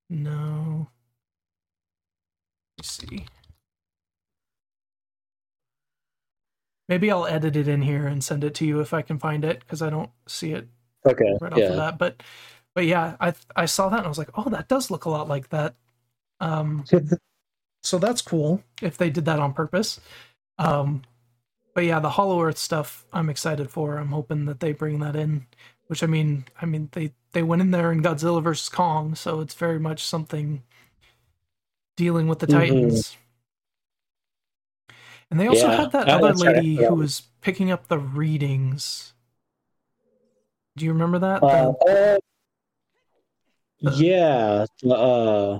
No. 0.08 0.88
Let's 2.78 2.90
see. 2.90 3.26
Maybe 6.88 7.10
I'll 7.10 7.26
edit 7.26 7.56
it 7.56 7.68
in 7.68 7.82
here 7.82 8.06
and 8.06 8.22
send 8.22 8.44
it 8.44 8.54
to 8.56 8.66
you 8.66 8.80
if 8.80 8.92
I 8.92 9.00
can 9.02 9.18
find 9.18 9.44
it 9.44 9.60
because 9.60 9.80
I 9.80 9.88
don't 9.88 10.10
see 10.26 10.52
it 10.52 10.68
Okay. 11.06 11.36
right 11.40 11.52
off 11.52 11.58
of 11.58 11.76
that. 11.76 11.98
But 11.98 12.22
but 12.74 12.86
yeah, 12.86 13.16
I 13.20 13.34
I 13.54 13.66
saw 13.66 13.88
that 13.88 13.98
and 13.98 14.06
I 14.06 14.08
was 14.08 14.18
like, 14.18 14.30
oh, 14.34 14.48
that 14.50 14.68
does 14.68 14.90
look 14.90 15.04
a 15.04 15.10
lot 15.10 15.28
like 15.28 15.48
that. 15.50 15.74
Um, 16.40 16.84
so 17.82 17.98
that's 17.98 18.22
cool 18.22 18.62
if 18.80 18.96
they 18.96 19.10
did 19.10 19.24
that 19.26 19.38
on 19.38 19.52
purpose. 19.52 20.00
Um, 20.58 21.02
but 21.74 21.84
yeah, 21.84 22.00
the 22.00 22.10
Hollow 22.10 22.42
Earth 22.42 22.58
stuff 22.58 23.06
I'm 23.12 23.30
excited 23.30 23.70
for. 23.70 23.96
I'm 23.98 24.08
hoping 24.08 24.44
that 24.46 24.60
they 24.60 24.72
bring 24.72 25.00
that 25.00 25.16
in. 25.16 25.46
Which 25.88 26.02
I 26.02 26.06
mean, 26.06 26.44
I 26.60 26.66
mean 26.66 26.88
they 26.92 27.12
they 27.32 27.42
went 27.42 27.62
in 27.62 27.70
there 27.70 27.92
in 27.92 28.02
Godzilla 28.02 28.42
versus 28.42 28.68
Kong, 28.68 29.14
so 29.14 29.40
it's 29.40 29.54
very 29.54 29.78
much 29.78 30.04
something 30.04 30.62
dealing 31.96 32.28
with 32.28 32.38
the 32.38 32.46
Mhm. 32.46 32.52
Titans. 32.52 33.16
And 35.30 35.40
they 35.40 35.46
also 35.48 35.68
Yeah. 35.68 35.76
had 35.76 35.92
that 35.92 36.08
other 36.08 36.28
that's 36.28 36.42
right, 36.42 36.56
I 36.56 36.58
lady 36.58 36.76
who 36.76 36.94
was 36.94 37.22
picking 37.40 37.70
up 37.70 37.88
the 37.88 37.98
readings. 37.98 39.14
Do 40.76 40.84
you 40.84 40.92
remember 40.92 41.18
that? 41.20 41.42
Uh, 41.42 41.72
The- 41.72 42.16
uh, 42.16 42.18
yeah. 43.94 44.66
Uh, 44.88 45.58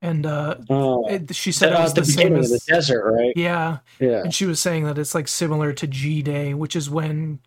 and 0.00 0.26
uh, 0.26 0.54
uh, 0.70 1.00
it, 1.08 1.34
she 1.34 1.50
said 1.50 1.72
it 1.72 1.74
uh, 1.76 1.82
was 1.82 1.94
the 1.94 2.02
the 2.02 2.06
same 2.06 2.36
of 2.36 2.48
the 2.48 2.60
desert, 2.68 3.04
right? 3.10 3.32
yeah, 3.34 3.78
Yeah. 3.98 4.20
and 4.22 4.32
she 4.32 4.46
was 4.46 4.60
saying 4.60 4.84
that 4.84 4.96
it's 4.98 5.14
like 5.14 5.26
similar 5.26 5.72
to 5.72 5.86
G 5.86 6.22
Day, 6.22 6.54
which 6.54 6.76
is 6.76 6.88
when 6.88 7.40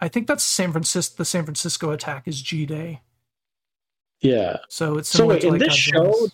I 0.00 0.08
think 0.08 0.26
that's 0.28 0.44
San 0.44 0.72
Francisco. 0.72 1.16
The 1.18 1.24
San 1.26 1.44
Francisco 1.44 1.90
attack 1.90 2.26
is 2.26 2.40
G 2.40 2.64
Day, 2.64 3.02
Yeah. 4.22 4.58
so 4.70 4.96
it's 4.96 5.10
So 5.10 5.26
wait, 5.26 5.42
to 5.42 5.48
in 5.48 5.52
like 5.54 5.60
this 5.62 5.74
show, 5.74 6.28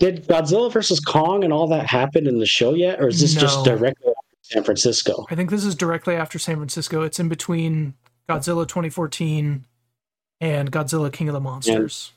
did 0.00 0.26
Godzilla 0.26 0.72
versus 0.72 0.98
Kong 0.98 1.44
and 1.44 1.52
all 1.52 1.68
that 1.68 1.86
happen 1.86 2.26
in 2.26 2.38
the 2.40 2.46
show 2.46 2.74
yet, 2.74 3.00
or 3.00 3.08
is 3.08 3.20
this 3.20 3.34
just 3.34 3.64
directly 3.64 4.08
after 4.10 4.36
San 4.42 4.64
Francisco? 4.64 5.26
I 5.30 5.36
think 5.36 5.50
this 5.50 5.64
is 5.64 5.76
directly 5.76 6.16
after 6.16 6.38
San 6.40 6.56
Francisco. 6.56 7.02
It's 7.02 7.20
in 7.20 7.28
between 7.28 7.94
Godzilla 8.28 8.66
2014 8.66 9.64
and 10.40 10.70
Godzilla 10.70 11.12
King 11.12 11.28
of 11.28 11.34
the 11.34 11.40
Monsters. 11.40 12.12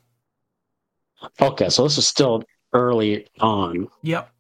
Okay, 1.39 1.69
so 1.69 1.84
this 1.84 1.98
is 1.98 2.07
still 2.07 2.43
early 2.73 3.27
on. 3.39 3.88
Yep. 4.03 4.31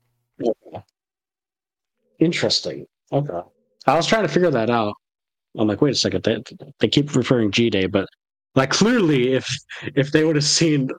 Okay. 0.41 0.83
Interesting. 2.19 2.85
Okay. 3.11 3.39
I 3.87 3.95
was 3.95 4.07
trying 4.07 4.23
to 4.23 4.27
figure 4.27 4.51
that 4.51 4.69
out. 4.69 4.93
I'm 5.57 5.67
like, 5.67 5.81
wait 5.81 5.91
a 5.91 5.95
second. 5.95 6.23
They, 6.23 6.41
they 6.79 6.87
keep 6.87 7.13
referring 7.15 7.51
G 7.51 7.69
Day, 7.69 7.85
but 7.87 8.07
like 8.55 8.69
clearly, 8.69 9.33
if 9.33 9.47
if 9.95 10.11
they 10.11 10.23
would 10.23 10.35
have 10.35 10.45
seen 10.45 10.89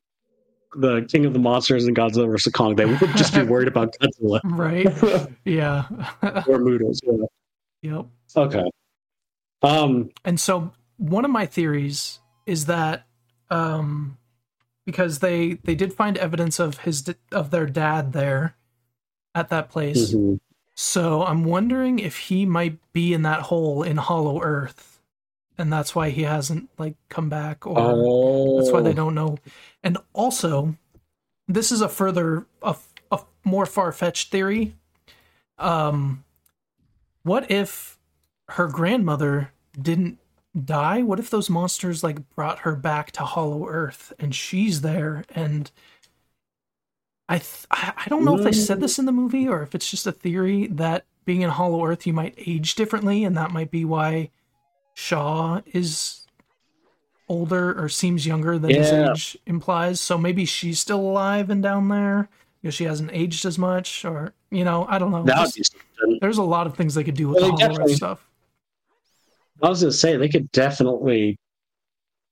the 0.77 1.03
King 1.11 1.25
of 1.27 1.33
the 1.33 1.39
Monsters 1.39 1.85
and 1.85 1.97
Godzilla 1.97 2.31
vs 2.31 2.53
Kong, 2.53 2.77
they 2.77 2.87
would 2.87 2.99
just 3.17 3.35
be 3.35 3.43
worried 3.45 3.69
about 3.69 3.95
Godzilla 4.01 4.41
Right. 4.45 4.87
yeah. 5.45 5.85
or 6.47 6.59
MUTOs. 6.59 6.99
Yeah. 7.83 7.93
yep. 7.97 8.07
Okay. 8.37 8.65
Um. 9.63 10.11
And 10.25 10.39
so 10.39 10.73
one 10.97 11.25
of 11.25 11.31
my 11.31 11.47
theories 11.47 12.21
is 12.47 12.67
that 12.67 13.07
um 13.51 14.17
because 14.85 15.21
they 15.21 15.55
they 15.65 15.75
did 15.75 15.93
find 15.93 16.17
evidence 16.19 16.59
of 16.59 16.79
his 16.79 17.13
of 17.31 17.51
their 17.51 17.67
dad 17.67 18.13
there 18.13 18.57
at 19.35 19.49
that 19.49 19.71
place. 19.71 20.13
mhm. 20.15 20.41
So 20.75 21.23
I'm 21.25 21.45
wondering 21.45 21.99
if 21.99 22.17
he 22.17 22.47
might 22.47 22.79
be 22.93 23.13
in 23.13 23.23
that 23.23 23.43
hole 23.43 23.83
in 23.83 23.99
Hollow 23.99 24.41
Earth 24.43 25.01
and 25.59 25.71
that's 25.73 25.95
why 25.95 26.09
he 26.11 26.23
hasn't 26.23 26.71
like 26.79 26.95
come 27.11 27.29
back 27.29 27.67
or 27.67 27.77
Oh. 27.79 28.57
that's 28.59 28.73
why 28.73 28.81
they 28.81 28.95
don't 28.95 29.15
know. 29.15 29.39
And 29.83 29.99
also 30.13 30.77
this 31.47 31.71
is 31.71 31.81
a 31.83 31.89
further 31.89 32.47
a, 32.63 32.75
a 33.11 33.21
more 33.45 33.67
far-fetched 33.67 34.31
theory. 34.31 34.75
Um 35.59 36.25
what 37.23 37.51
if 37.51 37.99
her 38.49 38.67
grandmother 38.67 39.53
didn't 39.81 40.19
die? 40.65 41.03
What 41.03 41.19
if 41.19 41.31
those 41.31 41.49
monsters 41.49 42.03
like 42.03 42.29
brought 42.35 42.61
her 42.61 42.75
back 42.75 43.11
to 43.13 43.23
Hollow 43.23 43.67
Earth 43.69 44.13
and 44.19 44.35
she's 44.35 44.81
there 44.83 45.25
and 45.35 45.71
I 47.29 47.39
th- 47.39 47.67
I 47.71 48.05
don't 48.09 48.25
know 48.25 48.37
if 48.37 48.45
they 48.45 48.53
said 48.53 48.81
this 48.81 48.99
in 48.99 49.07
the 49.07 49.13
movie 49.13 49.49
or 49.49 49.63
if 49.63 49.75
it's 49.75 49.91
just 49.91 50.07
a 50.07 50.13
theory 50.13 50.67
that 50.67 51.05
being 51.25 51.41
in 51.43 51.51
Hollow 51.51 51.87
Earth 51.87 52.07
you 52.07 52.13
might 52.13 52.35
age 52.37 52.75
differently 52.75 53.25
and 53.25 53.37
that 53.37 53.51
might 53.51 53.71
be 53.71 53.85
why 53.85 54.31
Shaw 54.95 55.63
is 55.73 56.27
older 57.29 57.73
or 57.83 57.89
seems 57.89 58.27
younger 58.27 58.59
than 58.59 58.71
his 58.75 58.91
age 59.11 59.39
implies. 59.47 60.01
So 60.01 60.19
maybe 60.19 60.45
she's 60.45 60.79
still 60.81 61.01
alive 61.01 61.49
and 61.49 61.63
down 61.63 61.89
there 61.89 62.29
because 62.61 62.75
she 62.75 62.85
hasn't 62.85 63.11
aged 63.15 63.47
as 63.47 63.57
much 63.59 64.05
or 64.05 64.35
you 64.51 64.65
know, 64.65 64.85
I 64.89 64.99
don't 64.99 65.11
know. 65.13 65.25
Just- 65.25 65.75
there's 66.21 66.37
a 66.39 66.43
lot 66.43 66.67
of 66.67 66.77
things 66.77 66.95
they 66.95 67.05
could 67.05 67.15
do 67.15 67.29
with 67.29 67.41
Well, 67.41 67.57
the 67.57 67.65
Hollow 67.65 67.85
Earth 67.85 67.95
stuff. 67.97 68.29
I 69.63 69.69
was 69.69 69.81
gonna 69.83 69.93
say 69.93 70.17
they 70.17 70.29
could 70.29 70.51
definitely 70.53 71.39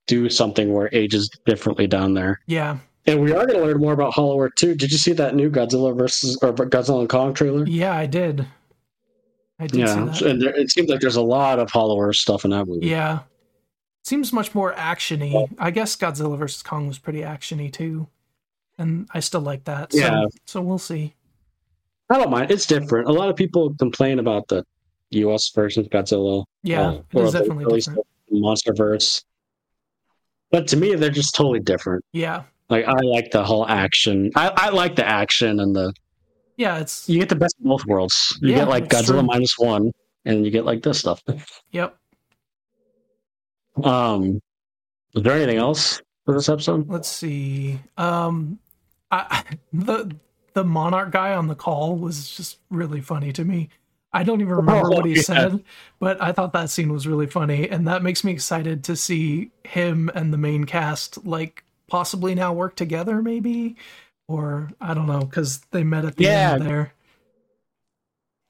do 0.07 0.29
something 0.29 0.73
where 0.73 0.89
age 0.91 1.13
is 1.13 1.29
differently 1.45 1.87
down 1.87 2.13
there. 2.13 2.41
Yeah. 2.47 2.77
And 3.07 3.21
we 3.21 3.31
are 3.31 3.45
going 3.47 3.59
to 3.59 3.65
learn 3.65 3.79
more 3.79 3.93
about 3.93 4.13
Hollow 4.13 4.39
Earth 4.41 4.53
too. 4.57 4.75
Did 4.75 4.91
you 4.91 4.97
see 4.97 5.13
that 5.13 5.33
new 5.35 5.49
Godzilla 5.49 5.97
versus 5.97 6.37
or 6.43 6.53
Godzilla 6.53 6.99
and 6.99 7.09
Kong 7.09 7.33
trailer? 7.33 7.65
Yeah, 7.65 7.95
I 7.95 8.05
did. 8.05 8.45
I 9.59 9.67
did 9.67 9.79
Yeah, 9.79 10.13
see 10.13 10.23
that. 10.23 10.31
and 10.31 10.41
there, 10.41 10.55
it 10.55 10.69
seems 10.69 10.89
like 10.89 10.99
there's 10.99 11.15
a 11.15 11.21
lot 11.21 11.57
of 11.59 11.69
Hollow 11.71 11.99
Earth 11.99 12.17
stuff 12.17 12.45
in 12.45 12.51
that 12.51 12.65
movie. 12.67 12.87
Yeah. 12.87 13.19
Seems 14.03 14.33
much 14.33 14.53
more 14.53 14.73
actiony. 14.73 15.47
I 15.57 15.71
guess 15.71 15.95
Godzilla 15.95 16.37
versus 16.37 16.61
Kong 16.61 16.87
was 16.87 16.99
pretty 16.99 17.21
actiony 17.21 17.71
too. 17.71 18.07
And 18.77 19.07
I 19.13 19.19
still 19.19 19.41
like 19.41 19.63
that. 19.65 19.93
So, 19.93 19.99
Yeah. 19.99 20.25
so 20.45 20.61
we'll 20.61 20.77
see. 20.79 21.15
I 22.09 22.17
don't 22.17 22.29
mind. 22.31 22.51
It's 22.51 22.65
different. 22.65 23.07
A 23.07 23.11
lot 23.11 23.29
of 23.29 23.35
people 23.35 23.73
complain 23.79 24.19
about 24.19 24.47
the 24.47 24.63
U.S. 25.11 25.49
versus 25.49 25.87
Godzilla. 25.87 26.43
Yeah, 26.63 26.81
uh, 26.81 26.91
it 26.93 27.05
or 27.13 27.31
definitely 27.31 27.79
different. 27.79 28.05
MonsterVerse. 28.31 29.23
But 30.51 30.67
to 30.69 30.77
me, 30.77 30.95
they're 30.95 31.09
just 31.09 31.35
totally 31.35 31.59
different. 31.59 32.03
Yeah, 32.13 32.43
Like 32.69 32.85
I 32.85 32.99
like 33.01 33.31
the 33.31 33.43
whole 33.43 33.67
action. 33.67 34.31
I, 34.35 34.51
I 34.55 34.69
like 34.69 34.95
the 34.95 35.07
action 35.07 35.59
and 35.59 35.75
the 35.75 35.93
yeah, 36.57 36.79
it's 36.79 37.07
you 37.09 37.19
get 37.19 37.29
the 37.29 37.35
best 37.35 37.55
of 37.59 37.65
both 37.65 37.85
worlds. 37.85 38.37
You 38.41 38.49
Yeah, 38.49 38.55
get 38.59 38.67
like 38.69 38.87
Godzilla 38.87 39.05
true. 39.19 39.23
minus 39.23 39.57
one, 39.57 39.91
and 40.25 40.45
you 40.45 40.51
get 40.51 40.65
like 40.65 40.83
this 40.83 40.99
stuff. 40.99 41.21
yep. 41.71 41.97
Um, 43.83 44.41
is 45.15 45.23
there 45.23 45.33
anything 45.33 45.57
else 45.57 46.01
for 46.25 46.33
this 46.33 46.49
episode? 46.49 46.89
Let's 46.89 47.07
see. 47.07 47.79
Um, 47.97 48.59
I 49.09 49.43
the 49.73 50.15
the 50.53 50.63
monarch 50.63 51.11
guy 51.11 51.33
on 51.33 51.47
the 51.47 51.55
call 51.55 51.95
was 51.95 52.29
just 52.29 52.59
really 52.69 53.01
funny 53.01 53.31
to 53.33 53.45
me. 53.45 53.69
I 54.13 54.23
don't 54.23 54.41
even 54.41 54.53
remember 54.53 54.89
Oh, 54.89 54.91
what 54.91 55.05
he 55.05 55.15
yeah. 55.15 55.21
said, 55.21 55.63
but 55.99 56.21
I 56.21 56.31
thought 56.33 56.53
that 56.53 56.69
scene 56.69 56.91
was 56.91 57.07
really 57.07 57.27
funny, 57.27 57.69
and 57.69 57.87
that 57.87 58.03
makes 58.03 58.23
me 58.23 58.31
excited 58.33 58.83
to 58.85 58.95
see 58.95 59.51
him 59.63 60.09
and 60.13 60.33
the 60.33 60.37
main 60.37 60.65
cast 60.65 61.25
like 61.25 61.63
possibly 61.87 62.35
now 62.35 62.53
work 62.53 62.75
together, 62.75 63.21
maybe, 63.21 63.77
or 64.27 64.69
I 64.81 64.93
don't 64.93 65.07
know, 65.07 65.21
because 65.21 65.59
they 65.71 65.83
met 65.83 66.05
at 66.05 66.17
the 66.17 66.25
Yeah. 66.25 66.51
end 66.51 66.61
there. 66.61 66.93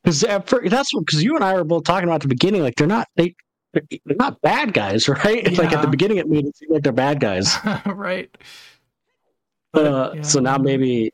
Because 0.03 0.21
that's 0.21 0.91
because 0.97 1.23
you 1.23 1.35
and 1.35 1.43
I 1.43 1.53
were 1.53 1.63
both 1.63 1.83
talking 1.83 2.09
about 2.09 2.21
the 2.21 2.27
beginning. 2.27 2.63
Like 2.63 2.75
they're 2.75 2.87
not 2.87 3.07
they 3.15 3.35
they're 3.73 4.15
not 4.17 4.41
bad 4.41 4.73
guys, 4.73 5.07
right? 5.25 5.55
Like 5.57 5.71
at 5.73 5.81
the 5.81 5.87
beginning, 5.87 6.17
it 6.17 6.27
made 6.27 6.45
it 6.45 6.57
seem 6.57 6.69
like 6.71 6.83
they're 6.83 6.91
bad 6.91 7.19
guys. 7.19 7.55
right. 7.85 8.35
But, 9.73 9.85
Uh, 9.85 10.15
yeah. 10.15 10.21
So 10.23 10.39
now 10.39 10.57
maybe, 10.57 11.11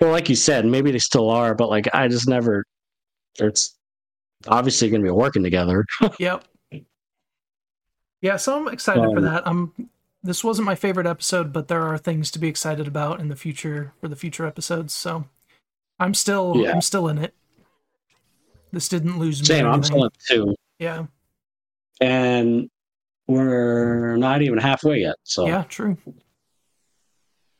well, 0.00 0.10
like 0.12 0.28
you 0.28 0.36
said, 0.36 0.66
maybe 0.66 0.90
they 0.92 0.98
still 0.98 1.30
are, 1.30 1.54
but 1.54 1.68
like 1.68 1.88
I 1.94 2.08
just 2.08 2.28
never. 2.28 2.64
It's 3.38 3.76
obviously 4.46 4.90
going 4.90 5.02
to 5.02 5.06
be 5.06 5.10
working 5.10 5.42
together. 5.42 5.84
Yep. 6.18 6.44
Yeah, 8.20 8.36
so 8.36 8.56
I'm 8.56 8.68
excited 8.68 9.02
for 9.02 9.18
Um, 9.18 9.24
that. 9.24 9.42
I'm 9.46 9.72
this 10.24 10.44
wasn't 10.44 10.66
my 10.66 10.76
favorite 10.76 11.06
episode, 11.08 11.52
but 11.52 11.66
there 11.66 11.82
are 11.82 11.98
things 11.98 12.30
to 12.30 12.38
be 12.38 12.46
excited 12.46 12.86
about 12.86 13.18
in 13.18 13.26
the 13.26 13.34
future 13.34 13.92
for 14.00 14.06
the 14.06 14.14
future 14.14 14.46
episodes. 14.46 14.92
So 14.92 15.24
I'm 15.98 16.14
still 16.14 16.54
Yeah. 16.56 16.70
I'm 16.72 16.80
still 16.80 17.08
in 17.08 17.18
it. 17.18 17.34
This 18.70 18.88
didn't 18.88 19.18
lose 19.18 19.40
me. 19.40 19.46
Same, 19.46 19.66
I'm 19.66 19.82
still 19.82 20.04
at 20.06 20.12
two, 20.28 20.54
Yeah. 20.78 21.06
and 22.00 22.70
we're 23.26 24.16
not 24.16 24.42
even 24.42 24.58
halfway 24.58 25.00
yet. 25.00 25.16
So 25.24 25.46
Yeah, 25.48 25.64
true. 25.64 25.96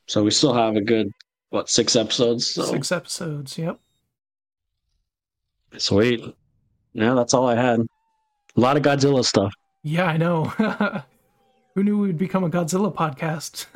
so 0.07 0.23
we 0.23 0.31
still 0.31 0.55
have 0.55 0.77
a 0.77 0.81
good 0.81 1.11
what 1.51 1.69
six 1.69 1.97
episodes. 1.97 2.47
So 2.55 2.63
Six 2.63 2.93
episodes. 2.93 3.59
Yep. 3.59 3.81
Sweet. 5.79 6.23
Yeah, 6.93 7.15
that's 7.15 7.35
all 7.35 7.49
I 7.49 7.55
had. 7.57 7.81
A 7.81 8.61
lot 8.61 8.77
of 8.77 8.83
Godzilla 8.83 9.25
stuff. 9.25 9.53
Yeah, 9.83 10.05
I 10.05 10.17
know. 10.17 10.45
Who 11.75 11.83
knew 11.83 11.99
we'd 11.99 12.19
become 12.19 12.45
a 12.45 12.51
Godzilla 12.51 12.95
podcast? 12.95 13.67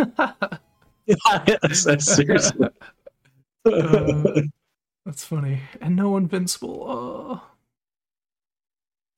yeah, 1.07 1.97
Seriously. 1.99 2.69
Uh, 3.65 4.43
That's 5.05 5.25
funny. 5.25 5.61
And 5.81 5.97
no 5.97 6.17
invincible. 6.17 6.85
Oh. 6.87 7.43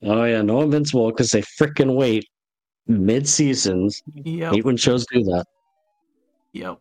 Oh 0.01 0.23
yeah, 0.23 0.41
no 0.41 0.61
invincible 0.61 1.09
because 1.09 1.31
they 1.31 1.41
freaking 1.41 1.95
wait 1.95 2.25
mid 2.87 3.27
seasons. 3.27 4.01
Yep. 4.13 4.53
Hate 4.53 4.65
when 4.65 4.77
shows 4.77 5.05
do 5.11 5.23
that. 5.23 5.45
Yep. 6.53 6.79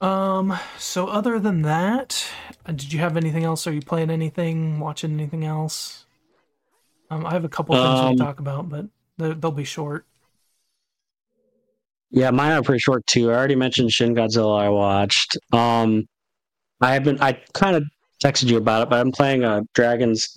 Um. 0.00 0.58
So 0.78 1.06
other 1.06 1.38
than 1.38 1.62
that, 1.62 2.26
did 2.76 2.92
you 2.92 2.98
have 3.00 3.16
anything 3.16 3.44
else? 3.44 3.66
Are 3.66 3.72
you 3.72 3.80
playing 3.82 4.10
anything? 4.10 4.80
Watching 4.80 5.12
anything 5.12 5.44
else? 5.44 6.06
Um, 7.10 7.26
I 7.26 7.32
have 7.32 7.44
a 7.44 7.48
couple 7.48 7.74
things 7.74 7.86
Um, 8.00 8.10
we 8.10 8.16
talk 8.16 8.38
about, 8.40 8.68
but 8.68 8.86
they'll, 9.18 9.34
they'll 9.34 9.50
be 9.50 9.64
short. 9.64 10.06
Yeah, 12.10 12.30
mine 12.30 12.52
are 12.52 12.62
pretty 12.62 12.80
short 12.80 13.06
too. 13.06 13.30
I 13.30 13.34
already 13.34 13.54
mentioned 13.54 13.92
Shin 13.92 14.14
Godzilla. 14.14 14.60
I 14.60 14.68
watched. 14.68 15.36
Um, 15.52 16.06
I 16.80 16.94
have 16.94 17.04
been. 17.04 17.20
I 17.20 17.40
kind 17.54 17.76
of 17.76 17.84
texted 18.24 18.46
you 18.48 18.56
about 18.56 18.82
it, 18.82 18.90
but 18.90 18.98
I'm 18.98 19.12
playing 19.12 19.44
uh, 19.44 19.62
Dragon's 19.74 20.28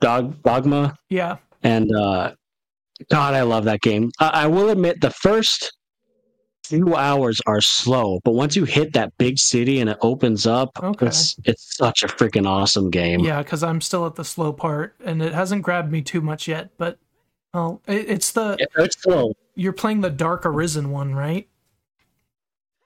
Dog 0.00 0.42
Dogma, 0.42 0.96
Yeah. 1.10 1.36
and 1.62 1.94
uh, 1.94 2.32
God, 3.10 3.34
I 3.34 3.42
love 3.42 3.64
that 3.64 3.80
game. 3.82 4.10
I, 4.18 4.28
I 4.28 4.46
will 4.48 4.70
admit 4.70 5.00
the 5.00 5.10
first 5.10 5.72
few 6.76 6.96
hours 6.96 7.40
are 7.46 7.60
slow, 7.60 8.18
but 8.24 8.32
once 8.32 8.56
you 8.56 8.64
hit 8.64 8.94
that 8.94 9.16
big 9.18 9.38
city 9.38 9.80
and 9.80 9.90
it 9.90 9.98
opens 10.00 10.46
up, 10.46 10.70
Okay. 10.82 11.06
it's 11.06 11.36
it's 11.44 11.76
such 11.76 12.02
a 12.02 12.06
freaking 12.06 12.46
awesome 12.46 12.90
game. 12.90 13.20
Yeah, 13.20 13.42
because 13.42 13.62
I'm 13.62 13.80
still 13.82 14.06
at 14.06 14.14
the 14.14 14.24
slow 14.24 14.52
part, 14.54 14.94
and 15.04 15.22
it 15.22 15.34
hasn't 15.34 15.62
grabbed 15.62 15.92
me 15.92 16.00
too 16.00 16.20
much 16.22 16.48
yet. 16.48 16.70
But 16.78 16.98
oh, 17.52 17.80
it, 17.86 18.08
it's 18.08 18.30
the 18.32 18.56
It- 18.58 18.70
it's 18.76 19.02
slow. 19.02 19.34
you're 19.54 19.74
playing 19.74 20.00
the 20.00 20.10
Dark 20.10 20.46
Arisen 20.46 20.90
one, 20.90 21.14
right? 21.14 21.46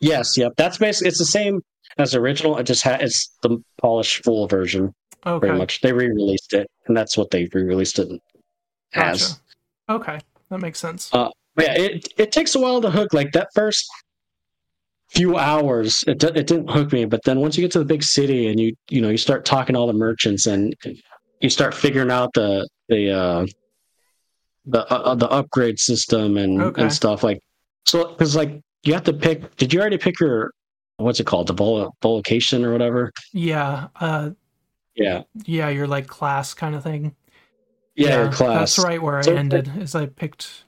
Yes, 0.01 0.37
yep. 0.37 0.53
That's 0.57 0.79
basically 0.79 1.09
it's 1.09 1.19
the 1.19 1.25
same 1.25 1.63
as 1.97 2.13
the 2.13 2.19
original. 2.19 2.59
It 2.59 2.65
just 2.65 2.83
ha- 2.83 2.99
it's 3.01 3.29
the 3.43 3.63
polished 3.81 4.25
full 4.25 4.47
version, 4.49 4.93
Okay. 5.25 5.39
pretty 5.47 5.59
much. 5.59 5.81
They 5.81 5.93
re-released 5.93 6.53
it, 6.55 6.69
and 6.87 6.97
that's 6.97 7.17
what 7.17 7.31
they 7.31 7.49
re-released 7.53 7.99
it 8.01 8.21
as. 8.95 9.29
Gotcha. 9.29 9.41
Okay, 9.89 10.19
that 10.51 10.59
makes 10.59 10.81
sense. 10.81 11.09
Uh, 11.15 11.31
yeah, 11.59 11.75
it 11.75 12.09
it 12.19 12.33
takes 12.33 12.55
a 12.55 12.61
while 12.61 12.81
to 12.81 12.91
hook. 12.91 13.13
Like 13.13 13.33
that 13.33 13.49
first 13.55 13.87
few 15.09 15.37
hours, 15.37 16.05
it 16.07 16.23
it 16.25 16.47
didn't 16.47 16.69
hook 16.71 16.93
me. 16.93 17.05
But 17.05 17.23
then 17.25 17.41
once 17.41 17.57
you 17.57 17.63
get 17.63 17.73
to 17.73 17.79
the 17.79 17.85
big 17.85 18.03
city 18.03 18.49
and 18.49 18.59
you 18.61 18.75
you 18.91 19.01
know 19.01 19.09
you 19.11 19.17
start 19.19 19.45
talking 19.45 19.75
to 19.75 19.81
all 19.81 19.87
the 19.87 19.93
merchants 19.93 20.47
and 20.47 20.75
you 21.41 21.49
start 21.51 21.75
figuring 21.75 22.11
out 22.11 22.33
the 22.35 22.69
the 22.89 23.11
uh, 23.11 23.47
the 24.67 24.87
uh, 24.93 25.15
the 25.15 25.29
upgrade 25.31 25.79
system 25.79 26.37
and 26.37 26.61
Okay. 26.61 26.83
and 26.83 26.93
stuff 26.93 27.23
like 27.23 27.41
so 27.87 28.09
because 28.09 28.35
like 28.37 28.61
you 28.83 28.93
have 28.95 29.05
to 29.05 29.13
pick. 29.13 29.57
Did 29.57 29.73
you 29.73 29.81
already 29.81 29.99
pick 29.99 30.21
your 30.21 30.53
what's 30.99 31.21
it 31.21 31.25
called 31.27 31.47
the 31.49 31.53
vol- 31.53 31.95
vocation 32.03 32.65
or 32.65 32.73
whatever? 32.73 33.13
Yeah. 33.33 33.89
Uh. 34.01 34.31
Yeah, 34.95 35.25
Yeah. 35.45 35.69
Your 35.69 35.87
like 35.87 36.07
class 36.07 36.55
kind 36.55 36.75
of 36.75 36.83
thing. 36.83 37.15
yeah, 37.97 38.23
your 38.23 38.33
class. 38.33 38.77
That's 38.77 38.87
right 38.87 39.03
where 39.03 39.23
So- 39.23 39.35
I 39.35 39.39
ended. 39.39 39.71
Is 39.79 39.95
I 39.95 40.07
picked 40.07 40.65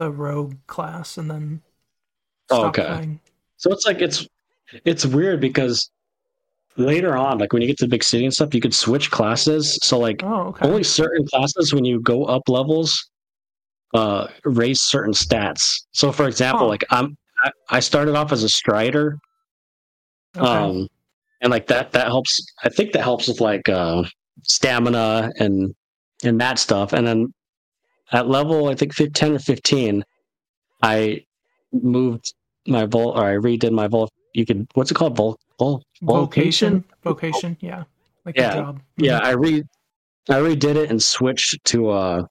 the 0.00 0.10
rogue 0.10 0.56
class 0.66 1.16
and 1.16 1.30
then. 1.30 1.62
Oh, 2.50 2.66
okay. 2.66 2.84
playing. 2.84 3.20
So 3.58 3.70
it's 3.70 3.86
like 3.86 4.00
it's 4.00 4.26
it's 4.84 5.06
weird 5.06 5.40
because 5.40 5.88
later 6.76 7.16
on, 7.16 7.38
like 7.38 7.52
when 7.52 7.62
you 7.62 7.68
get 7.68 7.78
to 7.78 7.84
the 7.84 7.90
big 7.90 8.02
city 8.02 8.24
and 8.24 8.34
stuff, 8.34 8.52
you 8.54 8.60
could 8.60 8.74
switch 8.74 9.10
classes. 9.12 9.78
So 9.82 9.98
like 10.00 10.22
Oh, 10.24 10.48
okay. 10.48 10.66
only 10.66 10.82
certain 10.82 11.24
classes 11.28 11.72
when 11.72 11.84
you 11.84 12.00
go 12.00 12.24
up 12.24 12.48
levels 12.48 13.08
uh 13.94 14.26
raise 14.44 14.80
certain 14.80 15.12
stats. 15.12 15.84
So 15.92 16.10
for 16.10 16.26
example, 16.26 16.66
like 16.66 16.84
I'm 16.90 17.16
I, 17.44 17.50
I 17.68 17.80
started 17.80 18.16
off 18.16 18.32
as 18.32 18.42
a 18.42 18.48
strider. 18.48 19.18
okay. 20.36 20.46
Um 20.46 20.88
and 21.42 21.50
like 21.50 21.66
that 21.68 21.92
that 21.92 22.06
helps 22.06 22.40
I 22.64 22.68
think 22.70 22.92
that 22.92 23.02
helps 23.02 23.28
with 23.28 23.40
like 23.40 23.68
uh 23.68 24.02
stamina 24.42 25.30
and 25.38 25.74
and 26.24 26.40
that 26.40 26.58
stuff. 26.58 26.92
And 26.94 27.06
then 27.06 27.32
at 28.12 28.28
level 28.28 28.68
I 28.68 28.74
think 28.74 28.94
10 28.94 29.32
or 29.34 29.38
15 29.38 30.04
I 30.82 31.24
moved 31.72 32.34
my 32.66 32.86
vol 32.86 33.10
or 33.10 33.24
I 33.24 33.34
redid 33.36 33.72
my 33.72 33.86
vol 33.86 34.08
you 34.34 34.46
could 34.46 34.66
what's 34.74 34.90
it 34.90 34.94
called 34.94 35.16
vol, 35.16 35.38
vol 35.58 35.82
vocation. 36.02 36.84
Vocation. 37.02 37.56
Yeah. 37.60 37.84
Like 38.24 38.36
Yeah, 38.36 38.52
a 38.52 38.54
job. 38.56 38.80
yeah 38.96 39.18
I 39.22 39.30
re 39.30 39.62
I 40.28 40.34
redid 40.34 40.76
it 40.76 40.90
and 40.90 41.02
switched 41.02 41.64
to 41.66 41.88
uh 41.90 42.22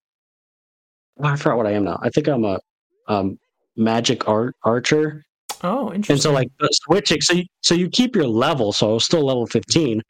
oh, 1.19 1.23
I 1.25 1.35
forgot 1.35 1.57
what 1.57 1.67
I 1.67 1.71
am 1.71 1.83
now. 1.85 1.99
I 2.01 2.09
think 2.09 2.27
I'm 2.27 2.45
a 2.45 2.59
um 3.07 3.37
magic 3.75 4.27
art 4.27 4.55
archer. 4.63 5.23
Oh, 5.61 5.91
interesting. 5.93 6.13
And 6.13 6.21
so 6.21 6.31
like 6.31 6.47
switching 6.71 7.21
so 7.21 7.33
you, 7.33 7.43
so 7.61 7.75
you 7.75 7.89
keep 7.89 8.15
your 8.15 8.27
level, 8.27 8.71
so 8.71 8.91
I 8.91 8.93
was 8.93 9.03
still 9.05 9.25
level 9.25 9.45
15, 9.47 10.01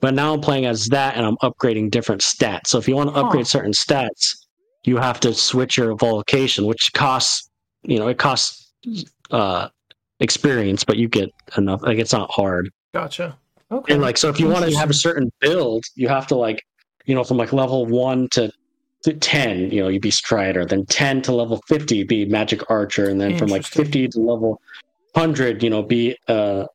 but 0.00 0.14
now 0.14 0.32
I'm 0.32 0.40
playing 0.40 0.66
as 0.66 0.86
that 0.88 1.16
and 1.16 1.26
I'm 1.26 1.36
upgrading 1.38 1.90
different 1.90 2.20
stats. 2.20 2.68
So 2.68 2.78
if 2.78 2.86
you 2.86 2.94
want 2.94 3.08
to 3.08 3.14
Huh. 3.14 3.26
upgrade 3.26 3.46
certain 3.48 3.72
stats, 3.72 4.41
you 4.84 4.96
have 4.96 5.20
to 5.20 5.34
switch 5.34 5.76
your 5.76 5.94
vocation, 5.96 6.66
which 6.66 6.92
costs 6.92 7.50
you 7.82 7.98
know, 7.98 8.08
it 8.08 8.18
costs 8.18 8.72
uh 9.30 9.68
experience, 10.20 10.84
but 10.84 10.96
you 10.96 11.08
get 11.08 11.30
enough 11.56 11.82
like 11.82 11.98
it's 11.98 12.12
not 12.12 12.30
hard. 12.30 12.70
Gotcha. 12.94 13.36
Okay. 13.72 13.94
And 13.94 14.02
like, 14.02 14.18
so 14.18 14.28
if 14.28 14.38
you 14.38 14.48
want 14.48 14.70
to 14.70 14.76
have 14.76 14.90
a 14.90 14.94
certain 14.94 15.32
build, 15.40 15.84
you 15.94 16.06
have 16.08 16.26
to 16.26 16.36
like, 16.36 16.62
you 17.06 17.14
know, 17.14 17.24
from 17.24 17.38
like 17.38 17.52
level 17.52 17.86
one 17.86 18.28
to, 18.32 18.52
to 19.04 19.14
10, 19.14 19.70
you 19.70 19.82
know, 19.82 19.88
you'd 19.88 20.02
be 20.02 20.10
Strider, 20.10 20.66
then 20.66 20.84
10 20.86 21.22
to 21.22 21.32
level 21.32 21.60
50, 21.68 22.04
be 22.04 22.26
Magic 22.26 22.70
Archer, 22.70 23.08
and 23.08 23.18
then 23.18 23.38
from 23.38 23.48
like 23.48 23.64
50 23.64 24.08
to 24.08 24.20
level 24.20 24.60
100, 25.14 25.62
you 25.62 25.70
know, 25.70 25.82
be 25.82 26.16
uh, 26.28 26.66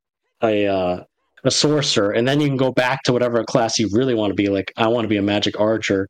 a, 0.41 0.65
uh, 0.65 1.03
a 1.43 1.51
sorcerer. 1.51 2.11
And 2.11 2.27
then 2.27 2.41
you 2.41 2.47
can 2.47 2.57
go 2.57 2.71
back 2.71 3.03
to 3.03 3.13
whatever 3.13 3.43
class 3.43 3.77
you 3.77 3.89
really 3.91 4.15
want 4.15 4.31
to 4.31 4.35
be. 4.35 4.47
Like, 4.49 4.73
I 4.75 4.87
want 4.87 5.05
to 5.05 5.09
be 5.09 5.17
a 5.17 5.21
Magic 5.21 5.59
Archer. 5.59 6.07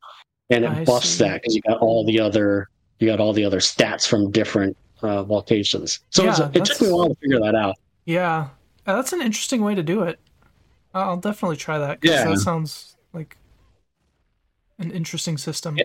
And 0.50 0.64
it 0.64 0.70
I 0.70 0.84
buffs 0.84 1.10
see. 1.10 1.24
that 1.24 1.42
because 1.42 1.54
you 1.54 1.62
got 1.62 1.78
all 1.78 2.04
the 2.04 2.18
other, 2.20 2.68
you 2.98 3.06
got 3.06 3.20
all 3.20 3.32
the 3.32 3.44
other 3.44 3.60
stats 3.60 4.06
from 4.06 4.30
different 4.30 4.76
uh, 5.02 5.22
vocations. 5.22 6.00
So 6.10 6.24
Yeah, 6.24 6.50
it 6.54 6.64
took 6.64 6.80
me 6.80 6.88
a 6.88 6.94
while 6.94 7.08
to 7.08 7.14
figure 7.16 7.40
that 7.40 7.54
out. 7.54 7.76
Yeah, 8.04 8.48
Uh, 8.86 8.96
that's 8.96 9.12
an 9.12 9.20
interesting 9.20 9.62
way 9.62 9.74
to 9.74 9.82
do 9.82 10.02
it. 10.02 10.18
I'll 10.94 11.18
definitely 11.18 11.58
try 11.58 11.78
that. 11.78 11.98
Yeah. 12.02 12.24
that 12.24 12.38
sounds 12.38 12.96
like 13.12 13.36
an 14.78 14.90
interesting 14.90 15.36
system. 15.36 15.76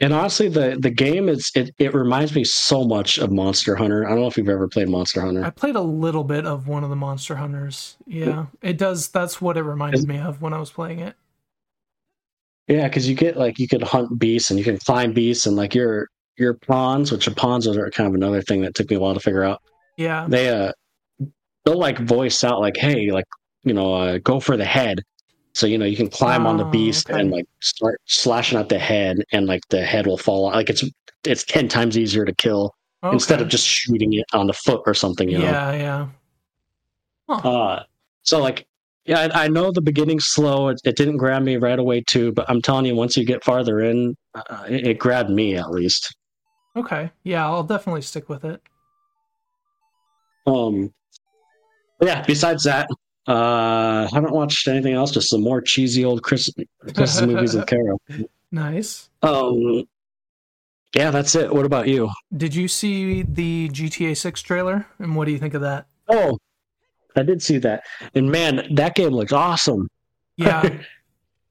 And 0.00 0.12
honestly, 0.12 0.48
the 0.48 0.76
the 0.78 0.90
game 0.90 1.28
is 1.28 1.52
it, 1.54 1.70
it 1.78 1.94
reminds 1.94 2.34
me 2.34 2.44
so 2.44 2.84
much 2.84 3.16
of 3.18 3.30
Monster 3.30 3.76
Hunter. 3.76 4.04
I 4.04 4.10
don't 4.10 4.20
know 4.20 4.26
if 4.26 4.36
you've 4.36 4.48
ever 4.48 4.68
played 4.68 4.88
Monster 4.88 5.20
Hunter. 5.20 5.44
I 5.44 5.50
played 5.50 5.76
a 5.76 5.80
little 5.80 6.24
bit 6.24 6.46
of 6.46 6.66
one 6.66 6.82
of 6.82 6.90
the 6.90 6.96
Monster 6.96 7.36
Hunters. 7.36 7.96
Yeah, 8.06 8.46
it 8.60 8.76
does. 8.76 9.08
That's 9.08 9.40
what 9.40 9.56
it 9.56 9.62
reminded 9.62 10.06
me 10.08 10.18
of 10.18 10.42
when 10.42 10.52
I 10.52 10.58
was 10.58 10.70
playing 10.70 10.98
it. 10.98 11.16
Yeah, 12.68 12.88
because 12.88 13.08
you 13.08 13.14
get 13.14 13.36
like 13.36 13.58
you 13.58 13.68
could 13.68 13.82
hunt 13.82 14.18
beasts 14.18 14.50
and 14.50 14.58
you 14.58 14.64
can 14.64 14.78
climb 14.78 15.12
beasts 15.12 15.46
and 15.46 15.56
like 15.56 15.74
your 15.74 16.08
your 16.36 16.54
pawns, 16.54 17.12
which 17.12 17.28
are 17.28 17.34
pawns 17.34 17.66
are 17.68 17.90
kind 17.90 18.08
of 18.08 18.14
another 18.14 18.42
thing 18.42 18.62
that 18.62 18.74
took 18.74 18.90
me 18.90 18.96
a 18.96 19.00
while 19.00 19.14
to 19.14 19.20
figure 19.20 19.44
out. 19.44 19.60
Yeah, 19.96 20.26
They 20.28 20.48
uh 20.48 20.72
they'll 21.64 21.78
like 21.78 21.98
voice 22.00 22.42
out 22.42 22.60
like, 22.60 22.76
hey, 22.76 23.10
like 23.10 23.26
you 23.62 23.72
know, 23.74 23.94
uh, 23.94 24.18
go 24.18 24.40
for 24.40 24.56
the 24.56 24.64
head. 24.64 25.00
So 25.54 25.66
you 25.66 25.78
know 25.78 25.84
you 25.84 25.96
can 25.96 26.08
climb 26.10 26.46
on 26.46 26.56
the 26.56 26.64
Oh, 26.66 26.70
beast 26.70 27.08
okay. 27.08 27.20
and 27.20 27.30
like 27.30 27.46
start 27.60 28.00
slashing 28.06 28.58
at 28.58 28.68
the 28.68 28.78
head, 28.78 29.18
and 29.32 29.46
like 29.46 29.60
the 29.68 29.84
head 29.84 30.06
will 30.06 30.18
fall. 30.18 30.44
Like 30.50 30.68
it's 30.70 30.82
it's 31.24 31.44
ten 31.44 31.68
times 31.68 31.96
easier 31.96 32.24
to 32.24 32.34
kill 32.34 32.74
instead 33.12 33.40
of 33.42 33.48
just 33.48 33.66
shooting 33.66 34.14
it 34.14 34.24
on 34.32 34.46
the 34.46 34.52
foot 34.54 34.80
or 34.86 34.94
something. 34.94 35.28
You 35.28 35.38
know. 35.38 35.44
yeah, 35.44 35.72
yeah. 35.74 36.06
Huh. 37.28 37.48
Uh, 37.48 37.82
so 38.22 38.40
like, 38.40 38.66
yeah, 39.06 39.28
I, 39.34 39.44
I 39.44 39.48
know 39.48 39.70
the 39.70 39.82
beginning's 39.82 40.26
slow. 40.26 40.68
It, 40.68 40.80
it 40.84 40.96
didn't 40.96 41.18
grab 41.18 41.42
me 41.42 41.56
right 41.56 41.78
away 41.78 42.02
too, 42.02 42.32
but 42.32 42.48
I'm 42.48 42.62
telling 42.62 42.86
you, 42.86 42.94
once 42.94 43.16
you 43.16 43.24
get 43.24 43.44
farther 43.44 43.80
in, 43.80 44.16
uh, 44.34 44.64
it, 44.68 44.86
it 44.86 44.98
grabbed 44.98 45.30
me 45.30 45.56
at 45.56 45.70
least. 45.70 46.16
Okay, 46.76 47.10
yeah, 47.22 47.46
I'll 47.46 47.62
definitely 47.62 48.02
stick 48.02 48.28
with 48.28 48.44
it. 48.44 48.60
Um, 50.46 50.92
yeah. 52.00 52.22
Besides 52.26 52.64
that, 52.64 52.88
uh, 53.26 54.08
haven't 54.12 54.32
watched 54.32 54.66
anything 54.68 54.94
else. 54.94 55.10
Just 55.10 55.30
some 55.30 55.42
more 55.42 55.60
cheesy 55.60 56.04
old 56.04 56.22
Christmas, 56.22 56.66
Christmas 56.94 57.20
movies 57.26 57.54
with 57.54 57.66
Carol. 57.66 58.00
Nice. 58.50 59.08
Um, 59.22 59.84
yeah, 60.94 61.10
that's 61.10 61.34
it. 61.34 61.52
What 61.52 61.64
about 61.64 61.88
you? 61.88 62.10
Did 62.36 62.54
you 62.54 62.68
see 62.68 63.22
the 63.22 63.68
GTA 63.70 64.16
6 64.16 64.42
trailer? 64.42 64.86
And 64.98 65.16
what 65.16 65.24
do 65.24 65.32
you 65.32 65.38
think 65.38 65.54
of 65.54 65.62
that? 65.62 65.86
Oh, 66.08 66.38
I 67.16 67.22
did 67.22 67.42
see 67.42 67.58
that, 67.58 67.84
and 68.14 68.30
man, 68.30 68.66
that 68.74 68.94
game 68.94 69.12
looks 69.12 69.32
awesome. 69.32 69.88
Yeah, 70.36 70.62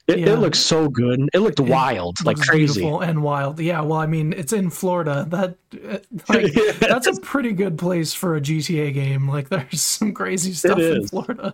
It, 0.05 0.19
Yeah. 0.19 0.33
it 0.33 0.39
looks 0.39 0.59
so 0.59 0.89
good. 0.89 1.29
It 1.33 1.39
looked 1.39 1.61
It 1.61 1.67
wild, 1.67 2.17
like 2.25 2.35
crazy. 2.37 2.81
beautiful 2.81 2.99
and 2.99 3.23
wild. 3.23 3.57
Yeah, 3.61 3.79
well, 3.79 3.99
I 3.99 4.05
mean, 4.05 4.33
it's 4.33 4.51
in 4.51 4.69
Florida. 4.69 5.25
That 5.29 5.55
uh, 5.89 5.99
like 6.27 6.51
that's 6.81 7.07
a 7.07 7.21
pretty 7.21 7.53
good 7.53 7.77
place 7.77 8.13
for 8.13 8.35
a 8.35 8.41
GTA 8.41 8.93
game. 8.93 9.29
Like, 9.29 9.47
there's 9.47 9.81
some 9.97 10.13
crazy 10.13 10.51
stuff 10.51 10.77
in. 10.77 11.07
Florida. 11.07 11.53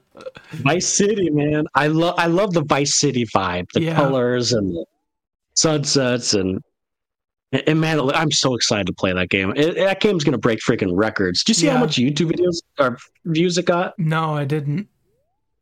Vice 0.54 0.88
City, 0.88 1.30
man. 1.30 1.66
I 1.76 1.88
love 1.90 2.16
I 2.18 2.26
love 2.26 2.54
the 2.54 2.64
Vice 2.64 2.96
City 3.00 3.24
vibe, 3.28 3.68
the 3.76 3.84
Yeah. 3.84 3.96
colors 3.96 4.52
and 4.54 4.76
the 4.76 4.86
sunsets 5.54 6.34
and 6.34 6.60
and 7.52 7.82
man, 7.82 8.00
I'm 8.14 8.32
so 8.32 8.54
excited 8.56 8.88
to 8.88 8.94
play 8.94 9.12
that 9.14 9.30
game. 9.30 9.54
It, 9.56 9.76
that 9.76 10.00
game's 10.02 10.24
gonna 10.24 10.38
break 10.38 10.60
freaking 10.60 10.92
records. 10.94 11.44
Do 11.44 11.52
you 11.52 11.54
see 11.56 11.66
Yeah. 11.66 11.74
how 11.74 11.80
much 11.80 11.96
YouTube 11.98 12.32
videos 12.32 12.62
or 12.80 12.98
views 13.26 13.58
it 13.58 13.66
got? 13.66 13.98
No, 13.98 14.36
I 14.36 14.46
didn't. 14.46 14.88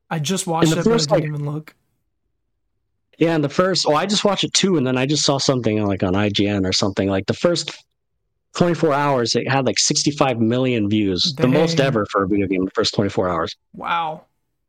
I 0.09 0.19
just 0.19 0.47
watched 0.47 0.71
it, 0.71 0.75
but 0.75 0.87
I 0.87 0.89
didn't 0.97 1.11
like- 1.11 1.23
even 1.23 1.45
look. 1.45 1.75
Yeah, 3.17 3.33
and 3.33 3.43
the 3.43 3.49
first, 3.49 3.85
oh, 3.87 3.95
I 3.95 4.05
just 4.05 4.23
watched 4.23 4.43
it 4.43 4.53
too, 4.53 4.77
and 4.77 4.85
then 4.85 4.95
I 4.97 5.05
just 5.07 5.23
saw 5.25 5.39
something 5.39 5.83
like 5.85 6.03
on 6.03 6.13
IGN 6.13 6.65
or 6.67 6.71
something. 6.71 7.09
Like 7.09 7.25
the 7.25 7.33
first 7.33 7.71
24 8.55 8.93
hours, 8.93 9.35
it 9.35 9.49
had 9.49 9.65
like 9.65 9.79
65 9.79 10.39
million 10.39 10.87
views, 10.87 11.33
the 11.35 11.47
most 11.47 11.79
ever 11.79 12.05
for 12.11 12.23
a 12.23 12.27
video 12.27 12.45
game. 12.47 12.65
The 12.65 12.71
first 12.71 12.93
24 12.93 13.27
hours. 13.27 13.55
Wow. 13.73 14.25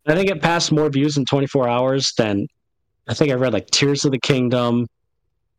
I 0.07 0.15
think 0.15 0.31
it 0.31 0.41
passed 0.41 0.73
more 0.73 0.89
views 0.89 1.19
in 1.19 1.27
24 1.27 1.69
hours 1.69 2.13
than 2.17 2.47
I 3.07 3.13
think 3.15 3.31
I 3.31 3.35
read 3.35 3.53
like 3.53 3.67
Tears 3.71 4.07
of 4.07 4.13
the 4.13 4.19
Kingdom, 4.19 4.87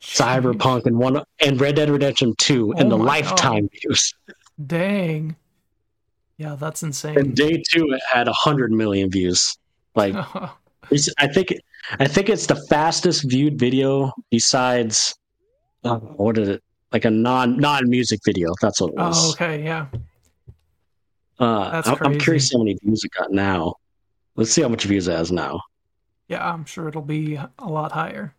Cyberpunk, 0.02 0.86
and 0.86 0.98
one 0.98 1.22
and 1.42 1.60
Red 1.60 1.76
Dead 1.76 1.90
Redemption 1.90 2.34
2 2.38 2.74
in 2.74 2.88
Oh 2.88 2.90
the 2.90 2.98
my 2.98 3.04
lifetime 3.04 3.70
views. 3.70 4.14
Dang. 4.66 5.36
Yeah, 6.38 6.56
that's 6.56 6.84
insane. 6.84 7.18
And 7.18 7.36
day 7.36 7.62
two, 7.70 7.92
it 7.92 8.02
had 8.10 8.28
100 8.28 8.72
million 8.72 9.12
views. 9.12 9.58
Like 9.96 10.16
it's, 10.92 11.10
I 11.18 11.28
think 11.28 11.54
I 12.00 12.08
think 12.08 12.30
it's 12.30 12.46
the 12.46 12.56
fastest 12.70 13.30
viewed 13.30 13.60
video 13.60 14.14
besides 14.32 15.16
uh, 15.84 15.98
what 15.98 16.38
is 16.38 16.50
it? 16.50 16.64
Like 16.94 17.06
a 17.06 17.12
non 17.12 17.58
non 17.58 17.90
music 17.90 18.22
video. 18.24 18.54
That's 18.62 18.80
what 18.80 18.92
it 18.92 18.96
was. 18.98 19.18
oh, 19.18 19.32
okay, 19.32 19.64
yeah. 19.64 19.88
uh, 21.40 21.72
that's 21.72 21.88
I'm, 21.90 21.98
I'm 22.02 22.20
curious 22.20 22.52
how 22.54 22.60
many 22.60 22.78
views 22.82 23.04
it 23.04 23.12
got 23.12 23.32
now. 23.32 23.76
Let's 24.36 24.52
see 24.52 24.62
how 24.62 24.70
much 24.70 24.86
views 24.86 25.08
it 25.10 25.18
has 25.18 25.32
now. 25.32 25.60
Yeah, 26.30 26.48
I'm 26.48 26.64
sure 26.64 26.88
it'll 26.88 27.02
be 27.02 27.36
a 27.36 27.50
lot 27.66 27.92
higher. 27.92 28.34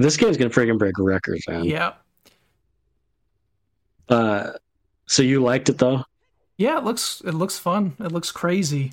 This 0.00 0.16
game's 0.16 0.38
gonna 0.38 0.48
friggin' 0.50 0.78
break 0.78 0.94
records, 0.98 1.46
man. 1.46 1.64
Yeah. 1.64 1.92
Uh, 4.08 4.52
so 5.06 5.22
you 5.22 5.42
liked 5.42 5.68
it 5.68 5.76
though? 5.78 6.04
Yeah, 6.56 6.78
it 6.78 6.84
looks 6.84 7.20
it 7.24 7.32
looks 7.34 7.58
fun. 7.58 7.96
It 8.00 8.10
looks 8.10 8.30
crazy. 8.32 8.92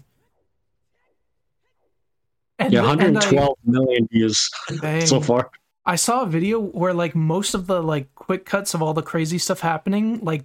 And, 2.60 2.74
Yeah, 2.74 2.80
and 2.80 2.88
I- 2.90 2.96
112 2.96 3.58
million 3.66 4.08
views 4.12 4.50
dang. 4.82 5.06
so 5.06 5.22
far. 5.22 5.50
I 5.86 5.96
saw 5.96 6.24
a 6.24 6.26
video 6.26 6.60
where 6.60 6.94
like 6.94 7.16
most 7.16 7.54
of 7.54 7.68
the 7.68 7.82
like 7.82 8.14
quick 8.16 8.46
cuts 8.46 8.74
of 8.74 8.82
all 8.82 8.94
the 8.94 9.02
crazy 9.02 9.38
stuff 9.38 9.62
happening, 9.62 10.20
like 10.22 10.44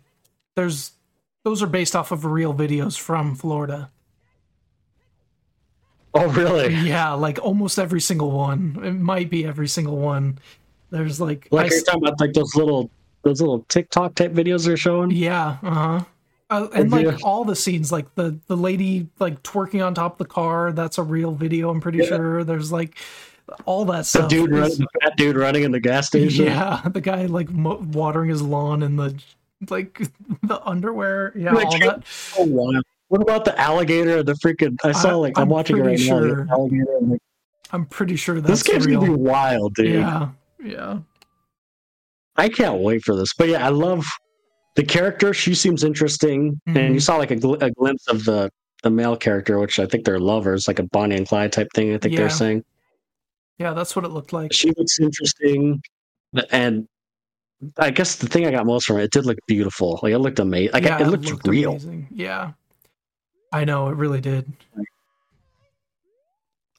there's 0.55 0.93
those 1.45 1.61
are 1.63 1.67
based 1.67 1.97
off 1.97 2.13
of 2.13 2.25
real 2.25 2.55
videos 2.55 2.97
from 2.99 3.35
Florida. 3.35 3.91
Oh, 6.15 6.29
really? 6.29 6.75
Yeah, 6.75 7.13
like 7.15 7.39
almost 7.43 7.79
every 7.79 8.01
single 8.01 8.31
one. 8.33 8.79
It 8.85 8.93
might 8.93 9.31
be 9.31 9.47
every 9.47 9.69
single 9.69 9.97
one. 9.97 10.39
There's 10.91 11.21
like, 11.21 11.49
I 11.51 11.57
Like 11.57 11.71
you're 11.71 11.83
talking 11.83 12.03
about 12.07 12.21
like 12.21 12.35
those 12.35 12.55
little 12.55 12.91
those 13.23 13.41
little 13.41 13.65
TikTok 13.69 14.15
type 14.15 14.33
videos 14.33 14.67
they're 14.67 14.77
showing. 14.77 15.11
yeah, 15.13 15.57
uh-huh. 15.63 16.05
Uh, 16.51 16.69
and 16.75 16.91
like 16.91 17.07
Yeah. 17.07 17.17
all 17.23 17.45
the 17.47 17.57
scenes, 17.57 17.91
like 17.91 18.15
the 18.15 18.37
the 18.47 18.57
lady 18.59 19.09
like 19.21 19.43
twerking 19.43 19.83
on 19.87 19.95
top 19.95 20.13
of 20.13 20.19
the 20.19 20.27
car, 20.33 20.71
that's 20.73 20.99
a 20.99 21.03
real 21.03 21.33
video. 21.33 21.71
I'm 21.71 21.81
pretty 21.81 21.99
Yeah. 22.01 22.05
sure. 22.09 22.45
There's 22.45 22.71
like 22.71 22.97
all 23.65 23.87
that 23.87 24.05
stuff. 24.05 24.29
The 24.29 24.37
dude 24.37 24.51
running, 24.53 24.77
the 24.79 24.87
fat 25.01 25.17
dude 25.17 25.37
running 25.37 25.63
in 25.63 25.73
the 25.73 25.81
gas 25.81 26.07
station. 26.09 26.45
Yeah, 26.45 26.83
the 26.93 27.01
guy 27.01 27.25
like 27.25 27.49
mo- 27.49 27.83
watering 27.93 28.29
his 28.29 28.43
lawn 28.43 28.83
in 28.83 28.97
the 28.97 29.19
like 29.71 29.99
the 30.43 30.61
underwear. 30.69 31.33
Yeah, 31.35 31.53
Like, 31.53 31.67
all 31.69 31.79
that. 31.79 32.03
Oh 32.39 32.45
wow. 32.45 32.83
What 33.13 33.21
about 33.21 33.45
the 33.45 33.59
alligator 33.61 34.17
and 34.21 34.27
the 34.27 34.33
freaking? 34.33 34.75
I 34.83 34.93
saw 34.93 35.11
I- 35.11 35.13
like 35.13 35.37
I'm, 35.39 35.43
I'm 35.43 35.49
watching 35.51 35.77
it 35.77 35.81
right 35.81 35.99
pretty 35.99 36.11
now. 36.11 36.21
the 36.21 36.47
Alligator. 36.51 36.97
and, 36.97 37.11
like, 37.11 37.21
I'm 37.71 37.85
pretty 37.85 38.17
sure 38.17 38.41
this 38.41 38.49
that's 38.49 38.63
game's 38.63 38.87
real. 38.87 39.01
gonna 39.01 39.13
be 39.13 39.19
wild, 39.23 39.75
dude. 39.75 39.97
yeah, 39.97 40.29
yeah, 40.65 40.99
I 42.37 42.49
can't 42.49 42.81
wait 42.81 43.03
for 43.05 43.15
this. 43.15 43.35
But 43.37 43.49
yeah, 43.51 43.67
I 43.67 43.69
love 43.69 44.03
the 44.77 44.83
character. 44.83 45.35
She 45.35 45.55
seems 45.55 45.85
interesting, 45.85 46.59
and 46.67 46.75
Mhm. 46.77 46.95
you 46.95 47.01
saw 47.01 47.17
like 47.17 47.31
a, 47.31 47.37
gl- 47.37 47.61
a 47.63 47.71
glimpse 47.73 48.07
of 48.09 48.25
the 48.25 48.51
the 48.83 48.89
male 48.91 49.17
character, 49.17 49.59
which 49.61 49.79
I 49.79 49.85
think 49.87 50.05
they're 50.07 50.19
lovers, 50.19 50.67
like 50.67 50.79
a 50.79 50.85
Bonnie 50.85 51.17
and 51.17 51.29
Clyde 51.29 51.53
type 51.53 51.69
thing. 51.75 51.95
I 51.95 51.99
think 51.99 52.15
Yeah. 52.15 52.21
they're 52.21 52.31
saying 52.31 52.65
yeah. 53.59 53.75
That's 53.75 53.95
what 53.95 54.07
it 54.07 54.09
looked 54.09 54.33
like. 54.33 54.55
she 54.55 54.73
looks 54.79 54.99
interesting, 54.99 55.83
and 56.51 56.89
I 57.77 57.91
guess 57.91 58.17
the 58.17 58.27
thing 58.27 58.47
I 58.47 58.51
got 58.51 58.65
most 58.65 58.87
from 58.87 58.99
it, 58.99 59.05
it 59.05 59.11
did 59.13 59.27
look 59.27 59.39
beautiful. 59.47 60.01
Like 60.03 60.13
it 60.15 60.19
looked 60.19 60.39
amazing. 60.39 60.73
Like 60.73 60.85
yeah, 60.85 60.99
it 61.01 61.09
looked, 61.09 61.47
real. 61.47 61.73
amazing. 61.73 62.09
Yeah, 62.11 62.53
I 63.53 63.65
know 63.65 63.89
it 63.89 63.97
really 63.97 64.21
did. 64.21 64.51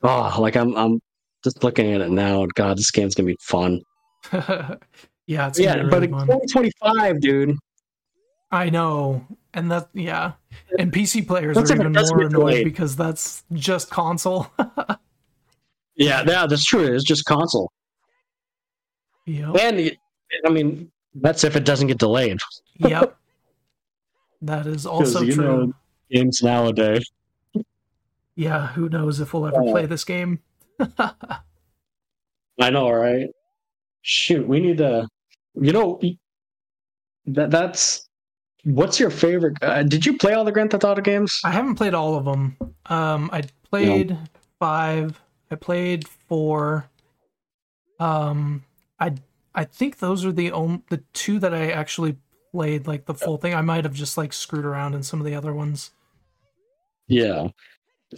Oh, 0.02 0.36
like 0.40 0.56
I'm 0.56 0.76
I'm 0.76 1.00
just 1.44 1.64
looking 1.64 1.94
at 1.94 2.02
it 2.02 2.10
now. 2.10 2.46
God, 2.56 2.78
this 2.78 2.92
game's 2.92 3.16
gonna 3.16 3.28
be 3.28 3.38
fun. 3.42 3.82
yeah, 4.34 5.48
it's 5.48 5.60
yeah, 5.60 5.78
gonna 5.78 5.90
but 5.90 6.04
in 6.04 6.12
fun. 6.12 6.28
2025, 6.28 7.22
dude. 7.22 7.56
I 8.52 8.70
know, 8.70 9.26
and 9.54 9.72
that 9.72 9.90
yeah, 9.94 10.34
and 10.78 10.92
PC 10.92 11.28
players 11.28 11.56
That's 11.56 11.72
are 11.72 11.76
even 11.76 11.92
more 11.94 12.02
annoyed 12.22 12.30
delayed. 12.30 12.66
because 12.66 12.96
that's 12.96 13.44
just 13.54 13.90
console. 13.90 14.48
Yeah, 15.96 16.24
yeah, 16.28 16.48
that's 16.48 16.66
true. 16.66 16.92
It's 16.96 17.04
just 17.04 17.24
console, 17.26 17.72
yep, 19.28 19.56
and 19.60 19.96
I 20.44 20.50
mean 20.50 20.92
that's 21.14 21.44
if 21.44 21.56
it 21.56 21.66
doesn't 21.66 21.86
get 21.86 22.00
delayed. 22.00 22.40
yep. 22.80 23.16
That 24.42 24.66
is 24.66 24.88
also 24.88 25.24
true. 25.24 25.36
know- 25.68 25.74
Games 26.14 26.44
nowadays. 26.44 27.04
Yeah, 28.36 28.68
who 28.68 28.88
knows 28.88 29.20
if 29.20 29.34
we'll 29.34 29.48
ever 29.48 29.64
play 29.64 29.86
this 29.86 30.04
game? 30.04 30.40
I 32.60 32.70
know, 32.70 32.92
right? 32.92 33.28
Shoot, 34.02 34.48
we 34.48 34.60
need 34.60 34.78
to. 34.78 35.08
You 35.56 35.72
know, 35.72 36.00
that 37.26 37.52
that's. 37.52 38.08
What's 38.64 39.00
your 39.00 39.10
favorite? 39.10 39.58
Uh, 39.62 39.84
did 39.84 40.06
you 40.06 40.18
play 40.18 40.34
all 40.34 40.46
the 40.46 40.52
Grand 40.52 40.72
Theft 40.72 40.86
Auto 40.86 41.02
games? 41.02 41.42
I 41.44 41.52
haven't 41.52 41.76
played 41.76 41.94
all 41.94 42.16
of 42.16 42.26
them. 42.26 42.56
Um, 42.86 43.30
I 43.34 43.44
played 43.70 44.18
five. 44.60 45.20
I 45.52 45.56
played 45.56 46.08
four. 46.08 46.90
Um, 48.00 48.64
I 49.00 49.16
I 49.54 49.66
think 49.66 49.98
those 49.98 50.26
are 50.26 50.32
the 50.32 50.52
only 50.52 50.82
the 50.90 51.04
two 51.14 51.40
that 51.40 51.54
I 51.54 51.72
actually 51.72 52.18
played 52.52 52.88
like 52.88 53.06
the 53.06 53.14
full 53.14 53.38
thing. 53.38 53.54
I 53.54 53.62
might 53.62 53.84
have 53.84 53.94
just 53.94 54.18
like 54.18 54.32
screwed 54.32 54.66
around 54.66 54.94
in 54.94 55.04
some 55.04 55.20
of 55.20 55.26
the 55.26 55.36
other 55.36 55.54
ones. 55.54 55.92
Yeah, 57.08 57.48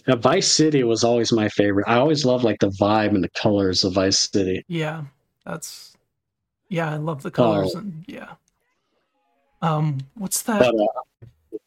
Now, 0.07 0.16
Vice 0.18 0.52
City 0.52 0.84
was 0.84 1.03
always 1.03 1.32
my 1.32 1.49
favorite. 1.49 1.86
I 1.88 1.95
always 1.95 2.24
loved 2.26 2.44
like 2.44 2.60
the 2.60 2.70
vibe 2.70 3.10
and 3.16 3.24
the 3.24 3.30
colors 3.30 3.84
of 3.84 3.94
Vice 3.94 4.30
City. 4.30 4.64
Yeah, 4.68 5.03
that's 5.45 5.95
yeah. 6.70 6.91
I 6.91 6.98
love 6.98 7.22
the 7.24 7.32
colors 7.32 7.74
Oh. 7.76 7.80
and 7.80 8.03
yeah. 8.07 8.34
Um, 9.62 9.98
what's 10.16 10.41
that? 10.44 10.60
But 10.60 10.76
uh, 10.76 11.57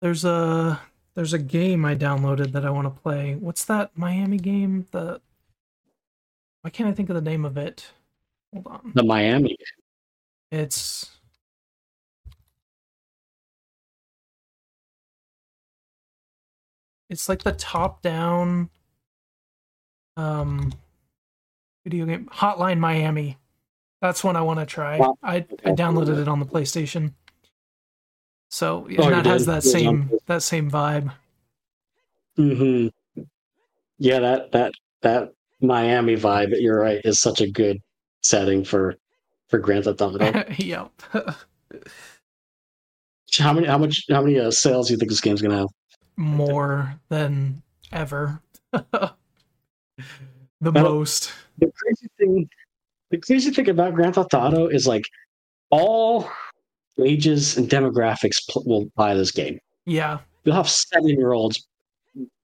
There's 0.00 0.24
a 0.24 0.80
there's 1.14 1.32
a 1.32 1.38
game 1.38 1.84
I 1.84 1.94
downloaded 1.94 2.52
that 2.52 2.64
I 2.66 2.70
want 2.70 2.86
to 2.94 3.02
play. 3.02 3.34
What's 3.36 3.64
that 3.66 3.90
Miami 3.96 4.38
game? 4.38 4.86
The 4.90 5.20
why 6.62 6.70
can't 6.70 6.88
I 6.88 6.92
think 6.92 7.08
of 7.10 7.14
the 7.16 7.22
name 7.22 7.44
of 7.44 7.56
it? 7.56 7.86
Hold 8.52 8.66
on. 8.66 8.92
the 8.94 9.02
Miami, 9.02 9.56
It's 10.50 11.10
it's 17.12 17.28
like 17.28 17.42
the 17.42 17.52
top 17.52 18.02
down 18.02 18.70
um 20.16 20.72
video 21.84 22.06
game 22.06 22.26
Hotline 22.32 22.78
Miami. 22.78 23.36
That's 24.00 24.24
one 24.24 24.34
I 24.34 24.40
want 24.40 24.58
to 24.58 24.66
try. 24.66 24.98
I 25.22 25.36
I 25.64 25.70
downloaded 25.70 26.18
it 26.20 26.26
on 26.26 26.40
the 26.40 26.46
PlayStation. 26.46 27.12
So 28.50 28.88
yeah, 28.88 29.02
Oh, 29.02 29.10
that 29.10 29.26
has 29.26 29.46
that 29.46 29.62
same 29.62 30.10
that 30.26 30.42
same 30.42 30.70
vibe. 30.70 31.12
hmm 32.36 32.88
yeah, 33.98 34.18
that 34.18 34.52
that 34.52 34.72
that 35.02 35.32
Miami 35.60 36.16
vibe. 36.16 36.58
You're 36.60 36.80
right. 36.80 37.00
Is 37.04 37.20
such 37.20 37.40
a 37.40 37.50
good 37.50 37.78
setting 38.22 38.64
for 38.64 38.96
for 39.48 39.58
Grand 39.58 39.84
Theft 39.84 40.00
Auto. 40.00 40.44
yep. 40.56 40.90
how 43.38 43.52
many? 43.52 43.66
How 43.66 43.78
much? 43.78 44.06
How 44.10 44.22
many 44.22 44.40
uh, 44.40 44.50
sales 44.50 44.88
do 44.88 44.94
you 44.94 44.98
think 44.98 45.10
this 45.10 45.20
game's 45.20 45.42
gonna 45.42 45.58
have? 45.58 45.68
More 46.16 46.94
than 47.08 47.62
ever. 47.92 48.40
the 48.72 49.12
Well- 50.60 50.72
most. 50.72 51.32
The 51.58 51.70
crazy 51.76 52.08
thing, 52.18 52.48
the 53.10 53.18
crazy 53.18 53.50
thing 53.50 53.68
about 53.68 53.94
Grand 53.94 54.14
Theft 54.14 54.34
Auto 54.34 54.66
is 54.66 54.86
like 54.86 55.04
all 55.70 56.28
ages 57.02 57.56
and 57.56 57.68
demographics 57.68 58.38
pl- 58.48 58.64
will 58.64 58.86
buy 58.96 59.14
this 59.14 59.30
game. 59.30 59.58
Yeah. 59.86 60.18
You'll 60.44 60.56
have 60.56 60.68
seven 60.68 61.08
year 61.08 61.32
olds 61.32 61.66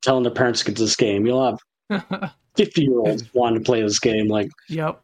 telling 0.02 0.22
their 0.22 0.32
parents 0.32 0.60
to 0.60 0.66
get 0.66 0.78
this 0.78 0.94
game. 0.94 1.26
You'll 1.26 1.58
have 1.90 2.32
fifty 2.54 2.82
year 2.82 2.98
olds 2.98 3.32
wanting 3.34 3.58
to 3.60 3.64
play 3.64 3.82
this 3.82 3.98
game. 3.98 4.28
Like 4.28 4.50
yep. 4.68 5.02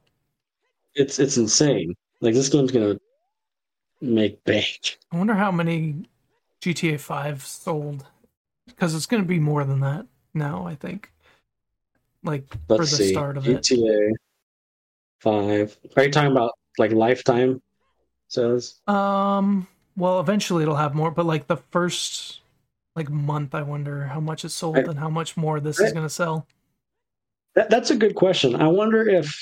it's 0.95 1.19
it's 1.19 1.39
insane. 1.39 1.95
Like 2.21 2.35
this 2.35 2.49
game's 2.49 2.71
gonna 2.71 2.97
make 4.01 4.43
bank. 4.45 4.99
I 5.11 5.17
wonder 5.19 5.35
how 5.35 5.51
many 5.51 6.05
GTA 6.61 7.01
5 7.01 7.45
sold. 7.45 8.07
Because 8.75 8.95
it's 8.95 9.07
going 9.07 9.23
to 9.23 9.29
be 9.29 9.39
more 9.39 9.65
than 9.65 9.81
that 9.81 10.07
now, 10.35 10.67
I 10.67 10.75
think. 10.75 11.11
Like, 12.23 12.45
Let's 12.69 12.91
for 12.91 12.97
the 12.97 13.05
see. 13.05 13.13
start 13.13 13.37
of 13.37 13.49
it. 13.49 13.63
GTA 13.63 14.11
Five. 15.21 15.77
Are 15.97 16.05
you 16.05 16.11
talking 16.11 16.33
about 16.33 16.53
like 16.77 16.93
lifetime 16.93 17.63
sales? 18.29 18.81
Um, 18.87 19.67
well, 19.97 20.21
eventually 20.21 20.63
it'll 20.63 20.77
have 20.77 20.95
more, 20.95 21.11
but 21.11 21.25
like 21.25 21.47
the 21.47 21.57
first 21.57 22.41
like 22.97 23.09
month, 23.11 23.55
I 23.55 23.63
wonder 23.63 24.05
how 24.05 24.21
much 24.21 24.45
it 24.45 24.51
sold 24.51 24.77
I- 24.77 24.83
and 24.83 24.99
how 24.99 25.09
much 25.09 25.37
more 25.37 25.61
this 25.61 25.81
is 25.81 25.93
going 25.93 26.05
to 26.05 26.11
sell. 26.11 26.47
That, 27.55 27.71
that's 27.71 27.91
a 27.91 27.97
good 27.97 28.15
question. 28.15 28.55
I 28.57 28.67
wonder 28.69 29.09
if 29.09 29.35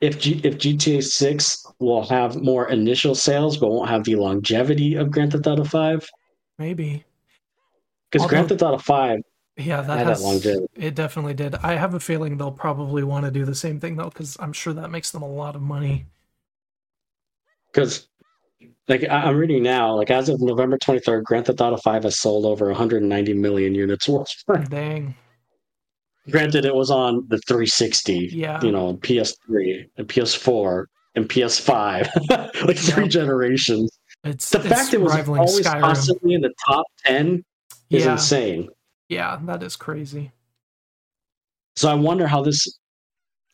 if 0.00 0.18
G, 0.20 0.40
if 0.44 0.58
GTA 0.58 1.02
Six 1.02 1.66
will 1.78 2.06
have 2.08 2.36
more 2.36 2.68
initial 2.70 3.14
sales, 3.14 3.56
but 3.56 3.70
won't 3.70 3.88
have 3.88 4.04
the 4.04 4.16
longevity 4.16 4.94
of 4.94 5.10
Grand 5.10 5.32
Theft 5.32 5.46
Auto 5.46 5.64
Five. 5.64 6.08
Maybe. 6.58 7.04
Because 8.10 8.26
Grand 8.28 8.48
Theft 8.48 8.62
Auto 8.62 8.78
Five, 8.78 9.20
Yeah, 9.56 9.82
that 9.82 9.98
Had 9.98 10.06
that 10.06 10.10
has 10.10 10.22
longevity. 10.22 10.66
it 10.76 10.94
definitely 10.94 11.34
did. 11.34 11.54
I 11.56 11.74
have 11.76 11.94
a 11.94 12.00
feeling 12.00 12.36
they'll 12.36 12.50
probably 12.52 13.02
want 13.04 13.24
to 13.26 13.30
do 13.30 13.44
the 13.44 13.54
same 13.54 13.78
thing 13.80 13.96
though, 13.96 14.08
because 14.08 14.36
I'm 14.40 14.52
sure 14.52 14.72
that 14.72 14.90
makes 14.90 15.10
them 15.10 15.22
a 15.22 15.28
lot 15.28 15.54
of 15.56 15.62
money. 15.62 16.06
because 17.72 18.08
like 18.88 19.04
I, 19.04 19.22
I'm 19.28 19.36
reading 19.36 19.62
now, 19.62 19.94
like 19.94 20.10
as 20.10 20.28
of 20.28 20.40
November 20.40 20.76
23rd, 20.78 21.22
Grand 21.24 21.46
Theft 21.46 21.60
Auto 21.60 21.76
Five 21.76 22.02
has 22.04 22.18
sold 22.18 22.44
over 22.44 22.66
190 22.66 23.34
million 23.34 23.74
units 23.74 24.08
worldwide. 24.08 24.68
Dang. 24.70 25.14
Granted, 26.30 26.64
it 26.64 26.74
was 26.74 26.90
on 26.90 27.26
the 27.28 27.38
360, 27.48 28.30
Yeah. 28.32 28.60
you 28.62 28.70
know, 28.72 28.94
PS3 28.98 29.86
and 29.96 30.06
PS4 30.06 30.84
and 31.16 31.28
PS5, 31.28 32.08
like 32.66 32.76
three 32.76 33.08
generations. 33.08 33.90
It's 34.24 34.50
The 34.50 34.58
it's 34.58 34.68
fact 34.68 34.94
it 34.94 35.00
was 35.00 35.14
always 35.28 35.60
Skyrim. 35.66 35.80
constantly 35.80 36.34
in 36.34 36.42
the 36.42 36.52
top 36.68 36.84
10 37.06 37.42
is 37.90 38.04
yeah, 38.04 38.12
insane. 38.12 38.68
yeah, 39.08 39.38
that 39.44 39.62
is 39.62 39.76
crazy. 39.76 40.32
So 41.76 41.90
I 41.90 41.94
wonder 41.94 42.26
how 42.26 42.42
this, 42.42 42.78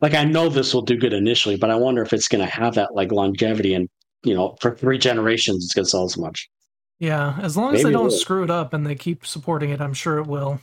like, 0.01 0.15
I 0.15 0.25
know 0.25 0.49
this 0.49 0.75
will 0.75 0.83
do 0.83 0.97
good 0.97 1.13
initially, 1.13 1.57
but 1.57 1.71
I 1.71 1.77
wonder 1.77 2.03
if 2.03 2.13
it's 2.13 2.29
going 2.29 2.45
to 2.45 2.51
have 2.51 2.75
that 2.75 2.95
like 2.95 3.13
longevity 3.13 3.75
and 3.75 3.89
you 4.27 4.35
know, 4.35 4.57
for 4.61 4.75
three 4.75 4.99
generations, 4.99 5.65
it's 5.65 5.75
going 5.75 5.85
to 5.85 5.91
sell 5.91 6.05
as 6.05 6.19
much. 6.19 6.51
Yeah, 6.99 7.39
as 7.41 7.57
long 7.57 7.75
as 7.75 7.83
they 7.83 7.93
don't 7.93 8.11
screw 8.11 8.43
it 8.43 8.51
up 8.51 8.73
and 8.73 8.87
they 8.87 8.95
keep 8.95 9.25
supporting 9.25 9.71
it, 9.71 9.81
I'm 9.81 9.93
sure 9.95 10.19
it 10.19 10.27
will. 10.27 10.61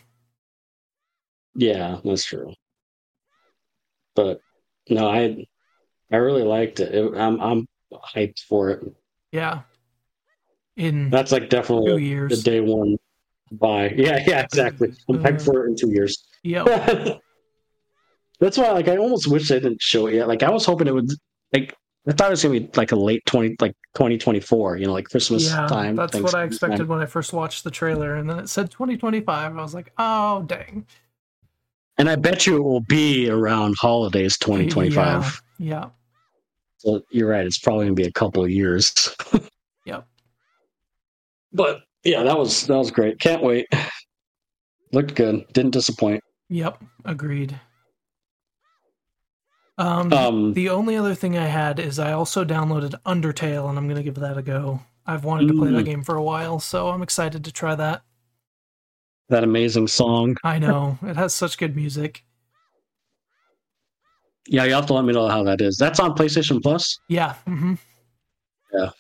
Yeah, 1.55 1.99
that's 2.03 2.25
true. 2.25 2.53
But 4.15 4.41
no, 4.89 5.07
I 5.07 5.45
I 6.11 6.17
really 6.17 6.43
liked 6.43 6.79
it. 6.79 6.93
it 6.93 7.15
I'm 7.15 7.39
I'm 7.39 7.67
hyped 7.93 8.39
for 8.39 8.71
it. 8.71 8.83
Yeah. 9.31 9.61
In 10.75 11.11
That's 11.11 11.31
like 11.31 11.43
two 11.43 11.49
definitely 11.49 12.27
the 12.27 12.41
day 12.43 12.59
one 12.59 12.97
buy. 13.59 13.89
Yeah, 13.97 14.23
yeah, 14.27 14.41
exactly. 14.41 14.89
I'm 15.09 15.19
hyped 15.19 15.41
Uh, 15.41 15.43
for 15.51 15.65
it 15.65 15.69
in 15.69 15.75
two 15.75 15.91
years. 15.91 16.23
Yeah. 16.43 16.63
That's 18.39 18.57
why, 18.57 18.71
like, 18.71 18.87
I 18.87 18.97
almost 18.97 19.27
wish 19.27 19.47
they 19.49 19.59
didn't 19.59 19.81
show 19.81 20.07
it 20.07 20.15
yet. 20.15 20.27
Like, 20.27 20.43
I 20.43 20.49
was 20.49 20.65
hoping 20.65 20.87
it 20.87 20.93
would, 20.93 21.11
like, 21.53 21.75
I 22.07 22.11
thought 22.11 22.27
it 22.27 22.31
was 22.31 22.43
gonna 22.43 22.59
be 22.59 22.69
like 22.75 22.91
a 22.91 22.97
late 22.97 23.25
twenty, 23.25 23.55
like 23.61 23.73
twenty 23.95 24.17
twenty 24.17 24.41
four. 24.41 24.75
You 24.75 24.87
know, 24.87 24.91
like 24.91 25.05
Christmas 25.09 25.47
Yeah, 25.47 25.67
time. 25.67 25.95
that's 25.95 26.19
what 26.19 26.35
I 26.35 26.43
expected 26.43 26.79
time. 26.79 26.87
when 26.89 26.99
I 26.99 27.05
first 27.05 27.31
watched 27.31 27.63
the 27.63 27.71
trailer, 27.71 28.15
and 28.15 28.29
then 28.29 28.39
it 28.39 28.49
said 28.49 28.69
2025. 28.71 29.57
I 29.57 29.61
was 29.61 29.73
like, 29.73 29.93
oh 29.97 30.43
dang. 30.45 30.85
And 31.97 32.09
I 32.09 32.17
bet 32.17 32.45
you 32.45 32.57
it 32.57 32.61
will 32.63 32.81
be 32.81 33.29
around 33.29 33.75
holidays 33.79 34.37
twenty 34.37 34.67
twenty 34.67 34.89
five. 34.89 35.41
Yeah. 35.57 35.91
So 36.79 37.03
you're 37.09 37.29
right. 37.29 37.45
It's 37.45 37.59
probably 37.59 37.85
gonna 37.85 37.95
be 37.95 38.03
a 38.03 38.11
couple 38.11 38.43
of 38.43 38.51
years. 38.51 39.15
Yep. 39.85 40.05
But 41.53 41.81
yeah, 42.03 42.23
that 42.23 42.37
was 42.37 42.67
that 42.67 42.77
was 42.77 42.91
great. 42.91 43.19
Can't 43.19 43.41
wait. 43.43 43.67
Looked 44.91 45.15
good. 45.15 45.45
Didn't 45.53 45.71
disappoint. 45.71 46.23
Yep. 46.49 46.81
Agreed. 47.05 47.59
Um, 49.79 50.13
Um, 50.13 50.53
the 50.53 50.69
only 50.69 50.95
other 50.95 51.15
thing 51.15 51.35
I 51.37 51.47
had 51.47 51.79
is 51.79 51.97
I 51.97 52.11
also 52.11 52.45
downloaded 52.45 52.93
Undertale, 53.05 53.67
and 53.69 53.77
I'm 53.77 53.87
gonna 53.87 54.03
give 54.03 54.15
that 54.15 54.37
a 54.37 54.41
go. 54.43 54.79
I've 55.05 55.25
wanted 55.25 55.47
to 55.47 55.53
play 55.55 55.71
that 55.71 55.81
Mm. 55.81 55.85
game 55.85 56.03
for 56.03 56.15
a 56.15 56.23
while, 56.23 56.59
so 56.59 56.89
I'm 56.89 57.01
excited 57.01 57.43
to 57.45 57.51
try 57.51 57.75
that. 57.75 58.03
that 59.29 59.43
amazing 59.43 59.87
song. 59.87 60.35
I 60.43 60.59
know 60.59 60.99
it 61.01 61.15
has 61.15 61.33
such 61.33 61.57
good 61.57 61.75
music. 61.75 62.23
Yeah, 64.47 64.65
you 64.65 64.73
have 64.73 64.85
to 64.87 64.93
let 64.93 65.05
me 65.05 65.13
know 65.13 65.27
how 65.27 65.41
that 65.43 65.59
is. 65.61 65.77
That's 65.77 65.99
on 65.99 66.13
PlayStation 66.13 66.61
Plus. 66.61 66.99
Yeah. 67.07 67.33
hmm 67.45 67.75
Yeah, 68.73 68.91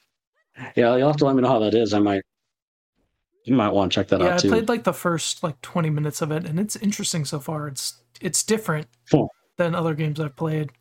you'll 0.95 1.07
have 1.07 1.17
to 1.17 1.25
let 1.25 1.35
me 1.35 1.41
know 1.41 1.49
how 1.49 1.59
that 1.59 1.73
is. 1.75 1.93
I 1.93 1.99
might, 1.99 2.23
you 3.45 3.55
might 3.55 3.69
want 3.71 3.91
to 3.91 3.95
check 3.95 4.07
that 4.09 4.21
Yeah, 4.21 4.27
out 4.35 4.39
too. 4.39 4.47
Yeah, 4.47 4.53
I 4.53 4.57
played 4.57 4.69
like 4.69 4.83
the 4.83 4.93
first 4.93 5.43
like 5.43 5.59
20 5.61 5.89
minutes 5.89 6.21
of 6.21 6.31
it, 6.31 6.45
and 6.45 6.59
it's 6.59 6.75
interesting 6.77 7.25
so 7.25 7.39
far. 7.39 7.67
It's 7.67 8.01
it's 8.21 8.43
different 8.43 8.87
Cool. 9.11 9.29
than 9.57 9.75
other 9.75 9.93
games 9.93 10.19
I've 10.19 10.35
played. 10.35 10.71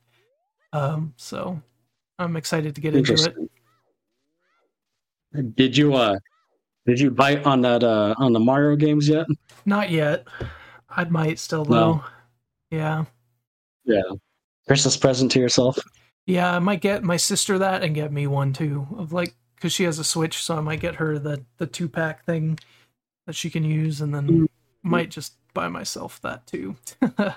Um, 0.72 1.14
so 1.16 1.60
I'm 2.18 2.36
excited 2.36 2.74
to 2.74 2.80
get 2.80 2.94
into 2.94 3.14
it. 3.14 3.34
Did 5.56 5.76
you 5.76 5.94
uh, 5.94 6.18
did 6.86 7.00
you 7.00 7.10
bite 7.10 7.44
on 7.46 7.62
that 7.62 7.82
uh 7.82 8.14
on 8.18 8.32
the 8.32 8.40
Mario 8.40 8.76
games 8.76 9.08
yet? 9.08 9.26
Not 9.64 9.90
yet. 9.90 10.26
I 10.90 11.04
might 11.04 11.38
still 11.38 11.64
No. 11.64 11.74
though. 11.74 12.04
Yeah. 12.76 13.04
Yeah. 13.84 14.02
Christmas 14.66 14.96
present 14.96 15.30
to 15.32 15.40
yourself. 15.40 15.78
Yeah, 16.26 16.54
I 16.54 16.58
might 16.60 16.80
get 16.80 17.02
my 17.02 17.16
sister 17.16 17.58
that 17.58 17.82
and 17.82 17.94
get 17.94 18.12
me 18.12 18.26
one 18.26 18.52
too. 18.52 18.86
Of 18.96 19.12
like 19.12 19.34
because 19.62 19.72
she 19.72 19.84
has 19.84 20.00
a 20.00 20.04
Switch, 20.04 20.42
so 20.42 20.56
I 20.56 20.60
might 20.60 20.80
get 20.80 20.96
her 20.96 21.20
the 21.20 21.44
the 21.58 21.68
two 21.68 21.88
pack 21.88 22.26
thing 22.26 22.58
that 23.26 23.36
she 23.36 23.48
can 23.48 23.62
use, 23.62 24.00
and 24.00 24.12
then 24.12 24.26
Mm. 24.28 24.46
might 24.82 25.08
just 25.12 25.34
buy 25.54 25.68
myself 25.68 26.20
that 26.22 26.46
too. 26.48 26.74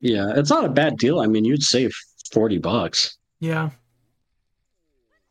Yeah, 0.00 0.34
it's 0.36 0.50
not 0.50 0.66
a 0.66 0.68
bad 0.68 0.98
deal. 0.98 1.20
I 1.20 1.26
mean, 1.26 1.44
you'd 1.46 1.62
save 1.62 1.90
forty 2.30 2.58
bucks. 2.58 3.16
yeah, 3.40 3.70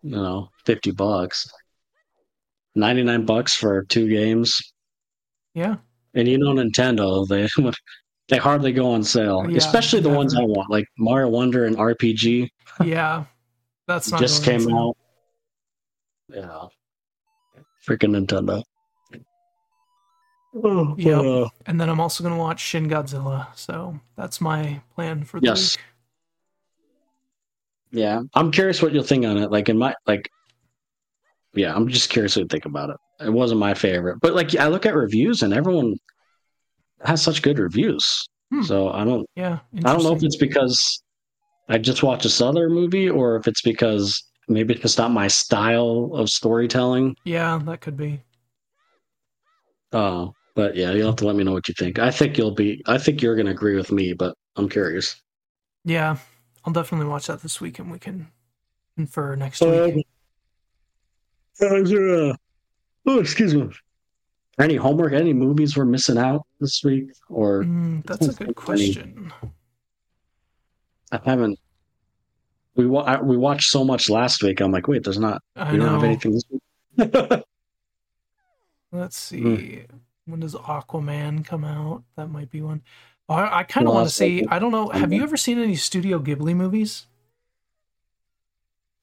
You 0.01 0.11
know, 0.11 0.49
fifty 0.65 0.89
bucks. 0.91 1.47
Ninety 2.73 3.03
nine 3.03 3.23
bucks 3.25 3.53
for 3.53 3.83
two 3.83 4.09
games. 4.09 4.59
yeah, 5.53 5.75
And 6.15 6.27
you 6.27 6.39
know 6.39 6.53
Nintendo, 6.53 7.27
they 7.27 7.47
they 8.29 8.37
hardly 8.37 8.73
go 8.73 8.91
on 8.91 9.03
sale. 9.03 9.45
Yeah, 9.47 9.57
Especially 9.57 9.99
the 9.99 10.09
ones 10.09 10.33
I 10.35 10.41
want, 10.41 10.71
like 10.71 10.87
Mario 10.97 11.29
Wonder 11.29 11.65
and 11.65 11.77
RPG 11.77 12.49
yeah. 12.83 13.25
That's 13.87 14.09
not 14.11 14.19
just 14.19 14.43
came 14.43 14.67
out. 14.73 14.97
Yeah. 16.33 16.65
Freaking 17.87 18.15
Nintendo. 18.17 18.63
Oh, 20.63 20.95
Yep. 20.97 21.19
uh, 21.25 21.49
And 21.65 21.79
then 21.81 21.89
I'm 21.89 21.99
also 21.99 22.23
going 22.23 22.33
to 22.35 22.39
watch 22.39 22.59
Shin 22.59 22.87
Godzilla. 22.87 23.47
So 23.55 23.99
that's 24.15 24.39
my 24.39 24.81
plan 24.95 25.23
for 25.23 25.39
the 25.39 25.47
Yes. 25.47 25.75
week. 25.75 25.85
yeah, 27.91 28.21
I'm 28.33 28.51
curious 28.51 28.81
what 28.81 28.91
you'll 28.93 29.03
think 29.03 29.25
on 29.25 29.37
it. 29.37 29.51
Like 29.51 29.69
in 29.69 29.77
my 29.77 29.93
like, 30.07 30.27
yeah, 31.53 31.75
I'm 31.75 31.87
just 31.87 32.09
curious 32.09 32.35
what 32.35 32.41
you 32.43 32.47
think 32.47 32.65
about 32.65 32.89
it. 32.89 32.97
It 33.19 33.29
wasn't 33.29 33.59
my 33.59 33.73
favorite, 33.75 34.17
but 34.21 34.33
like 34.33 34.55
I 34.55 34.67
look 34.67 34.85
at 34.87 34.95
reviews 34.95 35.43
and 35.43 35.53
everyone 35.53 35.95
has 37.05 37.21
such 37.21 37.43
good 37.43 37.59
reviews. 37.59 38.27
Hmm. 38.51 38.63
So 38.63 38.89
I 38.89 39.03
don't 39.03 39.27
Yeah. 39.35 39.59
I 39.85 39.93
don't 39.93 40.03
know 40.03 40.15
if 40.15 40.23
it's 40.23 40.37
because 40.37 41.03
I 41.69 41.77
just 41.77 42.01
watched 42.03 42.23
this 42.23 42.41
other 42.41 42.69
movie 42.69 43.09
or 43.09 43.35
if 43.35 43.47
it's 43.47 43.61
because 43.61 44.23
maybe 44.47 44.73
it's 44.75 44.97
not 44.97 45.11
my 45.11 45.27
style 45.27 46.11
of 46.13 46.29
storytelling. 46.29 47.15
Yeah, 47.23 47.59
that 47.65 47.81
could 47.81 47.97
be. 47.97 48.21
Uh, 49.91 50.27
but 50.55 50.75
yeah, 50.75 50.91
you'll 50.91 51.07
have 51.07 51.15
to 51.17 51.25
let 51.27 51.35
me 51.35 51.43
know 51.43 51.53
what 51.53 51.67
you 51.67 51.73
think. 51.77 51.99
I 51.99 52.11
think 52.11 52.37
you'll 52.37 52.55
be. 52.55 52.81
I 52.87 52.97
think 52.97 53.21
you're 53.21 53.35
going 53.35 53.45
to 53.47 53.51
agree 53.51 53.75
with 53.75 53.91
me, 53.91 54.13
but 54.13 54.35
I'm 54.55 54.69
curious. 54.69 55.21
Yeah. 55.85 56.17
I'll 56.65 56.73
definitely 56.73 57.07
watch 57.07 57.27
that 57.27 57.41
this 57.41 57.59
week 57.59 57.79
and 57.79 57.91
we 57.91 57.99
can 57.99 58.27
infer 58.97 59.35
next 59.35 59.61
Um, 59.61 59.95
week. 59.95 60.07
uh, 61.61 61.75
is 61.75 61.89
there 61.89 62.29
a, 62.29 62.37
oh, 63.05 63.19
excuse 63.19 63.53
me. 63.53 63.69
Any 64.59 64.75
homework? 64.75 65.13
Any 65.13 65.33
movies 65.33 65.75
we're 65.75 65.83
missing 65.85 66.17
out 66.17 66.43
this 66.61 66.81
week? 66.83 67.09
Or 67.29 67.63
Mm, 67.63 68.05
that's 68.05 68.21
a 68.27 68.27
good 68.29 68.37
think 68.37 68.47
any- 68.49 68.53
question. 68.53 69.33
I 71.11 71.19
haven't. 71.25 71.59
We 72.75 72.85
wa- 72.87 73.01
I, 73.03 73.21
we 73.21 73.37
watched 73.37 73.69
so 73.69 73.83
much 73.83 74.09
last 74.09 74.41
week. 74.41 74.59
I'm 74.61 74.71
like, 74.71 74.87
wait, 74.87 75.03
there's 75.03 75.19
not. 75.19 75.41
I 75.55 75.71
We 75.71 75.77
don't 75.77 75.89
have 75.93 76.03
anything 76.03 76.33
this 76.33 76.43
week. 76.49 76.61
Let's 78.91 79.17
see. 79.17 79.41
Hmm. 79.89 79.95
When 80.25 80.39
does 80.39 80.55
Aquaman 80.55 81.45
come 81.45 81.65
out? 81.65 82.03
That 82.15 82.27
might 82.29 82.49
be 82.49 82.61
one. 82.61 82.81
I, 83.29 83.59
I 83.59 83.63
kind 83.63 83.87
of 83.87 83.93
want 83.93 84.07
to 84.07 84.13
see. 84.13 84.45
I 84.49 84.59
don't 84.59 84.71
know. 84.71 84.89
Have 84.89 85.11
you 85.13 85.23
ever 85.23 85.37
seen 85.37 85.59
any 85.59 85.75
Studio 85.75 86.19
Ghibli 86.19 86.55
movies? 86.55 87.07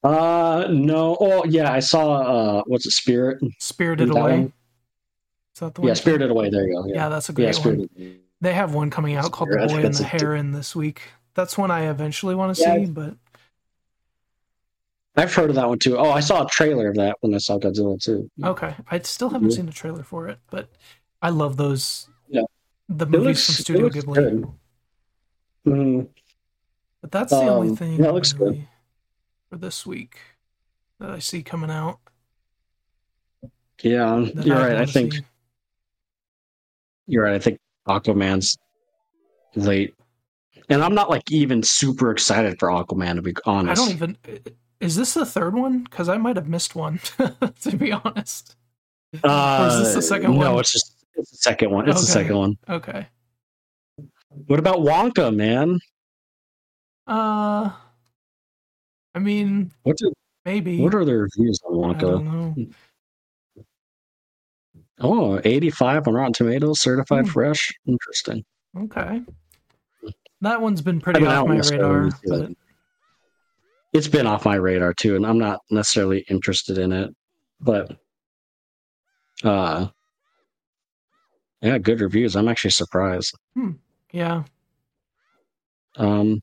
uh, 0.03 0.67
no. 0.69 1.15
Oh, 1.19 1.43
yeah. 1.45 1.71
I 1.71 1.79
saw. 1.79 2.21
Uh, 2.59 2.63
what's 2.65 2.85
it? 2.85 2.91
Spirit. 2.91 3.39
Spirited 3.59 4.09
Away. 4.09 4.21
one? 4.21 4.53
Is 5.55 5.59
that 5.59 5.75
the 5.75 5.81
one? 5.81 5.87
Yeah, 5.89 5.93
Spirited 5.93 6.29
Away. 6.31 6.49
There 6.49 6.67
you 6.67 6.73
go. 6.73 6.87
Yeah, 6.87 6.95
Yeah, 6.95 7.09
that's 7.09 7.29
a 7.29 7.33
yeah, 7.33 7.35
great 7.35 7.45
one. 7.45 7.89
Spirited. 7.89 8.19
They 8.41 8.53
have 8.53 8.73
one 8.73 8.89
coming 8.89 9.15
out 9.15 9.31
called 9.31 9.51
The 9.51 9.67
Boy 9.67 9.83
and 9.85 9.93
the 9.93 10.03
a- 10.03 10.07
Heron 10.07 10.51
this 10.51 10.75
week. 10.75 11.01
That's 11.35 11.57
one 11.57 11.69
I 11.69 11.89
eventually 11.89 12.33
want 12.35 12.55
to 12.55 12.61
Yeah, 12.61 12.77
see, 12.77 12.85
but 12.85 13.13
I've 15.15 15.33
heard 15.33 15.49
of 15.49 15.55
that 15.57 15.67
one 15.67 15.79
too. 15.79 15.97
Oh, 15.97 16.11
I 16.11 16.21
saw 16.21 16.45
a 16.45 16.49
trailer 16.49 16.89
of 16.89 16.95
that 16.95 17.17
when 17.19 17.33
I 17.33 17.37
saw 17.37 17.57
Godzilla 17.59 18.01
too. 18.01 18.29
okay. 18.43 18.75
I 18.89 18.99
still 18.99 19.29
haven't 19.29 19.51
seen 19.51 19.67
a 19.67 19.71
trailer 19.71 20.03
for 20.03 20.27
it, 20.29 20.39
but 20.49 20.69
I 21.21 21.29
love 21.29 21.57
those. 21.57 22.07
Yeah. 22.29 22.43
The 22.87 23.05
movies 23.05 23.25
looks, 23.25 23.45
from 23.45 23.55
Studio 23.55 23.89
Ghibli. 23.89 24.53
Mhm. 25.65 26.07
But 27.01 27.11
that's 27.11 27.31
the 27.31 27.37
only 27.37 27.69
Um, 27.69 27.75
thing 27.75 27.99
yeah, 27.99 28.09
it 28.09 28.13
looks 28.13 28.31
good. 28.33 28.65
for 29.49 29.57
this 29.57 29.85
week 29.85 30.17
that 30.99 31.09
I 31.09 31.19
see 31.19 31.43
coming 31.43 31.69
out. 31.69 31.99
Yeah, 33.83 34.19
you're 34.19 34.55
I'd 34.57 34.67
right. 34.73 34.77
I 34.77 34.85
think 34.85 35.15
you're 37.07 37.23
right. 37.23 37.33
I 37.33 37.39
think 37.39 37.59
Aquaman's 37.87 38.57
late, 39.55 39.95
and 40.69 40.83
I'm 40.83 40.93
not 40.93 41.09
like 41.09 41.23
even 41.31 41.63
super 41.63 42.11
excited 42.11 42.59
for 42.59 42.69
Aquaman 42.69 43.15
to 43.15 43.21
be 43.23 43.33
honest. 43.45 43.81
I 43.81 43.85
don't 43.85 43.93
even. 43.93 44.17
Is 44.81 44.95
this 44.95 45.13
the 45.13 45.25
third 45.25 45.53
one? 45.53 45.83
Because 45.83 46.09
I 46.09 46.17
might 46.17 46.35
have 46.35 46.49
missed 46.49 46.75
one, 46.75 46.99
to 47.61 47.77
be 47.77 47.91
honest. 47.91 48.55
Uh, 49.23 49.59
or 49.61 49.67
is 49.67 49.79
this 49.85 49.93
the 49.95 50.01
second 50.01 50.31
no, 50.31 50.37
one? 50.37 50.45
No, 50.47 50.59
it's 50.59 50.71
just 50.71 51.05
it's 51.15 51.29
the 51.31 51.37
second 51.37 51.69
one. 51.71 51.87
It's 51.87 52.01
the 52.01 52.07
second 52.07 52.35
one. 52.35 52.57
Okay. 52.67 53.07
What 54.47 54.57
about 54.59 54.77
Wonka, 54.79 55.33
man? 55.35 55.79
Uh, 57.05 57.71
I 59.13 59.19
mean, 59.19 59.71
What 59.83 59.97
do, 59.97 60.11
maybe. 60.45 60.79
what 60.81 60.95
are 60.95 61.03
the 61.05 61.13
reviews 61.15 61.59
on 61.65 61.95
I 61.95 61.99
don't 61.99 62.25
Wonka? 62.25 62.57
know. 62.57 62.67
Oh, 65.03 65.41
85 65.43 66.07
on 66.07 66.13
Rotten 66.13 66.33
Tomatoes, 66.33 66.79
certified 66.79 67.25
Hmm. 67.25 67.31
fresh. 67.31 67.71
Interesting. 67.85 68.43
Okay. 68.77 69.21
That 70.41 70.61
one's 70.61 70.81
been 70.81 71.01
pretty 71.01 71.19
I 71.19 71.23
mean, 71.23 71.31
off 71.31 71.47
my 71.47 71.75
radar, 71.75 72.09
but 72.25 72.51
It's 73.93 74.07
been 74.07 74.27
off 74.27 74.45
my 74.45 74.55
radar 74.55 74.93
too, 74.93 75.15
and 75.15 75.25
I'm 75.25 75.37
not 75.37 75.59
necessarily 75.69 76.25
interested 76.29 76.77
in 76.77 76.91
it. 76.91 77.13
But 77.59 77.97
uh 79.43 79.87
yeah, 81.61 81.77
good 81.77 82.01
reviews. 82.01 82.35
I'm 82.35 82.47
actually 82.47 82.71
surprised. 82.71 83.35
yeah. 84.11 84.43
Um 85.97 86.41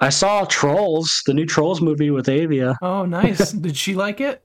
I 0.00 0.10
saw 0.10 0.44
Trolls, 0.44 1.22
the 1.26 1.34
new 1.34 1.44
Trolls 1.44 1.80
movie 1.80 2.10
with 2.10 2.28
Avia. 2.28 2.76
Oh, 2.82 3.04
nice. 3.04 3.50
Did 3.66 3.76
she 3.76 3.94
like 3.94 4.20
it? 4.20 4.44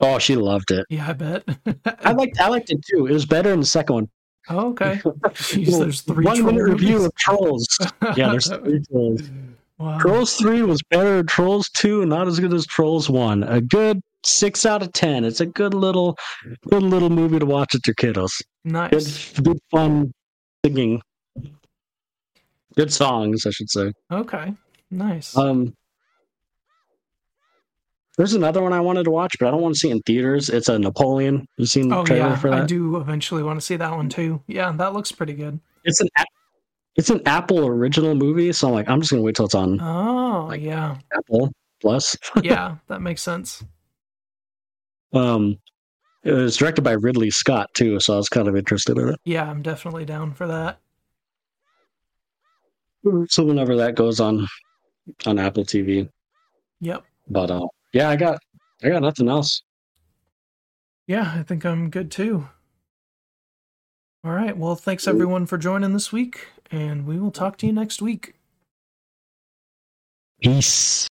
Oh, 0.00 0.18
she 0.18 0.36
loved 0.36 0.70
it. 0.70 0.86
Yeah, 0.90 1.08
I 1.08 1.12
bet. 1.12 1.44
I 2.04 2.12
liked 2.12 2.40
I 2.40 2.48
liked 2.48 2.70
it 2.70 2.84
too. 2.84 3.06
It 3.06 3.12
was 3.12 3.26
better 3.26 3.52
in 3.52 3.60
the 3.60 3.66
second 3.66 3.94
one. 3.94 4.08
oh, 4.50 4.68
okay. 4.70 5.00
Jeez, 5.04 5.78
there's 5.78 6.02
three 6.02 6.24
one 6.24 6.44
minute 6.44 6.62
review 6.62 7.04
of 7.04 7.14
Trolls. 7.14 7.66
Yeah, 8.16 8.30
there's 8.30 8.48
three 8.48 8.80
Trolls. 8.90 9.22
Wow. 9.78 9.98
Trolls 9.98 10.34
3 10.34 10.62
was 10.62 10.82
better. 10.90 11.22
Trolls 11.22 11.68
2 11.76 12.04
not 12.06 12.26
as 12.26 12.40
good 12.40 12.52
as 12.52 12.66
Trolls 12.66 13.08
1. 13.08 13.44
A 13.44 13.60
good 13.60 14.00
6 14.24 14.66
out 14.66 14.82
of 14.82 14.92
10. 14.92 15.24
It's 15.24 15.40
a 15.40 15.46
good 15.46 15.72
little 15.72 16.16
good 16.68 16.82
little 16.82 17.10
movie 17.10 17.38
to 17.38 17.46
watch 17.46 17.74
with 17.74 17.86
your 17.86 17.94
kiddos. 17.94 18.42
Nice. 18.64 19.38
good 19.38 19.58
fun 19.70 20.12
singing. 20.64 21.00
Good 22.76 22.92
songs, 22.92 23.46
I 23.46 23.50
should 23.50 23.70
say. 23.70 23.92
Okay. 24.10 24.52
Nice. 24.90 25.36
Um 25.36 25.72
There's 28.16 28.34
another 28.34 28.62
one 28.62 28.72
I 28.72 28.80
wanted 28.80 29.04
to 29.04 29.12
watch, 29.12 29.36
but 29.38 29.46
I 29.46 29.52
don't 29.52 29.62
want 29.62 29.76
to 29.76 29.78
see 29.78 29.90
it 29.90 29.92
in 29.92 30.02
theaters. 30.02 30.48
It's 30.48 30.68
a 30.68 30.76
Napoleon. 30.76 31.46
You 31.56 31.66
seen 31.66 31.88
the 31.88 31.98
oh 31.98 32.04
trailer 32.04 32.30
yeah, 32.30 32.36
for 32.36 32.50
that? 32.50 32.62
I 32.62 32.66
do 32.66 32.96
eventually 32.96 33.44
want 33.44 33.60
to 33.60 33.64
see 33.64 33.76
that 33.76 33.92
one 33.92 34.08
too. 34.08 34.42
Yeah, 34.48 34.72
that 34.72 34.92
looks 34.92 35.12
pretty 35.12 35.34
good. 35.34 35.60
It's 35.84 36.00
an 36.00 36.08
it's 36.98 37.08
an 37.10 37.22
Apple 37.26 37.64
original 37.66 38.14
movie, 38.14 38.52
so 38.52 38.68
I'm 38.68 38.74
like, 38.74 38.88
I'm 38.90 39.00
just 39.00 39.10
gonna 39.10 39.22
wait 39.22 39.36
till 39.36 39.46
it's 39.46 39.54
on 39.54 39.80
Oh 39.80 40.46
Like- 40.48 40.60
yeah, 40.60 40.98
Apple 41.16 41.50
Plus. 41.80 42.16
yeah, 42.42 42.76
that 42.88 43.00
makes 43.00 43.22
sense. 43.22 43.64
Um, 45.14 45.58
it 46.24 46.32
was 46.32 46.56
directed 46.58 46.82
by 46.82 46.92
Ridley 46.92 47.30
Scott 47.30 47.70
too, 47.72 47.98
so 48.00 48.12
I 48.12 48.16
was 48.18 48.28
kind 48.28 48.48
of 48.48 48.56
interested 48.56 48.98
in 48.98 49.08
it. 49.10 49.20
Yeah, 49.24 49.48
I'm 49.48 49.62
definitely 49.62 50.04
down 50.04 50.34
for 50.34 50.46
that. 50.48 50.80
So 53.28 53.44
whenever 53.44 53.76
that 53.76 53.94
goes 53.94 54.20
on 54.20 54.46
on 55.24 55.38
Apple 55.38 55.64
TV, 55.64 56.08
Yep. 56.80 57.04
but 57.28 57.50
uh, 57.50 57.66
yeah, 57.92 58.10
I 58.10 58.16
got 58.16 58.38
I 58.82 58.88
got 58.90 59.02
nothing 59.02 59.28
else. 59.28 59.62
Yeah, 61.06 61.32
I 61.36 61.42
think 61.42 61.64
I'm 61.64 61.88
good 61.90 62.10
too. 62.10 62.48
All 64.24 64.32
right. 64.32 64.54
Well, 64.56 64.74
thanks 64.74 65.06
everyone 65.08 65.46
for 65.46 65.56
joining 65.56 65.92
this 65.94 66.12
week, 66.12 66.48
and 66.70 67.06
we 67.06 67.18
will 67.18 67.30
talk 67.30 67.56
to 67.58 67.66
you 67.66 67.72
next 67.72 68.02
week. 68.02 68.34
Peace. 70.42 71.08